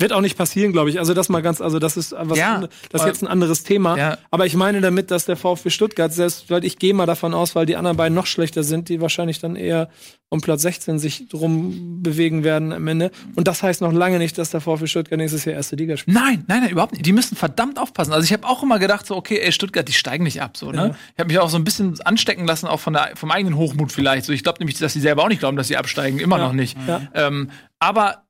Wird 0.00 0.12
auch 0.12 0.20
nicht 0.20 0.38
passieren, 0.38 0.72
glaube 0.72 0.90
ich. 0.90 1.00
Also 1.00 1.12
das 1.12 1.28
mal 1.28 1.42
ganz, 1.42 1.60
also 1.60 1.80
das 1.80 1.96
ist 1.96 2.14
was, 2.16 2.38
Ja, 2.38 2.68
das 2.90 3.02
ist 3.02 3.06
jetzt 3.08 3.22
ein 3.22 3.26
anderes 3.26 3.64
Thema. 3.64 3.98
Ja. 3.98 4.18
Aber 4.30 4.46
ich 4.46 4.54
meine 4.54 4.80
damit, 4.80 5.10
dass 5.10 5.24
der 5.24 5.36
VfB 5.36 5.70
Stuttgart 5.70 6.12
selbst, 6.12 6.50
weil 6.50 6.64
ich 6.64 6.78
gehe 6.78 6.94
mal 6.94 7.06
davon 7.06 7.34
aus, 7.34 7.56
weil 7.56 7.66
die 7.66 7.74
anderen 7.74 7.96
beiden 7.96 8.14
noch 8.14 8.26
schlechter 8.26 8.62
sind, 8.62 8.88
die 8.88 9.00
wahrscheinlich 9.00 9.40
dann 9.40 9.56
eher 9.56 9.88
um 10.28 10.40
Platz 10.40 10.62
16 10.62 11.00
sich 11.00 11.28
drum 11.28 12.00
bewegen 12.00 12.44
werden 12.44 12.72
am 12.72 12.86
Ende. 12.86 13.10
Und 13.34 13.48
das 13.48 13.64
heißt 13.64 13.80
noch 13.80 13.92
lange 13.92 14.18
nicht, 14.18 14.38
dass 14.38 14.50
der 14.50 14.60
VfB 14.60 14.86
Stuttgart 14.86 15.18
nächstes 15.18 15.44
Jahr 15.46 15.56
erste 15.56 15.74
Liga 15.74 15.96
spielt. 15.96 16.16
Nein, 16.16 16.44
nein, 16.46 16.60
nein, 16.60 16.70
überhaupt 16.70 16.92
nicht. 16.92 17.04
Die 17.04 17.12
müssen 17.12 17.34
verdammt 17.34 17.80
aufpassen. 17.80 18.12
Also 18.12 18.24
ich 18.24 18.32
habe 18.32 18.46
auch 18.46 18.62
immer 18.62 18.78
gedacht, 18.78 19.04
so, 19.04 19.16
okay, 19.16 19.40
ey, 19.42 19.50
Stuttgart, 19.50 19.88
die 19.88 19.94
steigen 19.94 20.22
nicht 20.22 20.40
ab. 20.42 20.56
So, 20.56 20.70
ne? 20.70 20.76
Ja. 20.76 20.96
Ich 21.14 21.18
habe 21.18 21.28
mich 21.28 21.38
auch 21.40 21.50
so 21.50 21.56
ein 21.56 21.64
bisschen 21.64 22.00
anstecken 22.02 22.46
lassen, 22.46 22.66
auch 22.66 22.78
von 22.78 22.92
der, 22.92 23.12
vom 23.16 23.32
eigenen 23.32 23.56
Hochmut 23.56 23.90
vielleicht. 23.90 24.26
So, 24.26 24.32
ich 24.32 24.44
glaube 24.44 24.58
nämlich, 24.60 24.78
dass 24.78 24.92
sie 24.92 25.00
selber 25.00 25.24
auch 25.24 25.28
nicht 25.28 25.40
glauben, 25.40 25.56
dass 25.56 25.66
sie 25.66 25.76
absteigen. 25.76 26.20
Immer 26.20 26.38
noch 26.38 26.52
nicht. 26.52 26.76
Ähm, 27.14 27.50
aber 27.80 28.27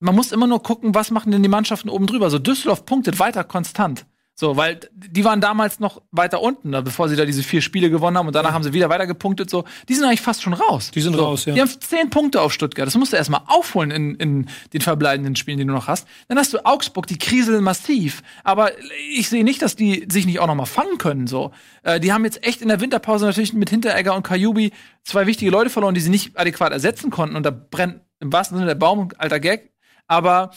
man 0.00 0.14
muss 0.14 0.32
immer 0.32 0.46
nur 0.46 0.62
gucken, 0.62 0.94
was 0.94 1.10
machen 1.10 1.32
denn 1.32 1.42
die 1.42 1.48
Mannschaften 1.48 1.88
oben 1.88 2.06
drüber. 2.06 2.30
So, 2.30 2.38
Düsseldorf 2.38 2.86
punktet 2.86 3.18
weiter 3.18 3.44
konstant. 3.44 4.06
So, 4.40 4.56
weil 4.56 4.78
die 4.94 5.24
waren 5.24 5.40
damals 5.40 5.80
noch 5.80 6.00
weiter 6.12 6.40
unten, 6.40 6.70
da, 6.70 6.80
bevor 6.80 7.08
sie 7.08 7.16
da 7.16 7.24
diese 7.24 7.42
vier 7.42 7.60
Spiele 7.60 7.90
gewonnen 7.90 8.16
haben 8.16 8.28
und 8.28 8.36
danach 8.36 8.52
haben 8.52 8.62
sie 8.62 8.72
wieder 8.72 8.88
weiter 8.88 9.08
gepunktet. 9.08 9.50
So, 9.50 9.64
die 9.88 9.94
sind 9.96 10.04
eigentlich 10.04 10.20
fast 10.20 10.42
schon 10.42 10.52
raus. 10.52 10.92
Die 10.92 11.00
sind 11.00 11.16
so, 11.16 11.24
raus, 11.24 11.44
ja. 11.44 11.54
Die 11.54 11.60
haben 11.60 11.68
zehn 11.80 12.08
Punkte 12.08 12.40
auf 12.40 12.52
Stuttgart. 12.52 12.86
Das 12.86 12.94
musst 12.94 13.12
du 13.12 13.16
erstmal 13.16 13.40
aufholen 13.48 13.90
in, 13.90 14.14
in 14.14 14.46
den 14.72 14.80
verbleibenden 14.80 15.34
Spielen, 15.34 15.58
die 15.58 15.64
du 15.64 15.72
noch 15.72 15.88
hast. 15.88 16.06
Dann 16.28 16.38
hast 16.38 16.54
du 16.54 16.64
Augsburg, 16.64 17.08
die 17.08 17.18
kriseln 17.18 17.64
massiv. 17.64 18.22
Aber 18.44 18.70
ich 19.12 19.28
sehe 19.28 19.42
nicht, 19.42 19.60
dass 19.60 19.74
die 19.74 20.06
sich 20.08 20.24
nicht 20.24 20.38
auch 20.38 20.46
noch 20.46 20.54
mal 20.54 20.66
fangen 20.66 20.98
können. 20.98 21.26
So, 21.26 21.50
äh, 21.82 21.98
die 21.98 22.12
haben 22.12 22.24
jetzt 22.24 22.46
echt 22.46 22.62
in 22.62 22.68
der 22.68 22.80
Winterpause 22.80 23.26
natürlich 23.26 23.54
mit 23.54 23.70
Hinteregger 23.70 24.14
und 24.14 24.22
Kajubi 24.22 24.70
zwei 25.02 25.26
wichtige 25.26 25.50
Leute 25.50 25.68
verloren, 25.68 25.96
die 25.96 26.00
sie 26.00 26.10
nicht 26.10 26.38
adäquat 26.38 26.70
ersetzen 26.70 27.10
konnten. 27.10 27.34
Und 27.34 27.42
da 27.42 27.50
brennt 27.50 28.02
im 28.20 28.32
wahrsten 28.32 28.56
Sinne 28.56 28.68
der 28.68 28.76
Baum, 28.76 29.08
alter 29.18 29.40
Gag. 29.40 29.72
Aber 30.08 30.50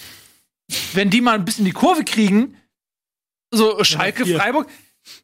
wenn 0.93 1.09
die 1.09 1.21
mal 1.21 1.35
ein 1.35 1.45
bisschen 1.45 1.65
die 1.65 1.71
Kurve 1.71 2.03
kriegen, 2.03 2.57
so 3.51 3.83
Schalke. 3.83 4.25
Freiburg, 4.25 4.67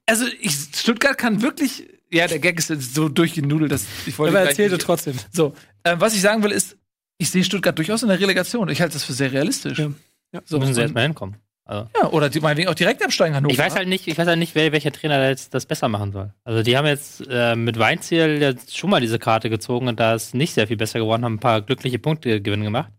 also 0.06 0.26
ich, 0.40 0.54
Stuttgart 0.76 1.18
kann 1.18 1.42
wirklich, 1.42 1.88
ja, 2.12 2.28
der 2.28 2.40
Gag 2.40 2.60
ist 2.60 2.70
jetzt 2.70 2.94
so 2.94 3.10
durchgenudelt, 3.10 3.72
dass 3.72 3.86
ich 4.06 4.18
wollte 4.20 4.38
Aber 4.38 4.48
erzählte 4.48 4.78
trotzdem. 4.78 5.16
so, 5.32 5.54
äh, 5.84 5.96
was 5.98 6.14
ich 6.14 6.22
sagen 6.22 6.44
will, 6.44 6.52
ist, 6.52 6.78
ich 7.18 7.30
sehe 7.30 7.44
Stuttgart 7.44 7.78
durchaus 7.78 8.04
in 8.04 8.10
der 8.10 8.20
Relegation. 8.20 8.70
Ich 8.70 8.82
halte 8.82 8.94
das 8.94 9.04
für 9.04 9.14
sehr 9.14 9.32
realistisch. 9.32 9.80
Ja. 9.80 9.92
Ja. 10.34 10.42
So, 10.46 10.60
müssen 10.60 10.74
sie 10.74 10.82
erstmal 10.82 11.04
hinkommen. 11.04 11.38
Also. 11.64 11.90
ja, 12.00 12.10
oder 12.12 12.30
die 12.30 12.40
meinetwegen 12.40 12.70
auch 12.70 12.76
direkt 12.76 13.04
absteigen, 13.04 13.36
Hannover. 13.36 13.52
Ich 13.52 13.60
weiß 13.60 13.76
halt 13.76 13.90
nicht, 13.90 14.08
ich 14.08 14.18
weiß 14.18 14.28
halt 14.28 14.40
nicht, 14.40 14.56
wer, 14.56 14.72
welcher 14.72 14.92
Trainer 14.92 15.18
da 15.18 15.28
jetzt 15.28 15.54
das 15.54 15.66
besser 15.66 15.90
machen 15.90 16.14
soll. 16.14 16.34
Also 16.46 16.64
die 16.64 16.78
haben 16.78 16.86
jetzt 16.86 17.22
äh, 17.30 17.58
mit 17.58 17.78
Weinziel 17.78 18.42
jetzt 18.42 18.78
schon 18.78 18.90
mal 18.90 19.02
diese 19.02 19.20
Karte 19.20 19.50
gezogen 19.50 19.90
und 19.90 20.00
da 20.00 20.16
ist 20.16 20.34
nicht 20.34 20.54
sehr 20.54 20.68
viel 20.68 20.78
besser 20.78 21.00
geworden, 21.00 21.26
haben 21.26 21.36
ein 21.36 21.40
paar 21.40 21.62
glückliche 21.62 22.00
Punktegewinne 22.00 22.64
gemacht. 22.64 22.92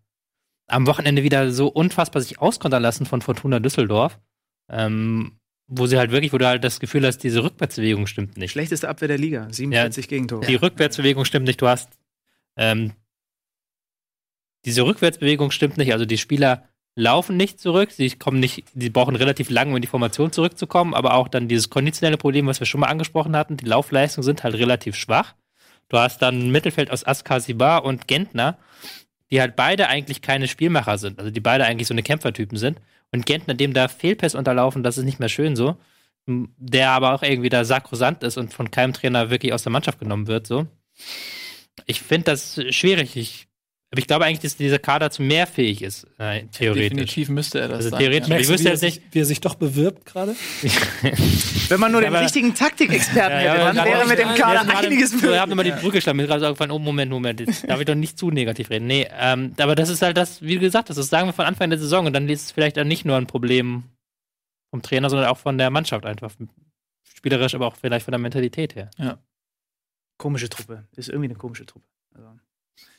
Am 0.68 0.86
Wochenende 0.86 1.22
wieder 1.22 1.50
so 1.50 1.68
unfassbar 1.68 2.22
sich 2.22 2.40
auskontern 2.40 2.82
lassen 2.82 3.06
von 3.06 3.22
Fortuna 3.22 3.58
Düsseldorf, 3.58 4.18
ähm, 4.70 5.38
wo 5.66 5.86
sie 5.86 5.98
halt 5.98 6.10
wirklich, 6.10 6.32
wo 6.32 6.38
du 6.38 6.46
halt 6.46 6.62
das 6.62 6.80
Gefühl 6.80 7.06
hast, 7.06 7.18
diese 7.18 7.42
Rückwärtsbewegung 7.42 8.06
stimmt 8.06 8.36
nicht. 8.36 8.52
Schlechteste 8.52 8.88
Abwehr 8.88 9.08
der 9.08 9.18
Liga, 9.18 9.48
47 9.50 10.08
Gegentore. 10.08 10.46
Die 10.46 10.54
Rückwärtsbewegung 10.54 11.24
stimmt 11.24 11.46
nicht. 11.46 11.60
Du 11.60 11.68
hast 11.68 11.90
ähm, 12.56 12.92
diese 14.64 14.84
Rückwärtsbewegung 14.84 15.50
stimmt 15.50 15.76
nicht. 15.76 15.92
Also 15.92 16.04
die 16.04 16.18
Spieler 16.18 16.68
laufen 16.94 17.36
nicht 17.36 17.60
zurück. 17.60 17.92
Sie 17.92 18.10
kommen 18.10 18.40
nicht. 18.40 18.64
Sie 18.74 18.90
brauchen 18.90 19.16
relativ 19.16 19.50
lange, 19.50 19.70
um 19.70 19.76
in 19.76 19.82
die 19.82 19.88
Formation 19.88 20.32
zurückzukommen. 20.32 20.94
Aber 20.94 21.14
auch 21.14 21.28
dann 21.28 21.48
dieses 21.48 21.70
konditionelle 21.70 22.18
Problem, 22.18 22.46
was 22.46 22.60
wir 22.60 22.66
schon 22.66 22.80
mal 22.80 22.88
angesprochen 22.88 23.36
hatten. 23.36 23.56
Die 23.56 23.66
Laufleistungen 23.66 24.24
sind 24.24 24.44
halt 24.44 24.56
relativ 24.56 24.96
schwach. 24.96 25.34
Du 25.88 25.96
hast 25.96 26.20
dann 26.20 26.38
ein 26.38 26.50
Mittelfeld 26.50 26.90
aus 26.90 27.06
Askasibar 27.06 27.84
und 27.84 28.08
Gentner, 28.08 28.58
die 29.30 29.40
halt 29.40 29.56
beide 29.56 29.88
eigentlich 29.88 30.22
keine 30.22 30.48
Spielmacher 30.48 30.98
sind. 30.98 31.18
Also 31.18 31.30
die 31.30 31.40
beide 31.40 31.64
eigentlich 31.64 31.88
so 31.88 31.94
eine 31.94 32.02
Kämpfertypen 32.02 32.58
sind. 32.58 32.80
Und 33.10 33.26
Gentner, 33.26 33.54
dem 33.54 33.72
da 33.72 33.88
Fehlpässe 33.88 34.38
unterlaufen, 34.38 34.82
das 34.82 34.98
ist 34.98 35.04
nicht 35.04 35.20
mehr 35.20 35.28
schön 35.28 35.56
so. 35.56 35.76
Der 36.26 36.90
aber 36.90 37.14
auch 37.14 37.22
irgendwie 37.22 37.48
da 37.48 37.64
sakrosant 37.64 38.22
ist 38.22 38.36
und 38.36 38.52
von 38.52 38.70
keinem 38.70 38.92
Trainer 38.92 39.30
wirklich 39.30 39.52
aus 39.52 39.62
der 39.62 39.72
Mannschaft 39.72 39.98
genommen 39.98 40.26
wird, 40.26 40.46
so. 40.46 40.66
Ich 41.86 42.02
finde 42.02 42.24
das 42.24 42.60
schwierig. 42.70 43.16
Ich, 43.16 43.47
aber 43.90 43.98
ich 44.00 44.06
glaube 44.06 44.24
eigentlich, 44.26 44.40
dass 44.40 44.56
dieser 44.56 44.78
Kader 44.78 45.10
zu 45.10 45.22
mehr 45.22 45.46
fähig 45.46 45.80
ist, 45.82 46.04
äh, 46.18 46.44
theoretisch. 46.48 46.90
Definitiv 46.90 47.28
müsste 47.30 47.60
er 47.60 47.68
das 47.68 47.76
Also 47.78 47.90
sein. 47.90 47.98
theoretisch- 48.00 48.28
Ja. 48.28 48.38
Ich 48.38 48.48
Merkst 48.48 48.48
du, 48.48 48.52
wüsste 48.52 48.64
wie, 48.64 48.68
er 48.68 48.72
jetzt 48.72 48.80
sich, 48.80 49.00
wie 49.12 49.18
er 49.20 49.24
sich 49.24 49.40
doch 49.40 49.54
bewirbt 49.54 50.04
gerade? 50.04 50.34
Wenn 51.68 51.80
man 51.80 51.92
nur 51.92 52.00
den 52.02 52.12
aber- 52.14 52.22
richtigen 52.22 52.54
Taktikexperten 52.54 53.30
Ja, 53.32 53.38
hätte, 53.52 53.58
ja, 53.58 53.72
dann 53.72 53.84
wäre 53.86 54.06
mit 54.06 54.18
dem 54.18 54.28
Ja, 54.28 54.34
Kader 54.36 54.76
einiges 54.76 55.12
Wir 55.12 55.20
möglich. 55.22 55.40
haben 55.40 55.52
immer 55.52 55.64
die 55.64 55.70
Brücke 55.72 55.92
geschlagen. 55.92 56.16
Mir 56.16 56.24
ist 56.24 56.28
gerade 56.28 56.40
so 56.40 56.46
aufgefallen, 56.46 56.70
oh, 56.70 56.78
Moment, 56.78 57.10
Moment. 57.10 57.40
Jetzt 57.40 57.68
darf 57.68 57.80
ich 57.80 57.86
doch 57.86 57.94
nicht 57.94 58.18
zu 58.18 58.30
negativ 58.30 58.68
reden. 58.70 58.86
Nee, 58.86 59.08
ähm, 59.18 59.54
aber 59.58 59.74
das 59.74 59.88
ist 59.88 60.02
halt 60.02 60.16
das, 60.16 60.42
wie 60.42 60.54
du 60.54 60.60
gesagt 60.60 60.90
hast, 60.90 60.96
das 60.96 61.08
sagen 61.08 61.28
wir 61.28 61.32
von 61.32 61.46
Anfang 61.46 61.70
der 61.70 61.78
Saison. 61.78 62.06
Und 62.06 62.12
dann 62.12 62.28
ist 62.28 62.42
es 62.44 62.52
vielleicht 62.52 62.76
dann 62.76 62.88
nicht 62.88 63.04
nur 63.06 63.16
ein 63.16 63.26
Problem 63.26 63.84
vom 64.70 64.82
Trainer, 64.82 65.08
sondern 65.08 65.28
auch 65.28 65.38
von 65.38 65.56
der 65.56 65.70
Mannschaft 65.70 66.04
einfach. 66.04 66.30
Spielerisch, 67.14 67.54
aber 67.54 67.66
auch 67.66 67.76
vielleicht 67.76 68.04
von 68.04 68.12
der 68.12 68.18
Mentalität 68.18 68.74
her. 68.76 68.90
Komische 70.18 70.48
Truppe. 70.48 70.84
Ist 70.96 71.08
irgendwie 71.08 71.28
eine 71.28 71.34
komische 71.36 71.64
Truppe. 71.64 71.86
Also, 72.14 72.28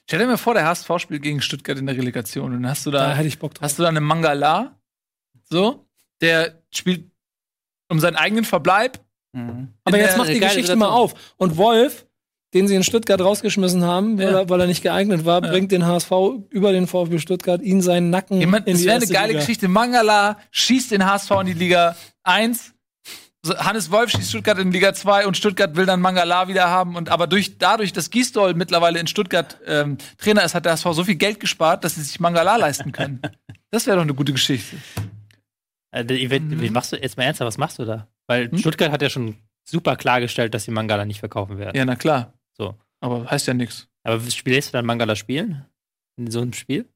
Stell 0.10 0.18
dir 0.18 0.26
mal 0.26 0.38
vor, 0.38 0.56
der 0.56 0.66
HSV 0.66 0.90
spielt 0.98 1.22
gegen 1.22 1.40
Stuttgart 1.40 1.78
in 1.78 1.86
der 1.86 1.96
Relegation. 1.96 2.46
Und 2.46 2.64
dann 2.64 2.72
hast 2.72 2.84
du 2.88 2.90
Da 2.90 3.10
da, 3.10 3.14
hätte 3.14 3.28
ich 3.28 3.38
Bock 3.38 3.54
drauf. 3.54 3.62
hast 3.62 3.78
du 3.78 3.84
da 3.84 3.90
einen 3.90 4.04
Mangala, 4.04 4.76
so, 5.52 5.86
der 6.20 6.64
spielt 6.74 7.12
um 7.90 8.00
seinen 8.00 8.16
eigenen 8.16 8.44
Verbleib. 8.44 9.00
mhm. 9.34 9.68
Aber 9.84 10.00
jetzt 10.00 10.18
macht 10.18 10.30
die 10.30 10.40
Geschichte 10.40 10.62
Situation. 10.62 10.80
mal 10.80 10.90
auf. 10.90 11.14
Und 11.38 11.58
Wolf, 11.58 12.08
den 12.56 12.68
sie 12.68 12.74
in 12.74 12.82
Stuttgart 12.84 13.22
rausgeschmissen 13.22 13.84
haben, 13.84 14.18
weil, 14.18 14.32
Ja. 14.32 14.40
er, 14.40 14.50
weil 14.50 14.62
er 14.62 14.66
nicht 14.66 14.82
geeignet 14.82 15.26
war, 15.26 15.44
Ja. 15.46 15.52
bringt 15.52 15.72
den 15.72 15.86
HSV 15.86 16.12
über 16.50 16.72
den 16.72 16.88
VfB 16.88 17.20
Stuttgart 17.20 17.62
in 17.62 17.84
seinen 17.84 18.10
Nacken 18.10 18.40
Jemand, 18.40 18.66
in 18.66 18.74
das 18.74 18.82
die 18.82 18.88
wäre 18.88 18.96
eine 18.96 19.04
erste 19.04 19.14
geile 19.14 19.28
Liga. 19.28 19.40
Geschichte. 19.42 19.68
Mangala 19.68 20.40
schießt 20.50 20.90
den 20.90 21.06
HSV 21.06 21.30
in 21.42 21.46
die 21.46 21.54
Liga 21.54 21.96
1. 22.24 22.74
Hannes 23.48 23.90
Wolf 23.90 24.12
schießt 24.12 24.30
Stuttgart 24.30 24.58
in 24.60 24.72
Liga 24.72 24.94
2 24.94 25.26
und 25.26 25.38
Stuttgart 25.38 25.76
will 25.78 25.86
dann 25.86 26.02
Mangala 26.02 26.48
wieder 26.50 26.70
haben. 26.70 26.96
Und 26.96 27.10
aber 27.10 27.26
durch, 27.28 27.58
dadurch, 27.58 27.94
dass 27.94 28.10
Gisdol 28.10 28.54
mittlerweile 28.54 29.00
in 29.00 29.08
Stuttgart 29.08 29.58
ähm, 29.66 29.98
Trainer 30.18 30.44
ist, 30.44 30.56
hat 30.56 30.66
der 30.66 30.74
HSV 30.74 30.88
so 30.92 31.04
viel 31.06 31.16
Geld 31.16 31.40
gespart, 31.40 31.84
dass 31.84 31.96
sie 31.96 32.02
sich 32.02 32.20
Mangala 32.20 32.56
leisten 32.58 32.92
können. 32.92 33.22
Das 33.72 33.86
wäre 33.86 33.98
doch 33.98 34.04
eine 34.04 34.16
gute 34.16 34.32
Geschichte. 34.34 34.78
Äh, 35.92 36.04
wie, 36.08 36.32
wie, 36.32 36.40
Mhm. 36.40 36.60
wie 36.60 36.70
machst 36.72 36.92
du, 36.92 36.96
jetzt 36.98 37.18
mal 37.18 37.24
ernsthaft, 37.26 37.46
was 37.48 37.60
machst 37.60 37.78
du 37.78 37.86
da? 37.86 38.08
Weil 38.28 38.50
Hm? 38.50 38.58
Stuttgart 38.58 38.92
hat 38.92 39.04
ja 39.04 39.12
schon 39.12 39.36
super 39.64 39.96
klargestellt, 39.96 40.56
dass 40.56 40.64
sie 40.64 40.72
Mangala 40.72 41.06
nicht 41.06 41.20
verkaufen 41.20 41.60
werden. 41.60 41.78
Ja, 41.78 41.86
na 41.86 41.96
klar. 41.96 42.34
So. 42.58 42.76
Aber 43.00 43.30
heißt 43.30 43.46
ja 43.46 43.54
nichts. 43.54 43.88
Aber 44.04 44.20
spielst 44.32 44.70
du 44.70 44.72
dann 44.74 44.88
Mangala 44.88 45.16
spielen? 45.16 45.66
In 46.18 46.32
so 46.32 46.42
einem 46.42 46.54
Spiel? 46.54 46.90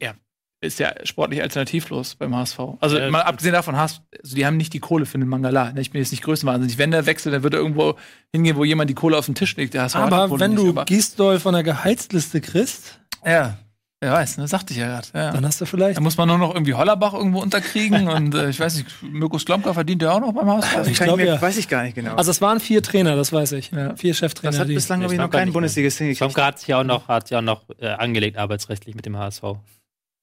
Ja, 0.00 0.14
ist 0.60 0.78
ja 0.78 0.92
sportlich 1.04 1.42
alternativlos 1.42 2.14
beim 2.14 2.34
HSV. 2.34 2.58
Also 2.80 2.98
Ja, 2.98 3.10
mal 3.10 3.22
abgesehen 3.22 3.52
davon, 3.52 3.76
hast, 3.76 4.02
also 4.22 4.34
die 4.34 4.46
haben 4.46 4.56
nicht 4.56 4.72
die 4.72 4.80
Kohle 4.80 5.04
für 5.06 5.18
den 5.18 5.28
Mangala. 5.28 5.72
Ne, 5.72 5.80
Ich 5.80 5.90
bin 5.90 6.00
jetzt 6.00 6.10
nicht 6.12 6.22
größenwahnsinnig. 6.22 6.78
Wenn 6.78 6.90
der 6.90 7.06
wechselt, 7.06 7.34
dann 7.34 7.42
wird 7.42 7.54
er 7.54 7.60
irgendwo 7.60 7.94
hingehen, 8.32 8.56
wo 8.56 8.64
jemand 8.64 8.88
die 8.90 8.94
Kohle 8.94 9.18
auf 9.18 9.26
den 9.26 9.34
Tisch 9.34 9.54
legt. 9.56 9.74
HSV 9.76 9.96
Aber 9.96 10.40
wenn 10.40 10.52
nicht, 10.52 10.62
du 10.62 10.70
aber- 10.70 10.84
Gisdol 10.86 11.38
von 11.40 11.52
der 11.54 11.62
Gehaltsliste 11.62 12.40
kriegst, 12.40 12.98
Ja, 13.24 13.58
wer 14.00 14.12
weiß, 14.12 14.38
ne? 14.38 14.48
Sagte 14.48 14.72
ich 14.72 14.78
ja 14.78 14.86
gerade. 14.86 15.08
Ja. 15.14 15.32
Dann 15.32 15.44
hast 15.44 15.60
du 15.60 15.66
vielleicht. 15.66 15.98
Da 15.98 16.00
muss 16.00 16.16
man 16.16 16.26
nur 16.28 16.38
noch 16.38 16.54
irgendwie 16.54 16.74
Hollerbach 16.74 17.12
irgendwo 17.12 17.40
unterkriegen 17.42 18.08
und 18.08 18.34
äh, 18.34 18.48
ich 18.48 18.58
weiß 18.58 18.76
nicht, 18.76 18.86
Mirko 19.02 19.38
Slomka 19.38 19.74
verdient 19.74 20.00
ja 20.02 20.12
auch 20.12 20.20
noch 20.20 20.32
beim 20.32 20.48
HSV. 20.48 20.76
Also 20.76 20.90
ich 20.90 20.98
glaub, 20.98 21.16
mir, 21.18 21.26
ja. 21.26 21.42
weiß 21.42 21.58
ich 21.58 21.68
gar 21.68 21.82
nicht 21.82 21.94
genau. 21.96 22.14
Also 22.14 22.30
es 22.30 22.40
waren 22.40 22.60
vier 22.60 22.82
Trainer, 22.82 23.14
das 23.14 23.30
weiß 23.32 23.52
ich. 23.52 23.72
Ja. 23.72 23.94
Vier 23.96 24.14
Cheftrainer. 24.14 24.52
das 24.52 24.60
hat 24.60 24.68
bislang, 24.68 25.00
glaube 25.00 25.12
ich, 25.14 25.18
noch 25.18 25.24
glaub 25.24 25.32
gar 25.32 25.40
kein 25.40 25.48
nicht 25.48 25.52
Bundesligist 25.54 25.98
hingekriegt. 25.98 26.18
Slomka 26.18 26.46
hat 26.46 26.58
sich 26.60 26.68
ja 26.68 26.80
auch 26.80 26.84
noch, 26.84 27.08
hat 27.08 27.28
ja 27.30 27.38
auch 27.38 27.42
noch 27.42 27.62
äh, 27.78 27.88
angelegt, 27.88 28.38
arbeitsrechtlich 28.38 28.94
mit 28.94 29.04
dem 29.06 29.16
HSV. 29.18 29.42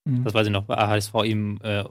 Mhm. 0.05 0.23
Das 0.23 0.33
weiß 0.33 0.47
ich 0.47 0.53
noch, 0.53 0.67
weil 0.67 0.77
HSV 0.77 1.13
ihm 1.25 1.59
äh, 1.63 1.83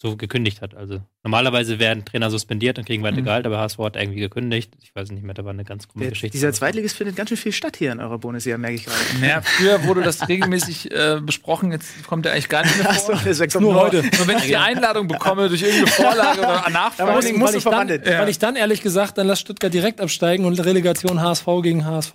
so 0.00 0.16
gekündigt 0.16 0.62
hat. 0.62 0.74
Also 0.74 1.00
normalerweise 1.22 1.78
werden 1.78 2.04
Trainer 2.04 2.28
suspendiert 2.28 2.76
und 2.76 2.84
kriegen 2.86 3.04
weiter 3.04 3.20
Mhm. 3.20 3.24
Gehalt, 3.24 3.46
aber 3.46 3.58
HSV 3.60 3.78
hat 3.78 3.94
irgendwie 3.96 4.18
gekündigt. 4.18 4.74
Ich 4.80 4.92
weiß 4.96 5.12
nicht 5.12 5.22
mehr, 5.22 5.32
da 5.34 5.44
war 5.44 5.52
eine 5.52 5.62
ganz 5.64 5.86
krumme 5.86 6.08
Geschichte. 6.08 6.32
dieser 6.32 6.52
Zweitligist 6.52 6.96
findet 6.96 7.14
ganz 7.14 7.28
schön 7.28 7.38
viel 7.38 7.52
statt 7.52 7.76
hier 7.76 7.92
in 7.92 8.00
eurer 8.00 8.18
Bundesliga, 8.18 8.58
merke 8.58 8.74
ich 8.74 8.84
gerade. 8.86 8.98
Naja, 9.20 9.42
früher 9.42 9.84
wurde 9.84 10.02
das 10.02 10.28
regelmäßig 10.28 10.90
äh, 10.90 11.20
besprochen, 11.22 11.70
jetzt 11.70 12.04
kommt 12.08 12.26
er 12.26 12.32
eigentlich 12.32 12.48
gar 12.48 12.64
nicht 12.64 12.82
mehr 12.82 12.92
vor. 12.94 13.20
das 13.24 13.38
wächst 13.38 13.60
nur 13.60 13.74
heute. 13.76 14.02
Nur 14.02 14.26
wenn 14.26 14.38
ich 14.38 14.46
die 14.46 14.56
Einladung 14.56 15.06
bekomme 15.06 15.48
durch 15.48 15.62
irgendeine 15.62 15.86
Vorlage 15.86 16.40
oder 16.40 16.68
Nachfrage. 16.70 17.12
Deswegen, 17.20 17.38
musst 17.38 17.52
weil, 17.52 17.58
ich 17.58 17.64
dann, 17.64 17.72
verwandelt. 17.72 18.06
weil 18.06 18.28
ich 18.28 18.38
dann 18.40 18.56
ehrlich 18.56 18.80
gesagt, 18.82 19.18
dann 19.18 19.28
lass 19.28 19.38
Stuttgart 19.38 19.72
direkt 19.72 20.00
absteigen 20.00 20.46
und 20.46 20.58
Relegation 20.58 21.20
HSV 21.20 21.46
gegen 21.62 21.84
HSV. 21.84 22.14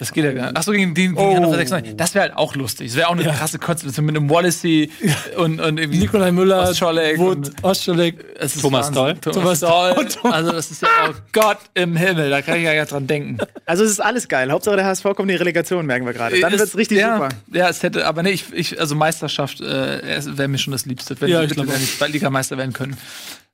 Das 0.00 0.12
geht 0.12 0.24
ja 0.24 0.32
gar 0.32 0.46
nicht. 0.46 0.56
Achso, 0.56 0.72
gegen, 0.72 0.94
gegen, 0.94 1.14
gegen 1.14 1.28
Oh. 1.28 1.36
Hannover 1.36 1.56
96. 1.56 1.96
Das 1.96 2.14
wäre 2.14 2.22
halt 2.24 2.36
auch 2.36 2.56
lustig. 2.56 2.88
Das 2.88 2.96
wäre 2.96 3.08
auch 3.08 3.12
eine 3.12 3.22
Ja. 3.22 3.32
krasse 3.32 3.58
Konstellation 3.60 4.06
mit 4.06 4.16
einem 4.16 4.28
Wallacey 4.30 4.90
und, 5.36 5.60
und 5.60 5.78
irgendwie 5.78 5.98
Nikolai 6.00 6.32
Müller, 6.32 6.68
Ostscholek 6.68 7.18
Wood. 7.18 7.50
Es 7.62 8.56
ist 8.56 8.62
Thomas. 8.62 8.90
Doll. 8.90 9.14
Thomas 9.18 9.60
Doll. 9.60 9.94
Also 10.24 10.50
das 10.52 10.70
ist 10.72 10.82
ja, 10.82 10.88
oh 11.10 11.14
Gott 11.32 11.58
im 11.74 11.96
Himmel, 11.96 12.30
da 12.30 12.42
kann 12.42 12.56
ich 12.56 12.64
ja 12.64 12.72
gar 12.74 12.80
nicht 12.80 12.92
dran 12.92 13.06
denken. 13.06 13.38
Also 13.66 13.84
es 13.84 13.90
ist 13.90 14.00
alles 14.00 14.26
geil. 14.26 14.50
Hauptsache 14.50 14.76
der 14.76 14.86
HSV 14.86 15.04
kommt 15.04 15.20
in 15.20 15.28
die 15.28 15.34
Relegation, 15.36 15.84
merken 15.86 16.06
wir 16.06 16.14
gerade. 16.14 16.40
Dann 16.40 16.52
Ist- 16.52 16.58
wird's 16.60 16.76
richtig 16.76 16.98
ja, 16.98 17.14
super. 17.16 17.28
Ja, 17.52 17.68
es 17.68 17.82
hätte, 17.82 18.06
aber 18.06 18.22
nee, 18.22 18.30
ich, 18.30 18.52
ich 18.52 18.80
also 18.80 18.94
Meisterschaft 18.94 19.60
äh, 19.60 20.20
wäre 20.36 20.48
mir 20.48 20.58
schon 20.58 20.72
das 20.72 20.86
Liebste, 20.86 21.20
wenn 21.20 21.28
Ja, 21.28 21.40
wir 21.40 21.44
ich 21.44 21.54
bitte 21.54 21.62
auch. 21.70 21.78
nicht 21.78 22.08
Ligameister 22.08 22.56
werden 22.56 22.72
können. 22.72 22.96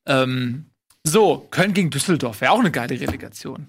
Ähm, 0.07 0.66
so, 1.03 1.47
Köln 1.51 1.72
gegen 1.74 1.90
Düsseldorf 1.90 2.40
wäre 2.40 2.53
auch 2.53 2.61
eine 2.61 2.70
geile 2.70 2.99
Relegation. 3.01 3.66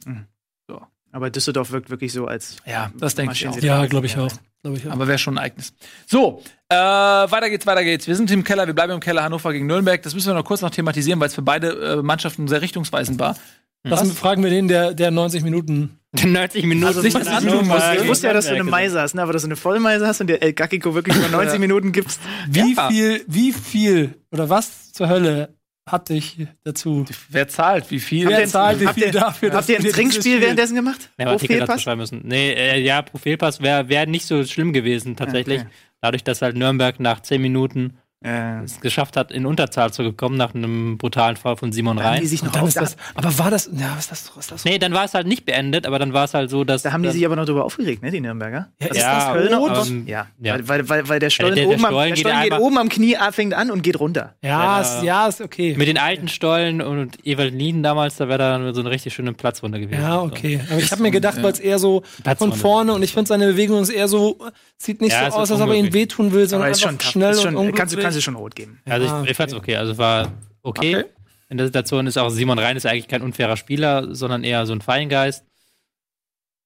Aber 1.12 1.30
Düsseldorf 1.30 1.72
wirkt 1.72 1.90
wirklich 1.90 2.14
so 2.14 2.26
als 2.28 2.58
Ja, 2.66 2.92
das 2.98 3.16
denke 3.16 3.34
ich 3.34 3.48
auch. 3.48 3.58
Ja, 3.60 3.86
glaube 3.86 4.06
ich 4.06 4.18
auch. 4.18 4.32
Glaub 4.64 4.76
ich 4.76 4.88
auch. 4.88 4.92
Aber 4.92 5.08
wäre 5.08 5.18
schon 5.18 5.36
ein 5.36 5.38
Ereignis. 5.38 5.74
So, 6.06 6.42
äh, 6.70 6.76
weiter 6.76 7.50
geht's, 7.50 7.66
weiter 7.66 7.84
geht's. 7.84 8.08
Wir 8.08 8.16
sind 8.16 8.30
im 8.32 8.44
Keller, 8.44 8.68
wir 8.68 8.74
bleiben 8.74 8.94
im 8.94 9.00
Keller 9.00 9.24
Hannover 9.24 9.54
gegen 9.54 9.68
Nürnberg. 9.68 10.02
Das 10.02 10.14
müssen 10.14 10.28
wir 10.28 10.34
noch 10.34 10.44
kurz 10.46 10.62
noch 10.62 10.70
thematisieren, 10.72 11.20
weil 11.20 11.28
es 11.28 11.36
für 11.36 11.42
beide 11.42 11.70
äh, 12.00 12.02
Mannschaften 12.02 12.48
sehr 12.48 12.62
richtungsweisend 12.62 13.20
war. 13.20 13.38
Lass, 13.84 14.12
fragen 14.12 14.44
wir 14.44 14.50
den, 14.50 14.68
der, 14.68 14.94
der 14.94 15.12
90 15.12 15.44
Minuten. 15.44 16.00
90 16.22 16.66
Minuten. 16.66 16.88
Also 16.88 17.02
nicht, 17.02 17.16
dass 17.16 17.28
ich 17.44 17.50
tun 17.50 17.68
muss. 17.68 17.84
Ich 18.02 18.08
wusste 18.08 18.28
ja, 18.28 18.34
dass 18.34 18.48
du 18.48 18.54
eine 18.54 18.64
Meise 18.64 19.00
hast, 19.00 19.16
ne? 19.16 19.22
aber 19.22 19.32
dass 19.34 19.44
du 19.44 19.48
eine 19.48 19.56
Vollmeise 19.56 20.06
hast 20.08 20.20
und 20.20 20.28
der 20.28 20.42
El 20.42 20.54
Gakiko 20.54 20.94
wirklich 20.94 21.16
über 21.16 21.30
90 21.30 21.60
Minuten 21.60 21.92
gibst. 21.92 22.20
Wie 22.50 22.74
Ja. 22.76 22.90
viel, 22.90 23.24
wie 23.28 23.54
viel 23.54 24.16
oder 24.32 24.50
was 24.50 24.92
zur 24.92 25.08
Hölle 25.08 25.56
hat 25.88 26.10
dich 26.10 26.38
dazu? 26.64 27.06
Wer 27.30 27.48
zahlt? 27.48 27.90
Wie 27.92 28.00
viel? 28.00 28.26
Habt 28.26 28.32
ihr- 28.34 28.38
Wer 28.40 28.48
zahlt 28.48 28.80
wie 28.80 28.88
habt 28.88 29.00
viel 29.00 29.12
dafür? 29.12 29.54
Habt 29.54 29.70
ihr 29.70 29.76
ein 29.78 29.82
du 29.82 29.84
dir 29.84 29.94
dieses 29.94 29.96
Trinkspiel 29.96 30.22
Spiel- 30.34 30.42
währenddessen 30.42 30.76
gemacht? 30.76 31.10
Ja, 31.18 31.26
Pro 31.26 31.32
Artikel 31.34 31.54
dazu 31.60 31.66
Fehlpass? 31.68 31.82
schreiben 31.84 32.00
müssen. 32.02 32.22
Nee, 32.26 32.52
äh, 32.54 32.80
ja, 32.80 33.02
pro 33.02 33.18
Fehlpass 33.18 33.62
wäre 33.62 33.90
wär 33.90 34.06
nicht 34.06 34.26
so 34.26 34.44
schlimm 34.44 34.74
gewesen, 34.74 35.16
tatsächlich. 35.16 35.62
Okay. 35.62 35.70
Dadurch, 36.02 36.24
dass 36.24 36.42
halt 36.42 36.56
Nürnberg 36.56 37.00
nach 37.00 37.22
10 37.22 37.42
Minuten 37.42 37.98
Äh, 38.26 38.64
es 38.64 38.82
geschafft 38.82 39.16
hat, 39.16 39.32
in 39.32 39.46
Unterzahl 39.46 39.94
zu 39.94 40.12
kommen, 40.12 40.38
nach 40.38 40.56
einem 40.56 40.98
brutalen 40.98 41.36
Fall 41.38 41.56
von 41.56 41.72
Simon 41.72 42.00
Rhein. 42.00 42.20
die 42.22 42.26
sich 42.28 42.42
noch 42.44 42.52
dann 42.52 42.64
auf, 42.64 42.70
ist 42.70 42.78
das, 42.78 42.98
aber 43.14 43.38
war 43.38 43.52
das, 43.52 43.70
ja, 43.72 43.92
was 43.96 44.06
ist 44.06 44.12
das, 44.12 44.32
was 44.36 44.46
ist 44.46 44.52
das? 44.52 44.66
Nee, 44.66 44.80
dann 44.80 44.92
war 44.94 45.06
es 45.06 45.14
halt 45.14 45.28
nicht 45.28 45.46
beendet, 45.46 45.86
aber 45.86 46.00
dann 46.00 46.14
war 46.14 46.26
es 46.26 46.34
halt 46.34 46.50
so, 46.50 46.64
dass. 46.64 46.82
da 46.82 46.92
haben 46.94 47.04
die 47.04 47.10
sich 47.12 47.24
aber 47.28 47.36
noch 47.36 47.46
drüber 47.46 47.64
aufgeregt, 47.64 48.02
ne, 48.02 48.10
die 48.10 48.20
Nürnberger? 48.20 48.70
Ja, 48.82 48.88
Das 48.88 48.98
ist 48.98 49.04
ja, 49.04 49.16
das 49.20 49.34
Kölner 49.34 49.58
rot? 49.58 49.78
und- 49.78 49.88
Ähm, 49.88 50.08
ja. 50.08 50.26
ja. 50.42 50.54
Weil, 50.56 50.68
weil, 50.68 50.90
weil, 50.90 51.10
weil 51.10 51.20
der 51.20 51.30
Stollen, 51.30 51.54
der- 51.54 51.66
der 51.66 51.74
oben, 51.76 51.86
am, 51.86 51.92
Stollen 51.92 52.06
der 52.08 52.16
geht 52.16 52.20
Stollen 52.22 52.42
geht 52.44 52.54
einfach- 52.54 52.66
oben 52.66 52.78
am 52.80 52.90
Knie 52.90 53.14
äh, 53.14 53.32
fängt 53.32 53.54
an 53.54 53.70
und 53.70 53.84
geht 53.84 54.00
runter. 54.00 54.34
Ja, 54.42 54.50
Ja. 54.50 54.82
ist, 54.82 55.04
ja, 55.04 55.28
ist 55.28 55.40
okay. 55.42 55.76
mit 55.78 55.88
den 55.88 56.00
alten 56.00 56.28
Stollen 56.28 56.82
und 56.82 57.24
Ewald 57.24 57.54
Lien 57.54 57.84
damals, 57.84 58.16
da 58.16 58.28
wäre 58.28 58.40
da 58.40 58.74
so 58.74 58.82
eine 58.82 58.90
richtig 58.90 59.14
schöne 59.14 59.34
Platzrunde 59.34 59.80
gewesen. 59.80 60.02
Ja, 60.02 60.20
okay. 60.24 60.60
Aber 60.72 60.80
ich 60.80 60.92
habe 60.92 61.04
mir 61.04 61.12
gedacht, 61.12 61.38
weil 61.44 61.52
es 61.52 61.60
eher 61.60 61.78
so 61.78 62.02
von 62.38 62.52
vorne 62.54 62.94
und 62.94 63.04
ich 63.04 63.14
finde 63.14 63.28
seine 63.28 63.46
Bewegung 63.46 63.80
ist 63.84 63.90
eher 63.90 64.08
so, 64.08 64.40
sieht 64.76 65.02
nicht 65.02 65.12
Ja, 65.12 65.30
so 65.30 65.38
aus, 65.38 65.52
als 65.52 65.62
ob 65.62 65.68
er 65.70 65.76
unglücklich. 65.76 65.94
wehtun 65.94 66.34
will, 66.34 66.50
sondern 66.50 66.70
einfach 66.70 67.00
schnell 67.02 67.38
und 67.38 67.56
unglücklich. 67.56 68.07
Kannst 68.08 68.18
du 68.18 68.22
schon 68.22 68.36
rot 68.36 68.56
geben. 68.56 68.80
So. 68.86 68.92
Also 68.92 69.24
ich, 69.24 69.32
ich 69.32 69.38
fand's 69.38 69.54
okay. 69.54 69.76
Also 69.78 69.92
es 69.94 69.98
war 69.98 70.32
okay. 70.64 70.98
Okay. 70.98 71.06
In 71.50 71.58
der 71.58 71.68
Situation 71.68 72.08
ist 72.08 72.18
auch 72.18 72.30
Simon 72.30 72.60
Rhein 72.60 72.76
ist 72.76 72.86
eigentlich 72.86 73.08
kein 73.08 73.22
unfairer 73.22 73.56
Spieler, 73.56 74.14
sondern 74.14 74.44
eher 74.44 74.66
so 74.66 74.74
ein 74.74 74.82
Feingeist. 74.82 75.46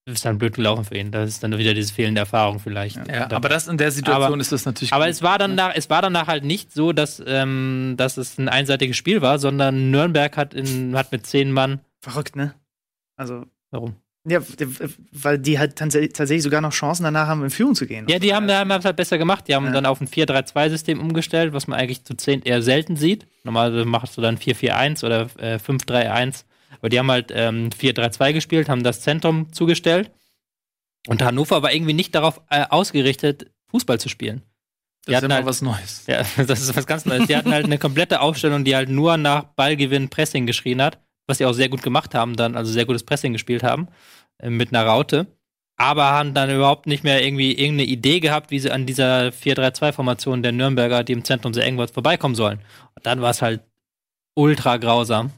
Ist 0.06 0.26
dann 0.26 0.40
blöd 0.40 0.56
gelaufen 0.56 0.84
für 0.84 0.98
ihn. 0.98 1.12
Das 1.12 1.30
ist 1.30 1.44
dann 1.44 1.56
wieder 1.58 1.76
diese 1.76 1.94
fehlende 1.94 2.20
Erfahrung 2.22 2.58
vielleicht. 2.60 2.96
Ja, 3.08 3.26
Und 3.26 3.34
aber 3.34 3.50
das 3.50 3.68
in 3.68 3.78
der 3.78 3.92
Situation 3.92 4.24
Aber- 4.34 4.42
ist 4.42 4.52
das 4.52 4.66
natürlich. 4.66 4.92
Aber 4.92 5.06
gut. 5.06 5.12
es 5.12 5.22
war 5.22 5.38
dann 5.38 5.54
nach, 5.54 5.74
es 5.76 5.92
war 5.92 6.02
danach 6.02 6.26
halt 6.28 6.44
nicht 6.44 6.74
so, 6.74 6.92
dass, 6.92 7.22
ähm, 7.26 7.94
dass 7.98 8.18
es 8.18 8.40
ein 8.40 8.50
einseitiges 8.50 8.98
Spiel 8.98 9.22
war, 9.22 9.38
sondern 9.38 9.92
Nürnberg 9.92 10.36
hat, 10.36 10.56
in, 10.56 10.98
hat 10.98 11.12
mit 11.12 11.28
zehn 11.28 11.52
Mann. 11.52 11.82
Verrückt, 12.00 12.36
ne? 12.36 12.56
Also, 13.16 13.46
Warum? 13.70 13.96
Ja, 14.28 14.40
weil 15.12 15.40
die 15.40 15.58
halt 15.58 15.80
tats- 15.80 15.94
tatsächlich 16.14 16.44
sogar 16.44 16.62
noch 16.62 16.72
Chancen 16.74 17.04
danach 17.04 17.28
haben, 17.28 17.44
in 17.44 17.50
Führung 17.50 17.74
zu 17.76 17.88
gehen. 17.88 18.06
Ja, 18.08 18.20
die 18.20 18.34
haben 18.34 18.50
haben 18.52 18.70
es 18.72 18.86
halt 18.86 18.96
besser 18.96 19.18
gemacht. 19.18 19.48
Die 19.48 19.56
haben 19.56 19.66
Ja. 19.66 19.72
dann 19.72 19.86
auf 19.86 20.00
ein 20.02 20.08
4-3-2-System 20.08 21.00
umgestellt, 21.00 21.54
was 21.54 21.68
man 21.68 21.80
eigentlich 21.80 22.04
zu 22.04 22.14
zehn 22.16 22.42
eher 22.44 22.62
selten 22.62 22.96
sieht. 22.96 23.26
Normalerweise 23.44 23.86
machst 23.86 24.18
du 24.18 24.22
dann 24.22 24.38
4-4-1 24.38 25.04
oder 25.04 25.22
äh, 25.40 25.56
5-3-1. 25.58 26.44
Aber 26.80 26.90
die 26.90 27.00
haben 27.00 27.10
halt 27.12 27.32
ähm, 27.34 27.70
4-3-2 27.72 28.34
gespielt, 28.34 28.70
haben 28.70 28.84
das 28.84 29.02
Zentrum 29.02 29.52
zugestellt. 29.54 30.12
Und 31.08 31.22
Hannover 31.24 31.64
war 31.64 31.74
irgendwie 31.74 31.94
nicht 31.94 32.14
darauf 32.14 32.42
äh, 32.50 32.64
ausgerichtet, 32.70 33.48
Fußball 33.72 34.00
zu 34.00 34.08
spielen. 34.10 34.44
das 35.06 35.14
ist 35.14 35.16
hatten 35.18 35.26
immer 35.26 35.36
halt- 35.36 35.46
was 35.48 35.62
Neues. 35.64 36.04
Ja, 36.08 36.22
das 36.46 36.62
ist 36.62 36.76
was 36.76 36.86
ganz 36.86 37.06
Neues. 37.06 37.26
Die 37.28 37.36
hatten 37.36 37.52
halt 37.52 37.66
eine 37.66 37.80
komplette 37.80 38.22
Aufstellung, 38.22 38.64
die 38.64 38.76
halt 38.76 38.90
nur 38.90 39.18
nach 39.18 39.46
Ballgewinn 39.56 40.10
Pressing 40.10 40.46
geschrien 40.46 40.80
hat, 40.82 41.00
was 41.28 41.38
sie 41.38 41.46
auch 41.46 41.54
sehr 41.54 41.70
gut 41.70 41.84
gemacht 41.84 42.16
haben 42.16 42.36
dann, 42.36 42.56
also 42.56 42.72
sehr 42.72 42.86
gutes 42.86 43.04
Pressing 43.04 43.34
gespielt 43.34 43.64
haben, 43.64 43.88
äh, 44.40 44.50
mit 44.50 44.70
einer 44.70 44.86
Raute. 44.86 45.28
Aber 45.78 46.12
haben 46.12 46.34
dann 46.34 46.54
überhaupt 46.54 46.86
nicht 46.86 47.04
mehr 47.04 47.24
irgendwie 47.24 47.54
irgendeine 47.54 47.90
Idee 47.90 48.20
gehabt, 48.20 48.52
wie 48.52 48.60
sie 48.60 48.70
an 48.70 48.86
dieser 48.86 49.30
4-3-2-Formation 49.30 50.44
der 50.44 50.52
Nürnberger, 50.52 51.04
die 51.04 51.14
im 51.14 51.24
Zentrum 51.24 51.54
sehr 51.54 51.66
eng 51.66 51.78
war, 51.78 51.88
vorbeikommen 51.88 52.36
sollen. 52.36 52.60
Und 52.96 53.06
dann 53.06 53.22
war 53.22 53.32
es 53.32 53.42
halt 53.42 53.62
ultra 54.36 54.78
grausam. 54.78 55.32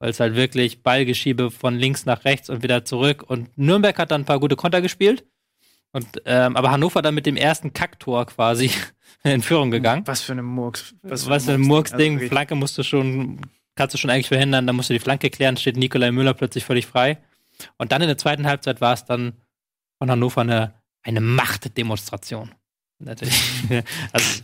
Weil 0.00 0.10
es 0.10 0.18
halt 0.18 0.34
wirklich 0.34 0.82
Ballgeschiebe 0.82 1.50
von 1.50 1.76
links 1.76 2.06
nach 2.06 2.24
rechts 2.24 2.48
und 2.48 2.62
wieder 2.62 2.84
zurück. 2.86 3.22
Und 3.26 3.56
Nürnberg 3.58 3.98
hat 3.98 4.10
dann 4.10 4.22
ein 4.22 4.24
paar 4.24 4.40
gute 4.40 4.56
Konter 4.56 4.80
gespielt. 4.80 5.26
Und, 5.92 6.06
ähm, 6.24 6.56
aber 6.56 6.70
Hannover 6.70 7.02
dann 7.02 7.14
mit 7.14 7.26
dem 7.26 7.36
ersten 7.36 7.72
Kacktor 7.72 8.24
quasi 8.26 8.70
in 9.24 9.42
Führung 9.42 9.70
gegangen. 9.70 10.06
Was 10.06 10.22
für 10.22 10.32
eine 10.32 10.42
Murks. 10.42 10.94
Was, 11.02 11.28
was 11.28 11.44
für 11.44 11.52
ein 11.52 11.60
Murks-Ding. 11.60 12.16
Also. 12.16 12.28
Flanke 12.28 12.54
musst 12.54 12.78
du 12.78 12.82
schon, 12.82 13.40
kannst 13.76 13.94
du 13.94 13.98
schon 13.98 14.10
eigentlich 14.10 14.28
verhindern. 14.28 14.66
Dann 14.66 14.76
musst 14.76 14.90
du 14.90 14.94
die 14.94 15.00
Flanke 15.00 15.30
klären, 15.30 15.56
steht 15.56 15.76
Nikolai 15.76 16.10
Müller 16.10 16.34
plötzlich 16.34 16.64
völlig 16.64 16.86
frei. 16.86 17.18
Und 17.78 17.92
dann 17.92 18.02
in 18.02 18.08
der 18.08 18.18
zweiten 18.18 18.46
Halbzeit 18.46 18.80
war 18.80 18.94
es 18.94 19.04
dann 19.04 19.34
von 19.98 20.10
Hannover 20.10 20.40
eine, 20.42 20.74
eine 21.02 21.20
Machtdemonstration. 21.20 22.52
Natürlich. 23.02 23.34
also, 24.12 24.42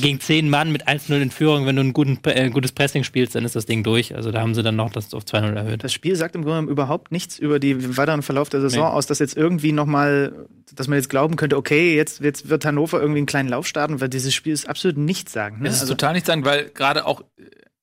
gegen 0.00 0.18
zehn 0.20 0.48
Mann 0.48 0.72
mit 0.72 0.88
1-0 0.88 1.20
in 1.20 1.30
Führung, 1.30 1.66
wenn 1.66 1.76
du 1.76 1.82
ein, 1.82 1.92
guten, 1.92 2.18
äh, 2.24 2.40
ein 2.44 2.52
gutes 2.52 2.72
Pressing 2.72 3.04
spielst, 3.04 3.34
dann 3.34 3.44
ist 3.44 3.54
das 3.54 3.66
Ding 3.66 3.82
durch. 3.84 4.14
Also 4.14 4.30
da 4.30 4.40
haben 4.40 4.54
sie 4.54 4.62
dann 4.62 4.76
noch 4.76 4.90
das 4.90 5.12
auf 5.12 5.24
2-0 5.24 5.54
erhöht. 5.54 5.84
Das 5.84 5.92
Spiel 5.92 6.16
sagt 6.16 6.34
im 6.34 6.40
Grunde 6.42 6.56
genommen 6.60 6.68
überhaupt 6.72 7.12
nichts 7.12 7.38
über 7.38 7.58
den 7.58 7.98
weiteren 7.98 8.22
Verlauf 8.22 8.48
der 8.48 8.62
Saison 8.62 8.84
Nee. 8.88 8.94
aus, 8.94 9.06
dass 9.06 9.18
jetzt 9.18 9.36
irgendwie 9.36 9.72
nochmal, 9.72 10.46
dass 10.74 10.88
man 10.88 10.96
jetzt 10.96 11.10
glauben 11.10 11.36
könnte, 11.36 11.58
okay, 11.58 11.94
jetzt, 11.94 12.20
jetzt 12.20 12.48
wird 12.48 12.64
Hannover 12.64 12.98
irgendwie 13.00 13.18
einen 13.18 13.26
kleinen 13.26 13.50
Lauf 13.50 13.66
starten, 13.66 14.00
weil 14.00 14.08
dieses 14.08 14.32
Spiel 14.34 14.54
ist 14.54 14.66
absolut 14.66 14.96
nichts 14.96 15.32
sagen. 15.32 15.60
Ne? 15.60 15.68
Es 15.68 15.74
ist 15.76 15.80
Also, 15.82 15.92
total 15.92 16.14
nicht 16.14 16.24
sagen, 16.24 16.46
weil 16.46 16.70
gerade 16.70 17.04
auch, 17.04 17.22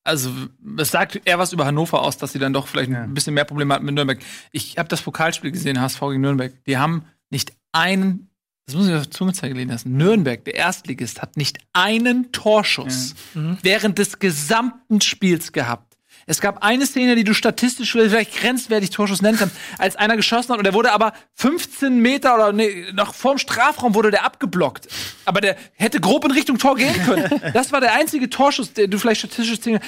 also 0.10 0.32
es 0.78 0.92
sagt 0.92 1.22
eher 1.26 1.40
was 1.40 1.54
über 1.54 1.66
Hannover 1.66 2.02
aus, 2.02 2.18
dass 2.18 2.34
sie 2.34 2.40
dann 2.40 2.52
doch 2.54 2.68
vielleicht 2.68 2.90
Ja. 2.92 3.04
ein 3.04 3.14
bisschen 3.14 3.34
mehr 3.34 3.46
Probleme 3.46 3.74
hatten 3.74 3.86
mit 3.86 3.96
Nürnberg. 3.96 4.20
Ich 4.52 4.78
habe 4.78 4.90
das 4.90 5.02
Pokalspiel 5.02 5.52
gesehen, 5.52 5.80
HSV 5.80 6.00
gegen 6.02 6.22
Nürnberg. 6.22 6.52
Die 6.66 6.78
haben 6.78 7.06
nicht 7.30 7.54
einen, 7.72 8.30
das 8.66 8.76
muss 8.76 8.88
ich 8.88 8.96
auf 8.96 9.10
Zunge 9.10 9.34
zeigen 9.34 9.56
legen 9.56 9.70
lassen. 9.70 9.96
Nürnberg, 9.96 10.44
der 10.46 10.56
Erstligist, 10.56 11.22
hat 11.22 11.38
nicht 11.38 11.60
einen 11.74 12.32
Torschuss 12.32 13.16
während 13.64 13.98
des 14.00 14.20
gesamten 14.20 15.00
Spiels 15.02 15.52
gehabt. 15.52 15.89
Es 16.30 16.42
gab 16.42 16.62
eine 16.62 16.86
Szene, 16.86 17.16
die 17.16 17.24
du 17.24 17.34
statistisch 17.34 17.92
vielleicht 17.92 18.36
grenzwertig 18.36 18.92
Torschuss 18.92 19.24
nennen 19.24 19.40
kannst, 19.40 19.56
als 19.80 19.96
einer 19.96 20.16
geschossen 20.16 20.52
hat 20.52 20.60
und 20.60 20.64
der 20.64 20.76
wurde 20.76 20.92
aber 20.92 21.14
15 21.34 21.98
Meter 21.98 22.36
oder 22.36 22.52
nee, 22.54 22.86
noch 22.94 23.16
vorm 23.16 23.40
Strafraum 23.40 23.96
wurde 23.96 24.12
der 24.12 24.26
abgeblockt. 24.26 24.88
Aber 25.26 25.42
der 25.42 25.58
hätte 25.74 26.00
grob 26.00 26.26
in 26.26 26.32
Richtung 26.32 26.60
Tor 26.60 26.76
gehen 26.76 26.94
können. 27.04 27.28
Das 27.54 27.72
war 27.72 27.82
der 27.82 27.94
einzige 27.94 28.30
Torschuss, 28.30 28.74
den 28.74 28.92
du 28.92 29.00
vielleicht 29.00 29.22
statistisch 29.22 29.60
zählen 29.60 29.80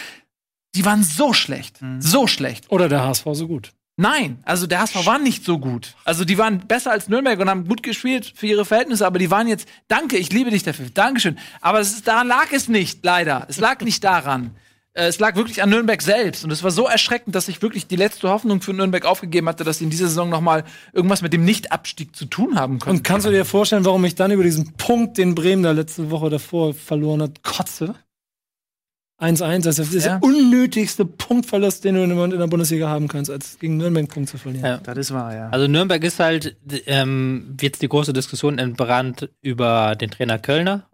Die 0.73 0.83
waren 0.83 1.03
so 1.03 1.31
schlecht. 1.31 1.77
So 1.99 2.25
schlecht. 2.25 2.71
Oder 2.71 2.89
der 2.89 3.03
HSV 3.03 3.25
so 3.33 3.47
gut. 3.47 3.71
Nein, 3.97 4.39
also 4.43 4.65
der 4.65 4.79
HSV 4.79 5.05
war 5.05 5.19
nicht 5.19 5.45
so 5.45 5.59
gut. 5.59 5.93
Also 6.05 6.25
die 6.25 6.39
waren 6.39 6.65
besser 6.67 6.89
als 6.89 7.07
Nürnberg 7.07 7.39
und 7.39 7.51
haben 7.51 7.67
gut 7.67 7.83
gespielt 7.83 8.33
für 8.35 8.47
ihre 8.47 8.65
Verhältnisse, 8.65 9.05
aber 9.05 9.19
die 9.19 9.29
waren 9.29 9.47
jetzt, 9.47 9.67
danke, 9.87 10.17
ich 10.17 10.31
liebe 10.33 10.49
dich 10.49 10.63
dafür, 10.63 10.87
Dankeschön. 10.91 11.37
Aber 11.59 11.79
es 11.79 11.93
ist, 11.93 12.07
daran 12.07 12.27
lag 12.27 12.51
es 12.51 12.67
nicht, 12.67 13.05
leider. 13.05 13.45
Es 13.47 13.59
lag 13.59 13.81
nicht 13.81 14.03
daran. 14.03 14.55
Äh, 14.93 15.05
es 15.07 15.19
lag 15.19 15.35
wirklich 15.35 15.61
an 15.63 15.69
Nürnberg 15.69 16.01
selbst. 16.01 16.43
Und 16.43 16.51
es 16.51 16.63
war 16.63 16.71
so 16.71 16.87
erschreckend, 16.87 17.35
dass 17.35 17.47
ich 17.47 17.61
wirklich 17.61 17.87
die 17.87 17.95
letzte 17.95 18.29
Hoffnung 18.29 18.61
für 18.61 18.73
Nürnberg 18.73 19.05
aufgegeben 19.05 19.47
hatte, 19.47 19.63
dass 19.63 19.77
sie 19.77 19.85
in 19.85 19.89
dieser 19.89 20.07
Saison 20.07 20.29
noch 20.29 20.41
mal 20.41 20.63
irgendwas 20.93 21.21
mit 21.21 21.33
dem 21.33 21.45
Nicht-Abstieg 21.45 22.15
zu 22.15 22.25
tun 22.25 22.59
haben 22.59 22.79
können. 22.79 22.97
Und 22.97 23.03
kannst 23.03 23.25
du 23.27 23.31
dir 23.31 23.45
vorstellen, 23.45 23.85
warum 23.85 24.03
ich 24.05 24.15
dann 24.15 24.31
über 24.31 24.43
diesen 24.43 24.73
Punkt, 24.73 25.17
den 25.17 25.35
Bremen 25.35 25.63
da 25.63 25.71
letzte 25.71 26.11
Woche 26.11 26.29
davor 26.29 26.73
verloren 26.73 27.21
hat, 27.21 27.43
kotze? 27.43 27.95
1-1, 29.19 29.61
das 29.63 29.77
ist 29.77 29.93
Ja. 29.93 30.17
der 30.17 30.23
unnötigste 30.23 31.05
Punktverlust, 31.05 31.83
den 31.85 31.93
du 31.93 32.01
in 32.03 32.31
der 32.31 32.47
Bundesliga 32.47 32.89
haben 32.89 33.07
kannst, 33.07 33.29
als 33.29 33.59
gegen 33.59 33.77
Nürnberg 33.77 34.01
einen 34.01 34.07
Punkt 34.07 34.29
zu 34.29 34.39
verlieren. 34.39 34.65
Ja. 34.65 34.77
Das 34.77 34.97
ist 34.97 35.13
wahr, 35.13 35.35
ja. 35.35 35.49
Also 35.49 35.67
Nürnberg 35.67 36.03
ist 36.03 36.19
halt 36.19 36.57
ähm, 36.87 37.55
jetzt 37.61 37.83
die 37.83 37.87
große 37.87 38.13
Diskussion 38.13 38.57
entbrannt 38.57 39.29
über 39.41 39.95
den 39.95 40.09
Trainer 40.09 40.39
Kölner. 40.39 40.87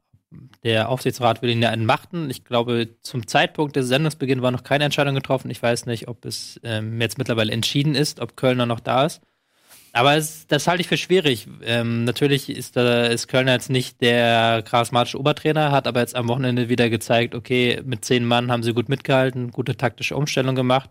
Der 0.64 0.90
Aufsichtsrat 0.90 1.42
will 1.42 1.50
ihn 1.50 1.62
ja 1.62 1.72
entmachten. 1.72 2.30
Ich 2.30 2.44
glaube, 2.44 2.98
zum 3.02 3.28
Zeitpunkt 3.28 3.76
des 3.76 3.88
Sendungsbeginn 3.88 4.42
war 4.42 4.52
noch 4.52 4.64
keine 4.64 4.84
Entscheidung 4.84 5.16
getroffen. 5.16 5.50
Ich 5.50 5.64
weiß 5.64 5.86
nicht, 5.86 6.08
ob 6.08 6.26
es 6.26 6.60
ähm, 6.64 7.00
jetzt 7.00 7.18
mittlerweile 7.18 7.54
entschieden 7.54 7.96
ist, 7.96 8.20
ob 8.20 8.36
Kölner 8.36 8.66
noch 8.66 8.82
da 8.82 9.06
ist. 9.06 9.22
Aber 9.94 10.16
es, 10.16 10.46
das 10.48 10.68
halte 10.68 10.82
ich 10.82 10.88
für 10.88 10.98
schwierig. 10.98 11.48
Ähm, 11.64 12.04
natürlich 12.04 12.50
ist, 12.50 12.76
da, 12.76 13.06
ist 13.06 13.28
Kölner 13.28 13.54
jetzt 13.54 13.70
nicht 13.70 14.02
der 14.02 14.62
charismatische 14.64 15.20
Obertrainer, 15.20 15.72
hat 15.72 15.88
aber 15.88 16.02
jetzt 16.02 16.16
am 16.16 16.28
Wochenende 16.28 16.70
wieder 16.70 16.90
gezeigt, 16.90 17.34
okay, 17.34 17.82
mit 17.86 18.04
zehn 18.06 18.26
Mann 18.26 18.52
haben 18.52 18.64
sie 18.64 18.74
gut 18.74 18.90
mitgehalten, 18.90 19.52
gute 19.52 19.78
taktische 19.78 20.16
Umstellung 20.16 20.56
gemacht. 20.56 20.90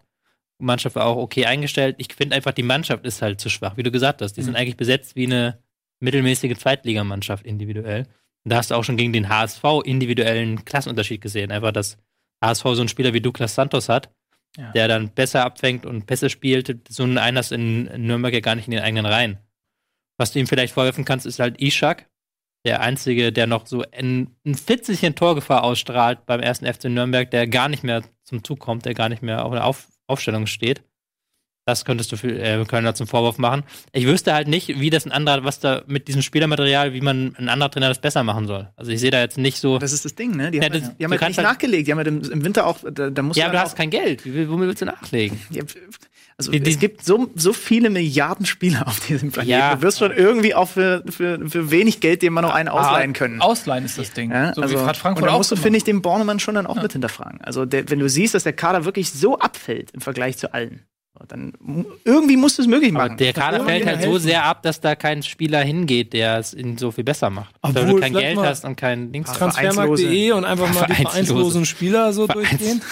Die 0.58 0.64
Mannschaft 0.64 0.96
war 0.96 1.06
auch 1.06 1.18
okay 1.18 1.44
eingestellt. 1.44 1.96
Ich 1.98 2.14
finde 2.14 2.34
einfach, 2.34 2.52
die 2.52 2.62
Mannschaft 2.62 3.04
ist 3.04 3.20
halt 3.20 3.40
zu 3.40 3.50
schwach, 3.50 3.76
wie 3.76 3.82
du 3.82 3.90
gesagt 3.90 4.22
hast. 4.22 4.32
Die 4.32 4.42
sind 4.42 4.56
eigentlich 4.56 4.78
besetzt 4.78 5.14
wie 5.14 5.26
eine 5.26 5.58
mittelmäßige 6.00 6.56
Zweitligamannschaft 6.56 7.44
individuell. 7.44 8.06
Da 8.48 8.56
hast 8.58 8.70
du 8.70 8.74
auch 8.76 8.84
schon 8.84 8.96
gegen 8.96 9.12
den 9.12 9.28
HSV 9.28 9.62
individuellen 9.84 10.64
Klassenunterschied 10.64 11.20
gesehen. 11.20 11.50
Einfach, 11.50 11.72
dass 11.72 11.98
HSV 12.44 12.62
so 12.62 12.80
einen 12.80 12.88
Spieler 12.88 13.12
wie 13.12 13.20
Douglas 13.20 13.54
Santos 13.54 13.88
hat, 13.88 14.10
Ja. 14.56 14.70
der 14.72 14.88
dann 14.88 15.10
besser 15.10 15.44
abfängt 15.44 15.84
und 15.84 16.06
Pässe 16.06 16.30
spielt. 16.30 16.88
So 16.88 17.02
einen 17.02 17.36
hast 17.36 17.50
du 17.50 17.56
in 17.56 17.84
Nürnberg 18.06 18.32
ja 18.32 18.40
gar 18.40 18.54
nicht 18.54 18.66
in 18.68 18.72
den 18.72 18.82
eigenen 18.82 19.06
Reihen. 19.06 19.38
Was 20.18 20.32
du 20.32 20.38
ihm 20.38 20.46
vielleicht 20.46 20.72
vorwerfen 20.72 21.04
kannst, 21.04 21.26
ist 21.26 21.40
halt 21.40 21.60
Ishak, 21.60 22.08
der 22.64 22.80
Einzige, 22.80 23.32
der 23.32 23.46
noch 23.46 23.66
so 23.66 23.84
ein, 23.92 24.34
ein 24.46 24.54
Fitzelchen 24.54 25.14
Torgefahr 25.14 25.62
ausstrahlt 25.62 26.24
beim 26.26 26.40
ersten 26.40 26.66
FC 26.72 26.84
Nürnberg, 26.86 27.30
der 27.30 27.46
gar 27.46 27.68
nicht 27.68 27.84
mehr 27.84 28.02
zum 28.24 28.42
Zug 28.44 28.58
kommt, 28.60 28.84
der 28.86 28.94
gar 28.94 29.08
nicht 29.08 29.22
mehr 29.22 29.44
auf 29.44 29.52
der 29.52 29.64
auf 29.64 29.88
Aufstellung 30.08 30.46
steht. 30.46 30.82
Das 31.68 31.84
könntest 31.84 32.12
du 32.12 32.16
für 32.16 32.28
äh, 32.30 32.64
Kölner 32.64 32.94
zum 32.94 33.08
Vorwurf 33.08 33.38
machen. 33.38 33.64
Ich 33.90 34.06
wüsste 34.06 34.32
halt 34.32 34.46
nicht, 34.46 34.68
wie 34.78 34.88
das 34.88 35.04
ein 35.04 35.10
anderer, 35.10 35.42
was 35.42 35.58
da 35.58 35.82
mit 35.88 36.06
diesem 36.06 36.22
Spielermaterial, 36.22 36.92
wie 36.94 37.00
man 37.00 37.34
ein 37.38 37.48
anderer 37.48 37.72
Trainer 37.72 37.88
das 37.88 37.98
besser 38.00 38.22
machen 38.22 38.46
soll. 38.46 38.68
Also 38.76 38.92
ich 38.92 39.00
sehe 39.00 39.10
da 39.10 39.20
jetzt 39.20 39.36
nicht 39.36 39.58
so. 39.58 39.76
Das 39.80 39.92
ist 39.92 40.04
das 40.04 40.14
Ding, 40.14 40.36
ne? 40.36 40.52
Die 40.52 40.58
Ja, 40.58 40.64
haben, 40.64 40.72
das- 40.74 40.82
halt- 40.82 40.92
die 40.92 40.98
du 40.98 41.04
haben 41.04 41.10
halt 41.20 41.28
nicht 41.28 41.38
halt- 41.38 41.48
nachgelegt. 41.48 41.88
Die 41.88 41.90
haben 41.90 41.98
halt 41.98 42.06
im, 42.06 42.22
im 42.22 42.44
Winter 42.44 42.68
auch, 42.68 42.78
da, 42.88 43.10
da 43.10 43.20
musst 43.22 43.36
ja, 43.36 43.46
aber 43.46 43.54
du 43.54 43.60
hast 43.62 43.74
kein 43.76 43.90
Geld. 43.90 44.24
Womit 44.24 44.68
willst 44.68 44.82
du 44.82 44.86
nachlegen? 44.86 45.40
Ja, 45.50 45.64
also 46.38 46.52
Die- 46.52 46.60
die- 46.60 46.70
es 46.70 46.78
gibt 46.78 47.04
so, 47.04 47.32
so 47.34 47.52
viele 47.52 47.90
Milliarden 47.90 48.46
Spieler 48.46 48.86
auf 48.86 49.00
diesem 49.00 49.32
Planeten. 49.32 49.50
Ja. 49.58 49.74
Du 49.74 49.82
wirst 49.82 49.98
schon 49.98 50.12
irgendwie 50.12 50.54
auch 50.54 50.68
für, 50.68 51.02
für, 51.08 51.50
für 51.50 51.72
wenig 51.72 51.98
Geld 51.98 52.22
dir 52.22 52.30
mal 52.30 52.42
noch 52.42 52.54
einen 52.54 52.68
ausleihen 52.68 53.12
können. 53.12 53.40
Ausleihen 53.40 53.84
ist 53.84 53.98
das 53.98 54.12
Ding. 54.12 54.30
Ja, 54.30 54.54
so 54.54 54.62
also, 54.62 54.74
wie 54.76 54.78
Frankfurt 54.94 55.16
und 55.16 55.24
da 55.26 55.32
auch 55.32 55.38
musst 55.38 55.50
du, 55.50 55.56
finde 55.56 55.78
ich, 55.78 55.82
den 55.84 56.00
Bornemann 56.00 56.38
schon 56.38 56.54
dann 56.54 56.68
auch 56.68 56.80
mit 56.80 56.92
hinterfragen. 56.92 57.40
Also, 57.40 57.64
der, 57.64 57.90
wenn 57.90 57.98
du 57.98 58.08
siehst, 58.08 58.36
dass 58.36 58.44
der 58.44 58.52
Kader 58.52 58.84
wirklich 58.84 59.10
so 59.10 59.40
abfällt 59.40 59.90
im 59.90 60.00
Vergleich 60.00 60.36
zu 60.38 60.54
allen, 60.54 60.84
dann 61.28 61.52
irgendwie 62.04 62.36
musst 62.36 62.58
du 62.58 62.62
es 62.62 62.68
möglich 62.68 62.94
Aber 62.94 63.04
machen. 63.06 63.16
der 63.18 63.32
Kader 63.32 63.64
fällt 63.64 63.86
halt 63.86 64.02
so 64.02 64.08
helfen. 64.12 64.22
sehr 64.22 64.44
ab, 64.44 64.62
dass 64.62 64.80
da 64.80 64.94
kein 64.94 65.22
Spieler 65.22 65.60
hingeht, 65.62 66.12
der 66.12 66.38
es 66.38 66.54
ihn 66.54 66.78
so 66.78 66.90
viel 66.90 67.04
besser 67.04 67.30
macht. 67.30 67.54
Obwohl, 67.62 67.82
Wenn 67.82 67.88
du 67.88 68.00
kein 68.00 68.12
Geld 68.12 68.38
hast 68.38 68.64
und 68.64 68.76
kein 68.76 69.12
Dings. 69.12 69.30
Transfermarkt.de 69.32 70.32
und 70.32 70.44
einfach 70.44 70.66
mal 70.72 70.86
die 70.86 70.94
Vereinslose. 70.94 71.10
vereinslosen 71.10 71.66
Spieler 71.66 72.12
so 72.12 72.26
Vereins- 72.26 72.48
durchgehen. 72.50 72.82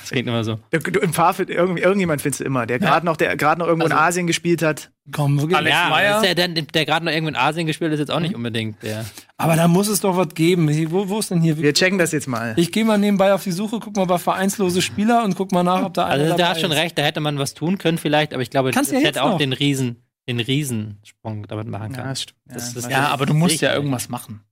Das 0.00 0.10
geht- 0.10 0.26
immer 0.26 0.42
so. 0.44 0.58
Du, 0.70 0.78
du, 0.78 1.00
Im 1.00 1.12
Fahrfeld, 1.12 1.50
irgend, 1.50 1.78
irgendjemand 1.80 2.22
findest 2.22 2.40
du 2.40 2.44
immer, 2.44 2.64
der 2.66 2.78
gerade 2.78 3.04
noch, 3.04 3.16
der 3.16 3.36
gerade 3.36 3.58
noch 3.60 3.66
irgendwo 3.66 3.86
in 3.86 3.92
Asien 3.92 4.26
gespielt 4.26 4.62
hat. 4.62 4.90
Komm, 5.10 5.40
wirklich. 5.40 5.56
Alex 5.56 5.74
ja, 5.74 5.88
Meyer. 5.88 6.16
ist 6.16 6.22
der, 6.22 6.34
der, 6.48 6.48
der 6.62 6.84
gerade 6.84 7.04
noch 7.06 7.12
irgendwo 7.12 7.28
in 7.30 7.36
Asien 7.36 7.66
gespielt 7.66 7.92
ist, 7.92 7.98
jetzt 7.98 8.10
auch 8.10 8.20
nicht 8.20 8.34
unbedingt 8.34 8.82
der. 8.82 9.04
Aber 9.36 9.56
da 9.56 9.66
muss 9.68 9.88
es 9.88 10.00
doch 10.00 10.16
was 10.16 10.28
geben. 10.34 10.68
Wo, 10.90 11.08
wo 11.08 11.18
ist 11.18 11.30
denn 11.30 11.40
hier? 11.40 11.56
Wir 11.56 11.72
checken 11.72 11.98
das 11.98 12.12
jetzt 12.12 12.26
mal. 12.28 12.54
Ich 12.56 12.72
gehe 12.72 12.84
mal 12.84 12.98
nebenbei 12.98 13.32
auf 13.32 13.42
die 13.44 13.52
Suche, 13.52 13.78
guck 13.80 13.96
mal 13.96 14.04
bei 14.06 14.18
vereinslose 14.18 14.82
Spieler 14.82 15.24
und 15.24 15.34
guck 15.36 15.52
mal 15.52 15.62
nach, 15.62 15.82
ob 15.84 15.94
da 15.94 16.06
einer 16.06 16.24
Also 16.24 16.36
der 16.36 16.48
hat 16.50 16.60
schon 16.60 16.72
ist. 16.72 16.76
recht, 16.78 16.98
da 16.98 17.02
hätte 17.02 17.20
man 17.20 17.38
was 17.38 17.54
tun 17.54 17.78
können 17.78 17.98
vielleicht, 17.98 18.32
aber 18.34 18.42
ich 18.42 18.50
glaube, 18.50 18.70
Kannst 18.70 18.90
das 18.90 18.94
ja 18.94 18.98
hätte 19.06 19.18
jetzt 19.18 19.20
auch 19.20 19.30
noch. 19.30 19.38
den 19.38 19.52
Riesen, 19.54 20.02
den 20.28 20.40
Riesensprung 20.40 21.46
damit 21.48 21.68
machen 21.68 21.90
Ja, 21.92 21.96
können. 21.96 22.08
das 22.10 22.22
stimmt. 22.22 22.38
Das- 22.46 22.74
das- 22.74 22.88
Ja, 22.90 23.08
aber 23.08 23.26
du 23.26 23.34
musst 23.34 23.52
Sicher. 23.52 23.68
ja 23.68 23.74
irgendwas 23.74 24.08
machen. 24.08 24.42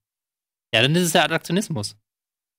Ja, 0.74 0.82
dann 0.82 0.94
ist 0.94 1.02
es 1.04 1.12
ja 1.12 1.22
Attraktionismus. 1.24 1.96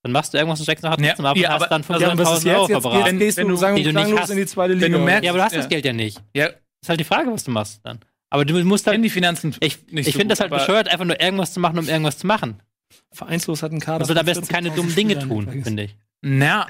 Dann 0.03 0.11
machst 0.11 0.33
du 0.33 0.37
irgendwas 0.37 0.59
und 0.59 0.63
steckst 0.65 0.83
noch 0.83 0.91
Ja, 0.99 1.13
ab 1.15 1.35
ja, 1.37 1.49
und 1.49 1.53
hast 1.55 1.63
aber- 1.63 1.67
dann 1.67 1.81
Also, 1.81 1.89
was 1.89 2.37
ist 2.37 2.45
500.000 2.45 2.45
jetzt? 2.45 2.55
Euro 2.55 2.61
Jetzt, 2.61 2.69
jetzt 2.69 2.81
verbraten. 2.81 3.19
gehst 3.19 3.37
Wenn 3.37 3.47
du, 3.47 3.55
sagen 3.55 3.75
die 3.75 3.83
du 3.83 3.93
nicht 3.93 4.19
hast. 4.19 4.29
in 4.29 4.37
die 4.37 4.45
zweite 4.45 4.73
Liga. 4.73 4.85
Wenn 4.85 4.91
du 4.93 4.99
merkst- 4.99 5.23
Ja, 5.23 5.31
aber 5.31 5.39
du 5.39 5.43
hast 5.45 5.51
Ja. 5.53 5.57
das 5.59 5.69
Geld 5.69 5.85
ja 5.85 5.93
nicht. 5.93 6.21
Ja, 6.35 6.49
Ist 6.87 6.89
halt 6.89 7.01
die 7.01 7.03
Frage, 7.03 7.29
was 7.29 7.43
du 7.43 7.51
machst 7.51 7.81
dann. 7.83 7.99
Aber 8.29 8.45
du 8.45 8.53
musst 8.63 8.85
kennen 8.85 8.95
halt. 8.95 9.03
die 9.03 9.09
Finanzen 9.09 9.53
Ich, 9.59 9.87
nicht 9.87 10.07
ich 10.07 10.13
so 10.13 10.19
finde 10.19 10.31
das 10.31 10.39
halt 10.39 10.51
bescheuert, 10.51 10.87
einfach 10.87 11.03
nur 11.03 11.19
irgendwas 11.19 11.51
zu 11.51 11.59
machen, 11.59 11.77
um 11.77 11.89
irgendwas 11.89 12.17
zu 12.17 12.25
machen. 12.25 12.61
Vereinslos 13.11 13.61
hat 13.61 13.71
einen 13.71 13.81
Kader. 13.81 14.09
Am 14.09 14.15
von 14.15 14.25
besten 14.25 14.47
keine 14.47 14.69
40.000 14.69 14.75
dummen 14.75 14.95
Dinge 14.95 15.19
tun, 15.19 15.63
finde 15.63 15.83
ich. 15.83 15.97
Na, 16.21 16.67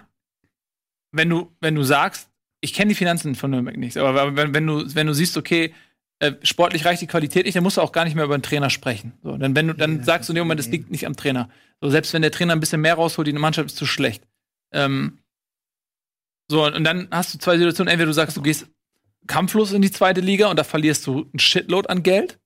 wenn 1.12 1.30
du, 1.30 1.52
wenn 1.62 1.76
du 1.76 1.84
sagst, 1.84 2.32
ich 2.62 2.74
kenne 2.74 2.90
die 2.90 2.96
Finanzen 2.96 3.36
von 3.36 3.52
Nürnberg 3.52 3.78
nicht, 3.78 3.96
aber 3.96 4.36
wenn, 4.36 4.56
wenn, 4.56 4.66
du, 4.66 4.96
wenn 4.96 5.06
du 5.06 5.14
siehst, 5.14 5.38
okay, 5.38 5.72
äh, 6.18 6.34
sportlich 6.42 6.84
reicht 6.86 7.04
die 7.04 7.08
Qualität 7.08 7.46
nicht, 7.46 7.56
dann 7.56 7.64
musst 7.64 7.78
du 7.78 7.82
auch 7.82 7.92
gar 7.92 8.06
nicht 8.06 8.16
mehr 8.16 8.26
über 8.26 8.36
den 8.36 8.42
Trainer 8.42 8.72
sprechen. 8.72 9.14
So, 9.22 9.38
dann, 9.38 9.56
wenn 9.56 9.68
du, 9.68 9.76
dann 9.76 10.04
sagst 10.04 10.30
du 10.30 10.34
in 10.34 10.38
dem 10.38 10.46
Moment, 10.46 10.60
das 10.60 10.70
liegt 10.70 10.90
nicht 10.90 11.06
am 11.06 11.16
Trainer. 11.16 11.48
So, 11.80 11.92
selbst 11.92 12.12
wenn 12.14 12.24
der 12.24 12.32
Trainer 12.32 12.54
ein 12.54 12.60
bisschen 12.60 12.82
mehr 12.82 12.96
rausholt, 12.96 13.28
die 13.28 13.34
Mannschaft 13.34 13.68
ist 13.68 13.78
zu 13.78 13.86
schlecht. 13.86 14.24
Ähm, 14.74 15.20
so, 16.50 16.66
und 16.66 16.84
dann 16.84 17.08
hast 17.12 17.36
du 17.36 17.38
zwei 17.38 17.58
Situationen. 17.58 17.92
Entweder 17.92 18.08
du 18.08 18.14
sagst, 18.14 18.36
du 18.36 18.42
gehst 18.42 18.68
kampflos 19.26 19.72
in 19.74 19.82
die 19.82 19.92
zweite 19.92 20.22
Liga 20.22 20.48
und 20.50 20.58
da 20.58 20.64
verlierst 20.64 21.06
du 21.08 21.26
ein 21.34 21.40
Shitload 21.40 21.90
an 21.90 22.04
Geld. 22.04 22.38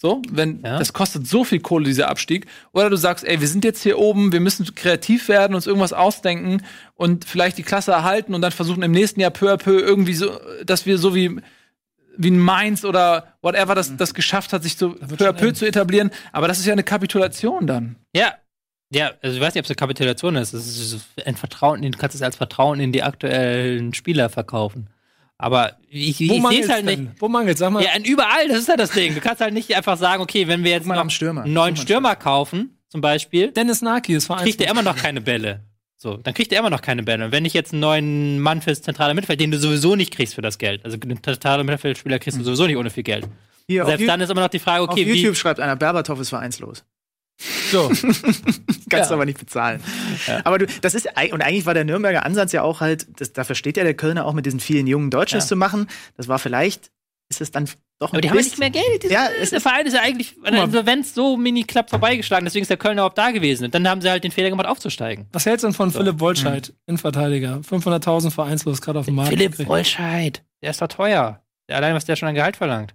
So, 0.00 0.20
wenn 0.30 0.60
Ja. 0.62 0.78
das 0.78 0.92
kostet 0.92 1.26
so 1.26 1.44
viel 1.44 1.60
Kohle, 1.60 1.84
dieser 1.86 2.08
Abstieg. 2.10 2.46
Oder 2.72 2.90
du 2.90 2.96
sagst, 2.96 3.24
ey, 3.24 3.40
wir 3.40 3.48
sind 3.48 3.64
jetzt 3.64 3.82
hier 3.82 3.98
oben, 3.98 4.32
wir 4.32 4.40
müssen 4.40 4.74
kreativ 4.74 5.28
werden, 5.28 5.54
uns 5.54 5.66
irgendwas 5.66 5.92
ausdenken 5.92 6.62
und 6.94 7.24
vielleicht 7.24 7.56
die 7.58 7.62
Klasse 7.62 7.92
erhalten 7.92 8.34
und 8.34 8.42
dann 8.42 8.52
versuchen 8.52 8.82
im 8.82 8.92
nächsten 8.92 9.20
Jahr 9.20 9.30
peu 9.30 9.50
à 9.52 9.56
peu 9.56 9.80
irgendwie 9.80 10.14
so, 10.14 10.38
dass 10.64 10.84
wir 10.86 10.98
so 10.98 11.14
wie 11.14 11.40
wie 12.16 12.30
ein 12.30 12.38
Mainz 12.38 12.84
oder 12.84 13.34
whatever 13.42 13.74
das, 13.74 13.96
das 13.96 14.14
geschafft 14.14 14.52
hat, 14.52 14.62
sich 14.62 14.76
so 14.76 14.90
peu 14.90 15.28
à 15.28 15.32
peu 15.32 15.52
zu 15.52 15.66
etablieren. 15.66 16.10
Aber 16.32 16.46
das 16.46 16.60
ist 16.60 16.66
ja 16.66 16.72
eine 16.72 16.84
Kapitulation 16.84 17.66
dann. 17.66 17.96
Ja. 18.14 18.34
Ja, 18.90 19.12
also 19.22 19.34
ich 19.36 19.42
weiß 19.42 19.54
nicht, 19.54 19.62
ob 19.62 19.64
es 19.64 19.70
eine 19.70 19.76
Kapitulation 19.76 20.36
ist. 20.36 20.52
Es 20.52 20.78
ist 20.78 21.06
ein 21.24 21.34
Vertrauen, 21.34 21.82
du 21.82 21.90
kannst 21.98 22.14
es 22.14 22.22
als 22.22 22.36
Vertrauen 22.36 22.78
in 22.78 22.92
die 22.92 23.02
aktuellen 23.02 23.94
Spieler 23.94 24.28
verkaufen. 24.28 24.88
Aber 25.38 25.76
ich, 25.88 26.20
ich 26.20 26.30
Wo 26.30 26.48
sehe 26.48 26.62
es 26.62 26.68
halt 26.68 26.84
nicht. 26.84 27.02
Wo 27.18 27.28
mangelt's? 27.28 27.60
Sag 27.60 27.70
mal. 27.70 27.82
Ja, 27.82 27.90
überall, 28.04 28.48
das 28.48 28.58
ist 28.58 28.68
ja 28.68 28.76
das 28.76 28.90
Ding. 28.90 29.14
Du 29.14 29.20
kannst 29.20 29.40
halt 29.40 29.52
nicht 29.52 29.74
einfach 29.74 29.96
sagen, 29.96 30.22
okay, 30.22 30.46
wenn 30.46 30.62
wir 30.62 30.70
jetzt 30.70 30.86
mal 30.86 30.96
noch 30.96 31.10
Stürmer. 31.10 31.42
einen 31.42 31.52
neuen 31.52 31.74
mal, 31.74 31.80
Stürmer 31.80 32.16
kaufen, 32.16 32.78
zum 32.88 33.00
Beispiel, 33.00 33.50
Dennis 33.50 33.82
Naki 33.82 34.14
ist 34.14 34.28
kriegt 34.28 34.60
er 34.60 34.70
immer 34.70 34.82
noch 34.82 34.96
keine 34.96 35.20
Bälle. 35.20 35.64
So, 35.96 36.16
dann 36.16 36.34
kriegt 36.34 36.52
er 36.52 36.58
immer 36.60 36.70
noch 36.70 36.82
keine 36.82 37.02
Bälle. 37.02 37.24
Und 37.24 37.32
wenn 37.32 37.44
ich 37.44 37.54
jetzt 37.54 37.72
einen 37.72 37.80
neuen 37.80 38.38
Mann 38.38 38.60
fürs 38.60 38.82
zentrale 38.82 39.14
Mittelfeld, 39.14 39.40
den 39.40 39.50
du 39.50 39.58
sowieso 39.58 39.96
nicht 39.96 40.12
kriegst 40.14 40.34
für 40.34 40.42
das 40.42 40.58
Geld, 40.58 40.84
also 40.84 40.98
einen 41.02 41.22
zentralen 41.22 41.64
Mittelfeldspieler 41.64 42.18
kriegst 42.18 42.38
du 42.38 42.44
sowieso 42.44 42.66
nicht 42.66 42.76
ohne 42.76 42.90
viel 42.90 43.02
Geld. 43.02 43.26
Hier, 43.66 43.82
auf, 43.82 43.88
Selbst 43.88 44.06
dann 44.06 44.20
ist 44.20 44.30
immer 44.30 44.42
noch 44.42 44.48
die 44.48 44.58
Frage, 44.58 44.84
auf 44.84 44.90
okay, 44.90 45.06
wie, 45.06 45.14
YouTube 45.14 45.36
schreibt 45.36 45.60
einer, 45.60 45.76
Berbatov 45.76 46.20
ist 46.20 46.28
vereinslos. 46.28 46.84
So. 47.74 47.88
Kannst 48.88 48.90
Ja. 48.92 49.06
du 49.08 49.14
aber 49.14 49.26
nicht 49.26 49.38
bezahlen. 49.38 49.82
Aber 50.44 50.58
du, 50.58 50.66
das 50.80 50.94
ist, 50.94 51.08
und 51.32 51.42
eigentlich 51.42 51.66
war 51.66 51.74
der 51.74 51.84
Nürnberger 51.84 52.24
Ansatz 52.24 52.52
ja 52.52 52.62
auch 52.62 52.80
halt, 52.80 53.06
das, 53.20 53.32
dafür 53.32 53.54
steht 53.56 53.76
ja 53.76 53.84
der 53.84 53.94
Kölner 53.94 54.24
auch 54.26 54.32
mit 54.32 54.46
diesen 54.46 54.60
vielen 54.60 54.86
jungen 54.86 55.10
Deutschen 55.10 55.40
Ja. 55.40 55.46
zu 55.46 55.56
machen. 55.56 55.88
Das 56.16 56.28
war 56.28 56.38
vielleicht, 56.38 56.90
ist 57.30 57.40
es 57.40 57.50
dann 57.50 57.64
doch 58.00 58.12
ein 58.12 58.16
aber 58.16 58.20
die 58.22 58.30
haben 58.30 58.36
ja 58.38 58.42
nicht 58.42 58.58
mehr 58.58 58.70
Geld. 58.70 59.04
Ja, 59.10 59.28
es 59.40 59.50
der 59.50 59.60
Verein 59.60 59.86
ist 59.86 59.94
ja 59.94 60.02
eigentlich 60.02 60.34
an 60.44 60.52
der 60.54 60.64
Insolvenz 60.64 61.14
so 61.14 61.36
mini-klapp 61.36 61.90
vorbeigeschlagen, 61.90 62.44
deswegen 62.44 62.62
ist 62.62 62.68
der 62.68 62.76
Kölner 62.76 63.02
überhaupt 63.02 63.18
da 63.18 63.30
gewesen. 63.30 63.64
Und 63.66 63.74
dann 63.74 63.88
haben 63.88 64.00
sie 64.00 64.10
halt 64.10 64.24
den 64.24 64.32
Fehler 64.32 64.50
gemacht, 64.50 64.66
aufzusteigen. 64.66 65.26
Was 65.32 65.46
hältst 65.46 65.62
du 65.64 65.68
denn 65.68 65.74
von 65.74 65.90
Philipp 65.90 66.20
Wolscheid, 66.20 66.72
Innenverteidiger? 66.86 67.60
500.000 67.68 68.30
vereinslos, 68.30 68.80
gerade 68.80 68.98
auf 68.98 69.06
dem 69.06 69.14
Markt. 69.14 69.30
Philipp 69.30 69.52
gekriegt. 69.52 69.68
Wolscheid, 69.68 70.42
der 70.62 70.70
ist 70.70 70.82
doch 70.82 70.88
teuer. 70.88 71.40
Der, 71.68 71.76
allein, 71.76 71.94
was 71.94 72.04
der 72.04 72.16
schon 72.16 72.28
an 72.28 72.34
Gehalt 72.34 72.56
verlangt. 72.56 72.94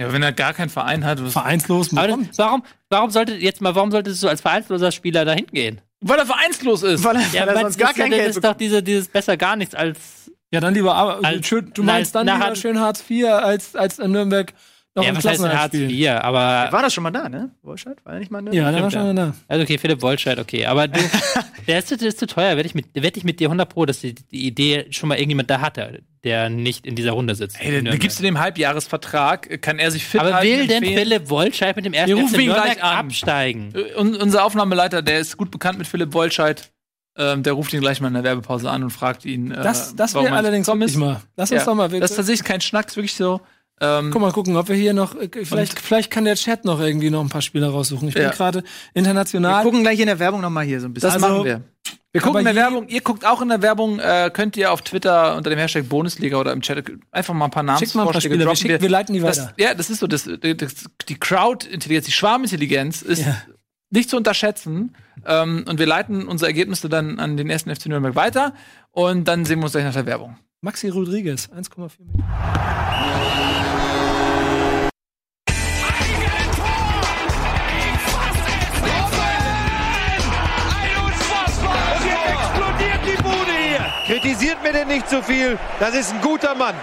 Ja, 0.00 0.12
wenn 0.12 0.22
er 0.22 0.32
gar 0.32 0.54
keinen 0.54 0.68
Verein 0.70 1.04
hat, 1.04 1.22
was, 1.24 1.32
Vereinslos. 1.32 1.94
Warum? 1.94 2.28
das, 2.28 2.38
warum, 2.38 2.62
warum 2.88 3.10
sollte 3.10 3.34
jetzt 3.34 3.60
mal, 3.60 3.74
warum 3.74 3.90
sollte 3.90 4.10
es 4.10 4.20
so 4.20 4.28
als 4.28 4.40
vereinsloser 4.40 4.92
Spieler 4.92 5.24
dahin 5.24 5.46
gehen? 5.46 5.80
weil 6.00 6.18
er 6.20 6.26
vereinslos 6.26 6.84
ist. 6.84 7.02
weil 7.02 7.16
er, 7.16 7.22
Ja, 7.32 7.40
weil 7.40 7.48
er 7.48 7.60
sonst 7.62 7.74
das 7.74 7.78
gar 7.78 7.90
ist 7.90 7.96
kein 7.96 8.10
das 8.10 8.18
Geld 8.18 8.28
ist 8.30 8.34
bekommt. 8.36 8.54
doch 8.54 8.58
diese, 8.58 8.82
dieses 8.84 9.08
besser 9.08 9.36
gar 9.36 9.56
nichts 9.56 9.74
als. 9.74 10.30
Ja, 10.52 10.60
dann 10.60 10.72
lieber, 10.72 10.94
aber, 10.94 11.24
Als- 11.26 11.46
schön, 11.46 11.72
du 11.74 11.82
meinst 11.82 12.14
dann 12.14 12.24
nachher- 12.26 12.44
lieber 12.44 12.56
schön 12.56 12.78
Hartz 12.80 13.02
IV 13.10 13.26
als, 13.26 13.74
als 13.74 13.98
in 13.98 14.12
Nürnberg 14.12 14.52
noch 14.98 15.04
ja, 15.06 15.16
was 15.16 15.24
heißt 15.24 15.42
Hartz. 15.48 15.74
IV? 15.74 16.08
Aber. 16.10 16.68
War 16.70 16.82
das 16.82 16.92
schon 16.92 17.02
mal 17.04 17.10
da, 17.10 17.28
ne? 17.28 17.50
Wolscheid? 17.62 17.96
War 18.04 18.12
er 18.14 18.18
nicht 18.20 18.30
mal 18.30 18.42
ne? 18.42 18.54
Ja, 18.54 18.70
der 18.70 18.82
war 18.82 18.90
schon 18.90 19.16
da. 19.16 19.34
Also 19.48 19.62
okay, 19.62 19.78
Philipp 19.78 20.02
Wolscheid, 20.02 20.38
okay. 20.38 20.66
Aber 20.66 20.88
du, 20.88 21.00
der 21.66 21.78
ist, 21.78 21.90
der 21.90 22.02
ist 22.08 22.18
zu 22.18 22.26
teuer. 22.26 22.56
Wette 22.56 22.66
ich, 22.68 22.74
mit, 22.74 22.86
ich 22.94 23.24
mit 23.24 23.40
dir 23.40 23.46
100 23.48 23.68
Pro, 23.68 23.86
dass 23.86 24.00
die, 24.00 24.14
die 24.14 24.46
Idee 24.46 24.86
schon 24.90 25.08
mal 25.08 25.16
irgendjemand 25.16 25.48
da 25.50 25.60
hatte, 25.60 26.02
der 26.24 26.50
nicht 26.50 26.86
in 26.86 26.94
dieser 26.94 27.12
Runde 27.12 27.34
sitzt. 27.34 27.56
Ey, 27.60 27.82
dann 27.82 27.98
gibst 27.98 28.18
du 28.18 28.22
dem 28.22 28.38
Halbjahresvertrag, 28.38 29.60
kann 29.62 29.78
er 29.78 29.90
sich 29.90 30.04
fit 30.04 30.20
Aber 30.20 30.34
halten, 30.34 30.48
will 30.50 30.66
denn 30.66 30.82
empfehlen. 30.82 30.98
Philipp 31.08 31.30
Wolscheid 31.30 31.76
mit 31.76 31.84
dem 31.84 31.92
ersten 31.94 32.08
Wir 32.16 32.22
rufen 32.22 32.40
ihn 32.40 32.46
gleich 32.52 32.82
an. 32.82 32.96
absteigen? 33.06 33.72
Äh, 33.74 33.98
un 33.98 34.16
unser 34.16 34.44
Aufnahmeleiter, 34.44 35.02
der 35.02 35.20
ist 35.20 35.36
gut 35.36 35.50
bekannt 35.50 35.78
mit 35.78 35.86
Philipp 35.86 36.12
Wolscheid. 36.14 36.70
ähm, 37.16 37.42
der 37.42 37.54
ruft 37.54 37.72
ihn 37.72 37.80
gleich 37.80 38.00
mal 38.00 38.08
in 38.08 38.14
der 38.14 38.22
Werbepause 38.24 38.70
an 38.70 38.82
und 38.84 38.90
fragt 38.90 39.24
ihn. 39.24 39.50
Äh, 39.50 39.62
Das, 39.62 39.96
das 39.96 40.14
wäre 40.14 40.26
er 40.26 40.32
allerdings 40.34 40.68
ist. 40.68 40.96
mal. 40.96 41.20
Lass 41.36 41.50
uns 41.50 41.60
Ja, 41.62 41.64
doch 41.66 41.74
mal. 41.74 41.88
Das 41.88 42.10
ist 42.12 42.16
tatsächlich 42.16 42.44
kein 42.46 42.60
Schnack, 42.60 42.86
ist 42.88 42.96
wirklich 42.96 43.14
so. 43.14 43.40
Ähm, 43.80 44.10
Guck 44.12 44.20
mal 44.22 44.32
gucken, 44.32 44.56
ob 44.56 44.68
wir 44.68 44.76
hier 44.76 44.92
noch, 44.92 45.14
äh, 45.14 45.28
vielleicht, 45.44 45.78
vielleicht 45.78 46.10
kann 46.10 46.24
der 46.24 46.34
Chat 46.34 46.64
noch 46.64 46.80
irgendwie 46.80 47.10
noch 47.10 47.20
ein 47.20 47.28
paar 47.28 47.42
Spieler 47.42 47.68
raussuchen. 47.70 48.08
Ich 48.08 48.14
bin 48.14 48.24
Ja. 48.24 48.30
gerade 48.30 48.62
Wir 48.62 49.00
international. 49.00 49.62
gucken 49.62 49.82
gleich 49.82 50.00
in 50.00 50.06
der 50.06 50.18
Werbung 50.18 50.40
noch 50.40 50.50
mal 50.50 50.64
hier 50.64 50.80
so 50.80 50.86
ein 50.86 50.94
bisschen. 50.94 51.08
das 51.10 51.22
also- 51.22 51.28
machen 51.36 51.44
wir. 51.44 51.62
Wir 52.10 52.22
gucken 52.22 52.38
in 52.40 52.46
der 52.46 52.54
Werbung, 52.56 52.88
ihr 52.88 53.02
guckt 53.02 53.26
auch 53.26 53.42
in 53.42 53.50
der 53.50 53.60
Werbung, 53.60 53.98
äh, 54.00 54.30
könnt 54.32 54.56
ihr 54.56 54.72
auf 54.72 54.80
Twitter 54.80 55.36
unter 55.36 55.50
dem 55.50 55.58
Hashtag 55.58 55.88
Bundesliga 55.90 56.38
oder 56.38 56.52
im 56.52 56.62
Chat 56.62 56.90
einfach 57.12 57.34
mal 57.34 57.44
ein 57.44 57.50
paar 57.50 57.78
Schickt 57.78 57.94
mal 57.94 58.06
ein 58.06 58.12
paar 58.12 58.20
Spieler, 58.20 58.46
wir, 58.46 58.56
schicken, 58.56 58.80
wir 58.80 58.88
leiten 58.88 59.12
die 59.14 59.20
das, 59.20 59.38
weiter. 59.38 59.52
ja, 59.58 59.74
das 59.74 59.90
ist 59.90 60.00
so, 60.00 60.06
das, 60.06 60.24
das, 60.24 60.74
die 61.06 61.14
Crowd-Intelligenz, 61.20 62.06
die 62.06 62.12
Schwarmintelligenz 62.12 63.02
ist 63.02 63.26
Ja. 63.26 63.36
nicht 63.90 64.08
zu 64.08 64.16
unterschätzen. 64.16 64.96
Ähm, 65.26 65.64
und 65.68 65.78
wir 65.78 65.86
leiten 65.86 66.26
unsere 66.26 66.48
Ergebnisse 66.48 66.88
dann 66.88 67.18
an 67.20 67.36
den 67.36 67.50
ersten 67.50 67.70
FC 67.74 67.86
Nürnberg 67.88 68.14
weiter. 68.16 68.54
Und 68.90 69.28
dann 69.28 69.44
sehen 69.44 69.58
wir 69.58 69.64
uns 69.64 69.72
gleich 69.72 69.84
nach 69.84 69.92
der 69.92 70.06
Werbung. 70.06 70.38
Maxi 70.60 70.88
Rodriguez, 70.88 71.48
1,4 71.50 72.00
Millionen. 72.00 72.24
Unfassbar! 81.06 81.94
Und 81.94 82.06
jetzt 82.06 82.26
explodiert 82.32 83.00
die 83.06 83.22
Bude 83.22 83.52
hier! 83.52 83.86
Kritisiert 84.06 84.62
mir 84.64 84.72
denn 84.72 84.88
nicht 84.88 85.08
zu 85.08 85.22
viel. 85.22 85.56
Das 85.78 85.94
ist 85.94 86.12
ein 86.12 86.20
guter 86.20 86.56
Mann. 86.56 86.74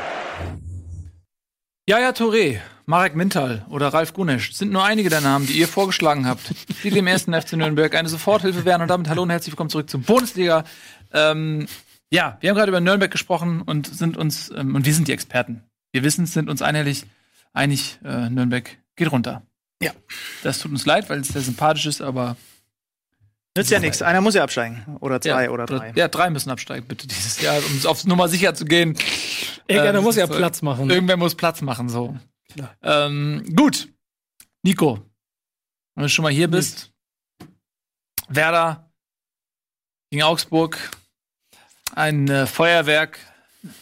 Jaja 1.86 2.12
Touré, 2.12 2.60
Marek 2.86 3.16
Mintal 3.16 3.66
oder 3.70 3.90
Ralf 3.90 4.14
Gunesch 4.14 4.54
sind 4.54 4.72
nur 4.72 4.86
einige 4.86 5.10
der 5.10 5.20
Namen, 5.20 5.48
die 5.48 5.60
ihr 5.60 5.68
vorgeschlagen 5.68 6.26
habt, 6.28 6.54
die 6.84 6.92
dem 6.92 7.08
ersten 7.08 7.34
FC 7.34 7.54
Nürnberg 7.54 7.94
eine 7.94 8.08
Soforthilfe 8.08 8.64
wären. 8.64 8.82
Und 8.84 8.88
damit 8.88 9.10
hallo 9.10 9.24
und 9.24 9.32
herzlich 9.32 9.52
willkommen 9.52 9.70
zurück 9.70 9.90
zur 9.90 10.00
Bundesliga. 10.00 10.64
Ähm, 11.12 11.68
ja, 12.12 12.38
wir 12.40 12.50
haben 12.50 12.58
gerade 12.58 12.70
über 12.70 12.82
Nürnberg 12.82 13.12
gesprochen 13.12 13.62
und 13.62 13.88
sind 13.88 14.18
uns, 14.18 14.50
ähm, 14.52 14.76
und 14.76 14.86
wir 14.86 14.94
sind 14.94 15.08
die 15.08 15.14
Experten. 15.14 15.64
Wir 15.92 16.04
wissen 16.04 16.26
es, 16.26 16.34
sind 16.34 16.50
uns 16.50 16.62
einhellig 16.62 17.06
einig, 17.56 18.00
äh, 18.04 18.30
Nürnberg 18.30 18.78
geht 18.96 19.12
runter. 19.12 19.46
Ja. 19.82 19.92
Das 20.44 20.60
tut 20.60 20.72
uns 20.72 20.86
leid, 20.86 21.10
weil 21.10 21.20
es 21.20 21.30
sehr 21.30 21.42
sympathisch 21.42 21.86
ist, 21.86 22.02
aber 22.02 22.38
Nützt 23.58 23.72
ja 23.72 23.80
nichts. 23.80 24.02
Einer 24.02 24.20
muss 24.20 24.36
ja 24.36 24.44
absteigen. 24.44 24.98
Oder 25.00 25.22
zwei 25.22 25.46
ja, 25.46 25.50
oder 25.50 25.66
drei. 25.66 25.94
Ja, 25.96 26.10
drei 26.10 26.30
müssen 26.30 26.50
absteigen, 26.50 26.86
bitte, 26.88 27.08
dieses 27.08 27.42
Jahr, 27.42 27.58
um 27.58 27.86
auf 27.88 28.04
Nummer 28.04 28.28
sicher 28.28 28.54
zu 28.54 28.66
gehen. 28.66 28.98
Irgendeiner 29.68 30.00
Ähm, 30.00 30.04
muss 30.04 30.18
ja 30.18 30.28
so- 30.28 30.34
Platz 30.34 30.62
machen. 30.62 30.90
Irgendwer 30.90 31.16
muss 31.16 31.36
Platz 31.36 31.62
machen, 31.62 31.88
so. 31.88 32.18
Klar. 32.52 32.76
Ähm, 32.84 33.46
gut. 33.56 33.88
Nico, 34.62 35.00
wenn 35.96 36.04
du 36.04 36.10
schon 36.10 36.24
mal 36.24 36.34
hier 36.34 36.50
bist. 36.50 36.92
Werder 38.28 38.92
gegen 40.10 40.24
Augsburg. 40.24 40.78
Ein 41.94 42.28
äh, 42.30 42.46
Feuerwerk. 42.48 43.20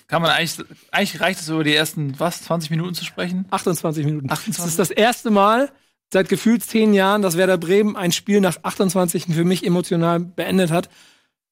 Kann 0.08 0.22
man 0.22 0.32
eigentlich, 0.32 0.66
eigentlich 0.92 1.20
reicht 1.20 1.42
es 1.42 1.50
über 1.50 1.64
die 1.64 1.76
ersten, 1.76 2.20
was, 2.20 2.44
20 2.44 2.70
Minuten 2.70 2.94
zu 2.94 3.04
sprechen? 3.06 3.46
28 3.50 4.06
Minuten. 4.06 4.30
28? 4.30 4.58
Das 4.58 4.70
ist 4.70 4.80
das 4.80 4.92
erste 4.92 5.30
Mal 5.30 5.72
seit 6.12 6.30
gefühlt 6.30 6.64
zehn 6.64 6.94
Jahren, 6.94 7.22
dass 7.22 7.38
Werder 7.38 7.58
Bremen 7.58 7.96
ein 7.96 8.12
Spiel 8.12 8.40
nach 8.40 8.58
28 8.62 9.26
für 9.26 9.44
mich 9.44 9.66
emotional 9.66 10.20
beendet 10.20 10.72
hat 10.72 10.90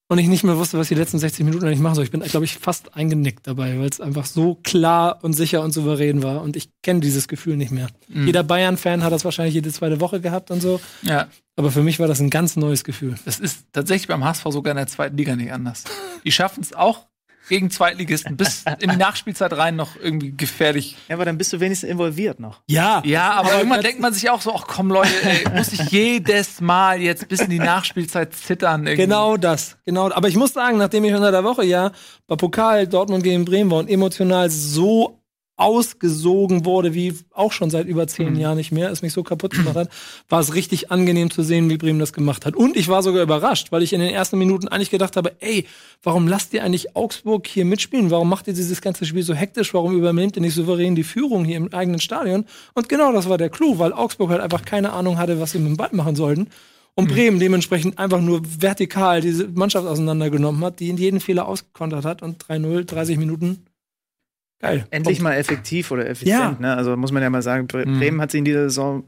und 0.07 0.17
ich 0.19 0.27
nicht 0.27 0.43
mehr 0.43 0.57
wusste, 0.57 0.77
was 0.77 0.89
die 0.89 0.95
letzten 0.95 1.19
60 1.19 1.45
Minuten 1.45 1.65
eigentlich 1.65 1.79
machen 1.79 1.95
soll. 1.95 2.03
Ich 2.03 2.11
bin, 2.11 2.21
glaube 2.21 2.45
ich, 2.45 2.57
fast 2.57 2.95
eingenickt 2.95 3.47
dabei, 3.47 3.79
weil 3.79 3.89
es 3.89 3.99
einfach 3.99 4.25
so 4.25 4.55
klar 4.55 5.19
und 5.23 5.33
sicher 5.33 5.61
und 5.61 5.71
souverän 5.71 6.21
war 6.21 6.41
und 6.41 6.55
ich 6.55 6.69
kenne 6.83 6.99
dieses 6.99 7.27
Gefühl 7.27 7.57
nicht 7.57 7.71
mehr. 7.71 7.87
Mhm. 8.07 8.27
Jeder 8.27 8.43
Bayern-Fan 8.43 9.03
hat 9.03 9.11
das 9.11 9.25
wahrscheinlich 9.25 9.55
jede 9.55 9.71
zweite 9.71 9.99
Woche 9.99 10.21
gehabt 10.21 10.51
und 10.51 10.61
so, 10.61 10.79
Ja. 11.01 11.27
Aber 11.61 11.71
für 11.71 11.83
mich 11.83 11.99
war 11.99 12.07
das 12.07 12.19
ein 12.19 12.31
ganz 12.31 12.55
neues 12.55 12.83
Gefühl. 12.83 13.13
Das 13.23 13.39
ist 13.39 13.65
tatsächlich 13.71 14.07
beim 14.07 14.23
HSV 14.23 14.43
sogar 14.45 14.71
in 14.71 14.77
der 14.77 14.87
zweiten 14.87 15.15
Liga 15.15 15.35
nicht 15.35 15.53
anders. 15.53 15.83
Die 16.25 16.31
schaffen 16.31 16.61
es 16.61 16.73
auch 16.73 17.05
gegen 17.49 17.69
Zweitligisten 17.69 18.35
bis 18.35 18.65
in 18.79 18.89
die 18.89 18.97
Nachspielzeit 18.97 19.53
rein 19.53 19.75
noch 19.75 19.95
irgendwie 19.95 20.31
gefährlich 20.31 20.97
Ja, 21.07 21.15
aber 21.15 21.25
dann 21.25 21.37
bist 21.37 21.53
du 21.53 21.59
wenigstens 21.59 21.89
involviert 21.89 22.39
noch. 22.39 22.61
Ja, 22.67 23.03
Ja, 23.05 23.33
aber, 23.33 23.49
Aber 23.49 23.57
irgendwann 23.59 23.81
denkt 23.81 23.99
man 23.99 24.11
sich 24.11 24.27
auch 24.31 24.41
so, 24.41 24.55
ach 24.55 24.65
komm 24.67 24.89
Leute, 24.89 25.11
ey, 25.23 25.47
muss 25.55 25.71
ich 25.71 25.91
jedes 25.91 26.61
Mal 26.61 26.99
jetzt 26.99 27.27
bis 27.27 27.41
in 27.41 27.51
die 27.51 27.59
Nachspielzeit 27.59 28.33
zittern. 28.33 28.87
Irgendwie. 28.87 29.03
Genau 29.03 29.37
das, 29.37 29.77
genau. 29.85 30.11
Aber 30.11 30.29
ich 30.29 30.35
muss 30.35 30.53
sagen, 30.53 30.79
nachdem 30.79 31.03
ich 31.03 31.13
unter 31.13 31.31
der 31.31 31.43
Woche 31.43 31.63
ja 31.63 31.91
bei 32.25 32.35
Pokal 32.37 32.87
Dortmund 32.87 33.23
gegen 33.23 33.45
Bremen 33.45 33.69
war 33.69 33.77
und 33.77 33.89
emotional 33.89 34.49
so 34.49 35.20
ausgesogen 35.61 36.65
wurde, 36.65 36.95
wie 36.95 37.13
auch 37.29 37.51
schon 37.51 37.69
seit 37.69 37.85
über 37.85 38.07
zehn 38.07 38.35
Jahren 38.35 38.57
nicht 38.57 38.71
mehr, 38.71 38.89
es 38.89 39.03
mich 39.03 39.13
so 39.13 39.21
kaputt 39.21 39.51
gemacht 39.51 39.75
hat, 39.75 39.89
war 40.27 40.39
es 40.39 40.55
richtig 40.55 40.89
angenehm 40.89 41.29
zu 41.29 41.43
sehen, 41.43 41.69
wie 41.69 41.77
Bremen 41.77 41.99
das 41.99 42.13
gemacht 42.13 42.47
hat. 42.47 42.55
Und 42.55 42.75
ich 42.75 42.87
war 42.87 43.03
sogar 43.03 43.21
überrascht, 43.21 43.71
weil 43.71 43.83
ich 43.83 43.93
in 43.93 43.99
den 43.99 44.09
ersten 44.09 44.39
Minuten 44.39 44.67
eigentlich 44.67 44.89
gedacht 44.89 45.15
habe, 45.17 45.33
ey, 45.39 45.67
warum 46.01 46.27
lasst 46.27 46.51
ihr 46.55 46.63
eigentlich 46.63 46.95
Augsburg 46.95 47.45
hier 47.45 47.63
mitspielen? 47.63 48.09
Warum 48.09 48.27
macht 48.27 48.47
ihr 48.47 48.55
dieses 48.55 48.81
ganze 48.81 49.05
Spiel 49.05 49.21
so 49.21 49.35
hektisch? 49.35 49.71
Warum 49.75 49.95
übernehmt 49.95 50.35
ihr 50.35 50.41
nicht 50.41 50.55
souverän 50.55 50.95
die 50.95 51.03
Führung 51.03 51.45
hier 51.45 51.57
im 51.57 51.71
eigenen 51.71 51.99
Stadion? 51.99 52.45
Und 52.73 52.89
genau 52.89 53.13
das 53.13 53.29
war 53.29 53.37
der 53.37 53.51
Clou, 53.51 53.77
weil 53.77 53.93
Augsburg 53.93 54.31
halt 54.31 54.41
einfach 54.41 54.65
keine 54.65 54.93
Ahnung 54.93 55.19
hatte, 55.19 55.39
was 55.39 55.51
sie 55.51 55.59
mit 55.59 55.67
dem 55.67 55.77
Ball 55.77 55.89
machen 55.91 56.15
sollten. 56.15 56.47
Und 56.95 57.07
Bremen 57.07 57.39
dementsprechend 57.39 57.99
einfach 57.99 58.19
nur 58.19 58.41
vertikal 58.43 59.21
diese 59.21 59.47
Mannschaft 59.47 59.87
auseinandergenommen 59.87 60.63
hat, 60.65 60.79
die 60.79 60.89
in 60.89 60.97
jeden 60.97 61.19
Fehler 61.19 61.47
ausgekontert 61.47 62.03
hat 62.03 62.21
und 62.21 62.43
3-0, 62.43 62.83
30 62.83 63.17
Minuten. 63.17 63.63
Geil. 64.61 64.85
Endlich 64.91 65.17
Kommt. 65.17 65.23
mal 65.23 65.33
effektiv 65.35 65.91
oder 65.91 66.07
effizient. 66.07 66.59
Ne? 66.59 66.75
Also 66.75 66.95
muss 66.95 67.11
man 67.11 67.23
ja 67.23 67.29
mal 67.29 67.41
sagen, 67.41 67.67
Bre 67.67 67.85
Mhm. 67.85 67.99
Bremen 67.99 68.21
hat 68.21 68.31
sie 68.31 68.37
in 68.37 68.45
dieser 68.45 68.63
Saison 68.69 69.03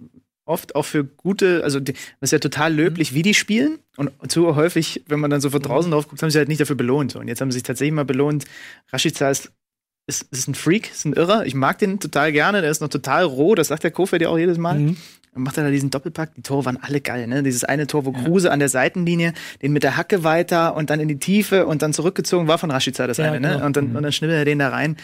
oft 0.45 0.75
auch 0.75 0.83
für 0.83 1.03
gute, 1.05 1.63
also 1.63 1.79
das 1.79 1.95
ist 2.21 2.31
ja 2.31 2.39
total 2.39 2.73
löblich, 2.73 3.13
wie 3.13 3.21
die 3.21 3.33
spielen. 3.33 3.79
Und 3.95 4.11
zu 4.29 4.55
häufig, 4.55 5.03
wenn 5.07 5.19
man 5.19 5.29
dann 5.29 5.39
so 5.41 5.49
von 5.49 5.61
draußen 5.61 5.91
drauf 5.91 6.07
guckt, 6.09 6.21
haben 6.21 6.31
sie 6.31 6.37
halt 6.39 6.49
nicht 6.49 6.59
dafür 6.59 6.75
belohnt. 6.75 7.15
Und 7.15 7.27
jetzt 7.27 7.39
haben 7.39 7.51
sie 7.51 7.57
sich 7.59 7.63
tatsächlich 7.63 7.93
mal 7.93 8.03
belohnt. 8.03 8.45
Rashica 8.91 9.29
ist, 9.29 9.51
ist, 10.07 10.23
ist 10.31 10.47
ein 10.49 10.55
Freak, 10.55 10.91
ist 10.91 11.05
ein 11.05 11.13
Irrer. 11.13 11.45
Ich 11.45 11.53
mag 11.55 11.77
den 11.77 11.99
total 11.99 12.31
gerne. 12.33 12.61
Der 12.61 12.71
ist 12.71 12.81
noch 12.81 12.89
total 12.89 13.23
roh. 13.23 13.55
Das 13.55 13.67
sagt 13.69 13.83
der 13.83 13.91
Kofeld 13.91 14.21
ja 14.21 14.29
auch 14.29 14.37
jedes 14.37 14.57
Mal. 14.57 14.79
Mhm. 14.79 14.97
Dann 15.33 15.43
macht 15.43 15.57
er 15.57 15.63
da 15.63 15.69
diesen 15.71 15.89
Doppelpack. 15.91 16.35
Die 16.35 16.41
Tore 16.41 16.65
waren 16.65 16.77
alle 16.81 16.99
geil, 16.99 17.25
ne? 17.27 17.41
Dieses 17.41 17.63
eine 17.63 17.87
Tor, 17.87 18.05
wo 18.05 18.11
Kruse 18.11 18.51
an 18.51 18.59
der 18.59 18.69
Seitenlinie, 18.69 19.33
den 19.61 19.71
mit 19.71 19.83
der 19.83 19.95
Hacke 19.97 20.23
weiter 20.23 20.75
und 20.75 20.89
dann 20.89 20.99
in 20.99 21.07
die 21.07 21.17
Tiefe 21.19 21.65
und 21.67 21.81
dann 21.81 21.93
zurückgezogen 21.93 22.47
war 22.47 22.57
von 22.57 22.69
Rashica 22.69 23.07
das 23.07 23.17
Ja, 23.17 23.31
eine, 23.31 23.39
ne? 23.39 23.53
genau. 23.53 23.65
Und 23.65 23.77
dann, 23.77 23.95
und 23.95 24.03
dann 24.03 24.11
schnibbelt 24.11 24.37
er 24.39 24.45
den 24.45 24.59
da 24.59 24.69
rein. 24.69 24.97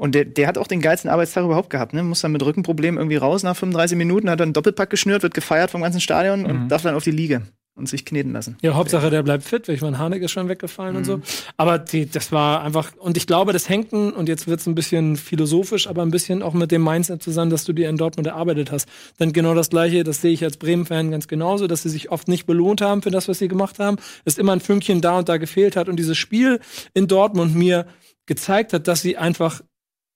Und 0.00 0.14
der, 0.14 0.24
der 0.24 0.46
hat 0.46 0.56
auch 0.56 0.66
den 0.66 0.80
geilsten 0.80 1.10
Arbeitstag 1.10 1.44
überhaupt 1.44 1.68
gehabt, 1.68 1.92
ne? 1.92 2.02
Muss 2.02 2.22
dann 2.22 2.32
mit 2.32 2.42
Rückenproblemen 2.42 2.98
irgendwie 2.98 3.16
raus 3.16 3.42
nach 3.42 3.54
35 3.54 3.98
Minuten, 3.98 4.30
hat 4.30 4.40
dann 4.40 4.46
einen 4.46 4.52
Doppelpack 4.54 4.88
geschnürt, 4.88 5.22
wird 5.22 5.34
gefeiert 5.34 5.70
vom 5.70 5.82
ganzen 5.82 6.00
Stadion 6.00 6.46
und 6.46 6.68
darf 6.68 6.80
dann 6.80 6.94
auf 6.94 7.04
die 7.04 7.10
Liege 7.10 7.42
und 7.74 7.86
sich 7.86 8.06
kneten 8.06 8.32
lassen. 8.32 8.56
Ja, 8.62 8.72
Hauptsache, 8.72 9.10
der 9.10 9.22
bleibt 9.22 9.44
fit. 9.44 9.68
Ich 9.68 9.82
meine, 9.82 9.98
Harnik 9.98 10.22
ist 10.22 10.30
schon 10.30 10.48
weggefallen 10.48 10.96
und 10.96 11.04
so. 11.04 11.20
Aber 11.58 11.78
die, 11.78 12.08
das 12.08 12.32
war 12.32 12.62
einfach, 12.62 12.92
und 12.96 13.18
ich 13.18 13.26
glaube, 13.26 13.52
das 13.52 13.68
hängt, 13.68 13.92
und 13.92 14.26
jetzt 14.26 14.46
wird's 14.46 14.66
ein 14.66 14.74
bisschen 14.74 15.18
philosophisch, 15.18 15.86
aber 15.86 16.00
ein 16.00 16.10
bisschen 16.10 16.42
auch 16.42 16.54
mit 16.54 16.70
dem 16.70 16.82
Mindset 16.82 17.22
zusammen, 17.22 17.50
dass 17.50 17.64
du 17.64 17.74
dir 17.74 17.90
in 17.90 17.98
Dortmund 17.98 18.26
erarbeitet 18.26 18.72
hast. 18.72 18.88
Denn 19.18 19.34
genau 19.34 19.52
das 19.54 19.68
Gleiche, 19.68 20.02
das 20.02 20.22
sehe 20.22 20.32
ich 20.32 20.42
als 20.44 20.56
Bremen-Fan 20.56 21.10
ganz 21.10 21.28
genauso, 21.28 21.66
dass 21.66 21.82
sie 21.82 21.90
sich 21.90 22.10
oft 22.10 22.26
nicht 22.26 22.46
belohnt 22.46 22.80
haben 22.80 23.02
für 23.02 23.10
das, 23.10 23.28
was 23.28 23.38
sie 23.38 23.48
gemacht 23.48 23.78
haben. 23.78 23.98
Es 24.24 24.38
immer 24.38 24.52
ein 24.52 24.60
Fünkchen 24.60 25.02
da 25.02 25.18
und 25.18 25.28
da 25.28 25.36
gefehlt 25.36 25.76
hat 25.76 25.90
und 25.90 25.96
dieses 25.96 26.16
Spiel 26.16 26.60
in 26.94 27.06
Dortmund 27.06 27.54
mir 27.54 27.84
gezeigt 28.24 28.72
hat, 28.72 28.86
dass 28.86 29.02
sie 29.02 29.16
einfach 29.16 29.60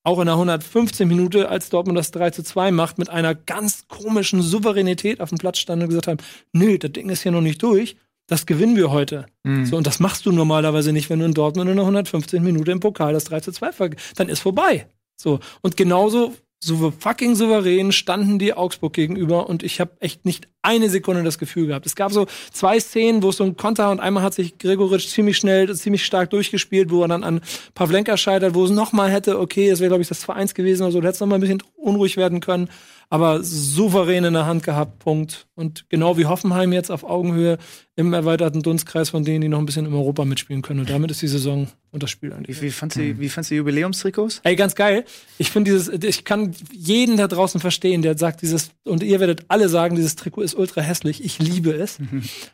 auch 0.04 0.20
in 0.20 0.26
der 0.26 0.34
115 0.34 1.08
Minute, 1.08 1.48
als 1.48 1.70
Dortmund 1.70 1.98
das 1.98 2.10
3 2.12 2.30
zu 2.30 2.42
2 2.44 2.70
macht, 2.70 2.98
mit 2.98 3.08
einer 3.08 3.34
ganz 3.34 3.88
komischen 3.88 4.42
Souveränität 4.42 5.20
auf 5.20 5.30
dem 5.30 5.38
Platz 5.38 5.58
standen 5.58 5.84
und 5.84 5.88
gesagt 5.88 6.08
haben, 6.08 6.18
nö, 6.52 6.78
das 6.78 6.92
Ding 6.92 7.08
ist 7.08 7.22
hier 7.22 7.32
noch 7.32 7.40
nicht 7.40 7.62
durch, 7.62 7.96
das 8.26 8.46
gewinnen 8.46 8.76
wir 8.76 8.90
heute. 8.90 9.26
Mhm. 9.42 9.66
So, 9.66 9.76
und 9.76 9.86
das 9.86 10.00
machst 10.00 10.26
du 10.26 10.32
normalerweise 10.32 10.92
nicht, 10.92 11.10
wenn 11.10 11.18
du 11.18 11.24
in 11.24 11.34
Dortmund 11.34 11.68
in 11.68 11.76
der 11.76 11.84
115 11.84 12.42
Minute 12.42 12.70
im 12.70 12.80
Pokal 12.80 13.14
das 13.14 13.24
3 13.24 13.40
zu 13.40 13.52
2 13.52 13.72
ver 13.72 13.90
dann 14.16 14.28
ist 14.28 14.40
vorbei. 14.40 14.86
So, 15.16 15.40
und 15.62 15.76
genauso 15.76 16.34
so 16.62 16.90
fucking 16.90 17.34
souverän 17.34 17.92
standen 17.92 18.38
die 18.38 18.54
Augsburg 18.54 18.92
gegenüber 18.92 19.48
und 19.48 19.62
ich 19.62 19.80
habe 19.80 19.96
echt 20.00 20.24
nicht 20.24 20.48
eine 20.64 20.88
Sekunde 20.88 21.22
das 21.22 21.38
Gefühl 21.38 21.66
gehabt. 21.66 21.86
Es 21.86 21.94
gab 21.94 22.12
so 22.12 22.26
zwei 22.52 22.80
Szenen, 22.80 23.22
wo 23.22 23.30
es 23.30 23.36
so 23.36 23.44
ein 23.44 23.56
Konter 23.56 23.90
und 23.90 24.00
einmal 24.00 24.22
hat 24.22 24.34
sich 24.34 24.58
Gregoritsch 24.58 25.08
ziemlich 25.08 25.36
schnell, 25.36 25.74
ziemlich 25.74 26.04
stark 26.04 26.30
durchgespielt, 26.30 26.90
wo 26.90 27.02
er 27.02 27.08
dann 27.08 27.24
an 27.24 27.40
Pavlenka 27.74 28.16
scheitert, 28.16 28.54
wo 28.54 28.64
es 28.64 28.70
nochmal 28.70 29.10
hätte, 29.10 29.38
okay, 29.38 29.70
das 29.70 29.80
wäre 29.80 29.90
glaube 29.90 30.02
ich 30.02 30.08
das 30.08 30.26
2-1 30.26 30.54
gewesen 30.54 30.82
oder 30.82 30.92
so, 30.92 31.00
da 31.00 31.08
hätte 31.08 31.14
es 31.14 31.20
nochmal 31.20 31.38
ein 31.38 31.42
bisschen 31.42 31.62
unruhig 31.76 32.16
werden 32.16 32.40
können, 32.40 32.68
aber 33.10 33.42
souverän 33.42 34.24
in 34.24 34.32
der 34.32 34.46
Hand 34.46 34.62
gehabt, 34.62 34.98
Punkt. 34.98 35.46
Und 35.54 35.88
genau 35.88 36.16
wie 36.16 36.26
Hoffenheim 36.26 36.72
jetzt 36.72 36.90
auf 36.90 37.04
Augenhöhe 37.04 37.58
im 37.96 38.12
erweiterten 38.12 38.62
Dunstkreis 38.62 39.10
von 39.10 39.24
denen, 39.24 39.40
die 39.42 39.48
noch 39.48 39.58
ein 39.58 39.66
bisschen 39.66 39.86
im 39.86 39.94
Europa 39.94 40.24
mitspielen 40.24 40.62
können. 40.62 40.80
Und 40.80 40.90
damit 40.90 41.12
ist 41.12 41.22
die 41.22 41.28
Saison 41.28 41.68
und 41.92 42.02
das 42.02 42.10
Spiel 42.10 42.32
eigentlich. 42.32 42.60
Wie, 42.60 42.66
wie 42.66 42.70
fandst 42.70 42.96
du, 42.96 43.20
wie 43.20 43.28
fandst 43.28 43.50
du 43.50 43.54
die 43.54 43.58
Jubiläumstrikots? 43.58 44.40
Ey, 44.42 44.56
ganz 44.56 44.74
geil. 44.74 45.04
Ich 45.38 45.52
finde 45.52 45.70
dieses, 45.70 45.88
ich 45.88 46.24
kann 46.24 46.54
jeden 46.72 47.16
da 47.16 47.28
draußen 47.28 47.60
verstehen, 47.60 48.02
der 48.02 48.18
sagt, 48.18 48.42
dieses, 48.42 48.70
und 48.82 49.02
ihr 49.04 49.20
werdet 49.20 49.44
alle 49.46 49.68
sagen, 49.68 49.94
dieses 49.94 50.16
Trikot 50.16 50.42
ist 50.42 50.53
ultra 50.54 50.80
hässlich. 50.80 51.24
Ich 51.24 51.38
liebe 51.38 51.72
es, 51.72 51.98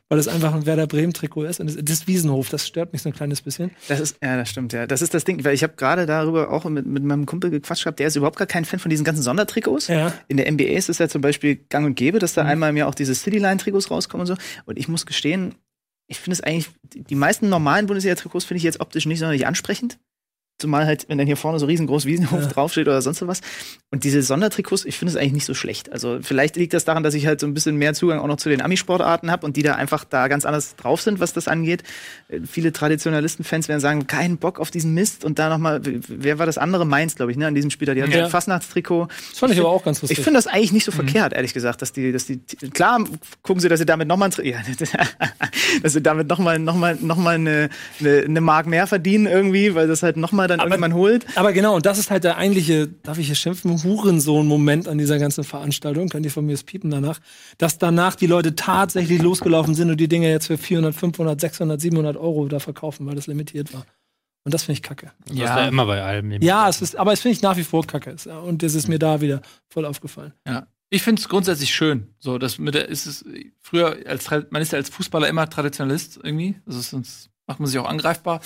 weil 0.09 0.19
es 0.19 0.29
einfach 0.29 0.55
ein 0.55 0.67
Werder 0.67 0.87
Bremen-Trikot 0.87 1.45
ist. 1.45 1.61
Und 1.61 1.69
das, 1.69 1.77
das 1.77 1.97
ist 2.01 2.07
Wiesenhof, 2.07 2.49
das 2.49 2.67
stört 2.67 2.93
mich 2.93 3.03
so 3.03 3.09
ein 3.09 3.15
kleines 3.15 3.43
bisschen. 3.43 3.71
Das 3.89 4.01
ist, 4.01 4.17
ja, 4.23 4.37
das 4.37 4.49
stimmt, 4.51 4.73
ja. 4.73 4.87
Das 4.87 5.03
ist 5.03 5.15
das 5.15 5.25
Ding, 5.25 5.45
weil 5.45 5.55
ich 5.55 5.63
habe 5.63 5.75
gerade 5.77 6.07
darüber 6.07 6.51
auch 6.51 6.65
mit, 6.65 6.87
mit 6.87 7.03
meinem 7.05 7.27
Kumpel 7.27 7.51
gequatscht 7.51 7.85
gehabt, 7.85 7.99
der 7.99 8.09
ist 8.09 8.17
überhaupt 8.17 8.37
gar 8.37 8.47
kein 8.47 8.65
Fan 8.65 8.79
von 8.79 8.91
diesen 8.91 9.05
ganzen 9.05 9.23
Sondertrikots. 9.23 9.89
Ja. 9.89 10.13
In 10.29 10.37
der 10.37 10.51
NBA 10.51 10.65
ist 10.65 10.89
es 10.89 10.99
ja 10.99 11.09
zum 11.09 11.21
Beispiel 11.21 11.57
gang 11.57 11.87
und 11.87 11.95
gäbe, 11.95 12.19
dass 12.19 12.35
da 12.35 12.43
einmal 12.45 12.71
im 12.71 12.77
Jahr 12.77 12.89
auch 12.89 12.95
diese 12.95 13.15
Cityline-Trikots 13.15 13.91
rauskommen 13.91 14.23
und 14.23 14.27
so. 14.27 14.43
Und 14.67 14.79
ich 14.79 14.89
muss 14.89 15.07
gestehen, 15.07 15.55
ich 16.07 16.19
finde 16.19 16.35
es 16.35 16.41
eigentlich, 16.41 16.71
die 16.83 17.05
die 17.05 17.15
meisten 17.15 17.49
normalen 17.49 17.87
Bundesliga-Trikots 17.87 18.45
finde 18.45 18.59
ich 18.59 18.65
jetzt 18.65 18.81
optisch 18.81 19.07
nicht 19.07 19.21
sonderlich 19.21 19.47
ansprechend. 19.47 19.99
Zumal 20.61 20.87
halt, 20.87 21.07
wenn 21.09 21.19
dann 21.19 21.27
hier 21.27 21.37
vorne 21.37 21.59
so 21.59 21.67
riesengroß 21.67 22.05
Wiesenhof 22.07 22.47
draufsteht 22.49 22.87
oder 22.87 23.01
sonst 23.03 23.27
was. 23.27 23.41
Und 23.91 24.05
diese 24.05 24.23
Sondertrikots, 24.23 24.85
ich 24.85 24.97
finde 24.97 25.11
es 25.13 25.17
eigentlich 25.17 25.33
nicht 25.33 25.47
so 25.47 25.55
schlecht. 25.55 25.91
Also 25.91 26.19
vielleicht 26.23 26.55
liegt 26.57 26.75
das 26.75 26.85
daran, 26.85 27.03
dass 27.03 27.15
ich 27.15 27.27
halt 27.27 27.41
so 27.41 27.47
ein 27.47 27.55
bisschen 27.55 27.77
mehr 27.77 27.95
Zugang 27.95 28.21
auch 28.21 28.27
noch 28.27 28.37
zu 28.37 28.49
den 28.49 28.63
Ami-Sportarten 28.63 29.31
habe 29.31 29.45
und 29.47 29.57
die 29.57 29.63
da 29.63 29.75
einfach 29.75 30.05
da 30.05 30.29
ganz 30.29 30.45
anders 30.45 30.77
drauf 30.77 31.01
sind, 31.03 31.19
was 31.19 31.33
das 31.33 31.49
angeht. 31.49 31.83
Äh, 32.29 32.41
Viele 32.47 32.73
Traditionalisten-Fans 32.73 33.69
werden 33.69 33.81
sagen, 33.81 34.07
keinen 34.07 34.37
Bock 34.37 34.61
auf 34.61 34.71
diesen 34.71 34.95
Mist. 34.95 35.25
Und 35.25 35.39
da 35.39 35.49
nochmal, 35.49 35.81
wer 35.83 36.39
war 36.39 36.47
das 36.47 36.59
andere? 36.59 36.85
Mainz, 36.85 37.15
glaube 37.17 37.33
ich, 37.33 37.39
ne? 37.39 37.47
An 37.47 37.55
diesem 37.55 37.71
Spiel 37.71 37.87
da, 37.87 37.95
die 37.95 38.03
hatten 38.03 38.13
Ja. 38.13 38.25
ein 38.25 38.31
Fastnachtstrikot. 38.31 39.09
Das 39.31 39.39
fand 39.39 39.53
ich 39.53 39.59
aber 39.59 39.71
auch 39.71 39.83
ganz 39.85 40.03
lustig. 40.03 40.19
Ich 40.19 40.25
finde 40.25 40.39
das 40.39 40.47
eigentlich 40.47 40.73
nicht 40.73 40.85
so 40.85 40.93
verkehrt, 40.93 41.33
ehrlich 41.33 41.55
gesagt, 41.55 41.81
dass 41.83 41.93
die, 41.93 42.13
dass 42.13 42.27
die, 42.27 42.39
klar 42.73 43.03
gucken 43.43 43.61
sie, 43.61 43.69
dass 43.69 43.81
sie 43.81 43.87
damit 43.87 44.07
nochmal, 44.09 44.31
ja, 44.43 44.59
dass 45.83 45.93
sie 45.93 46.03
damit 46.03 46.29
nochmal, 46.29 46.59
nochmal, 46.59 46.97
nochmal 47.01 47.37
eine, 47.37 47.71
eine, 48.01 48.19
eine 48.21 48.41
Mark 48.41 48.67
mehr 48.67 48.87
verdienen 48.87 49.27
irgendwie, 49.27 49.75
weil 49.75 49.89
das 49.89 50.03
halt 50.03 50.17
nochmal 50.17 50.49
dann 50.51 50.61
irgendjemand 50.61 50.95
holt. 50.95 51.27
Aber 51.37 51.53
genau, 51.53 51.77
und 51.77 51.87
das 51.87 51.99
ist 51.99 52.11
halt 52.11 52.25
der 52.25 52.37
eigentliche, 52.37 52.89
darf 52.89 53.19
ich 53.19 53.27
hier 53.27 53.35
schimpfen, 53.35 53.83
Hurensohn-Moment 53.83 54.89
an 54.89 54.99
dieser 54.99 55.19
ganzen 55.19 55.45
Veranstaltung, 55.45 56.09
könnt 56.09 56.27
ihr 56.27 56.33
von 56.33 56.45
mir 56.45 56.53
das 56.53 56.65
piepen 56.65 56.91
danach, 56.91 57.21
dass 57.59 57.79
danach 57.79 58.17
die 58.17 58.27
Leute 58.27 58.55
tatsächlich 58.55 59.23
losgelaufen 59.23 59.75
sind 59.75 59.91
und 59.91 59.99
die 59.99 60.09
Dinge 60.09 60.29
jetzt 60.29 60.47
für 60.49 60.59
400, 60.59 60.95
500, 60.95 61.41
600, 61.41 61.81
700 61.81 62.17
Euro 62.17 62.47
da 62.49 62.59
verkaufen, 62.59 63.07
weil 63.07 63.15
das 63.15 63.27
limitiert 63.27 63.73
war. 63.73 63.87
Und 64.45 64.55
das 64.55 64.65
finde 64.65 64.75
ich 64.75 64.83
kacke. 64.83 65.13
Das 65.27 65.35
ist 65.35 65.41
ja 65.41 65.69
immer 65.69 65.87
bei 65.87 66.03
allem. 66.03 66.33
Ja, 66.43 66.69
es 66.69 66.81
ist, 66.81 66.97
aber 66.97 67.13
es 67.13 67.21
finde 67.21 67.37
ich 67.37 67.43
nach 67.43 67.57
wie 67.57 67.65
vor 67.65 67.87
kacke. 67.87 68.17
Und 68.45 68.63
das 68.63 68.75
ist 68.75 68.89
mir 68.89 68.99
da 68.99 69.21
wieder 69.21 69.43
voll 69.69 69.85
aufgefallen. 69.85 70.33
Ja. 70.47 70.67
Ich 70.93 71.03
finde 71.03 71.21
es 71.21 71.29
grundsätzlich 71.29 71.73
schön. 71.73 72.09
So, 72.19 72.37
das 72.37 72.59
mit 72.59 72.75
der, 72.75 72.89
ist 72.89 73.07
es 73.07 73.25
früher 73.61 73.97
als 74.07 74.29
man 74.51 74.61
ist 74.61 74.73
ja 74.73 74.79
als 74.79 74.89
Fußballer 74.89 75.29
immer 75.29 75.49
Traditionalist 75.49 76.19
irgendwie. 76.23 76.57
Das 76.67 76.75
ist 76.75 76.91
sonst 76.91 77.30
macht 77.51 77.59
man 77.59 77.67
sich 77.67 77.79
auch 77.81 77.89
angreifbar. 77.89 78.41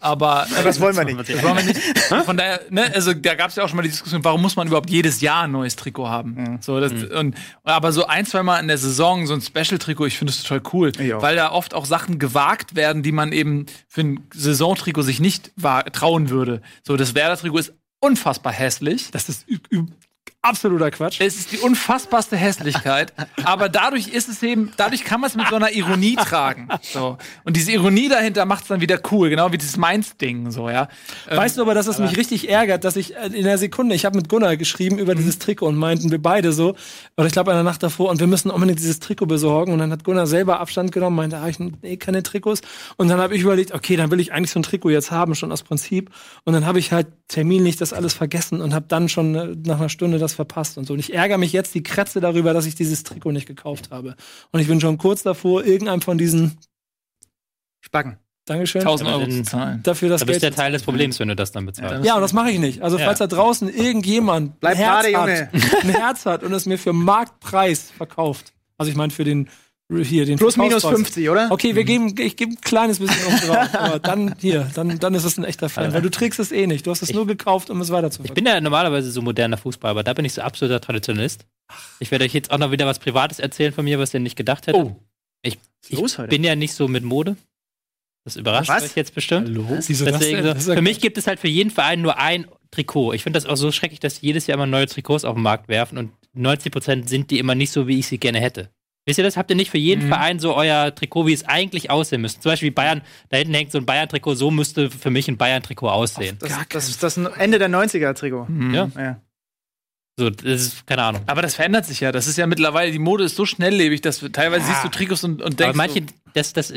Aber 0.00 0.46
äh, 0.58 0.64
Das 0.64 0.80
wollen 0.80 0.96
wir 0.96 1.04
nicht. 1.04 1.16
das 1.28 1.42
wollen 1.44 1.56
wir 1.56 1.64
nicht. 1.64 1.80
Von 2.26 2.36
daher, 2.36 2.60
ne, 2.70 2.90
also 2.92 3.14
da 3.14 3.36
gab 3.36 3.50
es 3.50 3.56
ja 3.56 3.62
auch 3.64 3.68
schon 3.68 3.76
mal 3.76 3.82
die 3.82 3.88
Diskussion, 3.88 4.24
warum 4.24 4.42
muss 4.42 4.56
man 4.56 4.66
überhaupt 4.66 4.90
jedes 4.90 5.20
Jahr 5.20 5.44
ein 5.44 5.52
neues 5.52 5.76
Trikot 5.76 6.08
haben? 6.08 6.58
So, 6.60 6.80
das, 6.80 6.92
und, 6.92 7.36
aber 7.62 7.92
so 7.92 8.06
ein, 8.06 8.26
zwei 8.26 8.42
Mal 8.42 8.58
in 8.58 8.66
der 8.66 8.78
Saison 8.78 9.26
so 9.26 9.34
ein 9.34 9.40
Special-Trikot, 9.40 10.06
ich 10.06 10.18
finde 10.18 10.32
das 10.32 10.42
total 10.42 10.60
cool, 10.72 10.92
weil 11.20 11.36
da 11.36 11.52
oft 11.52 11.72
auch 11.72 11.84
Sachen 11.86 12.18
gewagt 12.18 12.74
werden, 12.74 13.04
die 13.04 13.12
man 13.12 13.30
eben 13.32 13.66
für 13.86 14.00
ein 14.00 14.26
Saisontrikot 14.34 15.02
sich 15.02 15.20
nicht 15.20 15.52
trauen 15.92 16.28
würde. 16.30 16.62
So, 16.82 16.96
das 16.96 17.14
Werder-Trikot 17.14 17.58
ist 17.58 17.74
unfassbar 18.00 18.52
hässlich. 18.52 19.12
Das 19.12 19.28
ist 19.28 19.46
absoluter 20.42 20.90
Quatsch. 20.90 21.20
Es 21.20 21.36
ist 21.36 21.52
die 21.52 21.58
unfassbarste 21.58 22.36
Hässlichkeit, 22.36 23.12
aber 23.44 23.68
dadurch 23.68 24.08
ist 24.08 24.28
es 24.28 24.42
eben, 24.42 24.72
dadurch 24.76 25.04
kann 25.04 25.20
man 25.20 25.30
es 25.30 25.36
mit 25.36 25.48
so 25.48 25.56
einer 25.56 25.72
Ironie 25.72 26.16
tragen. 26.22 26.68
So. 26.82 27.16
Und 27.44 27.56
diese 27.56 27.72
Ironie 27.72 28.08
dahinter 28.08 28.44
macht 28.44 28.62
es 28.62 28.68
dann 28.68 28.80
wieder 28.80 29.00
cool, 29.10 29.30
genau 29.30 29.52
wie 29.52 29.58
dieses 29.58 29.76
Mainz-Ding, 29.76 30.50
so, 30.50 30.68
ja. 30.68 30.88
Ähm, 31.28 31.38
Weißt 31.38 31.56
du 31.56 31.62
aber, 31.62 31.74
dass 31.74 31.86
es 31.86 31.98
mich 31.98 32.16
richtig 32.16 32.48
ärgert, 32.48 32.84
dass 32.84 32.96
ich 32.96 33.16
äh, 33.16 33.26
in 33.26 33.44
der 33.44 33.58
Sekunde, 33.58 33.94
ich 33.94 34.04
habe 34.04 34.16
mit 34.16 34.28
Gunnar 34.28 34.56
geschrieben 34.56 34.98
über 34.98 35.14
dieses 35.14 35.38
Trikot 35.38 35.66
und 35.66 35.76
meinten 35.76 36.10
wir 36.10 36.20
beide 36.20 36.52
so, 36.52 36.74
oder 37.16 37.26
ich 37.26 37.32
glaube 37.32 37.50
in 37.52 37.56
der 37.56 37.64
Nacht 37.64 37.82
davor, 37.82 38.10
und 38.10 38.20
wir 38.20 38.26
müssen 38.26 38.50
unbedingt 38.50 38.78
dieses 38.78 39.00
Trikot 39.00 39.26
besorgen. 39.26 39.72
Und 39.72 39.78
dann 39.78 39.92
hat 39.92 40.04
Gunnar 40.04 40.26
selber 40.26 40.60
Abstand 40.60 40.92
genommen, 40.92 41.16
meinte, 41.16 41.38
ah, 41.38 41.48
ich 41.48 41.58
nee, 41.58 41.96
keine 41.96 42.22
Trikots. 42.22 42.62
Und 42.96 43.08
dann 43.08 43.20
habe 43.20 43.34
ich 43.34 43.42
überlegt, 43.42 43.72
okay, 43.72 43.96
dann 43.96 44.10
will 44.10 44.20
ich 44.20 44.32
eigentlich 44.32 44.50
so 44.50 44.58
ein 44.58 44.62
Trikot 44.62 44.90
jetzt 44.90 45.10
haben, 45.10 45.34
schon 45.34 45.52
aus 45.52 45.62
Prinzip. 45.62 46.10
Und 46.44 46.52
dann 46.52 46.66
habe 46.66 46.78
ich 46.78 46.92
halt 46.92 47.08
terminlich 47.28 47.76
das 47.76 47.92
alles 47.92 48.12
vergessen 48.14 48.60
und 48.60 48.74
habe 48.74 48.86
dann 48.88 49.08
schon 49.08 49.34
äh, 49.34 49.56
nach 49.66 49.78
einer 49.78 49.88
Stunde 49.88 50.18
das 50.18 50.31
verpasst 50.34 50.78
und 50.78 50.86
so. 50.86 50.92
Und 50.94 50.98
ich 51.00 51.12
ärgere 51.14 51.38
mich 51.38 51.52
jetzt 51.52 51.74
die 51.74 51.82
Krätze 51.82 52.20
darüber, 52.20 52.52
dass 52.52 52.66
ich 52.66 52.74
dieses 52.74 53.02
Trikot 53.02 53.32
nicht 53.32 53.46
gekauft 53.46 53.90
habe. 53.90 54.16
Und 54.50 54.60
ich 54.60 54.68
bin 54.68 54.80
schon 54.80 54.98
kurz 54.98 55.22
davor, 55.22 55.64
irgendeinem 55.64 56.02
von 56.02 56.18
diesen, 56.18 56.58
Spacken. 57.80 58.18
Dankeschön, 58.44 58.80
1000 58.80 59.08
Euro 59.08 59.22
Ja, 59.22 59.28
zu 59.30 59.42
zahlen. 59.44 59.80
dafür 59.84 60.08
das 60.08 60.20
Da 60.20 60.24
bist 60.26 60.40
Geld 60.40 60.52
du 60.52 60.56
der 60.56 60.64
Teil 60.64 60.72
des 60.72 60.82
Problems, 60.82 61.20
wenn 61.20 61.28
du 61.28 61.36
das 61.36 61.52
dann 61.52 61.64
bezahlst. 61.64 62.04
Ja, 62.04 62.16
und 62.16 62.22
das 62.22 62.32
mache 62.32 62.50
ich 62.50 62.58
nicht. 62.58 62.82
Also, 62.82 62.98
Ja. 62.98 63.04
falls 63.04 63.20
da 63.20 63.28
draußen 63.28 63.68
irgendjemand 63.72 64.58
Bleib 64.58 64.72
ein, 64.72 64.78
Herz 64.78 65.06
gerade, 65.06 65.46
hat, 65.52 65.84
ein 65.84 65.90
Herz 65.90 66.26
hat 66.26 66.42
und 66.42 66.52
es 66.52 66.66
mir 66.66 66.76
für 66.76 66.92
Marktpreis 66.92 67.92
verkauft, 67.92 68.52
also 68.78 68.90
ich 68.90 68.96
meine 68.96 69.12
für 69.12 69.22
den 69.22 69.48
hier 70.02 70.24
den 70.26 70.38
Plus 70.38 70.56
minus 70.56 70.82
Verkaufspreis. 70.82 71.12
50, 71.14 71.30
oder? 71.30 71.48
Okay, 71.50 71.74
wir 71.74 71.84
geben, 71.84 72.14
ich 72.18 72.36
gebe 72.36 72.52
ein 72.52 72.60
kleines 72.60 72.98
bisschen 72.98 73.26
um 73.26 73.36
drauf, 73.40 73.68
aber 73.74 73.98
dann 73.98 74.34
hier, 74.40 74.70
dann, 74.74 74.98
dann 74.98 75.14
ist 75.14 75.24
es 75.24 75.36
ein 75.38 75.44
echter 75.44 75.68
Fan, 75.68 75.92
weil 75.92 76.02
du 76.02 76.10
trägst 76.10 76.38
es 76.40 76.52
eh 76.52 76.66
nicht. 76.66 76.86
Du 76.86 76.90
hast 76.90 77.02
es 77.02 77.12
nur 77.12 77.26
gekauft, 77.26 77.70
um 77.70 77.80
es 77.80 77.88
Ich 77.88 77.92
weiterzuverkaufen. 77.92 78.34
bin 78.34 78.46
ja 78.46 78.60
normalerweise 78.60 79.10
so 79.10 79.22
moderner 79.22 79.56
Fußball, 79.56 79.90
aber 79.90 80.02
da 80.02 80.12
bin 80.14 80.24
ich 80.24 80.32
so 80.34 80.42
absoluter 80.42 80.80
Traditionalist. 80.80 81.44
Ich 82.00 82.10
werde 82.10 82.24
euch 82.24 82.34
jetzt 82.34 82.50
auch 82.50 82.58
noch 82.58 82.70
wieder 82.70 82.86
was 82.86 82.98
Privates 82.98 83.38
erzählen 83.38 83.72
von 83.72 83.84
mir, 83.84 83.98
was 83.98 84.12
ihr 84.14 84.20
nicht 84.20 84.36
gedacht 84.36 84.66
hättet. 84.66 84.82
Oh. 84.82 84.96
Ich, 85.42 85.58
ich 85.88 86.16
bin 86.28 86.44
ja 86.44 86.54
nicht 86.54 86.74
so 86.74 86.86
mit 86.88 87.04
Mode. 87.04 87.36
Das 88.24 88.36
überrascht 88.36 88.68
Was? 88.68 88.84
euch 88.84 88.94
jetzt 88.94 89.14
bestimmt. 89.14 89.48
Wieso 89.88 90.04
das 90.04 90.18
Deswegen 90.18 90.36
denn? 90.44 90.46
so, 90.46 90.52
Das 90.70 90.76
für 90.76 90.82
mich 90.82 91.00
gibt 91.00 91.18
es 91.18 91.26
halt 91.26 91.40
für 91.40 91.48
jeden 91.48 91.70
Verein 91.70 92.00
nur 92.02 92.18
ein 92.18 92.46
Trikot. 92.70 93.14
Ich 93.14 93.24
finde 93.24 93.36
das 93.38 93.46
auch 93.46 93.56
so 93.56 93.72
schrecklich, 93.72 93.98
dass 94.00 94.20
jedes 94.20 94.46
Jahr 94.46 94.54
immer 94.56 94.66
neue 94.66 94.86
Trikots 94.86 95.24
auf 95.24 95.34
den 95.34 95.42
Markt 95.42 95.68
werfen 95.68 95.98
und 95.98 96.12
90% 96.36 97.08
sind 97.08 97.30
die 97.30 97.38
immer 97.40 97.54
nicht 97.56 97.72
so, 97.72 97.88
wie 97.88 97.98
ich 97.98 98.06
sie 98.06 98.18
gerne 98.18 98.40
hätte. 98.40 98.70
Wisst 99.04 99.18
ihr 99.18 99.24
das? 99.24 99.36
Habt 99.36 99.50
ihr 99.50 99.56
nicht 99.56 99.70
für 99.70 99.78
jeden 99.78 100.06
Verein 100.08 100.38
so 100.38 100.54
euer 100.54 100.94
Trikot, 100.94 101.26
wie 101.26 101.32
es 101.32 101.44
eigentlich 101.44 101.90
aussehen 101.90 102.20
müsste? 102.20 102.40
Zum 102.40 102.52
Beispiel 102.52 102.70
Bayern, 102.70 103.02
da 103.30 103.36
hinten 103.38 103.54
hängt 103.54 103.72
so 103.72 103.78
ein 103.78 103.84
Bayern-Trikot, 103.86 104.34
so 104.36 104.50
müsste 104.52 104.90
für 104.90 105.10
mich 105.10 105.26
ein 105.28 105.36
Bayern-Trikot 105.36 105.88
aussehen. 105.88 106.36
Das, 106.40 106.52
das 106.68 106.88
ist 106.88 107.02
das 107.02 107.16
Ende 107.16 107.58
der 107.58 107.68
90er-Trikot. 107.68 108.46
Ja. 108.72 108.90
Ja. 108.96 109.20
So, 110.18 110.28
das 110.30 110.44
ist, 110.44 110.86
keine 110.86 111.02
Ahnung. 111.04 111.22
Aber 111.26 111.40
das 111.42 111.54
verändert 111.54 111.86
sich 111.86 112.00
ja. 112.00 112.12
Das 112.12 112.26
ist 112.26 112.36
ja 112.36 112.46
mittlerweile, 112.46 112.92
die 112.92 112.98
Mode 112.98 113.24
ist 113.24 113.34
so 113.34 113.46
schnelllebig, 113.46 114.02
dass 114.02 114.20
du, 114.20 114.28
teilweise 114.28 114.66
siehst 114.66 114.84
du 114.84 114.88
Trikots 114.88 115.24
und, 115.24 115.40
und 115.40 115.58
denkst. 115.58 115.70
Aber 115.70 115.76
manche, 115.76 116.02
das, 116.34 116.52
das, 116.52 116.72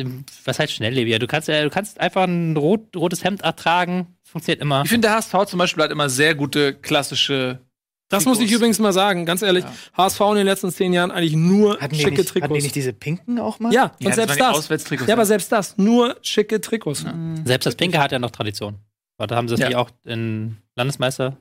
was 0.45 0.57
heißt 0.57 0.71
schnelllebig? 0.73 1.19
Du 1.19 1.28
kannst, 1.28 1.47
ja- 1.49 1.61
du 1.61 1.69
kannst 1.69 1.99
einfach 1.99 2.23
ein 2.23 2.55
rot, 2.55 2.95
rotes 2.95 3.23
Hemd 3.26 3.41
ertragen. 3.41 4.07
Funktioniert 4.23 4.61
immer. 4.61 4.84
ich 4.84 4.89
finde, 4.89 5.09
der 5.09 5.17
HSV 5.17 5.34
zum 5.47 5.59
Beispiel 5.59 5.84
hat 5.84 5.91
immer 5.91 6.09
sehr 6.09 6.34
gute 6.34 6.73
klassische. 6.73 7.59
Das 8.10 8.26
muss 8.26 8.38
ich 8.38 8.45
Trikots. 8.45 8.56
übrigens 8.58 8.80
mal 8.80 8.93
sagen, 8.93 9.26
ganz 9.26 9.41
ehrlich, 9.41 9.66
HSV 9.97 10.20
in 10.22 10.36
den 10.36 10.45
letzten 10.45 10.72
zehn 10.72 10.93
Jahren 10.93 11.10
eigentlich 11.12 11.36
nur 11.36 11.80
Hatten, 11.80 11.95
schicke 11.95 12.12
nicht, 12.12 12.20
hatten 12.20 12.34
die 12.36 12.39
Trikots. 12.41 12.64
nicht 12.64 12.76
diese 12.76 12.93
pinken 12.93 13.39
auch 13.39 13.60
mal? 13.60 13.74
ja, 13.74 13.86
und 13.86 13.91
Ja, 13.99 14.10
das 14.10 14.16
selbst 14.16 14.39
das. 14.39 14.56
Auswärtstrikots, 14.58 15.08
Ja, 15.08 15.16
aber 15.16 15.24
ja. 15.24 15.26
selbst 15.28 15.51
das, 15.51 15.78
nur 15.78 16.16
schicke 16.22 16.62
Trikots. 16.62 17.03
Selbst 17.45 17.66
das 17.66 17.76
Pinke 17.76 17.99
hat 17.99 18.12
ja 18.12 18.20
noch 18.20 18.32
Tradition. 18.32 18.78
Da 19.18 19.36
haben 19.36 19.47
sie 19.47 19.56
es 19.56 19.60
Ja. 19.60 19.70
ja. 19.72 19.78
auch 19.80 19.89
in 20.03 20.58
Landesmeister. 20.76 21.38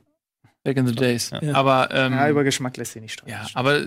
Back 0.63 0.77
in 0.77 0.87
the 0.87 0.95
days. 0.95 1.29
Ja. 1.29 1.53
Aber, 1.53 1.89
ähm, 1.91 2.13
Ja, 2.13 2.29
über 2.29 2.43
Geschmack 2.43 2.75
lässt 2.77 2.93
sich 2.93 3.01
nicht 3.01 3.13
streiten. 3.13 3.31
ja, 3.31 3.45
aber, 3.53 3.81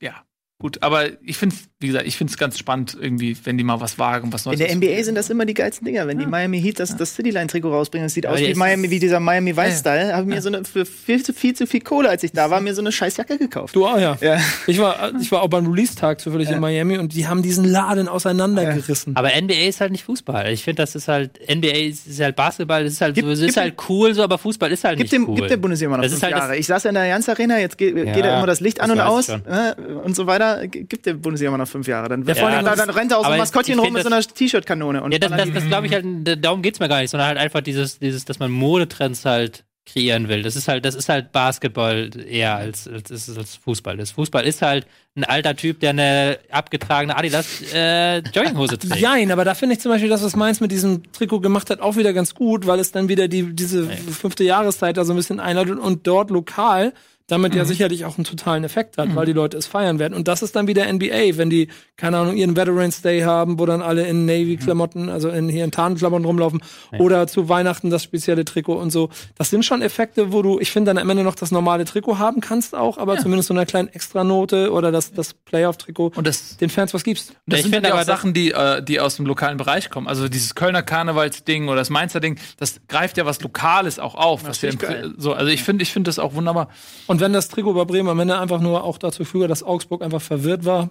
ja. 0.00 0.14
Gut, 0.58 0.82
aber 0.82 1.20
ich 1.22 1.36
finde 1.36 1.54
wie 1.84 1.88
gesagt, 1.88 2.06
ich 2.06 2.16
finde 2.16 2.32
es 2.32 2.36
ganz 2.38 2.58
spannend, 2.58 2.96
irgendwie, 3.00 3.36
wenn 3.44 3.56
die 3.56 3.62
mal 3.64 3.80
was 3.80 3.98
wagen, 3.98 4.32
was 4.32 4.44
Neues. 4.46 4.58
In 4.58 4.80
der 4.80 4.94
NBA 4.96 5.04
sind 5.04 5.14
das 5.14 5.30
immer 5.30 5.44
die 5.44 5.54
geilsten 5.54 5.84
Dinger. 5.86 6.06
Wenn 6.08 6.18
die 6.18 6.26
Miami 6.26 6.60
Heat 6.60 6.80
das, 6.80 6.96
das 6.96 7.14
Cityline-Trikot 7.14 7.70
rausbringen, 7.70 8.06
das 8.06 8.14
sieht 8.14 8.26
Aber 8.26 8.34
aus 8.34 8.40
wie, 8.40 8.54
Miami, 8.54 8.90
wie 8.90 8.98
dieser 8.98 9.20
Miami 9.20 9.56
Vice-Style, 9.56 10.12
habe 10.14 10.22
ich 10.28 10.34
mir 10.34 10.42
so 10.42 10.48
eine, 10.48 10.64
für 10.64 10.84
viel 10.84 11.22
zu 11.22 11.32
viel 11.32 11.54
zu 11.54 11.66
viel 11.66 11.80
Kohle, 11.80 12.08
als 12.08 12.22
ich 12.24 12.32
da 12.32 12.50
war, 12.50 12.60
mir 12.60 12.74
so 12.74 12.80
eine 12.82 12.90
scheiß 12.92 13.16
Jacke 13.16 13.38
gekauft. 13.38 13.76
Du 13.76 13.86
auch, 13.86 13.98
ja. 13.98 14.16
Ja. 14.20 14.38
Ich, 14.66 14.78
war, 14.78 15.12
ich 15.20 15.30
war 15.30 15.42
auch 15.42 15.48
beim 15.48 15.66
Release-Tag 15.66 16.20
zufällig 16.20 16.50
in 16.50 16.58
Miami 16.60 16.98
und 16.98 17.14
die 17.14 17.26
haben 17.28 17.42
diesen 17.42 17.64
Laden 17.64 18.08
auseinandergerissen. 18.08 19.16
Aber 19.16 19.30
NBA 19.40 19.68
ist 19.68 19.80
halt 19.80 19.92
nicht 19.92 20.04
Fußball. 20.04 20.50
Ich 20.52 20.62
finde, 20.64 20.82
das 20.82 20.94
ist 20.94 21.08
halt, 21.08 21.38
NBA 21.48 21.68
ist, 21.68 22.06
ist 22.06 22.20
halt 22.20 22.36
Basketball, 22.36 22.84
es 22.84 22.94
ist 22.94 23.00
halt, 23.00 23.14
Gib- 23.14 23.24
so, 23.24 23.30
es 23.32 23.40
gib 23.40 23.48
ist 23.50 23.56
halt 23.56 23.74
cool, 23.88 24.14
so, 24.14 24.22
aber 24.22 24.38
Fußball 24.38 24.70
ist 24.72 24.84
halt 24.84 24.98
Gibt 24.98 25.12
nicht 25.12 25.20
dem, 25.22 25.28
cool. 25.28 25.36
gibt 25.36 25.50
der 25.50 25.56
Bundesliga 25.56 25.88
immer 25.88 25.96
noch 25.98 26.04
Das 26.04 26.12
fünf 26.12 26.18
ist 26.18 26.22
halt 26.24 26.32
das- 26.34 26.40
Jahre. 26.40 26.56
Ich 26.56 26.66
saß 26.66 26.82
ja 26.84 26.90
in 26.90 26.94
der 26.94 27.02
Allianz 27.04 27.28
Arena, 27.28 27.58
jetzt 27.58 27.78
geht, 27.78 27.94
geht 27.94 28.06
Ja, 28.16 28.38
immer 28.38 28.46
das 28.46 28.60
Licht 28.60 28.80
an 28.80 28.88
das 28.90 28.98
und 28.98 29.04
aus 29.04 29.28
äh, 29.28 29.74
und 30.04 30.14
so 30.16 30.26
weiter. 30.26 30.66
Gibt 30.66 31.06
der 31.06 31.14
Bundesliga 31.14 31.48
immer 31.48 31.58
noch 31.58 31.68
fünf 31.74 31.88
Jahre. 31.88 32.08
Dann, 32.08 32.24
Ja, 32.24 32.36
vor 32.36 32.46
allem, 32.48 32.64
dann, 32.64 32.78
dann 32.78 32.90
rennt 32.90 33.10
er 33.10 33.18
aus 33.18 33.26
einem 33.26 33.38
Maskottchen 33.38 33.80
rum 33.80 33.92
mit 33.92 34.04
so 34.04 34.08
einer 34.08 34.22
T-Shirt-Kanone. 34.22 35.02
Und 35.02 35.10
Ja, 35.10 35.18
das, 35.18 35.32
das, 35.32 35.52
das 35.52 35.66
glaube 35.66 35.88
ich 35.88 35.92
halt, 35.92 36.04
darum 36.44 36.62
geht's 36.62 36.78
mir 36.78 36.88
gar 36.88 37.00
nicht, 37.00 37.10
sondern 37.10 37.28
halt 37.28 37.38
einfach 37.38 37.62
dieses, 37.62 37.98
dieses, 37.98 38.24
dass 38.24 38.38
man 38.38 38.52
Modetrends 38.52 39.24
halt 39.24 39.64
kreieren 39.86 40.28
will. 40.28 40.42
Das 40.42 40.56
ist 40.56 40.68
halt, 40.68 40.84
das 40.84 40.94
ist 40.94 41.08
halt 41.08 41.32
Basketball 41.32 42.10
eher 42.26 42.54
als, 42.56 42.88
als, 42.88 43.10
als, 43.10 43.36
als 43.36 43.56
Fußball. 43.56 43.96
Das 43.96 44.12
Fußball 44.12 44.44
ist 44.44 44.62
halt 44.62 44.86
ein 45.16 45.24
alter 45.24 45.56
Typ, 45.56 45.80
der 45.80 45.90
eine 45.90 46.38
abgetragene 46.50 47.16
Adidas 47.16 47.60
äh, 47.74 48.18
Jogginghose 48.18 48.78
trägt. 48.78 49.02
Nein, 49.02 49.30
aber 49.30 49.44
da 49.44 49.54
finde 49.54 49.74
ich 49.74 49.80
zum 49.80 49.90
Beispiel 49.90 50.08
das, 50.08 50.22
was 50.22 50.36
Mainz 50.36 50.60
mit 50.60 50.70
diesem 50.70 51.02
Trikot 51.12 51.40
gemacht 51.40 51.68
hat, 51.70 51.80
auch 51.80 51.96
wieder 51.96 52.12
ganz 52.12 52.34
gut, 52.34 52.66
weil 52.66 52.78
es 52.78 52.92
dann 52.92 53.08
wieder 53.08 53.28
die, 53.28 53.54
diese 53.54 53.88
fünfte 53.88 54.44
Jahreszeit 54.44 54.96
da 54.96 55.04
so 55.04 55.12
ein 55.12 55.16
bisschen 55.16 55.40
einleitet 55.40 55.78
und 55.78 56.06
dort 56.06 56.30
lokal 56.30 56.94
damit 57.26 57.54
ja 57.54 57.64
sicherlich 57.64 58.04
auch 58.04 58.18
einen 58.18 58.24
totalen 58.24 58.64
Effekt 58.64 58.98
hat, 58.98 59.14
weil 59.16 59.24
die 59.24 59.32
Leute 59.32 59.56
es 59.56 59.66
feiern 59.66 59.98
werden. 59.98 60.12
Und 60.12 60.28
das 60.28 60.42
ist 60.42 60.54
dann 60.56 60.66
wieder 60.66 60.90
NBA, 60.92 61.38
wenn 61.38 61.48
die, 61.48 61.68
keine 61.96 62.18
Ahnung, 62.18 62.36
ihren 62.36 62.54
Veterans 62.54 63.00
Day 63.00 63.22
haben, 63.22 63.58
wo 63.58 63.64
dann 63.64 63.80
alle 63.80 64.06
in 64.06 64.26
Navy-Klamotten, 64.26 65.08
also 65.08 65.30
in, 65.30 65.48
hier 65.48 65.64
in 65.64 65.70
Tarnklamotten 65.70 66.26
rumlaufen, 66.26 66.62
oder 66.98 67.26
zu 67.26 67.48
Weihnachten 67.48 67.88
das 67.88 68.02
spezielle 68.02 68.44
Trikot 68.44 68.74
und 68.74 68.90
so. 68.90 69.08
Das 69.36 69.50
sind 69.50 69.64
schon 69.64 69.80
Effekte, 69.80 70.32
wo 70.32 70.42
du, 70.42 70.60
ich 70.60 70.70
finde, 70.70 70.90
dann 70.90 70.98
am 70.98 71.08
Ende 71.08 71.24
noch 71.24 71.34
das 71.34 71.50
normale 71.50 71.86
Trikot 71.86 72.18
haben 72.18 72.42
kannst 72.42 72.74
auch, 72.74 72.98
aber 72.98 73.16
zumindest 73.18 73.48
so 73.48 73.54
eine 73.54 73.64
kleine 73.64 73.94
Extranote 73.94 74.70
oder 74.70 74.92
das, 74.92 75.12
das 75.12 75.32
Playoff-Trikot 75.32 76.12
Und 76.16 76.26
das, 76.26 76.58
den 76.58 76.68
Fans 76.68 76.92
was 76.92 77.04
gibst. 77.04 77.34
das 77.46 77.60
ich 77.60 77.64
sind 77.64 77.74
finde 77.74 77.88
ja 77.88 77.94
aber, 77.94 78.04
Sachen, 78.04 78.34
die, 78.34 78.52
äh, 78.52 78.82
die 78.82 79.00
aus 79.00 79.16
dem 79.16 79.24
lokalen 79.24 79.56
Bereich 79.56 79.88
kommen. 79.88 80.08
Also 80.08 80.28
dieses 80.28 80.54
Kölner 80.54 80.82
Karnevalsding 80.82 81.68
oder 81.68 81.76
das 81.76 81.90
Mainzer 81.90 82.20
Ding, 82.20 82.38
das 82.58 82.80
greift 82.86 83.16
ja 83.16 83.24
was 83.24 83.40
Lokales 83.40 83.98
auch 83.98 84.14
auf. 84.14 84.44
Was 84.44 84.62
wir 84.62 84.70
ich 84.70 84.78
so, 85.16 85.32
also 85.32 85.50
ich 85.50 85.62
finde 85.62 85.82
ich 85.82 85.92
finde 85.92 86.08
das 86.08 86.18
auch 86.18 86.34
wunderbar. 86.34 86.68
Und 87.06 87.13
wenn 87.20 87.32
das 87.32 87.48
Trikot 87.48 87.74
bei 87.74 87.84
Bremen 87.84 88.08
am 88.08 88.18
Ende 88.20 88.38
einfach 88.38 88.60
nur 88.60 88.84
auch 88.84 88.98
dazu 88.98 89.24
führt, 89.24 89.50
dass 89.50 89.62
Augsburg 89.62 90.02
einfach 90.02 90.22
verwirrt 90.22 90.64
war, 90.64 90.90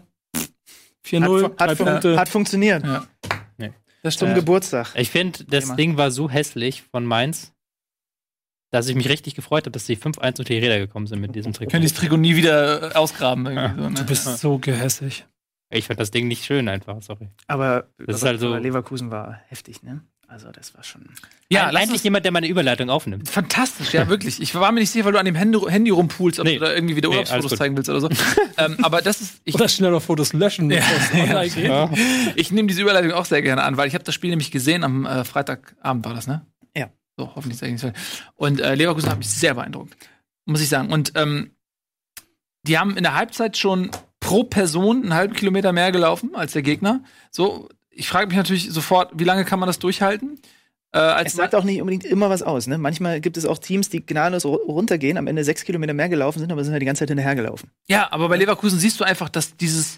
4-0, 1.06 1.44
hat, 1.44 1.60
drei 1.60 1.68
hat, 1.68 1.78
fun 1.78 1.86
Punkte. 1.88 2.18
hat 2.18 2.30
funktioniert. 2.30 2.84
Ja. 2.86 3.08
Das 4.04 4.18
Zum 4.18 4.28
stimmt. 4.28 4.36
Geburtstag. 4.40 4.92
Ich 4.96 5.10
finde, 5.12 5.46
das 5.46 5.64
Thema. 5.66 5.76
Ding 5.78 5.98
war 5.98 6.12
so 6.12 6.30
hässlich 6.30 6.84
von 6.84 7.06
Mainz, 7.06 7.54
dass 8.70 8.90
ich 8.90 8.96
mich 8.96 9.08
richtig 9.08 9.34
gefreut 9.34 9.64
habe, 9.64 9.72
dass 9.72 9.86
die 9.86 9.96
5-1 9.96 10.28
unter 10.28 10.44
die 10.44 10.58
Räder 10.58 10.78
gekommen 10.80 11.08
sind 11.08 11.22
mit 11.22 11.34
diesem 11.36 11.54
Trikot. 11.54 11.72
Können 11.72 11.84
die 11.84 11.88
das 11.88 11.98
Trikot 11.98 12.18
nie 12.18 12.36
wieder 12.36 12.92
äh, 12.92 12.96
ausgraben. 12.96 13.46
Irgendwie 13.46 13.82
so, 13.82 13.90
ne? 13.90 13.96
Du 13.96 14.06
bist 14.06 14.26
so 14.40 14.58
gehässig. 14.58 15.26
Ich 15.70 15.88
fand 15.88 16.02
das 16.02 16.12
Ding 16.12 16.28
nicht 16.28 16.44
schön 16.44 16.68
einfach, 16.68 17.02
sorry. 17.02 17.30
Aber, 17.48 17.88
Das 17.98 18.18
ist 18.18 18.24
halt 18.26 18.42
so- 18.42 18.48
aber 18.48 18.60
Leverkusen 18.60 19.10
war 19.10 19.40
heftig, 19.48 19.84
ne? 19.84 20.02
Also 20.34 20.52
das 20.52 20.74
war 20.74 20.84
schon. 20.84 21.04
ja, 21.48 21.70
uns, 21.70 22.02
jemand, 22.02 22.26
der 22.26 22.32
meine 22.32 22.48
Überleitung 22.48 22.90
aufnimmt. 22.90 23.30
fantastisch, 23.30 23.94
ja, 23.94 24.10
wirklich. 24.10 24.42
Ich 24.42 24.56
war 24.56 24.72
mir 24.72 24.80
nicht 24.80 24.90
sicher, 24.90 25.06
weil 25.06 25.12
du 25.12 25.20
an 25.20 25.26
dem 25.28 25.36
Handy, 25.36 25.60
Handy 25.68 25.92
rumpulst, 25.92 26.40
ob 26.40 26.46
Nee. 26.48 26.56
du 26.58 26.66
da 26.66 26.74
irgendwie 26.74 26.96
wieder 26.96 27.10
Nee, 27.10 27.18
Urlaubsfotos 27.18 27.52
gut. 27.52 27.58
zeigen 27.60 27.78
willst 27.78 27.88
oder 27.92 28.02
so. 28.02 28.10
ähm, 28.58 28.78
aber 28.82 29.04
das 29.04 29.22
ist, 29.22 29.42
ich, 29.44 29.54
Oder 29.54 29.70
schneller 29.70 30.02
Fotos 30.02 30.34
löschen. 30.34 30.72
Ja, 30.72 30.82
es 31.44 31.54
geht. 31.56 31.66
Ja. 31.66 31.92
ich 32.36 32.52
nehme 32.52 32.68
diese 32.68 32.82
Überleitung 32.82 33.12
auch 33.12 33.26
sehr 33.26 33.44
gerne 33.44 33.62
an, 33.62 33.78
weil 33.78 33.88
ich 33.88 33.94
habe 33.94 34.04
das 34.04 34.16
Spiel 34.16 34.32
nämlich 34.32 34.50
gesehen 34.50 34.84
am 34.84 35.06
äh, 35.06 35.24
Freitagabend 35.24 36.04
war 36.04 36.16
das, 36.16 36.26
ne? 36.26 36.44
Ja. 36.76 36.90
So, 37.16 37.36
hoffentlich 37.36 37.60
sage 37.60 37.72
ich 37.76 37.84
nicht 37.84 37.94
so. 37.96 38.32
Und 38.34 38.60
äh, 38.60 38.74
Leverkusen 38.74 39.12
hat 39.12 39.20
mich 39.20 39.30
sehr 39.30 39.54
beeindruckt, 39.54 39.96
muss 40.46 40.62
ich 40.62 40.70
sagen. 40.70 40.92
Und 40.92 41.12
ähm, 41.14 41.52
die 42.66 42.80
haben 42.80 42.98
in 42.98 43.04
der 43.04 43.14
Halbzeit 43.14 43.56
schon 43.56 43.92
pro 44.20 44.44
Person 44.46 45.04
einen 45.04 45.14
halben 45.14 45.36
Kilometer 45.36 45.74
mehr 45.74 45.92
gelaufen 45.92 46.32
als 46.34 46.54
der 46.54 46.64
Gegner. 46.64 47.04
So, 47.30 47.70
ich 47.96 48.08
frage 48.08 48.28
mich 48.28 48.38
natürlich 48.38 48.70
sofort, 48.72 49.12
wie 49.14 49.24
lange 49.24 49.46
kann 49.46 49.60
man 49.60 49.68
das 49.68 49.80
durchhalten? 49.80 50.40
Äh, 50.96 51.26
Es 51.26 51.34
sagt 51.34 51.56
auch 51.56 51.64
nicht 51.64 51.82
unbedingt 51.82 52.06
immer 52.06 52.30
was 52.30 52.44
aus. 52.44 52.68
Ne? 52.68 52.78
Manchmal 52.78 53.20
gibt 53.20 53.36
es 53.38 53.46
auch 53.46 53.58
Teams, 53.58 53.90
die 53.90 54.06
gnadenlos 54.06 54.46
ru- 54.46 54.62
runtergehen, 54.66 55.18
am 55.18 55.26
Ende 55.28 55.44
sechs 55.44 55.64
Kilometer 55.64 55.94
mehr 55.94 56.10
gelaufen 56.10 56.40
sind, 56.40 56.52
aber 56.52 56.64
sind 56.64 56.74
halt 56.74 56.82
die 56.82 56.86
ganze 56.86 57.00
Zeit 57.00 57.10
hinterhergelaufen. 57.10 57.70
Ja, 57.88 58.08
aber 58.12 58.30
bei 58.30 58.38
Leverkusen 58.38 58.78
siehst 58.78 59.00
du 59.00 59.04
einfach, 59.04 59.30
dass 59.30 59.58
dieses 59.58 59.98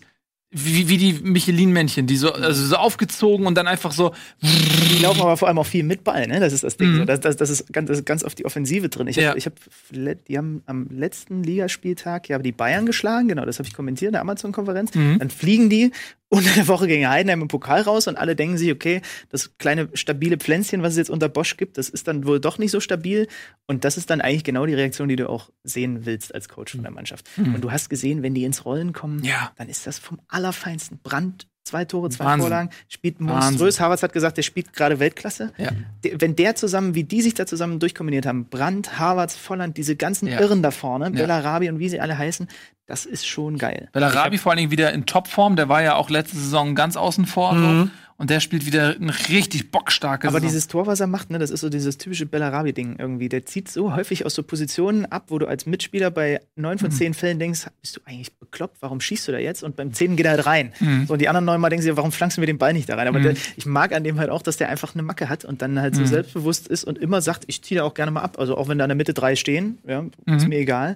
wie, 0.58 0.88
wie 0.88 0.98
die 0.98 1.14
Michelin-Männchen, 1.22 2.08
die 2.08 2.16
so, 2.16 2.32
also 2.32 2.66
so 2.66 2.76
aufgezogen 2.78 3.46
und 3.46 3.56
dann 3.56 3.68
einfach 3.68 3.92
so. 3.92 4.14
Die 4.42 5.00
laufen 5.04 5.22
aber 5.22 5.36
vor 5.36 5.50
allem 5.50 5.58
auch 5.60 5.66
viel 5.66 5.84
mit 5.84 6.04
Ball, 6.06 6.28
ne? 6.28 6.40
Das 6.40 6.54
ist 6.54 6.64
das 6.64 6.78
Ding. 6.78 6.94
Mhm. 6.94 6.98
So, 7.00 7.06
das, 7.06 7.20
das, 7.20 7.36
das, 7.36 7.50
ist 7.50 7.74
ganz, 7.74 7.90
das 7.90 7.98
ist 8.00 8.06
ganz 8.06 8.24
auf 8.24 8.36
die 8.36 8.46
Offensive 8.46 8.88
drin. 8.88 9.08
Ich 9.08 9.18
hab, 9.18 9.24
Ja. 9.24 9.36
ich 9.36 9.46
hab, 9.46 9.54
die 9.92 10.38
haben 10.38 10.64
am 10.66 10.88
letzten 10.90 11.44
Ligaspieltag 11.44 12.30
ja 12.30 12.40
die 12.40 12.54
Bayern 12.54 12.86
geschlagen, 12.86 13.28
genau, 13.28 13.44
das 13.46 13.60
habe 13.60 13.68
ich 13.68 13.74
kommentiert 13.74 14.10
in 14.10 14.14
der 14.14 14.22
Amazon-Konferenz. 14.22 14.94
Mhm. 14.96 15.20
Dann 15.20 15.30
fliegen 15.30 15.70
die 15.70 15.92
unter 16.30 16.50
der 16.56 16.68
Woche 16.68 16.88
gegen 16.88 17.08
Heidenheim 17.08 17.44
im 17.44 17.48
Pokal 17.48 17.82
raus 17.82 18.08
und 18.08 18.18
alle 18.18 18.36
denken 18.36 18.58
sich, 18.58 18.72
okay, 18.72 19.02
das 19.30 19.58
kleine 19.60 19.90
stabile 19.94 20.38
Pflänzchen, 20.38 20.82
was 20.82 20.94
es 20.94 20.98
jetzt 20.98 21.10
unter 21.12 21.30
Bosch 21.30 21.56
gibt, 21.56 21.78
das 21.78 21.88
ist 21.88 22.08
dann 22.08 22.26
wohl 22.26 22.40
doch 22.40 22.58
nicht 22.58 22.72
so 22.72 22.80
stabil. 22.80 23.28
Und 23.68 23.84
das 23.86 23.96
ist 23.96 24.10
dann 24.10 24.22
eigentlich 24.22 24.44
genau 24.44 24.66
die 24.66 24.74
Reaktion, 24.74 25.08
die 25.08 25.16
du 25.16 25.30
auch 25.30 25.50
sehen 25.64 26.06
willst 26.06 26.34
als 26.34 26.50
Coach 26.50 26.74
von 26.74 26.82
der 26.82 26.92
Mannschaft. 26.92 27.28
Und 27.38 27.62
du 27.64 27.72
hast 27.72 27.90
gesehen, 27.90 28.22
wenn 28.24 28.34
die 28.34 28.44
ins 28.44 28.66
Rollen 28.66 28.92
kommen, 28.92 29.18
Mhm. 29.18 29.24
Ja. 29.24 29.52
dann 29.58 29.70
ist 29.70 29.86
das 29.88 30.00
vom 30.00 30.20
Allerfeinsten. 30.46 31.00
Brand, 31.04 31.48
zwei 31.64 31.86
Tore, 31.86 32.10
zwei 32.10 32.26
Wahnsinn. 32.26 32.42
Vorlagen, 32.42 32.70
spielt 32.88 33.16
Wahnsinn. 33.20 33.36
monströs. 33.36 33.80
Havertz 33.80 34.04
hat 34.04 34.14
gesagt, 34.14 34.38
der 34.38 34.44
spielt 34.44 34.74
gerade 34.74 35.00
Weltklasse. 35.00 35.52
Ja. 35.58 35.72
Der- 36.04 36.22
Wenn 36.22 36.36
der 36.36 36.56
zusammen, 36.56 36.94
wie 36.96 37.04
die 37.04 37.22
sich 37.22 37.34
da 37.34 37.46
zusammen 37.48 37.80
durchkombiniert 37.80 38.26
haben, 38.26 38.46
Brandt, 38.46 39.00
Havertz, 39.00 39.36
Volland, 39.36 39.78
diese 39.78 39.96
ganzen 39.96 40.28
Ja. 40.28 40.40
Irren 40.40 40.62
da 40.62 40.72
vorne, 40.72 41.10
Bellarabi 41.12 41.70
und 41.70 41.80
wie 41.80 41.90
sie 41.90 42.00
alle 42.00 42.18
heißen, 42.18 42.48
das 42.86 43.06
ist 43.08 43.26
schon 43.26 43.58
geil. 43.58 43.90
Bellarabi 43.94 44.38
vor 44.38 44.52
allen 44.52 44.58
Dingen 44.60 44.72
wieder 44.72 44.94
in 44.94 45.08
Topform, 45.08 45.56
der 45.56 45.68
war 45.70 45.82
ja 45.82 45.96
auch 45.96 46.12
letzte 46.12 46.38
Saison 46.38 46.76
ganz 46.76 46.96
außen 46.98 47.26
vor. 47.26 47.56
So. 47.58 47.90
Und 48.18 48.30
der 48.30 48.40
spielt 48.40 48.66
wieder 48.66 48.96
eine 48.96 49.14
richtig 49.28 49.72
bockstarke 49.72 50.30
Aber 50.30 50.38
Saison. 50.38 50.48
dieses 50.48 50.68
Tor, 50.70 50.88
was 50.88 51.02
er 51.02 51.08
macht, 51.08 51.32
ne, 51.32 51.38
das 51.38 51.50
ist 51.52 51.60
so 51.60 51.68
dieses 51.68 51.98
typische 51.98 52.26
Bellarabi-Ding 52.26 52.96
irgendwie. 52.98 53.28
Der 53.28 53.46
zieht 53.46 53.68
so 53.70 53.94
häufig 53.94 54.26
aus 54.26 54.34
so 54.36 54.42
Positionen 54.42 55.06
ab, 55.06 55.26
wo 55.28 55.38
du 55.38 55.48
als 55.48 55.66
Mitspieler 55.66 56.12
bei 56.12 56.40
neun 56.56 56.76
Mhm. 56.76 56.80
von 56.80 56.92
zehn 56.92 57.14
Fällen 57.14 57.40
denkst, 57.40 57.68
bist 57.82 57.98
du 57.98 58.02
eigentlich 58.06 58.34
bekloppt? 58.38 58.78
Warum 58.80 59.02
schießt 59.02 59.28
du 59.28 59.34
da 59.34 59.38
jetzt? 59.38 59.64
Und 59.64 59.76
beim 59.76 59.92
zehnten 59.92 60.16
geht 60.16 60.26
er 60.28 60.32
halt 60.34 60.46
rein. 60.46 60.72
Mhm. 60.80 61.08
So, 61.08 61.14
und 61.14 61.20
die 61.22 61.28
anderen 61.28 61.44
neun 61.44 61.60
Mal 61.60 61.70
denken 61.70 61.84
sie, 61.84 61.98
warum 61.98 62.14
flankst 62.14 62.38
du 62.38 62.42
mir 62.42 62.48
den 62.48 62.58
Ball 62.58 62.72
nicht 62.72 62.88
da 62.88 62.96
rein? 62.96 63.08
Aber 63.10 63.20
der, 63.20 63.34
ich 63.58 63.66
mag 63.66 63.94
an 63.94 64.06
dem 64.06 64.18
halt 64.18 64.30
auch, 64.30 64.42
dass 64.42 64.56
der 64.56 64.70
einfach 64.70 64.94
eine 64.94 65.04
Macke 65.04 65.28
hat 65.28 65.44
und 65.44 65.62
dann 65.62 65.80
halt 65.82 65.96
so 65.96 66.02
Mhm. 66.02 66.08
selbstbewusst 66.08 66.70
ist 66.70 66.86
und 66.86 66.98
immer 66.98 67.22
sagt, 67.22 67.44
ich 67.48 67.64
ziehe 67.64 67.80
da 67.82 67.86
auch 67.86 67.94
gerne 67.96 68.12
mal 68.12 68.22
ab. 68.22 68.40
Also 68.40 68.56
auch 68.58 68.70
wenn 68.70 68.78
da 68.78 68.86
in 68.86 68.90
der 68.90 68.96
Mitte 68.96 69.14
drei 69.14 69.36
stehen, 69.36 69.80
ja, 69.86 70.04
Mhm. 70.04 70.12
ist 70.38 70.48
mir 70.48 70.60
egal. 70.60 70.96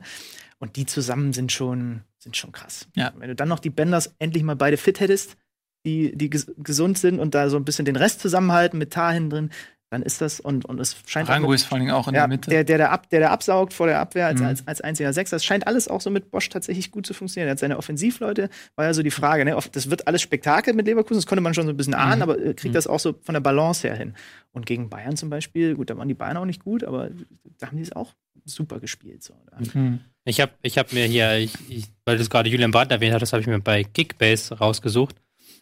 Und 0.59 0.77
die 0.77 0.85
zusammen 0.85 1.33
sind 1.33 1.51
schon, 1.51 2.01
sind 2.17 2.37
schon 2.37 2.53
krass. 2.53 2.87
Ja. 2.95 3.11
Wenn 3.17 3.27
du 3.27 3.35
dann 3.35 3.49
noch 3.49 3.59
die 3.59 3.69
Benders 3.69 4.13
endlich 4.19 4.43
mal 4.43 4.55
beide 4.55 4.77
fit 4.77 5.01
hättest, 5.01 5.35
die, 5.85 6.15
die 6.15 6.29
ges 6.29 6.51
gesund 6.57 6.97
sind 6.97 7.19
und 7.19 7.35
da 7.35 7.49
so 7.49 7.57
ein 7.57 7.65
bisschen 7.65 7.85
den 7.85 7.95
Rest 7.95 8.19
zusammenhalten 8.21 8.77
mit 8.77 8.91
Tar 8.91 9.13
hinten 9.13 9.29
drin, 9.29 9.49
dann 9.91 10.03
ist 10.03 10.21
das 10.21 10.39
und, 10.39 10.65
und 10.65 10.79
es 10.79 10.97
scheint 11.07 11.27
Rango 11.29 11.47
auch 11.47 11.53
ist 11.53 11.63
vor 11.63 11.75
allen 11.77 11.85
Dingen 11.87 11.95
auch 11.95 12.07
in 12.07 12.13
ja, 12.13 12.21
der 12.21 12.27
Mitte. 12.27 12.49
Der, 12.51 12.63
der, 12.63 12.77
der, 12.77 12.91
ab, 12.91 13.09
der, 13.09 13.21
der 13.21 13.31
absaugt 13.31 13.73
vor 13.73 13.87
der 13.87 13.99
Abwehr 13.99 14.27
als, 14.27 14.39
Mhm. 14.39 14.45
als, 14.45 14.67
als 14.67 14.81
einziger 14.81 15.13
Sechser. 15.13 15.37
Das 15.37 15.43
scheint 15.43 15.65
alles 15.65 15.87
auch 15.87 15.99
so 16.01 16.11
mit 16.11 16.29
Bosch 16.29 16.47
tatsächlich 16.49 16.91
gut 16.91 17.07
zu 17.07 17.15
funktionieren. 17.15 17.47
Er 17.47 17.51
hat 17.53 17.59
seine 17.59 17.75
Offensivleute, 17.77 18.49
war 18.75 18.85
ja 18.85 18.93
so 18.93 19.01
die 19.01 19.09
Frage, 19.09 19.45
ne? 19.45 19.57
Das 19.71 19.89
wird 19.89 20.05
alles 20.07 20.21
Spektakel 20.21 20.75
mit 20.75 20.85
Leverkusen, 20.85 21.17
das 21.17 21.25
konnte 21.25 21.41
man 21.41 21.55
schon 21.55 21.65
so 21.65 21.71
ein 21.71 21.77
bisschen 21.77 21.95
ahnen, 21.95 22.21
aber 22.21 22.37
äh, 22.39 22.53
kriegt 22.53 22.75
das 22.75 22.85
auch 22.85 22.99
so 22.99 23.15
von 23.23 23.33
der 23.33 23.39
Balance 23.39 23.87
her 23.87 23.95
hin. 23.97 24.13
Und 24.51 24.67
gegen 24.67 24.89
Bayern 24.91 25.17
zum 25.17 25.31
Beispiel, 25.31 25.73
gut, 25.73 25.89
da 25.89 25.97
waren 25.97 26.07
die 26.07 26.13
Bayern 26.13 26.37
auch 26.37 26.45
nicht 26.45 26.63
gut, 26.63 26.83
aber 26.83 27.09
da 27.57 27.67
haben 27.67 27.77
die 27.77 27.83
es 27.83 27.91
auch 27.93 28.13
super 28.45 28.79
gespielt. 28.79 29.23
So. 29.23 29.33
Da- 29.49 29.57
Mhm. 29.79 30.01
Ich 30.23 30.39
habe 30.39 30.51
ich 30.61 30.77
hab 30.77 30.93
mir 30.93 31.05
hier, 31.05 31.37
ich, 31.37 31.53
ich, 31.67 31.85
weil 32.05 32.17
du 32.17 32.21
es 32.21 32.29
gerade 32.29 32.47
Julian 32.49 32.69
Brandt 32.69 32.91
erwähnt 32.91 33.13
hast, 33.15 33.21
das 33.21 33.33
habe 33.33 33.41
ich 33.41 33.47
mir 33.47 33.59
bei 33.59 33.83
Kickbase 33.83 34.55
rausgesucht. 34.59 35.15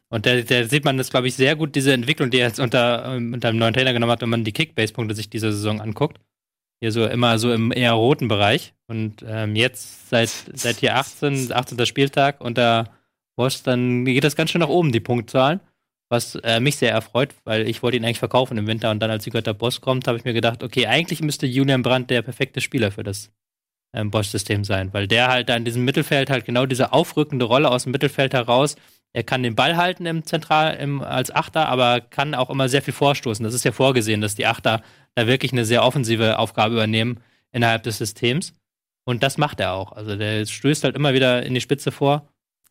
Und 0.10 0.26
da, 0.26 0.42
da 0.42 0.64
sieht 0.64 0.86
man 0.86 0.98
das, 0.98 1.10
glaube 1.10 1.28
ich, 1.28 1.36
sehr 1.36 1.56
gut, 1.56 1.76
diese 1.76 1.94
Entwicklung, 1.94 2.30
die 2.30 2.40
er 2.40 2.48
jetzt 2.48 2.60
unter, 2.60 3.06
ähm, 3.06 3.34
unter 3.34 3.50
einem 3.50 3.60
neuen 3.60 3.74
Trainer 3.74 3.94
genommen 3.94 4.12
hat, 4.12 4.22
wenn 4.22 4.30
man 4.30 4.44
die 4.44 4.54
Kickbase-Punkte 4.54 5.16
sich 5.16 5.30
diese 5.30 5.52
Saison 5.52 5.82
anguckt. 5.82 6.20
Hier 6.80 6.92
so 6.92 7.06
immer 7.06 7.40
so 7.40 7.52
im 7.52 7.72
eher 7.72 7.94
roten 7.94 8.28
Bereich. 8.28 8.74
Und 8.88 9.26
ähm, 9.28 9.56
jetzt 9.56 10.10
seit, 10.10 10.30
seit 10.54 10.78
hier 10.78 10.96
18, 10.96 11.52
18. 11.52 11.86
Spieltag 11.86 12.40
unter 12.40 12.92
Bosch, 13.36 13.64
dann 13.64 14.06
geht 14.06 14.24
das 14.24 14.36
ganz 14.36 14.52
schön 14.52 14.62
nach 14.62 14.70
oben, 14.70 14.92
die 14.92 15.00
Punktzahlen. 15.00 15.60
Was 16.10 16.36
äh, 16.36 16.62
mich 16.62 16.78
sehr 16.78 16.92
erfreut, 16.92 17.36
weil 17.44 17.68
ich 17.68 17.84
wollte 17.84 17.98
ihn 17.98 18.06
eigentlich 18.06 18.20
verkaufen 18.20 18.58
im 18.58 18.68
Winter 18.68 18.92
und 18.92 19.02
dann, 19.02 19.12
als 19.12 19.26
die 19.26 19.30
Götter 19.30 19.54
Boss 19.54 19.82
kommt, 19.82 20.08
habe 20.08 20.18
ich 20.18 20.24
mir 20.24 20.34
gedacht, 20.34 20.64
okay, 20.64 20.88
eigentlich 20.88 21.22
müsste 21.22 21.46
Julian 21.46 21.82
Brandt 21.82 22.10
der 22.10 22.22
perfekte 22.22 22.62
Spieler 22.62 22.92
für 22.92 23.04
das 23.04 23.30
ähm, 23.94 24.10
Bosch-System 24.10 24.64
sein, 24.64 24.94
weil 24.94 25.08
der 25.08 25.28
halt 25.28 25.50
da 25.50 25.58
in 25.58 25.66
diesem 25.66 25.84
Mittelfeld 25.84 26.30
halt 26.30 26.46
genau 26.46 26.66
diese 26.66 26.94
aufrückende 26.94 27.44
Rolle 27.44 27.70
aus 27.70 27.84
dem 27.84 27.92
Mittelfeld 27.92 28.34
heraus, 28.34 28.78
er 29.18 29.23
kann 29.23 29.41
den 29.41 29.56
Ball 29.56 29.77
halten 29.77 30.06
im 30.06 30.27
Zentral, 30.27 30.76
im, 30.76 31.02
als 31.02 31.34
Achter, 31.34 31.69
aber 31.69 32.02
kann 32.02 32.35
auch 32.35 32.52
immer 32.52 32.69
sehr 32.69 32.84
viel 32.84 32.94
vorstoßen. 32.94 33.44
Das 33.44 33.56
ist 33.56 33.65
ja 33.65 33.72
vorgesehen, 33.72 34.22
dass 34.22 34.35
die 34.35 34.45
Achter 34.45 34.84
da 35.15 35.26
wirklich 35.26 35.53
eine 35.53 35.65
sehr 35.65 35.84
offensive 35.84 36.38
Aufgabe 36.38 36.76
übernehmen 36.76 37.19
innerhalb 37.52 37.81
des 37.81 37.98
Systems. 37.98 38.53
Und 39.06 39.23
das 39.23 39.39
macht 39.39 39.60
er 39.60 39.73
auch. 39.73 39.91
Also 39.91 40.15
der 40.15 40.45
stößt 40.45 40.84
halt 40.84 40.95
immer 40.95 41.15
wieder 41.15 41.41
in 41.41 41.56
die 41.56 41.61
Spitze 41.61 41.91
vor. 41.91 42.30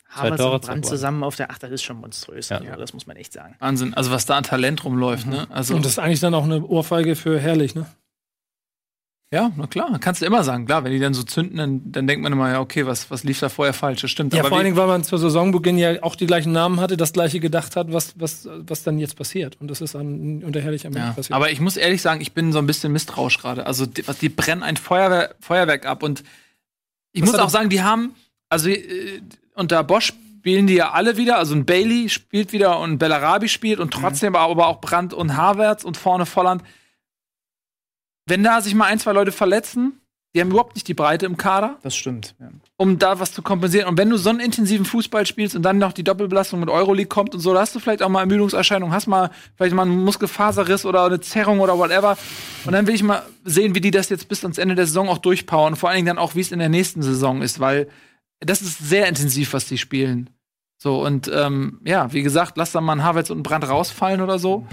Havertz 0.09 0.41
und 0.41 0.63
zwei 0.63 0.69
Brand 0.69 0.87
zusammen 0.87 1.25
auf 1.25 1.35
der 1.35 1.51
Acht, 1.51 1.65
das 1.65 1.73
ist 1.73 1.83
schon 1.83 1.97
monströs. 1.97 2.49
Ja. 2.49 2.63
Ja. 2.63 2.77
das 2.77 2.93
muss 2.93 3.09
man 3.09 3.17
echt 3.17 3.33
sagen. 3.33 3.57
Wahnsinn. 3.59 3.95
Also 3.95 4.13
was 4.13 4.27
da 4.27 4.37
an 4.37 4.45
Talent 4.45 4.85
rumläuft, 4.85 5.27
ne? 5.27 5.49
Also 5.51 5.75
Und 5.75 5.85
das 5.85 5.93
ist 5.93 5.99
eigentlich 5.99 6.21
dann 6.21 6.35
auch 6.35 6.45
eine 6.45 6.65
Ohrfeige 6.65 7.17
für 7.17 7.41
herrlich, 7.41 7.75
ne? 7.75 7.87
Ja, 9.33 9.51
na 9.57 9.67
klar, 9.67 9.99
kannst 9.99 10.23
du 10.23 10.27
immer 10.27 10.45
sagen. 10.45 10.67
Klar, 10.67 10.85
wenn 10.85 10.93
die 10.93 11.01
dann 11.01 11.13
so 11.13 11.25
zünden, 11.25 11.57
dann, 11.57 11.81
dann 11.91 12.07
denkt 12.07 12.23
man 12.23 12.33
immer, 12.33 12.49
ja, 12.49 12.61
okay, 12.61 12.87
was, 12.87 13.11
was 13.11 13.25
lief 13.25 13.41
da 13.41 13.49
vorher 13.49 13.73
falsch? 13.73 14.03
Das 14.03 14.11
stimmt. 14.11 14.33
Ja, 14.33 14.41
aber 14.41 14.51
vor 14.51 14.59
allen 14.59 14.67
Dingen, 14.67 14.77
weil 14.77 14.87
man 14.87 15.03
zur 15.03 15.19
Saisonbeginn 15.19 15.79
ja 15.79 16.03
auch 16.03 16.15
die 16.15 16.27
gleichen 16.27 16.53
Namen 16.53 16.81
hatte, 16.81 16.97
das 16.97 17.13
gleiche 17.13 17.41
gedacht 17.41 17.75
hat, 17.75 17.93
was, 17.93 18.15
was, 18.19 18.49
was 18.51 18.85
dann 18.85 18.99
jetzt 18.99 19.17
passiert. 19.17 19.57
Und 19.61 19.69
das 19.69 19.81
ist 19.81 19.97
dann 19.97 20.45
unter 20.45 20.61
herrlich 20.61 20.87
am 20.87 20.93
Ende 20.93 21.09
Ja, 21.09 21.13
passiert. 21.13 21.33
aber 21.35 21.51
ich 21.51 21.61
muss 21.61 21.77
ehrlich 21.77 22.03
sagen, 22.03 22.21
ich 22.21 22.35
bin 22.35 22.53
so 22.53 22.59
ein 22.59 22.67
bisschen 22.67 22.93
misstrauisch 22.93 23.39
gerade. 23.39 23.67
Also, 23.67 23.85
die, 23.85 24.05
die 24.21 24.29
brennen 24.29 24.63
ein 24.63 24.77
Feuerwehr, 24.77 25.35
Feuerwerk 25.41 25.87
ab. 25.87 26.05
Und 26.05 26.23
ich 27.13 27.23
Was 27.23 27.33
muss 27.33 27.41
auch 27.41 27.51
sagen, 27.51 27.69
die 27.69 27.83
haben, 27.83 28.15
also 28.49 28.69
äh, 28.69 29.21
unter 29.55 29.83
Bosch 29.83 30.13
spielen 30.39 30.69
die 30.69 30.75
ja 30.75 30.93
alle 30.93 31.17
wieder. 31.17 31.39
Also 31.39 31.57
ein 31.57 31.65
Bailey 31.65 32.09
spielt 32.09 32.53
wieder 32.53 32.79
und 32.79 32.93
ein 32.93 32.99
Bellarabi 32.99 33.49
spielt 33.49 33.81
und 33.81 33.93
trotzdem 33.93 34.37
aber 34.37 34.69
auch 34.69 34.81
Brandt 34.81 35.13
und 35.13 35.37
Havertz 35.37 35.83
und 35.83 35.97
vorne 35.97 36.27
Volland. 36.27 36.63
Wenn 38.27 38.43
da 38.43 38.61
sich 38.61 38.75
mal 38.75 38.87
ein, 38.87 38.99
zwei 38.99 39.13
Leute 39.13 39.33
verletzen, 39.33 40.01
die 40.35 40.43
haben 40.43 40.51
überhaupt 40.51 40.75
nicht 40.75 40.87
die 40.87 40.93
Breite 40.93 41.25
im 41.25 41.39
Kader 41.39 41.79
Das 41.83 41.97
stimmt. 41.97 42.35
Ja. 42.39 42.49
um 42.77 42.99
da 42.99 43.19
was 43.21 43.33
zu 43.33 43.41
kompensieren. 43.41 43.89
Und 43.89 43.97
wenn 43.97 44.11
du 44.11 44.19
so 44.19 44.29
einen 44.29 44.41
intensiven 44.41 44.85
Fußball 44.85 45.25
spielst 45.25 45.57
und 45.57 45.63
dann 45.63 45.79
noch 45.79 45.95
die 45.95 46.05
Doppelbelastung 46.05 46.61
mit 46.61 46.69
Euroleague 46.69 47.09
kommt 47.09 47.35
und 47.35 47.41
so, 47.41 47.55
da 47.55 47.61
hast 47.61 47.75
du 47.75 47.79
vielleicht 47.81 48.03
auch 48.03 48.11
mal 48.11 48.21
Ermüdungserscheinungen, 48.21 48.95
hast 48.95 49.07
mal 49.07 49.31
vielleicht 49.57 49.75
mal 49.75 49.83
einen 49.83 50.05
Muskelfaserriss 50.05 50.85
oder 50.85 51.05
eine 51.05 51.21
Zerrung 51.21 51.61
oder 51.61 51.79
whatever. 51.79 52.19
Und 52.67 52.73
dann 52.73 52.87
will 52.87 52.95
ich 52.95 53.03
mal 53.03 53.23
sehen, 53.45 53.75
wie 53.75 53.81
die 53.81 53.91
das 53.91 54.11
jetzt 54.11 54.29
bis 54.29 54.45
ans 54.45 54.59
Ende 54.59 54.75
der 54.75 54.85
Saison 54.87 55.09
auch 55.09 55.19
durchpowern. 55.19 55.73
Und 55.73 55.79
vor 55.79 55.89
allen 55.89 55.97
Dingen 55.97 56.09
dann 56.09 56.19
auch, 56.19 56.35
wie 56.35 56.41
es 56.41 56.53
in 56.53 56.59
der 56.59 56.69
nächsten 56.69 57.01
Saison 57.01 57.41
ist, 57.41 57.59
weil 57.59 57.89
das 58.41 58.61
ist 58.61 58.79
sehr 58.87 59.07
intensiv, 59.09 59.55
was 59.55 59.65
die 59.65 59.79
spielen. 59.79 60.29
So, 60.77 61.03
und 61.03 61.31
ähm, 61.33 61.81
ja, 61.87 62.13
wie 62.13 62.23
gesagt, 62.23 62.59
lass 62.59 62.73
da 62.73 62.83
mal 62.83 62.93
einen 62.93 63.05
Havertz 63.05 63.31
und 63.31 63.39
einen 63.39 63.43
Brand 63.43 63.67
rausfallen 63.67 64.21
oder 64.21 64.39
so. 64.39 64.67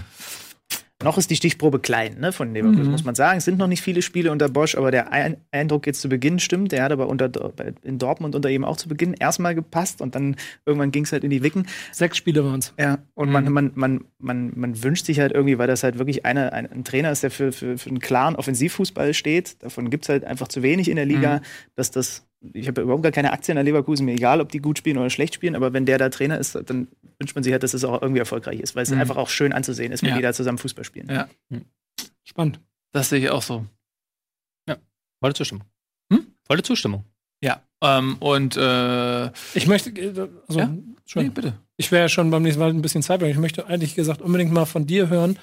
Noch 1.03 1.17
ist 1.17 1.29
die 1.29 1.35
Stichprobe 1.35 1.79
klein, 1.79 2.19
ne, 2.19 2.31
von 2.31 2.53
Leverkusen, 2.53 2.85
Mhm. 2.85 2.91
muss 2.91 3.03
man 3.03 3.15
sagen. 3.15 3.37
Es 3.37 3.45
sind 3.45 3.57
noch 3.57 3.67
nicht 3.67 3.81
viele 3.81 4.01
Spiele 4.01 4.31
unter 4.31 4.49
Bosch, 4.49 4.75
aber 4.75 4.91
der 4.91 5.11
Ein 5.11 5.37
Eindruck 5.51 5.85
jetzt 5.87 6.01
zu 6.01 6.09
Beginn 6.09 6.39
stimmt. 6.39 6.71
Der 6.71 6.83
hat 6.83 6.91
aber 6.91 7.07
unter, 7.07 7.29
in 7.83 7.97
Dortmund 7.99 8.35
unter 8.35 8.49
ihm 8.49 8.63
auch 8.63 8.77
zu 8.77 8.87
Beginn 8.87 9.13
erstmal 9.13 9.55
gepasst 9.55 10.01
und 10.01 10.15
dann 10.15 10.35
irgendwann 10.65 10.91
ging 10.91 11.03
es 11.03 11.11
halt 11.11 11.23
in 11.23 11.29
die 11.29 11.43
Wicken. 11.43 11.67
Sechs 11.91 12.17
Spiele 12.17 12.43
waren 12.45 12.59
es. 12.59 12.73
Ja, 12.79 12.99
und 13.13 13.29
man, 13.31 13.51
man, 13.51 13.71
man, 13.75 14.05
man, 14.19 14.51
man 14.55 14.83
wünscht 14.83 15.05
sich 15.05 15.19
halt 15.19 15.31
irgendwie, 15.33 15.57
weil 15.57 15.67
das 15.67 15.83
halt 15.83 15.97
wirklich 15.97 16.25
eine, 16.25 16.53
ein, 16.53 16.71
ein 16.71 16.83
Trainer 16.83 17.11
ist, 17.11 17.23
der 17.23 17.31
für, 17.31 17.51
für, 17.51 17.77
für 17.77 17.89
einen 17.89 17.99
klaren 17.99 18.35
Offensivfußball 18.35 19.13
steht. 19.13 19.61
Davon 19.63 19.89
gibt 19.89 20.05
es 20.05 20.09
halt 20.09 20.23
einfach 20.25 20.47
zu 20.47 20.63
wenig 20.63 20.89
in 20.89 20.95
der 20.95 21.05
Liga, 21.05 21.41
dass 21.75 21.91
das 21.91 22.25
ich 22.53 22.67
habe 22.67 22.81
überhaupt 22.81 23.03
gar 23.03 23.11
keine 23.11 23.31
Aktien 23.31 23.57
an 23.57 23.65
Leverkusen, 23.65 24.05
mir 24.05 24.13
egal, 24.13 24.41
ob 24.41 24.49
die 24.51 24.59
gut 24.59 24.77
spielen 24.77 24.97
oder 24.97 25.09
schlecht 25.09 25.33
spielen, 25.35 25.55
aber 25.55 25.71
wenn 25.73 25.85
der 25.85 25.97
da 25.97 26.09
Trainer 26.09 26.37
ist, 26.37 26.55
dann 26.55 26.87
wünscht 27.19 27.35
man 27.35 27.43
sich 27.43 27.53
halt, 27.53 27.63
dass 27.63 27.73
es 27.73 27.83
auch 27.85 28.01
irgendwie 28.01 28.19
erfolgreich 28.19 28.59
ist, 28.59 28.75
weil 28.75 28.83
es 28.83 28.91
Mhm. 28.91 28.99
einfach 28.99 29.15
auch 29.17 29.29
schön 29.29 29.53
anzusehen 29.53 29.91
ist, 29.91 30.01
wenn 30.03 30.09
Ja. 30.09 30.15
die 30.17 30.21
da 30.21 30.33
zusammen 30.33 30.57
Fußball 30.57 30.83
spielen. 30.83 31.07
Ja. 31.09 31.27
Spannend. 32.23 32.59
Das 32.91 33.09
sehe 33.09 33.19
ich 33.19 33.29
auch 33.29 33.41
so. 33.41 33.65
Volle 35.21 35.33
Zustimmung. 35.35 35.63
Hm? 36.11 36.27
Volle 36.45 36.63
Zustimmung. 36.63 37.05
Ja. 37.41 37.61
Ähm, 37.81 38.17
und 38.19 38.57
äh, 38.57 39.27
Ich 39.53 39.67
möchte, 39.67 39.89
äh, 39.91 40.07
also, 40.49 40.59
Ja? 40.59 40.65
nee, 40.67 40.81
schon, 41.05 41.31
bitte. 41.33 41.53
ich 41.77 41.91
wäre 41.93 42.03
ja 42.03 42.09
schon 42.09 42.29
beim 42.29 42.43
nächsten 42.43 42.59
Mal 42.59 42.69
ein 42.71 42.81
bisschen 42.81 43.01
Zeit, 43.03 43.21
weil 43.21 43.31
ich 43.31 43.37
möchte 43.37 43.65
eigentlich 43.67 43.95
gesagt 43.95 44.21
unbedingt 44.21 44.51
mal 44.51 44.65
von 44.65 44.85
dir 44.85 45.07
hören, 45.09 45.39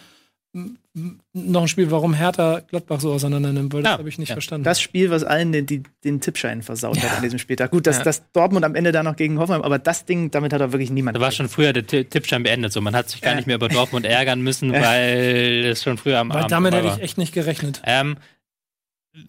noch 1.32 1.62
ein 1.62 1.68
Spiel, 1.68 1.90
warum 1.93 2.12
Hertha 2.14 2.60
Gladbach 2.68 3.01
so 3.01 3.12
auseinander 3.12 3.52
nimmt, 3.52 3.72
weil 3.72 3.82
das 3.82 3.93
Ja, 3.93 3.98
habe 3.98 4.09
ich 4.09 4.18
nicht 4.18 4.31
ja. 4.31 4.35
verstanden. 4.35 4.64
Das 4.64 4.81
Spiel, 4.81 5.09
was 5.10 5.22
allen 5.22 5.52
den, 5.52 5.64
die, 5.66 5.85
den 6.02 6.20
Tippschein 6.20 6.62
versaut 6.62 6.97
Ja. 6.97 7.05
hat 7.05 7.16
an 7.18 7.22
diesem 7.22 7.39
Spieltag. 7.39 7.70
Gut, 7.70 7.86
dass, 7.86 7.98
Ja. 7.98 8.05
dass 8.05 8.31
Dortmund 8.32 8.64
am 8.64 8.74
Ende 8.74 8.90
da 8.90 9.02
noch 9.05 9.14
gegen 9.14 9.39
Hoffenheim, 9.39 9.62
aber 9.62 9.78
das 9.78 10.05
Ding, 10.06 10.31
damit 10.32 10.52
hat 10.52 10.60
er 10.60 10.72
wirklich 10.72 10.90
niemand. 10.90 11.16
Da 11.16 11.20
war 11.20 11.31
schon 11.31 11.48
früher 11.48 11.72
der 11.72 11.86
Ti- 11.86 12.05
Tippschein 12.05 12.43
beendet. 12.43 12.72
So, 12.72 12.81
man 12.81 12.97
hat 12.97 13.09
sich 13.09 13.20
gar 13.20 13.36
nicht 13.36 13.47
mehr 13.47 13.56
über 13.56 13.68
Dortmund 13.68 14.05
ärgern 14.06 14.40
müssen, 14.43 14.72
weil 14.72 15.66
es 15.70 15.85
schon 15.85 15.98
früher 15.98 16.18
am 16.18 16.31
weil 16.31 16.39
Abend 16.39 16.51
damit 16.51 16.72
vorbei 16.72 16.85
hätte 16.89 16.90
war. 16.94 16.98
ich 16.98 17.05
echt 17.05 17.18
nicht 17.18 17.32
gerechnet. 17.32 17.81
Ähm, 17.85 18.16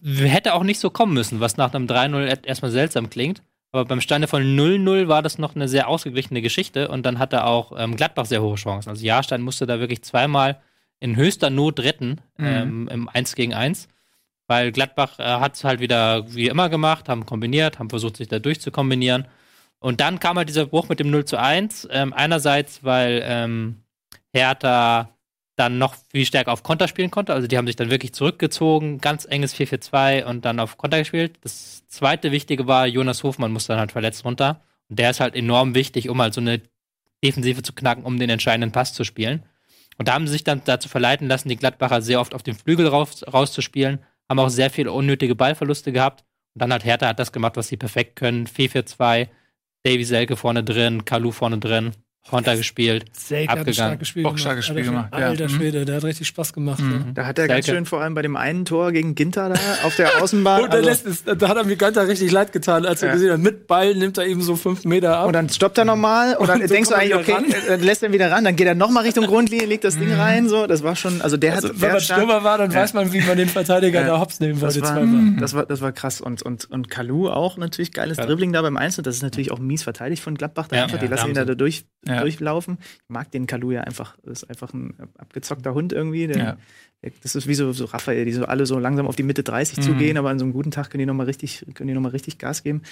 hätte 0.04 0.54
auch 0.54 0.64
nicht 0.64 0.80
so 0.80 0.90
kommen 0.90 1.14
müssen, 1.14 1.40
was 1.40 1.56
nach 1.56 1.72
einem 1.72 1.86
3-0 1.86 2.26
et- 2.28 2.46
erstmal 2.46 2.70
seltsam 2.70 3.10
klingt. 3.10 3.42
Aber 3.74 3.84
beim 3.86 4.00
Stande 4.02 4.28
von 4.28 4.42
0-0 4.42 5.08
war 5.08 5.22
das 5.22 5.38
noch 5.38 5.54
eine 5.54 5.66
sehr 5.66 5.88
ausgeglichene 5.88 6.42
Geschichte 6.42 6.88
und 6.88 7.06
dann 7.06 7.18
hatte 7.18 7.44
auch 7.44 7.72
ähm, 7.78 7.96
Gladbach 7.96 8.26
sehr 8.26 8.42
hohe 8.42 8.56
Chancen. 8.56 8.90
Also 8.90 9.04
Jahrstein 9.06 9.40
musste 9.40 9.66
da 9.66 9.80
wirklich 9.80 10.02
zweimal 10.02 10.60
in 11.02 11.16
höchster 11.16 11.50
Not 11.50 11.80
retten 11.80 12.20
Mhm. 12.38 12.46
ähm, 12.46 12.88
im 12.88 13.08
1 13.08 13.34
gegen 13.34 13.54
1. 13.54 13.88
Weil 14.46 14.72
Gladbach 14.72 15.18
äh, 15.18 15.24
hat 15.24 15.54
es 15.54 15.64
halt 15.64 15.80
wieder 15.80 16.32
wie 16.34 16.48
immer 16.48 16.68
gemacht, 16.68 17.08
haben 17.08 17.26
kombiniert, 17.26 17.78
haben 17.78 17.90
versucht, 17.90 18.16
sich 18.16 18.28
da 18.28 18.38
durchzukombinieren. 18.38 19.26
Und 19.78 20.00
dann 20.00 20.20
kam 20.20 20.36
halt 20.36 20.48
dieser 20.48 20.66
Bruch 20.66 20.88
mit 20.88 21.00
dem 21.00 21.10
0 21.10 21.24
zu 21.24 21.38
1. 21.38 21.88
Ähm, 21.90 22.12
einerseits, 22.12 22.84
weil 22.84 23.22
ähm, 23.24 23.82
Hertha 24.32 25.10
dann 25.56 25.78
noch 25.78 25.94
viel 26.10 26.24
stärker 26.24 26.52
auf 26.52 26.62
Konter 26.62 26.88
spielen 26.88 27.10
konnte. 27.10 27.34
Also 27.34 27.46
die 27.46 27.56
haben 27.58 27.66
sich 27.66 27.76
dann 27.76 27.90
wirklich 27.90 28.14
zurückgezogen, 28.14 28.98
ganz 29.00 29.24
enges 29.26 29.54
4-4-2 29.54 30.24
und 30.24 30.44
dann 30.44 30.60
auf 30.60 30.78
Konter 30.78 30.98
gespielt. 30.98 31.38
Das 31.42 31.86
zweite 31.88 32.32
Wichtige 32.32 32.66
war, 32.66 32.86
Jonas 32.86 33.22
Hofmann 33.22 33.52
musste 33.52 33.72
dann 33.72 33.80
halt 33.80 33.92
verletzt 33.92 34.24
runter. 34.24 34.62
Und 34.88 34.98
der 34.98 35.10
ist 35.10 35.20
halt 35.20 35.34
enorm 35.34 35.74
wichtig, 35.74 36.08
um 36.08 36.20
halt 36.22 36.32
so 36.34 36.40
eine 36.40 36.62
Defensive 37.22 37.62
zu 37.62 37.72
knacken, 37.72 38.04
um 38.04 38.18
den 38.18 38.30
entscheidenden 38.30 38.72
Pass 38.72 38.94
zu 38.94 39.04
spielen. 39.04 39.44
Und 39.98 40.08
da 40.08 40.14
haben 40.14 40.26
sie 40.26 40.32
sich 40.32 40.44
dann 40.44 40.62
dazu 40.64 40.88
verleiten 40.88 41.28
lassen, 41.28 41.48
die 41.48 41.56
Gladbacher 41.56 42.02
sehr 42.02 42.20
oft 42.20 42.34
auf 42.34 42.42
den 42.42 42.54
Flügel 42.54 42.86
raus, 42.86 43.24
rauszuspielen, 43.30 44.00
haben 44.28 44.38
auch 44.38 44.48
sehr 44.48 44.70
viele 44.70 44.92
unnötige 44.92 45.34
Ballverluste 45.34 45.92
gehabt. 45.92 46.24
Und 46.54 46.62
dann 46.62 46.72
hat 46.72 46.84
Hertha 46.84 47.08
hat 47.08 47.18
das 47.18 47.32
gemacht, 47.32 47.56
was 47.56 47.68
sie 47.68 47.76
perfekt 47.76 48.16
können. 48.16 48.46
4-4-2, 48.46 49.28
Davy 49.84 50.04
Selke 50.04 50.36
vorne 50.36 50.64
drin, 50.64 51.04
Kalu 51.04 51.32
vorne 51.32 51.58
drin, 51.58 51.92
Konter 52.28 52.56
gespielt. 52.56 53.04
Selke 53.12 53.50
hat 53.50 53.56
ein 53.56 53.60
abgegangen. 53.62 53.74
starkes 53.74 54.08
Spiel 54.08 54.22
gemacht. 54.22 54.46
Alter, 54.46 54.84
gemacht, 54.84 55.08
ja. 55.12 55.26
Alter 55.28 55.44
Mhm. 55.44 55.48
Schwede, 55.48 55.84
der 55.84 55.96
hat 55.96 56.04
richtig 56.04 56.28
Spaß 56.28 56.52
gemacht. 56.52 56.78
Mhm. 56.80 57.14
Da 57.14 57.26
hat 57.26 57.38
er 57.38 57.48
ganz 57.48 57.66
Selke. 57.66 57.76
schön 57.78 57.86
vor 57.86 58.00
allem 58.00 58.14
bei 58.14 58.22
dem 58.22 58.36
einen 58.36 58.64
Tor 58.64 58.92
gegen 58.92 59.14
Ginter 59.14 59.48
da 59.48 59.56
auf 59.82 59.96
der 59.96 60.08
Außenbahn. 60.22 60.62
Und 60.62 60.70
also- 60.70 60.88
lässt 60.88 61.06
es, 61.06 61.24
da 61.24 61.48
hat 61.48 61.56
er 61.56 61.64
mir 61.64 61.76
Ganter 61.76 62.06
richtig 62.06 62.30
leid 62.30 62.52
getan, 62.52 62.86
als 62.86 63.02
er 63.02 63.08
Ja. 63.08 63.14
gesehen 63.14 63.32
hat, 63.32 63.40
mit 63.40 63.66
Ball 63.66 63.94
nimmt 63.96 64.18
er 64.18 64.26
eben 64.26 64.40
so 64.40 64.54
fünf 64.56 64.84
Meter 64.84 65.18
ab. 65.18 65.26
Und 65.26 65.32
dann 65.32 65.48
stoppt 65.48 65.78
er 65.78 65.84
nochmal 65.84 66.36
und 66.36 66.48
dann 66.48 66.60
Und 66.62 66.68
so 66.68 66.74
denkst 66.74 66.88
du 66.90 66.94
er 66.94 67.00
eigentlich, 67.00 67.14
okay, 67.16 67.44
wieder 67.44 67.58
dann 67.68 67.80
lässt 67.80 68.02
er 68.04 68.08
ihn 68.08 68.12
wieder 68.12 68.30
ran, 68.30 68.44
dann 68.44 68.54
geht 68.56 68.66
er 68.68 68.74
nochmal 68.76 69.02
Richtung 69.04 69.26
Grundlinie, 69.26 69.66
legt 69.66 69.82
das 69.84 69.98
Ding 69.98 70.12
rein, 70.14 70.48
so, 70.48 70.66
das 70.68 70.82
war 70.84 70.94
schon, 70.94 71.20
also 71.22 71.36
der 71.36 71.54
also, 71.56 71.68
hat 71.70 71.80
wenn 71.80 71.90
man 71.92 72.00
Stürmer 72.00 72.44
war, 72.44 72.56
dann 72.58 72.70
Ja. 72.70 72.80
weiß 72.82 72.94
man, 72.94 73.12
wie 73.12 73.20
man 73.20 73.36
den 73.36 73.48
Verteidiger 73.48 74.00
Ja. 74.02 74.06
da 74.06 74.20
hops 74.20 74.38
nehmen 74.38 74.60
das 74.60 74.76
wollte. 74.76 74.82
war, 74.82 74.94
zweimal. 74.94 75.40
das 75.40 75.54
war, 75.54 75.66
das 75.66 75.80
war 75.80 75.90
krass. 75.92 76.20
Und, 76.20 76.40
und, 76.42 76.70
und 76.70 76.88
Kalu 76.88 77.28
auch 77.28 77.56
natürlich 77.56 77.92
geiles 77.92 78.16
Ja. 78.16 78.26
Dribbling 78.26 78.52
da 78.52 78.62
beim 78.62 78.76
Einzel. 78.76 79.02
Das 79.02 79.16
ist 79.16 79.22
natürlich 79.22 79.50
auch 79.50 79.58
mies 79.58 79.82
verteidigt 79.82 80.22
von 80.22 80.36
Gladbach. 80.36 80.68
Da 80.68 80.76
Ja, 80.76 80.82
einfach. 80.84 80.98
ja, 80.98 81.02
die 81.02 81.08
lassen 81.08 81.28
ihn 81.28 81.34
da 81.34 81.44
durch, 81.44 81.84
Ja. 82.14 82.20
durchlaufen. 82.20 82.78
Ich 82.80 83.08
mag 83.08 83.30
den 83.30 83.46
Kalu 83.46 83.72
ja 83.72 83.82
einfach. 83.82 84.16
Das 84.24 84.42
ist 84.42 84.48
einfach 84.50 84.72
ein 84.72 84.94
abgezockter 85.18 85.74
Hund 85.74 85.92
irgendwie. 85.92 86.26
Der, 86.26 86.36
Ja. 86.36 86.56
der, 87.02 87.12
das 87.22 87.34
ist 87.34 87.46
wie 87.48 87.54
so, 87.54 87.72
so 87.72 87.84
Raphael, 87.86 88.24
die 88.24 88.32
so 88.32 88.44
alle 88.46 88.66
so 88.66 88.78
langsam 88.78 89.06
auf 89.06 89.16
die 89.16 89.22
Mitte 89.22 89.42
30 89.42 89.78
Mhm. 89.78 89.82
zugehen, 89.82 90.16
aber 90.16 90.30
an 90.30 90.38
so 90.38 90.44
einem 90.44 90.52
guten 90.52 90.70
Tag 90.70 90.90
können 90.90 91.00
die 91.00 91.06
nochmal 91.06 91.26
richtig, 91.26 91.64
können 91.74 91.88
die 91.88 91.94
noch 91.94 92.00
mal 92.02 92.10
richtig 92.10 92.38
Gas 92.38 92.62
geben. 92.62 92.82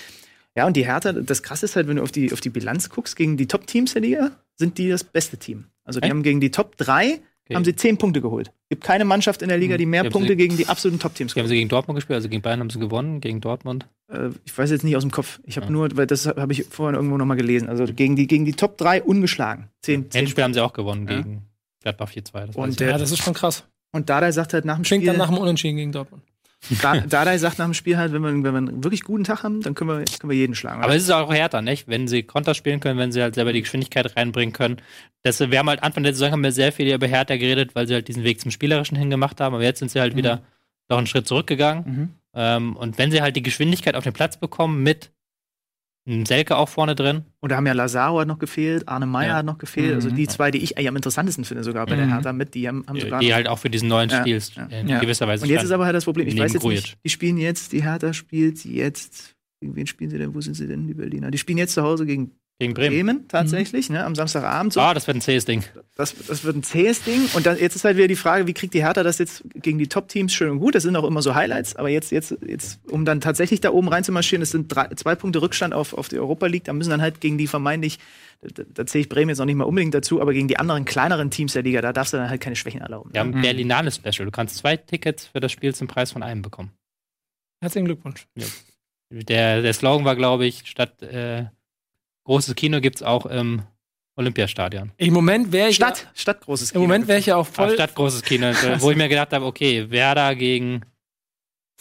Ja, 0.57 0.67
und 0.67 0.77
die 0.77 0.85
Hertha, 0.85 1.13
das 1.13 1.43
krasse 1.45 1.67
ist 1.67 1.77
halt, 1.77 1.87
wenn 1.87 1.97
du 1.97 2.03
auf 2.03 2.11
die, 2.11 2.33
auf 2.33 2.41
die 2.41 2.51
Bilanz 2.51 2.89
guckst, 2.91 3.15
gegen 3.15 3.37
die 3.37 3.47
Top-Teams 3.47 3.93
der 3.93 4.03
Liga, 4.03 4.31
sind 4.57 4.79
die 4.79 4.89
das 4.89 5.05
beste 5.05 5.37
Team. 5.37 5.67
Also 5.85 6.01
die 6.01 6.05
Echt? 6.07 6.11
haben 6.11 6.23
gegen 6.25 6.41
die 6.41 6.51
Top 6.51 6.77
3 6.77 7.21
Okay. 7.51 7.57
haben 7.57 7.65
sie 7.65 7.75
10 7.77 7.99
Punkte 7.99 8.21
geholt. 8.21 8.53
gibt 8.71 8.85
keine 8.85 9.05
Mannschaft 9.05 9.43
in 9.43 9.49
der 9.49 9.59
Liga, 9.59 9.77
die 9.77 9.87
mehr 9.87 10.05
Die 10.05 10.11
Punkte 10.11 10.31
sie- 10.31 10.37
gegen 10.37 10.57
die 10.57 10.67
absoluten 10.69 11.01
Top-Teams 11.01 11.35
Die 11.35 11.41
haben 11.41 11.49
sie 11.49 11.57
gegen 11.57 11.69
Dortmund 11.69 11.97
gespielt, 11.97 12.15
also 12.17 12.29
gegen 12.29 12.41
Bayern 12.43 12.61
haben 12.61 12.71
sie 12.71 12.79
gewonnen, 12.79 13.21
gegen 13.21 13.41
Dortmund. 13.41 13.87
äh, 14.13 14.29
ich 14.45 14.57
weiß 14.57 14.71
jetzt 14.71 14.85
nicht 14.85 14.97
aus 14.97 15.03
dem 15.03 15.11
Kopf. 15.11 15.41
Ich 15.45 15.57
habe 15.57 15.67
Ja. 15.67 15.73
nur, 15.73 15.97
weil 15.97 16.07
das 16.07 16.27
habe 16.27 16.53
ich 16.53 16.65
vorhin 16.71 16.95
irgendwo 16.95 17.17
noch 17.17 17.27
mal 17.27 17.37
gelesen. 17.37 17.69
Also 17.69 17.85
gegen 17.87 18.17
die, 18.17 18.27
gegen 18.27 18.45
die 18.45 18.53
Top 18.53 18.77
3 18.79 19.03
ungeschlagen. 19.03 19.69
Zehn, 19.83 20.11
zehn. 20.11 20.21
Endspiel 20.21 20.45
haben 20.45 20.55
sie 20.55 20.61
auch 20.61 20.73
gewonnen 20.73 21.07
Ja. 21.09 21.17
gegen 21.19 21.43
Gladbach 21.83 22.09
4-2. 22.11 22.47
Das 22.47 22.57
Und 22.57 22.63
weiß 22.63 22.71
ich. 22.71 22.77
der- 22.77 22.91
ja, 22.91 22.99
das 22.99 23.11
ist 23.13 23.23
schon 23.23 23.35
krass. 23.35 23.65
Und 23.93 24.09
Dardai 24.11 24.31
sagt 24.33 24.53
halt 24.55 24.65
nach 24.65 24.77
dem 24.77 24.83
Klingt 24.85 25.03
Spiel, 25.03 25.09
dann 25.13 25.19
nach 25.19 25.29
dem 25.31 25.39
Unentschieden 25.39 25.77
gegen 25.77 25.91
Dortmund. 25.93 26.23
Da, 26.83 27.01
Dardai 27.01 27.39
sagt 27.39 27.59
nach 27.59 27.65
dem 27.65 27.75
Spiel 27.75 27.97
halt, 27.97 28.13
wenn 28.13 28.23
wir, 28.23 28.31
wenn 28.31 28.43
wir 28.43 28.57
einen 28.57 28.85
wirklich 28.85 29.03
guten 29.03 29.25
Tag 29.25 29.43
haben, 29.43 29.61
dann 29.63 29.75
können 29.75 29.91
wir, 29.91 30.05
können 30.05 30.31
wir 30.31 30.37
jeden 30.37 30.55
schlagen. 30.55 30.83
Aber 30.83 30.95
es 30.95 31.03
ist 31.03 31.11
auch 31.11 31.33
härter, 31.33 31.63
nicht? 31.63 31.89
Wenn 31.89 32.09
sie 32.09 32.23
Konter 32.23 32.55
spielen 32.55 32.81
können, 32.81 32.99
wenn 32.99 33.13
sie 33.13 33.23
halt 33.23 33.35
selber 33.35 33.53
die 33.53 33.63
Geschwindigkeit 33.63 34.17
reinbringen 34.17 34.53
können. 34.53 34.77
Das, 35.23 35.41
wir 35.41 35.59
haben 35.59 35.69
halt 35.69 35.83
Anfang 35.83 36.03
der 36.03 36.13
Saison 36.13 36.33
haben 36.33 36.43
wir 36.43 36.53
sehr 36.53 36.73
viel 36.73 36.93
über 36.93 37.07
Hertha 37.07 37.37
geredet, 37.37 37.75
weil 37.75 37.87
sie 37.87 37.95
halt 37.95 38.09
diesen 38.09 38.25
Weg 38.25 38.41
zum 38.41 38.51
Spielerischen 38.51 38.97
hingemacht 38.97 39.41
haben. 39.41 39.55
Aber 39.55 39.65
jetzt 39.65 39.79
sind 39.79 39.91
sie 39.91 40.01
halt 40.01 40.17
wieder 40.17 40.43
noch 40.89 40.99
einen 40.99 41.07
Schritt 41.07 41.27
zurückgegangen. 41.27 41.85
Mhm. 41.85 42.09
Ähm, 42.35 42.77
und 42.77 42.99
wenn 42.99 43.11
sie 43.11 43.23
halt 43.23 43.37
die 43.37 43.43
Geschwindigkeit 43.43 43.97
auf 43.97 44.05
den 44.05 44.13
Platz 44.13 44.37
bekommen 44.39 44.83
mit 44.83 45.11
Selke 46.27 46.57
auch 46.57 46.69
vorne 46.69 46.95
drin, 46.95 47.25
Und 47.41 47.53
da 47.53 47.57
haben 47.57 47.67
ja 47.67 47.73
Lazaro 47.73 48.21
hat 48.21 48.27
noch 48.27 48.39
gefehlt, 48.39 48.89
Arne 48.89 49.07
Meyer 49.07 49.29
Ja. 49.29 49.35
hat 49.37 49.47
noch 49.47 49.59
gefehlt. 49.59 49.95
Also 49.95 50.09
Mhm. 50.11 50.15
die 50.17 50.27
zwei, 50.27 50.51
die 50.51 50.59
ich 50.59 50.77
eigentlich 50.77 50.89
am 50.89 50.97
interessantesten 50.97 51.45
finde, 51.45 51.63
sogar 51.63 51.87
bei 51.87 51.95
der 51.97 52.07
Mhm. 52.07 52.11
Hertha 52.13 52.33
mit, 52.33 52.55
die 52.55 52.67
haben, 52.67 52.85
haben 52.89 52.99
sogar. 52.99 53.21
die 53.21 53.33
halt 53.35 53.47
auch 53.49 53.59
für 53.59 53.71
diesen 53.71 53.89
neuen 53.89 54.09
Ja, 54.11 54.23
Stil 54.23 54.41
ja. 54.57 54.67
in 54.81 54.89
Ja. 54.89 55.01
gewisser 55.01 55.29
Weise 55.29 55.45
und 55.45 55.51
jetzt 55.51 55.63
ist 55.65 55.71
aber 55.71 55.85
halt 55.85 55.95
das 55.95 56.05
Problem, 56.05 56.27
ich 56.27 56.39
weiß 56.39 56.53
jetzt 56.55 56.63
Grujic. 56.63 56.81
nicht, 56.83 56.99
die 57.05 57.09
spielen 57.11 57.37
jetzt, 57.39 57.73
die 57.73 57.83
Hertha 57.83 58.13
spielt 58.13 58.65
jetzt, 58.65 59.37
gegen 59.61 59.77
wen 59.77 59.87
spielen 59.87 60.11
sie 60.11 60.19
denn, 60.19 60.35
wo 60.35 60.41
sind 60.41 60.55
sie 60.55 60.67
denn, 60.67 60.87
die 60.87 60.95
Berliner? 60.95 61.31
Die 61.31 61.39
spielen 61.39 61.59
jetzt 61.59 61.75
zu 61.75 61.83
Hause 61.83 62.07
gegen 62.07 62.33
gegen 62.61 62.75
Bremen, 62.75 63.07
Bremen. 63.07 63.29
tatsächlich, 63.29 63.89
ne, 63.89 64.05
am 64.05 64.15
Samstagabend. 64.15 64.75
So. 64.75 64.81
Ah, 64.81 64.93
das 64.93 65.07
wird 65.07 65.17
ein 65.17 65.23
zähes 65.23 65.47
Ding. 65.47 65.65
Das, 65.97 66.15
das 66.15 66.45
wird 66.45 66.57
ein 66.57 66.63
zähes 66.63 67.03
Ding. 67.03 67.27
Und 67.33 67.47
dann, 67.47 67.59
jetzt 67.59 67.75
ist 67.75 67.85
halt 67.85 67.97
wieder 67.97 68.07
die 68.07 68.17
Frage, 68.17 68.47
wie 68.47 68.53
kriegt 68.53 68.75
die 68.75 68.85
Hertha 68.85 69.03
das 69.03 69.17
jetzt 69.17 69.43
gegen 69.55 69.79
die 69.79 69.89
Top-Teams 69.89 70.31
schön 70.31 70.51
und 70.51 70.59
gut? 70.59 70.75
Das 70.75 70.83
sind 70.83 70.95
auch 70.95 71.05
immer 71.05 71.23
so 71.23 71.35
Highlights. 71.35 71.77
Aber 71.77 71.89
jetzt, 71.89 72.13
jetzt, 72.13 72.37
jetzt, 72.47 72.79
um 72.91 73.07
dann 73.07 73.23
tatsächlich 73.23 73.63
da 73.63 73.71
oben 73.71 73.89
reinzumarschieren, 73.89 74.41
das 74.41 74.51
sind 74.51 74.69
drei, 74.69 74.89
zwei 74.89 75.15
Punkte 75.15 75.41
Rückstand 75.41 75.73
auf, 75.73 75.95
auf 75.95 76.09
die 76.09 76.19
Europa 76.19 76.49
League. 76.49 76.65
Da 76.65 76.75
müssen 76.75 76.91
dann 76.91 77.01
halt 77.01 77.23
gegen 77.23 77.39
die 77.39 77.47
vermeintlich, 77.47 77.99
da, 78.43 78.63
da 78.69 78.85
zähle 78.85 79.03
ich 79.03 79.09
Bremen 79.09 79.31
jetzt 79.31 79.39
noch 79.39 79.47
nicht 79.47 79.57
mal 79.57 79.65
unbedingt 79.65 79.95
dazu, 79.95 80.21
aber 80.21 80.35
gegen 80.35 80.49
die 80.49 80.59
anderen 80.59 80.85
kleineren 80.85 81.31
Teams 81.31 81.55
der 81.55 81.63
Liga, 81.63 81.81
da 81.81 81.95
darfst 81.95 82.13
du 82.13 82.19
dann 82.19 82.29
halt 82.29 82.43
keine 82.43 82.57
Schwächen 82.57 82.83
erlauben. 82.83 83.09
Wir 83.15 83.21
haben 83.21 83.35
ein 83.35 83.41
Berlinale-Special. 83.41 84.27
Du 84.27 84.31
kannst 84.31 84.59
zwei 84.59 84.77
Tickets 84.77 85.29
für 85.29 85.41
das 85.41 85.51
Spiel 85.51 85.75
zum 85.75 85.89
Preis 85.89 86.13
von 86.13 86.23
einem 86.23 86.43
bekommen. 86.43 86.73
Herzlichen 87.63 87.87
Glückwunsch. 87.87 88.27
Der, 89.11 89.63
der 89.63 89.73
Slogan 89.73 90.05
war, 90.05 90.15
glaube 90.15 90.45
ich, 90.45 90.63
statt 90.67 91.01
äh, 91.03 91.47
großes 92.31 92.55
Kino 92.55 92.81
gibt 92.81 92.97
es 92.97 93.03
auch 93.03 93.27
im 93.27 93.63
Olympiastadion. 94.17 94.93
Im 94.99 95.13
Moment 95.13 95.51
wäre 95.51 95.71
ich 95.71 95.77
Stadt, 95.77 96.07
Stadt 96.15 96.41
großes 96.43 96.71
Ja, 96.71 96.77
im 96.77 96.83
Moment 96.83 97.09
wäre 97.09 97.19
ich 97.19 97.27
ja 97.27 97.35
auch 97.37 97.49
Ah, 97.49 97.53
voll 97.53 97.71
statt 97.75 97.93
großes 97.95 98.23
Kino, 98.23 98.47
wo 98.79 98.91
ich 98.93 98.97
mir 98.97 99.09
gedacht 99.09 99.33
habe, 99.33 99.45
okay, 99.47 99.91
Werder 99.91 100.37
gegen 100.37 100.83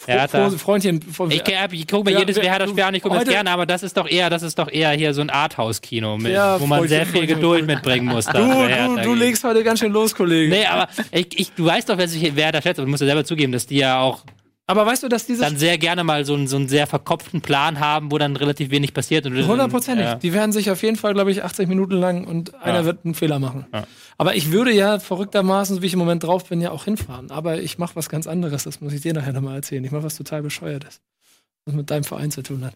Hertha. 0.06 0.48
froh, 0.50 0.56
Freundchen. 0.58 1.02
Froh, 1.02 1.28
Ich, 1.28 1.42
ich, 1.46 1.72
ich 1.72 1.86
gucke 1.86 2.04
mir 2.04 2.12
Ja, 2.12 2.18
jedes 2.20 2.36
Werder-Spiel 2.36 2.82
an, 2.82 2.94
ich 2.94 3.02
gucke 3.02 3.14
mir 3.16 3.24
das 3.24 3.28
gerne, 3.32 3.50
aber 3.50 3.64
das 3.66 3.82
ist 3.84 3.96
doch 3.96 4.08
eher, 4.08 4.28
das 4.30 4.42
ist 4.42 4.58
doch 4.58 4.68
eher 4.72 4.90
hier 4.92 5.12
so 5.14 5.20
ein 5.20 5.30
Arthouse-Kino, 5.30 6.16
mit- 6.18 6.32
Ja, 6.32 6.58
wo 6.60 6.66
man 6.66 6.78
Freundchen, 6.80 6.96
sehr 6.96 7.06
viel 7.06 7.26
Geduld 7.26 7.66
mitbringen 7.66 8.06
muss. 8.06 8.24
du, 8.26 8.32
du, 8.32 8.96
du 9.02 9.14
legst 9.14 9.44
heute 9.44 9.62
ganz 9.62 9.78
schön 9.78 9.92
los, 9.92 10.14
Kollege. 10.14 10.50
Nee, 10.52 10.64
aber 10.66 10.88
ich, 11.12 11.38
ich, 11.38 11.52
du 11.52 11.66
weißt 11.66 11.88
doch, 11.88 11.98
wer 11.98 12.08
sich 12.08 12.34
Werder 12.34 12.60
schätzt, 12.62 12.80
aber 12.80 12.86
du 12.86 12.90
musst 12.90 13.02
ja 13.02 13.06
selber 13.06 13.24
zugeben, 13.24 13.52
dass 13.52 13.66
die 13.66 13.76
ja 13.76 14.00
auch 14.00 14.24
Aber 14.70 14.86
weißt 14.86 15.02
du, 15.02 15.08
dass 15.08 15.26
dieses 15.26 15.42
dann 15.46 15.56
sehr 15.56 15.76
gerne 15.78 16.04
mal 16.04 16.24
so 16.24 16.34
einen, 16.34 16.46
so 16.46 16.56
einen 16.56 16.68
sehr 16.68 16.86
verkopften 16.86 17.40
Plan 17.40 17.80
haben, 17.80 18.10
wo 18.12 18.18
dann 18.18 18.36
relativ 18.36 18.70
wenig 18.70 18.94
passiert. 18.94 19.26
und- 19.26 19.34
Hundertprozentig. 19.46 20.06
Ja. 20.06 20.14
Die 20.14 20.32
werden 20.32 20.52
sich 20.52 20.70
auf 20.70 20.82
jeden 20.82 20.96
Fall, 20.96 21.12
glaube 21.14 21.30
ich, 21.32 21.42
80 21.44 21.68
Minuten 21.68 21.94
lang 21.94 22.24
und 22.26 22.54
einer 22.62 22.80
Ja. 22.80 22.84
wird 22.84 23.04
einen 23.04 23.14
Fehler 23.14 23.38
machen. 23.38 23.66
Ja. 23.74 23.84
Aber 24.18 24.34
ich 24.36 24.52
würde 24.52 24.72
ja 24.72 24.98
verrücktermaßen, 24.98 25.76
so 25.76 25.82
wie 25.82 25.86
ich 25.86 25.92
im 25.94 25.98
Moment 25.98 26.22
drauf 26.24 26.48
bin, 26.48 26.60
ja 26.60 26.70
auch 26.70 26.84
hinfahren. 26.84 27.30
Aber 27.30 27.60
ich 27.60 27.78
mache 27.78 27.96
was 27.96 28.08
ganz 28.08 28.26
anderes. 28.26 28.64
Das 28.64 28.80
muss 28.80 28.92
ich 28.92 29.00
dir 29.00 29.12
nachher 29.14 29.32
nochmal 29.32 29.56
erzählen. 29.56 29.84
Ich 29.84 29.90
mache 29.90 30.02
was 30.04 30.16
total 30.16 30.42
bescheuertes. 30.42 31.00
Was 31.66 31.74
mit 31.74 31.90
deinem 31.90 32.04
Verein 32.04 32.30
zu 32.30 32.42
tun 32.42 32.64
hat. 32.64 32.74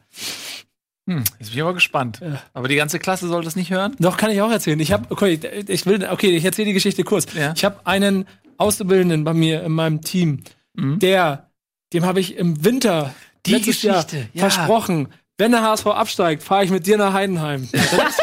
Hm, 1.09 1.19
jetzt 1.39 1.49
bin 1.51 1.55
ich 1.59 1.63
aber 1.63 1.75
gespannt. 1.75 2.21
Ja. 2.23 2.41
Aber 2.55 2.69
die 2.69 2.77
ganze 2.77 2.99
Klasse 2.99 3.29
soll 3.29 3.45
das 3.45 3.57
nicht 3.57 3.71
hören? 3.71 3.95
Doch, 3.99 4.17
kann 4.17 4.31
ich 4.31 4.41
auch 4.41 4.51
erzählen. 4.51 4.81
Ich 4.81 4.91
habe, 4.93 5.05
okay, 5.11 5.39
ich 5.69 5.85
will, 5.87 6.07
okay, 6.11 6.35
ich 6.35 6.45
erzähle 6.45 6.67
die 6.69 6.73
Geschichte 6.73 7.05
kurz. 7.05 7.27
Ja. 7.35 7.53
Ich 7.55 7.65
habe 7.65 7.77
einen 7.85 8.25
Auszubildenden 8.57 9.25
bei 9.25 9.35
mir 9.35 9.63
in 9.65 9.73
meinem 9.73 10.01
Team, 10.01 10.41
Mhm. 10.77 10.99
der, 10.99 11.51
dem 11.95 12.05
habe 12.05 12.21
ich 12.21 12.37
im 12.37 12.65
Winter 12.65 13.15
Die 13.47 13.53
letztes 13.53 13.83
Jahr 13.83 14.05
Geschichte, 14.05 14.29
ja. 14.33 14.41
versprochen, 14.49 15.09
wenn 15.37 15.51
der 15.51 15.63
HSV 15.63 15.87
absteigt, 15.87 16.43
fahre 16.43 16.65
ich 16.65 16.71
mit 16.71 16.87
dir 16.87 16.97
nach 16.97 17.13
Heidenheim. 17.13 17.69
Dann 17.73 18.07
ist, 18.07 18.21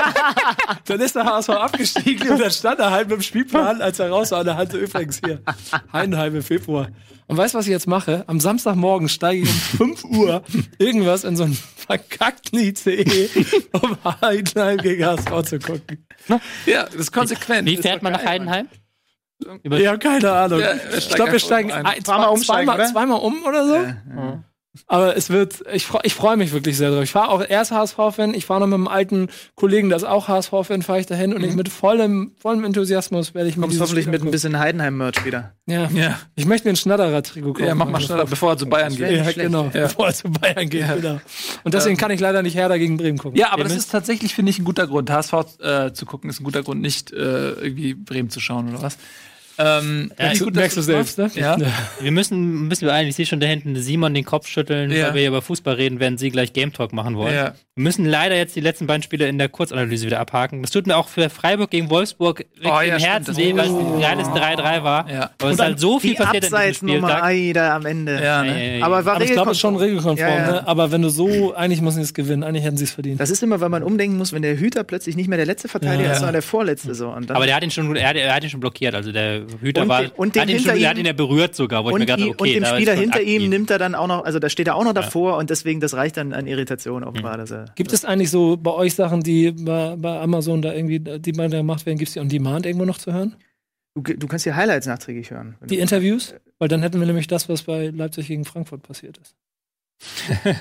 dann 0.85 0.99
ist 1.01 1.15
der 1.15 1.25
HSV 1.25 1.49
abgestiegen 1.49 2.29
und 2.29 2.39
dann 2.39 2.51
stand 2.51 2.79
er 2.79 2.91
halt 2.91 3.09
mit 3.09 3.17
dem 3.17 3.21
Spielplan, 3.21 3.81
als 3.81 3.99
er 3.99 4.09
raus 4.09 4.31
war, 4.31 4.43
der 4.45 4.55
hatte 4.55 4.77
übrigens 4.77 5.19
hier 5.23 5.41
Heidenheim 5.91 6.35
im 6.35 6.43
Februar. 6.43 6.87
Und 7.27 7.37
weißt 7.37 7.53
du, 7.53 7.59
was 7.59 7.65
ich 7.65 7.71
jetzt 7.71 7.87
mache? 7.87 8.23
Am 8.27 8.39
Samstagmorgen 8.39 9.09
steige 9.09 9.43
ich 9.43 9.49
um 9.79 9.95
5 9.95 10.03
Uhr 10.05 10.43
irgendwas 10.79 11.23
in 11.23 11.35
so 11.35 11.43
ein 11.43 11.57
verkackten 11.75 12.59
ICE, 12.59 13.29
um 13.73 13.97
Heidenheim 14.21 14.77
gegen 14.77 15.05
HSV 15.05 15.41
zu 15.43 15.59
gucken. 15.59 16.05
Ja, 16.65 16.83
das 16.85 16.95
ist 16.95 17.11
konsequent. 17.11 17.67
Wie 17.67 17.77
fährt 17.77 18.03
man 18.03 18.13
nach 18.13 18.23
Heidenheim? 18.23 18.67
Über 19.63 19.79
Ja, 19.79 19.97
keine 19.97 20.31
Ahnung. 20.31 20.59
Ja, 20.59 20.73
wir 20.73 20.97
ich 20.97 21.03
steigen 21.03 21.15
glaube, 21.15 21.31
wir 21.33 21.39
steigen 21.39 21.71
ein. 21.71 21.85
ein, 21.85 22.03
Zweimal 22.03 22.29
umsteigen, 22.29 22.65
zweimal, 22.67 22.75
oder? 22.75 22.91
zweimal 22.91 23.19
um 23.19 23.43
oder 23.45 23.67
so. 23.67 23.77
Aber 24.87 25.17
es 25.17 25.29
wird, 25.29 25.65
ich, 25.73 25.85
freu- 25.85 25.99
ich 26.03 26.13
freue 26.13 26.37
mich 26.37 26.53
wirklich 26.53 26.77
sehr 26.77 26.91
drauf. 26.91 27.03
Ich 27.03 27.13
war 27.13 27.29
auch 27.29 27.43
erst 27.45 27.71
HSV-Fan, 27.73 28.33
ich 28.33 28.45
fahre 28.45 28.61
noch 28.61 28.67
mit 28.67 28.75
einem 28.75 28.87
alten 28.87 29.27
Kollegen, 29.55 29.89
der 29.89 29.97
ist 29.97 30.05
auch 30.05 30.29
HSV-Fan, 30.29 30.81
fahre 30.81 31.01
ich 31.01 31.05
dahin 31.07 31.33
und 31.33 31.43
ich 31.43 31.55
mit 31.55 31.67
vollem, 31.67 32.31
vollem 32.39 32.63
Enthusiasmus 32.63 33.33
werde 33.35 33.49
ich 33.49 33.57
mir 33.57 33.63
Kommst 33.63 33.81
hoffentlich 33.81 34.05
Spiel 34.05 34.13
mit 34.13 34.23
ein 34.23 34.31
bisschen 34.31 34.57
Heidenheim-Merch 34.57 35.25
wieder. 35.25 35.55
Ja. 35.65 35.89
Ja. 35.93 36.17
Ich 36.35 36.45
möchte 36.45 36.69
mir 36.69 36.73
ein 36.73 36.77
Schnatterer-Trikot 36.77 37.51
kaufen. 37.51 37.67
Ja, 37.67 37.75
mach 37.75 37.89
mal 37.89 37.99
schneller, 37.99 38.23
bevor 38.25 38.51
er 38.51 38.57
zu 38.57 38.65
Bayern 38.65 38.95
geht. 38.95 39.11
Ja, 39.11 39.23
schlecht. 39.23 39.39
genau. 39.39 39.65
Ja. 39.73 39.87
Bevor 39.87 40.07
er 40.07 40.13
zu 40.13 40.29
Bayern 40.31 40.69
geht, 40.69 40.87
genau. 41.01 41.19
Und 41.65 41.73
deswegen 41.73 41.97
kann 41.97 42.11
ich 42.11 42.21
leider 42.21 42.41
nicht 42.41 42.55
Hertha 42.55 42.77
gegen 42.77 42.95
Bremen 42.95 43.17
gucken. 43.17 43.37
Ja, 43.37 43.51
aber 43.51 43.63
das 43.65 43.75
ist 43.75 43.91
tatsächlich, 43.91 44.33
finde 44.33 44.51
ich, 44.51 44.59
ein 44.59 44.63
guter 44.63 44.87
Grund. 44.87 45.09
HSV 45.09 45.33
äh, 45.59 45.91
zu 45.91 46.05
gucken 46.05 46.29
ist 46.29 46.39
ein 46.39 46.45
guter 46.45 46.63
Grund, 46.63 46.79
nicht 46.79 47.11
äh, 47.11 47.51
irgendwie 47.51 47.93
Bremen 47.93 48.29
zu 48.29 48.39
schauen 48.39 48.69
oder 48.69 48.81
was. 48.81 48.97
Ähm, 49.63 50.11
Ja, 50.17 50.33
gut, 50.33 50.55
merkst 50.55 50.77
du 50.77 50.81
selbst, 50.81 51.17
ne? 51.17 51.29
Ja. 51.35 51.57
Wir 51.99 52.11
müssen 52.11 52.65
ein 52.65 52.69
bisschen 52.69 52.87
beeilen. 52.87 53.07
Ich 53.07 53.15
sehe 53.15 53.25
schon 53.25 53.39
da 53.39 53.47
hinten 53.47 53.75
Simon 53.75 54.13
den 54.13 54.25
Kopf 54.25 54.47
schütteln, 54.47 54.91
Ja. 54.91 55.07
weil 55.07 55.13
wir 55.15 55.19
hier 55.21 55.29
über 55.29 55.41
Fußball 55.41 55.75
reden, 55.75 55.99
während 55.99 56.19
sie 56.19 56.31
gleich 56.31 56.53
Game 56.53 56.73
Talk 56.73 56.93
machen 56.93 57.15
wollen. 57.15 57.35
Ja. 57.35 57.53
Wir 57.81 57.85
müssen 57.85 58.05
leider 58.05 58.35
jetzt 58.35 58.55
die 58.55 58.59
letzten 58.61 58.85
beiden 58.85 59.01
Spiele 59.01 59.27
in 59.27 59.39
der 59.39 59.49
Kurzanalyse 59.49 60.05
wieder 60.05 60.19
abhaken. 60.19 60.61
Das 60.61 60.69
tut 60.69 60.85
mir 60.85 60.95
auch 60.97 61.07
für 61.07 61.31
Freiburg 61.31 61.71
gegen 61.71 61.89
Wolfsburg 61.89 62.45
wirklich 62.53 62.71
Oh, 62.71 62.79
ja, 62.79 62.95
im 62.97 63.01
Herzen 63.01 63.35
weh, 63.37 63.55
weil 63.57 63.65
es 63.65 63.71
ein 63.73 63.99
geiles 63.99 64.27
3-3 64.27 64.83
war. 64.83 65.09
Ja. 65.09 65.31
Aber 65.39 65.49
es 65.49 65.55
ist 65.55 65.61
halt 65.63 65.79
so 65.79 65.99
viel 65.99 66.11
Die 66.11 66.17
passiert 66.17 66.43
in 66.45 66.51
diesem 66.55 66.73
Spieltag. 66.75 67.23
ei, 67.23 67.51
da 67.55 67.75
am 67.75 67.87
Ende. 67.87 68.23
Ja, 68.23 68.43
ne? 68.43 68.55
ey, 68.55 68.75
ey. 68.75 68.83
Aber 68.83 69.03
war 69.03 69.15
Aber 69.15 69.23
ich 69.25 69.31
glaube, 69.31 69.49
es 69.49 69.57
ist 69.57 69.61
schon 69.61 69.77
regelkonform. 69.77 70.15
regelkonform, 70.15 70.47
Ja, 70.47 70.55
ja. 70.57 70.61
Ne? 70.61 70.67
Aber 70.67 70.91
wenn 70.91 71.01
du 71.01 71.09
so, 71.09 71.55
eigentlich 71.55 71.81
müssen 71.81 71.95
sie 71.95 72.01
es 72.03 72.13
gewinnen, 72.13 72.43
eigentlich 72.43 72.63
hätten 72.63 72.77
sie 72.77 72.83
es 72.83 72.91
verdient. 72.91 73.19
Das 73.19 73.31
ist 73.31 73.41
immer, 73.41 73.59
weil 73.61 73.69
man 73.69 73.81
umdenken 73.81 74.15
muss, 74.15 74.31
wenn 74.31 74.43
der 74.43 74.57
Hüter 74.59 74.83
plötzlich 74.83 75.15
nicht 75.15 75.27
mehr 75.27 75.37
der 75.37 75.47
letzte 75.47 75.67
Verteidiger 75.67 76.03
Ja. 76.05 76.11
ist, 76.11 76.19
sondern 76.19 76.33
der 76.33 76.43
vorletzte 76.43 76.93
so. 76.93 77.09
Und 77.09 77.31
dann 77.31 77.35
Aber 77.35 77.47
der 77.47 77.55
hat 77.55 77.63
ihn 77.63 77.71
schon, 77.71 77.95
er 77.95 78.09
hat, 78.09 78.15
er 78.15 78.35
hat 78.35 78.43
ihn 78.43 78.51
schon 78.51 78.59
blockiert. 78.59 78.93
Also 78.93 79.11
der 79.11 79.41
Hüter 79.59 79.81
Und 79.81 79.89
war, 79.89 80.01
den- 80.03 80.11
und 80.11 80.35
den 80.35 80.41
hat 80.43 80.49
ihn 80.49 80.57
hinter 80.57 80.73
schon, 80.73 80.81
er 80.83 80.89
hat 80.91 80.97
ihm- 80.97 80.99
ihn 80.99 81.05
ja 81.07 81.13
berührt 81.13 81.55
sogar, 81.55 81.83
wo 81.83 81.89
ich 81.89 81.93
mir 81.95 82.01
und, 82.01 82.01
gedacht 82.01 82.19
i- 82.19 82.23
habe, 82.25 82.31
okay, 82.39 82.57
und 82.57 82.63
dem 82.63 82.75
Spieler 82.75 82.93
hinter 82.93 83.21
ihm 83.23 83.49
nimmt 83.49 83.71
er 83.71 83.79
dann 83.79 83.95
auch 83.95 84.05
noch, 84.07 84.23
also 84.23 84.37
da 84.37 84.49
steht 84.49 84.67
er 84.67 84.75
auch 84.75 84.83
noch 84.83 84.93
davor 84.93 85.37
und 85.37 85.49
deswegen, 85.49 85.79
das 85.79 85.95
reicht 85.95 86.17
dann 86.17 86.31
an 86.33 86.45
Irritation 86.45 87.03
offenbar. 87.03 87.37
Dass 87.37 87.49
er, 87.49 87.65
Gibt 87.75 87.93
es 87.93 88.05
eigentlich 88.05 88.29
so 88.31 88.57
bei 88.57 88.71
euch 88.71 88.95
Sachen, 88.95 89.21
die 89.21 89.51
bei, 89.51 89.95
bei 89.97 90.19
Amazon 90.19 90.61
da 90.61 90.73
irgendwie, 90.73 90.99
die 90.99 91.33
mal 91.33 91.49
gemacht 91.49 91.85
werden, 91.85 91.97
gibt 91.97 92.09
es 92.09 92.13
die 92.13 92.19
on 92.19 92.29
Demand 92.29 92.65
irgendwo 92.65 92.85
noch 92.85 92.97
zu 92.97 93.11
hören? 93.13 93.35
du, 93.95 94.01
du 94.01 94.27
kannst 94.27 94.45
die 94.45 94.53
Highlights 94.53 94.87
nachträglich 94.87 95.31
hören. 95.31 95.55
Die 95.65 95.79
Interviews? 95.79 96.33
Weil 96.59 96.69
dann 96.69 96.81
hätten 96.81 96.99
wir 96.99 97.07
nämlich 97.07 97.27
das, 97.27 97.49
was 97.49 97.63
bei 97.63 97.87
Leipzig 97.87 98.27
gegen 98.27 98.45
Frankfurt 98.45 98.83
passiert 98.83 99.17
ist. 99.17 99.35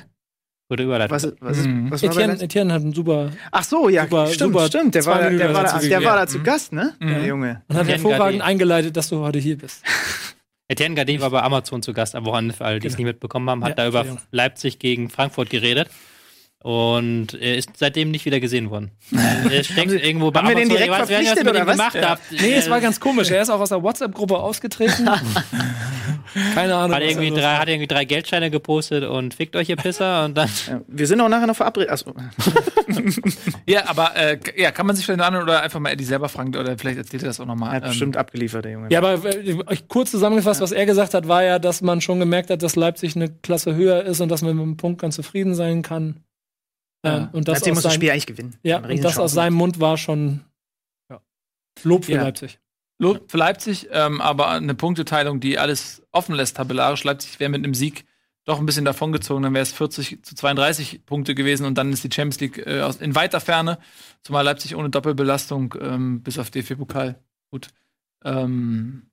Gute 0.69 0.85
Überleitung. 0.85 1.16
Was, 1.16 1.32
was, 1.41 1.59
ist, 1.59 1.66
Mhm. 1.66 1.91
was 1.91 2.03
Etienne? 2.03 2.41
Etienne 2.41 2.73
hat 2.73 2.82
einen 2.82 2.93
super 2.93 3.31
Ach 3.51 3.65
so, 3.65 3.89
ja, 3.89 4.05
Super- 4.05 4.27
stimmt, 4.28 4.53
super 4.55 4.66
stimmt. 4.66 4.95
Der 4.95 5.05
war, 5.07 5.15
da- 5.19 5.24
Minuten 5.24 5.39
der, 5.39 5.55
war, 5.55 5.65
da, 5.65 5.78
der 5.81 6.05
war 6.05 6.16
da 6.16 6.27
zu 6.28 6.43
Gast, 6.43 6.73
ne? 6.73 6.95
Der 7.01 7.19
Mhm. 7.19 7.24
Junge. 7.27 7.62
und 7.69 7.77
hat 7.77 7.89
Etienne 7.89 8.03
hervorragend 8.11 8.39
Gade. 8.41 8.51
eingeleitet, 8.51 8.97
dass 8.97 9.09
du 9.09 9.19
heute 9.19 9.39
hier 9.41 9.59
bist. 9.59 9.82
Etienne 10.69 10.95
Gade 10.95 11.20
war 11.20 11.31
bei 11.31 11.43
Amazon 11.43 11.82
zu 11.82 11.93
Gast 11.93 12.15
am 12.15 12.24
Wochenende, 12.24 12.55
für 12.55 12.65
alle, 12.65 12.78
die 12.78 12.87
es 12.87 12.95
Genau. 12.97 13.07
nicht 13.09 13.15
mitbekommen 13.15 13.51
haben, 13.51 13.65
hat 13.65 13.70
Ja, 13.70 13.74
da 13.77 13.89
über. 13.89 14.19
Leipzig 14.31 14.78
gegen 14.78 15.09
Frankfurt 15.11 15.51
geredet. 15.51 15.89
Und 16.62 17.32
er 17.41 17.57
ist 17.57 17.70
seitdem 17.78 18.11
nicht 18.11 18.27
wieder 18.27 18.39
gesehen 18.39 18.69
worden. 18.70 18.91
Er 19.51 19.65
steckt 19.65 19.91
irgendwo 19.93 20.31
bei 20.31 20.41
haben 20.41 20.49
wir 20.49 20.55
den 20.57 20.70
Amazon. 20.70 20.77
direkt 20.77 20.91
weiß 20.93 21.09
verpflichtet 21.09 21.39
ihr 21.39 21.45
mit 21.45 21.55
ihm 21.55 21.57
oder 21.57 21.66
was? 21.66 21.77
gemacht 21.77 21.95
Ja. 21.95 22.09
habt. 22.11 22.23
Nee, 22.32 22.55
es 22.55 22.69
war 22.70 22.81
ganz 22.81 23.01
komisch. 23.01 23.31
Er 23.31 23.41
ist 23.43 23.49
auch 23.51 23.59
aus 23.61 23.70
der 23.70 23.82
WhatsApp-Gruppe 23.82 24.37
ausgetreten. 24.39 25.09
Keine 26.55 26.77
Ahnung. 26.77 26.95
hat 26.95 27.03
was 27.03 27.11
irgendwie, 27.11 27.31
drei, 27.31 27.57
hat 27.57 27.69
irgendwie 27.69 27.87
drei 27.89 28.05
Geldscheine 28.05 28.51
gepostet 28.51 29.05
und 29.05 29.35
fickt 29.35 29.57
euch 29.57 29.69
ihr 29.70 29.77
Pisser 29.77 30.24
und 30.27 30.37
dann. 30.37 30.49
Ja, 30.69 30.81
wir 30.87 31.07
sind 31.07 31.20
auch 31.20 31.28
nachher 31.31 31.47
noch 31.47 31.57
verabredet. 31.57 31.91
Achso. 31.91 32.15
Ja, 33.66 33.89
aber 33.89 34.15
äh, 34.16 34.39
ja, 34.57 34.70
kann 34.70 34.87
man 34.87 34.95
sich 34.97 35.05
vielleicht 35.05 35.19
noch 35.19 35.27
an 35.27 35.37
oder 35.37 35.62
einfach 35.62 35.81
mal 35.81 35.91
Eddie 35.91 36.05
selber 36.05 36.28
fragen 36.28 36.55
oder 36.57 36.77
vielleicht 36.78 36.99
erzählt 36.99 37.23
er 37.23 37.28
das 37.28 37.41
auch 37.41 37.45
Er 37.45 37.49
nochmal. 37.49 37.70
hat 37.73 37.85
bestimmt 37.85 38.16
abgeliefert, 38.16 38.65
der 38.65 38.73
Junge. 38.73 38.89
Ja, 38.91 38.99
aber 39.01 39.15
äh, 39.24 39.57
euch 39.66 39.89
kurz 39.89 40.11
zusammengefasst, 40.11 40.61
was 40.61 40.73
er 40.73 40.87
gesagt 40.87 41.15
hat, 41.15 41.27
war 41.27 41.43
ja, 41.43 41.59
dass 41.59 41.81
man 41.82 42.01
schon 42.01 42.20
gemerkt 42.20 42.51
hat, 42.51 42.62
dass 42.62 42.77
Leipzig 42.77 43.16
eine 43.16 43.28
Klasse 43.31 43.74
höher 43.74 44.05
ist 44.05 44.20
und 44.20 44.28
dass 44.28 44.43
man 44.43 44.57
mit 44.57 44.65
dem 44.65 44.77
Punkt 44.77 45.01
ganz 45.01 45.16
zufrieden 45.16 45.55
sein 45.55 45.82
kann. 45.82 46.16
Ähm, 47.02 47.28
und 47.32 47.48
das 47.48 47.59
Leipzig 47.59 47.72
aus 47.72 47.77
muss 47.77 47.82
das 47.85 47.93
seinem, 47.93 48.01
Spiel 48.01 48.10
eigentlich 48.10 48.27
gewinnen. 48.27 48.56
ja, 48.62 48.78
und 48.78 49.02
das 49.05 49.18
aus 49.18 49.32
seinem 49.32 49.55
Mund 49.55 49.81
war 49.81 49.97
schon 49.97 50.44
Lob 51.85 52.05
für 52.05 52.12
Ja. 52.12 52.22
Leipzig. 52.22 52.59
Lob 52.98 53.31
für 53.31 53.39
Leipzig, 53.39 53.89
ähm, 53.93 54.20
aber 54.20 54.51
eine 54.51 54.74
Punkteteilung, 54.74 55.40
die 55.40 55.59
alles 55.59 56.02
offen 56.12 56.35
lässt, 56.35 56.56
tabellarisch. 56.56 57.05
Leipzig 57.05 57.40
wäre 57.40 57.48
mit 57.51 57.64
einem 57.64 57.74
Sieg 57.74 58.05
doch 58.44 58.59
ein 58.59 58.66
bisschen 58.66 58.85
davongezogen, 58.85 59.43
dann 59.43 59.55
wäre 59.55 59.62
es 59.62 59.72
40 59.72 60.24
zu 60.24 60.35
32 60.35 61.06
Punkte 61.06 61.35
gewesen 61.35 61.66
und 61.66 61.77
dann 61.77 61.93
ist 61.93 62.05
die 62.05 62.10
Champions 62.12 62.40
League 62.40 62.59
äh, 62.66 62.81
aus, 62.82 62.97
in 62.97 63.14
weiter 63.14 63.40
Ferne, 63.40 63.78
zumal 64.22 64.44
Leipzig 64.44 64.77
ohne 64.77 64.90
Doppelbelastung 64.90 65.74
ähm, 65.81 66.22
bis 66.22 66.39
auf 66.39 66.51
DFB-Pokal 66.51 67.18
gut, 67.51 67.68
ähm, 68.24 69.10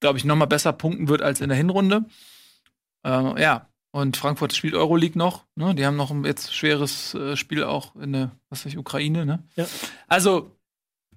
glaube 0.00 0.18
ich, 0.18 0.24
noch 0.24 0.36
mal 0.36 0.46
besser 0.46 0.72
punkten 0.72 1.08
wird 1.08 1.22
als 1.22 1.40
in 1.40 1.48
der 1.48 1.58
Hinrunde. 1.58 2.04
Äh, 3.04 3.40
ja, 3.42 3.68
und 3.96 4.18
Frankfurt 4.18 4.54
spielt 4.54 4.74
Euroleague 4.74 5.18
noch, 5.18 5.46
ne? 5.54 5.74
die 5.74 5.86
haben 5.86 5.96
noch 5.96 6.10
ein 6.10 6.22
jetzt 6.26 6.54
schweres 6.54 7.14
äh, 7.14 7.34
Spiel 7.34 7.64
auch 7.64 7.96
in 7.96 8.12
der, 8.12 8.30
was 8.50 8.66
weiß 8.66 8.72
ich, 8.72 8.78
Ukraine, 8.78 9.24
ne? 9.24 9.42
Ja. 9.56 9.64
Also, 10.06 10.50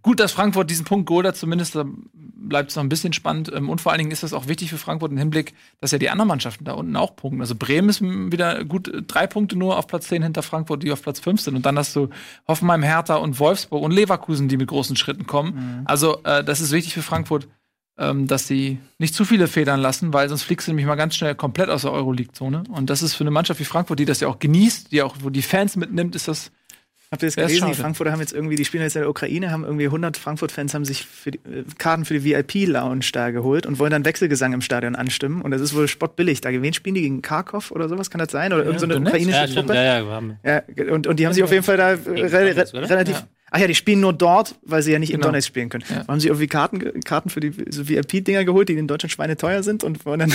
gut, 0.02 0.22
dass 0.22 0.32
Frankfurt 0.32 0.70
diesen 0.70 0.86
Punkt 0.86 1.06
geholt 1.06 1.28
hat, 1.28 1.36
zumindest 1.36 1.76
da 1.76 1.84
bleibt 2.14 2.70
es 2.70 2.78
noch 2.78 2.84
ein 2.84 2.88
bisschen 2.88 3.12
spannend. 3.12 3.52
Ähm, 3.54 3.70
Und 3.70 3.82
vor 3.82 3.92
allen 3.92 4.00
Dingen 4.00 4.12
ist 4.12 4.24
das 4.24 4.32
auch 4.32 4.48
wichtig 4.48 4.70
für 4.70 4.78
Frankfurt 4.78 5.12
im 5.12 5.18
Hinblick, 5.18 5.56
dass 5.82 5.92
ja 5.92 5.98
die 5.98 6.10
anderen 6.10 6.30
Mannschaften 6.30 6.64
da 6.64 6.72
unten 6.72 6.96
auch 6.96 7.18
punkten. 7.18 7.42
Also 7.42 7.54
Bremen 7.54 7.90
ist 7.90 8.02
wieder 8.02 8.64
gut 8.64 8.88
äh, 8.88 9.02
drei 9.02 9.28
Punkte 9.28 9.58
nur 9.58 9.78
auf 9.78 9.88
Platz 9.88 10.08
10 10.08 10.24
hinter 10.24 10.42
Frankfurt, 10.42 10.82
die 10.82 10.94
auf 10.94 11.02
Platz 11.02 11.20
5 11.20 11.42
sind. 11.42 11.56
Und 11.58 11.66
dann 11.66 11.78
hast 11.78 11.94
du 11.98 12.08
Hoffenheim, 12.48 12.82
Hertha 12.82 13.16
und 13.16 13.40
Wolfsburg 13.40 13.84
und 13.84 13.92
Leverkusen, 13.92 14.48
die 14.48 14.56
mit 14.56 14.70
großen 14.70 14.96
Schritten 14.96 15.28
kommen. 15.28 15.84
Also 15.84 16.24
äh, 16.24 16.46
das 16.46 16.62
ist 16.62 16.72
wichtig 16.72 16.94
für 16.94 17.02
Frankfurt, 17.02 17.50
ähm, 18.00 18.28
dass 18.28 18.48
sie 18.48 18.80
nicht 18.98 19.14
zu 19.14 19.26
viele 19.26 19.48
Federn 19.48 19.80
lassen, 19.82 20.14
weil 20.14 20.30
sonst 20.30 20.44
fliegst 20.44 20.68
du 20.68 20.72
nämlich 20.72 20.86
mal 20.86 20.96
ganz 20.96 21.16
schnell 21.16 21.36
komplett 21.36 21.70
aus 21.70 21.82
der 21.84 21.92
Euroleague-Zone. 21.92 22.64
Und 22.70 22.90
das 22.90 23.04
ist 23.04 23.16
für 23.16 23.24
eine 23.24 23.32
Mannschaft 23.32 23.60
wie 23.60 23.66
Frankfurt, 23.66 24.00
die 24.00 24.06
das 24.06 24.20
ja 24.22 24.28
auch 24.28 24.40
genießt, 24.40 24.92
die 24.92 25.02
auch, 25.02 25.16
wo 25.22 25.30
die 25.30 25.42
Fans 25.42 25.76
mitnimmt, 25.76 26.16
ist 26.16 26.28
das 26.28 26.52
Habt 27.12 27.24
ihr 27.24 27.28
das 27.28 27.36
Ja, 27.38 27.48
gelesen? 27.48 27.70
Die. 27.70 27.74
Frankfurter 27.74 28.12
haben 28.12 28.20
jetzt 28.20 28.34
irgendwie, 28.34 28.56
die 28.56 28.66
spielen 28.66 28.84
jetzt 28.84 28.96
in 28.96 29.02
der 29.02 29.10
Ukraine, 29.10 29.50
haben 29.50 29.64
irgendwie 29.64 29.86
100 29.86 30.16
Frankfurt-Fans 30.16 30.76
haben 30.76 30.86
sich 30.86 31.08
für 31.08 31.32
die, 31.32 31.40
äh, 31.40 31.64
Karten 31.80 32.06
für 32.06 32.20
die 32.20 32.24
VIP-Lounge 32.24 33.06
da 33.12 33.32
geholt 33.32 33.66
und 33.66 33.80
wollen 33.80 33.90
dann 33.90 34.06
Wechselgesang 34.06 34.54
im 34.54 34.62
Stadion 34.62 34.96
anstimmen. 34.96 35.42
Und 35.42 35.50
das 35.50 35.60
ist 35.60 35.76
wohl 35.76 35.88
spottbillig. 35.88 36.42
Da 36.42 36.52
wen 36.52 36.72
spielen 36.72 36.94
die 36.94 37.02
gegen 37.02 37.24
Kharkov 37.24 37.72
oder 37.72 37.90
sowas? 37.90 38.12
Kann 38.12 38.20
das 38.20 38.32
sein? 38.32 38.54
Oder 38.54 38.64
irgendeine 38.64 38.94
Donetsk? 38.94 39.16
ukrainische 39.16 39.40
Ja, 39.40 39.48
Truppe? 39.48 39.74
ja, 39.74 39.84
ja, 39.84 40.06
wir 40.06 40.12
haben. 40.12 40.38
Ja, 40.46 40.62
und, 40.94 41.08
und 41.08 41.20
die 41.20 41.26
haben 41.26 41.34
sich 41.34 41.44
auf 41.44 41.52
jeden 41.52 41.64
Fall 41.64 41.78
da 41.78 41.94
äh, 41.94 41.96
re 41.96 42.56
re 42.56 42.90
relativ. 42.90 43.26
Ach 43.52 43.60
ja, 43.60 43.68
die 43.68 43.76
spielen 43.76 44.00
nur 44.00 44.14
dort, 44.14 44.56
weil 44.64 44.82
sie 44.82 44.92
ja 44.92 45.00
nicht 45.00 45.12
Genau. 45.12 45.28
Donetsk 45.28 45.48
spielen 45.48 45.70
können. 45.70 45.84
Ja. 45.90 46.08
Haben 46.08 46.20
sie 46.20 46.28
irgendwie 46.28 46.48
Karten, 46.48 47.02
Karten 47.02 47.30
für 47.30 47.40
die 47.40 47.52
so 47.70 47.88
VIP-Dinger 47.88 48.46
geholt, 48.46 48.70
die 48.70 48.74
in 48.74 48.88
Deutschland 48.88 49.12
Schweine 49.12 49.38
teuer 49.38 49.64
sind 49.64 49.84
und 49.84 50.06
wollen 50.06 50.20
dann, 50.20 50.34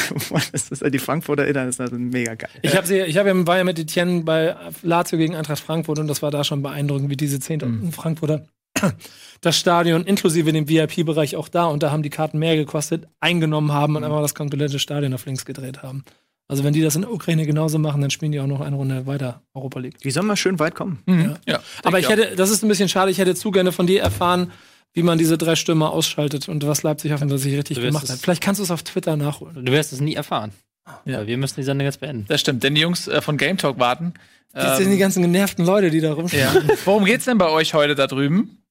das 0.53 0.71
ist 0.71 0.83
halt 0.83 0.95
die 0.95 0.99
Frankfurter 0.99 1.47
Innern, 1.47 1.67
das 1.67 1.77
ist 1.77 1.81
also 1.81 1.97
mega 1.97 2.35
geil. 2.35 2.51
Ich 2.63 2.77
habe 2.77 2.87
sie, 2.87 3.01
ich 3.01 3.17
habe 3.17 3.29
ja, 3.29 3.47
war 3.47 3.59
ja 3.59 3.65
mit 3.65 3.79
Etienne 3.79 4.23
bei 4.23 4.57
Lazio 4.83 5.19
gegen 5.19 5.35
Eintracht 5.37 5.61
Frankfurt 5.61 5.99
und 5.99 6.09
das 6.09 6.23
war 6.23 6.31
da 6.31 6.45
schon 6.45 6.63
beeindruckend, 6.63 7.11
wie 7.11 7.17
diese 7.17 7.39
10.000 7.39 7.93
Frankfurter 7.93 8.47
das 9.41 9.57
Stadion 9.57 10.05
inklusive 10.05 10.53
dem 10.53 10.69
VIP-Bereich 10.69 11.37
auch 11.37 11.49
da 11.49 11.67
und 11.67 11.83
da 11.83 11.91
haben 11.91 12.03
die 12.03 12.11
Karten 12.11 12.39
mehr 12.39 12.57
gekostet, 12.57 13.07
eingenommen 13.21 13.73
haben 13.73 13.97
und 13.97 14.05
einfach 14.05 14.21
das 14.21 14.35
komplette 14.35 14.79
Stadion 14.79 15.15
auf 15.15 15.27
links 15.27 15.45
gedreht 15.45 15.83
haben. 15.83 16.05
Also 16.47 16.63
wenn 16.63 16.75
die 16.75 16.83
das 16.83 16.95
in 16.95 17.03
der 17.03 17.11
Ukraine 17.11 17.47
genauso 17.47 17.79
machen, 17.79 18.01
dann 18.01 18.11
spielen 18.11 18.33
die 18.33 18.41
auch 18.41 18.47
noch 18.47 18.61
eine 18.61 18.77
Runde 18.77 19.07
weiter 19.07 19.43
Europa 19.55 19.81
League. 19.81 19.99
Die 19.99 20.11
sollen 20.11 20.27
mal 20.27 20.37
schön 20.37 20.59
weit 20.59 20.75
kommen. 20.75 21.03
Mhm. 21.07 21.37
Ja. 21.47 21.61
Aber 21.83 21.99
ich 21.99 22.09
hätte, 22.09 22.37
das 22.37 22.51
ist 22.51 22.63
ein 22.63 22.69
bisschen 22.69 22.89
schade, 22.89 23.11
ich 23.11 23.19
hätte 23.19 23.35
zu 23.35 23.51
gerne 23.51 23.73
von 23.73 23.87
dir 23.87 24.03
erfahren, 24.03 24.53
wie 24.93 25.03
man 25.03 25.19
diese 25.19 25.39
drei 25.39 25.57
Stürmer 25.57 25.91
ausschaltet 25.91 26.49
und 26.49 26.67
was 26.67 26.83
Leipzig 26.83 27.13
offensichtlich 27.13 27.57
richtig 27.57 27.81
gemacht 27.81 28.09
hat. 28.09 28.19
Vielleicht 28.19 28.43
kannst 28.43 28.59
du 28.59 28.63
es 28.63 28.71
auf 28.71 28.83
Twitter 28.83 29.17
nachholen. 29.17 29.65
Du 29.65 29.73
wirst 29.73 29.93
es 29.93 30.01
nie 30.01 30.15
erfahren. 30.15 30.53
Ja. 30.87 31.01
Ja. 31.21 31.27
Wir 31.27 31.39
müssen 31.39 31.57
die 31.57 31.65
Sendung 31.65 31.87
jetzt 31.87 32.01
beenden. 32.01 32.27
Das 32.29 32.43
stimmt, 32.43 32.63
denn 32.63 32.75
die 32.75 32.83
Jungs 32.83 33.09
äh, 33.09 33.23
von 33.23 33.39
Game 33.39 33.57
Talk 33.57 33.79
warten. 33.79 34.15
Das 34.53 34.79
sind 34.79 34.93
die 34.93 34.99
ganzen 34.99 35.21
genervten 35.23 35.67
Leute, 35.67 35.91
die 35.91 36.01
da 36.01 36.13
rumstehen. 36.13 36.69
Ja. 36.69 36.77
Worum 36.85 37.05
geht's 37.05 37.25
denn 37.25 37.39
bei 37.39 37.49
euch 37.49 37.75
heute 37.75 37.97
da 37.97 38.07
drüben? 38.07 38.63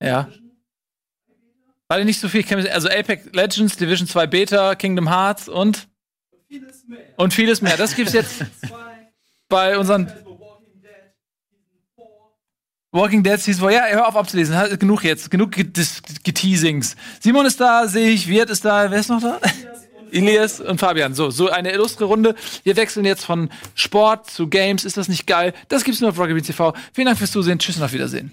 Ja. 0.00 0.28
Warte 1.94 2.06
nicht 2.06 2.18
so 2.18 2.28
viel, 2.28 2.44
also 2.70 2.88
Apex 2.88 3.26
Legends, 3.32 3.76
Division 3.76 4.08
2 4.08 4.26
Beta, 4.26 4.74
Kingdom 4.74 5.08
Hearts 5.08 5.48
und 5.48 5.86
und 7.16 7.32
vieles 7.32 7.62
mehr. 7.62 7.76
Das 7.76 7.94
gibt's 7.94 8.12
jetzt 8.12 8.44
bei 9.48 9.78
unseren 9.78 10.12
Walking 12.90 13.22
Dead 13.22 13.38
Season 13.40 13.68
4. 13.68 13.76
Ja, 13.78 13.86
hör 13.90 14.08
auf 14.08 14.16
abzulesen. 14.16 14.56
Genug 14.80 15.04
jetzt. 15.04 15.30
Genug 15.30 15.52
Geteasings. 15.52 16.96
Simon 17.20 17.46
ist 17.46 17.60
da, 17.60 17.86
sehe 17.86 18.10
ich. 18.10 18.26
Wirt 18.26 18.50
ist 18.50 18.64
da. 18.64 18.90
Wer 18.90 18.98
ist 18.98 19.10
noch 19.10 19.22
da? 19.22 19.38
Elias 20.10 20.60
und 20.60 20.80
Fabian. 20.80 21.14
So, 21.14 21.30
so 21.30 21.48
eine 21.48 21.70
illustre 21.70 22.06
Runde. 22.06 22.34
Wir 22.64 22.74
wechseln 22.74 23.04
jetzt 23.04 23.24
von 23.24 23.50
Sport 23.76 24.28
zu 24.28 24.48
Games. 24.48 24.84
Ist 24.84 24.96
das 24.96 25.06
nicht 25.06 25.28
geil? 25.28 25.54
Das 25.68 25.84
gibt's 25.84 26.00
nur 26.00 26.10
auf 26.10 26.18
Rocket 26.18 26.44
TV. 26.44 26.74
Vielen 26.92 27.06
Dank 27.06 27.18
fürs 27.18 27.30
Zusehen. 27.30 27.60
Tschüss 27.60 27.76
und 27.76 27.84
auf 27.84 27.92
Wiedersehen. 27.92 28.32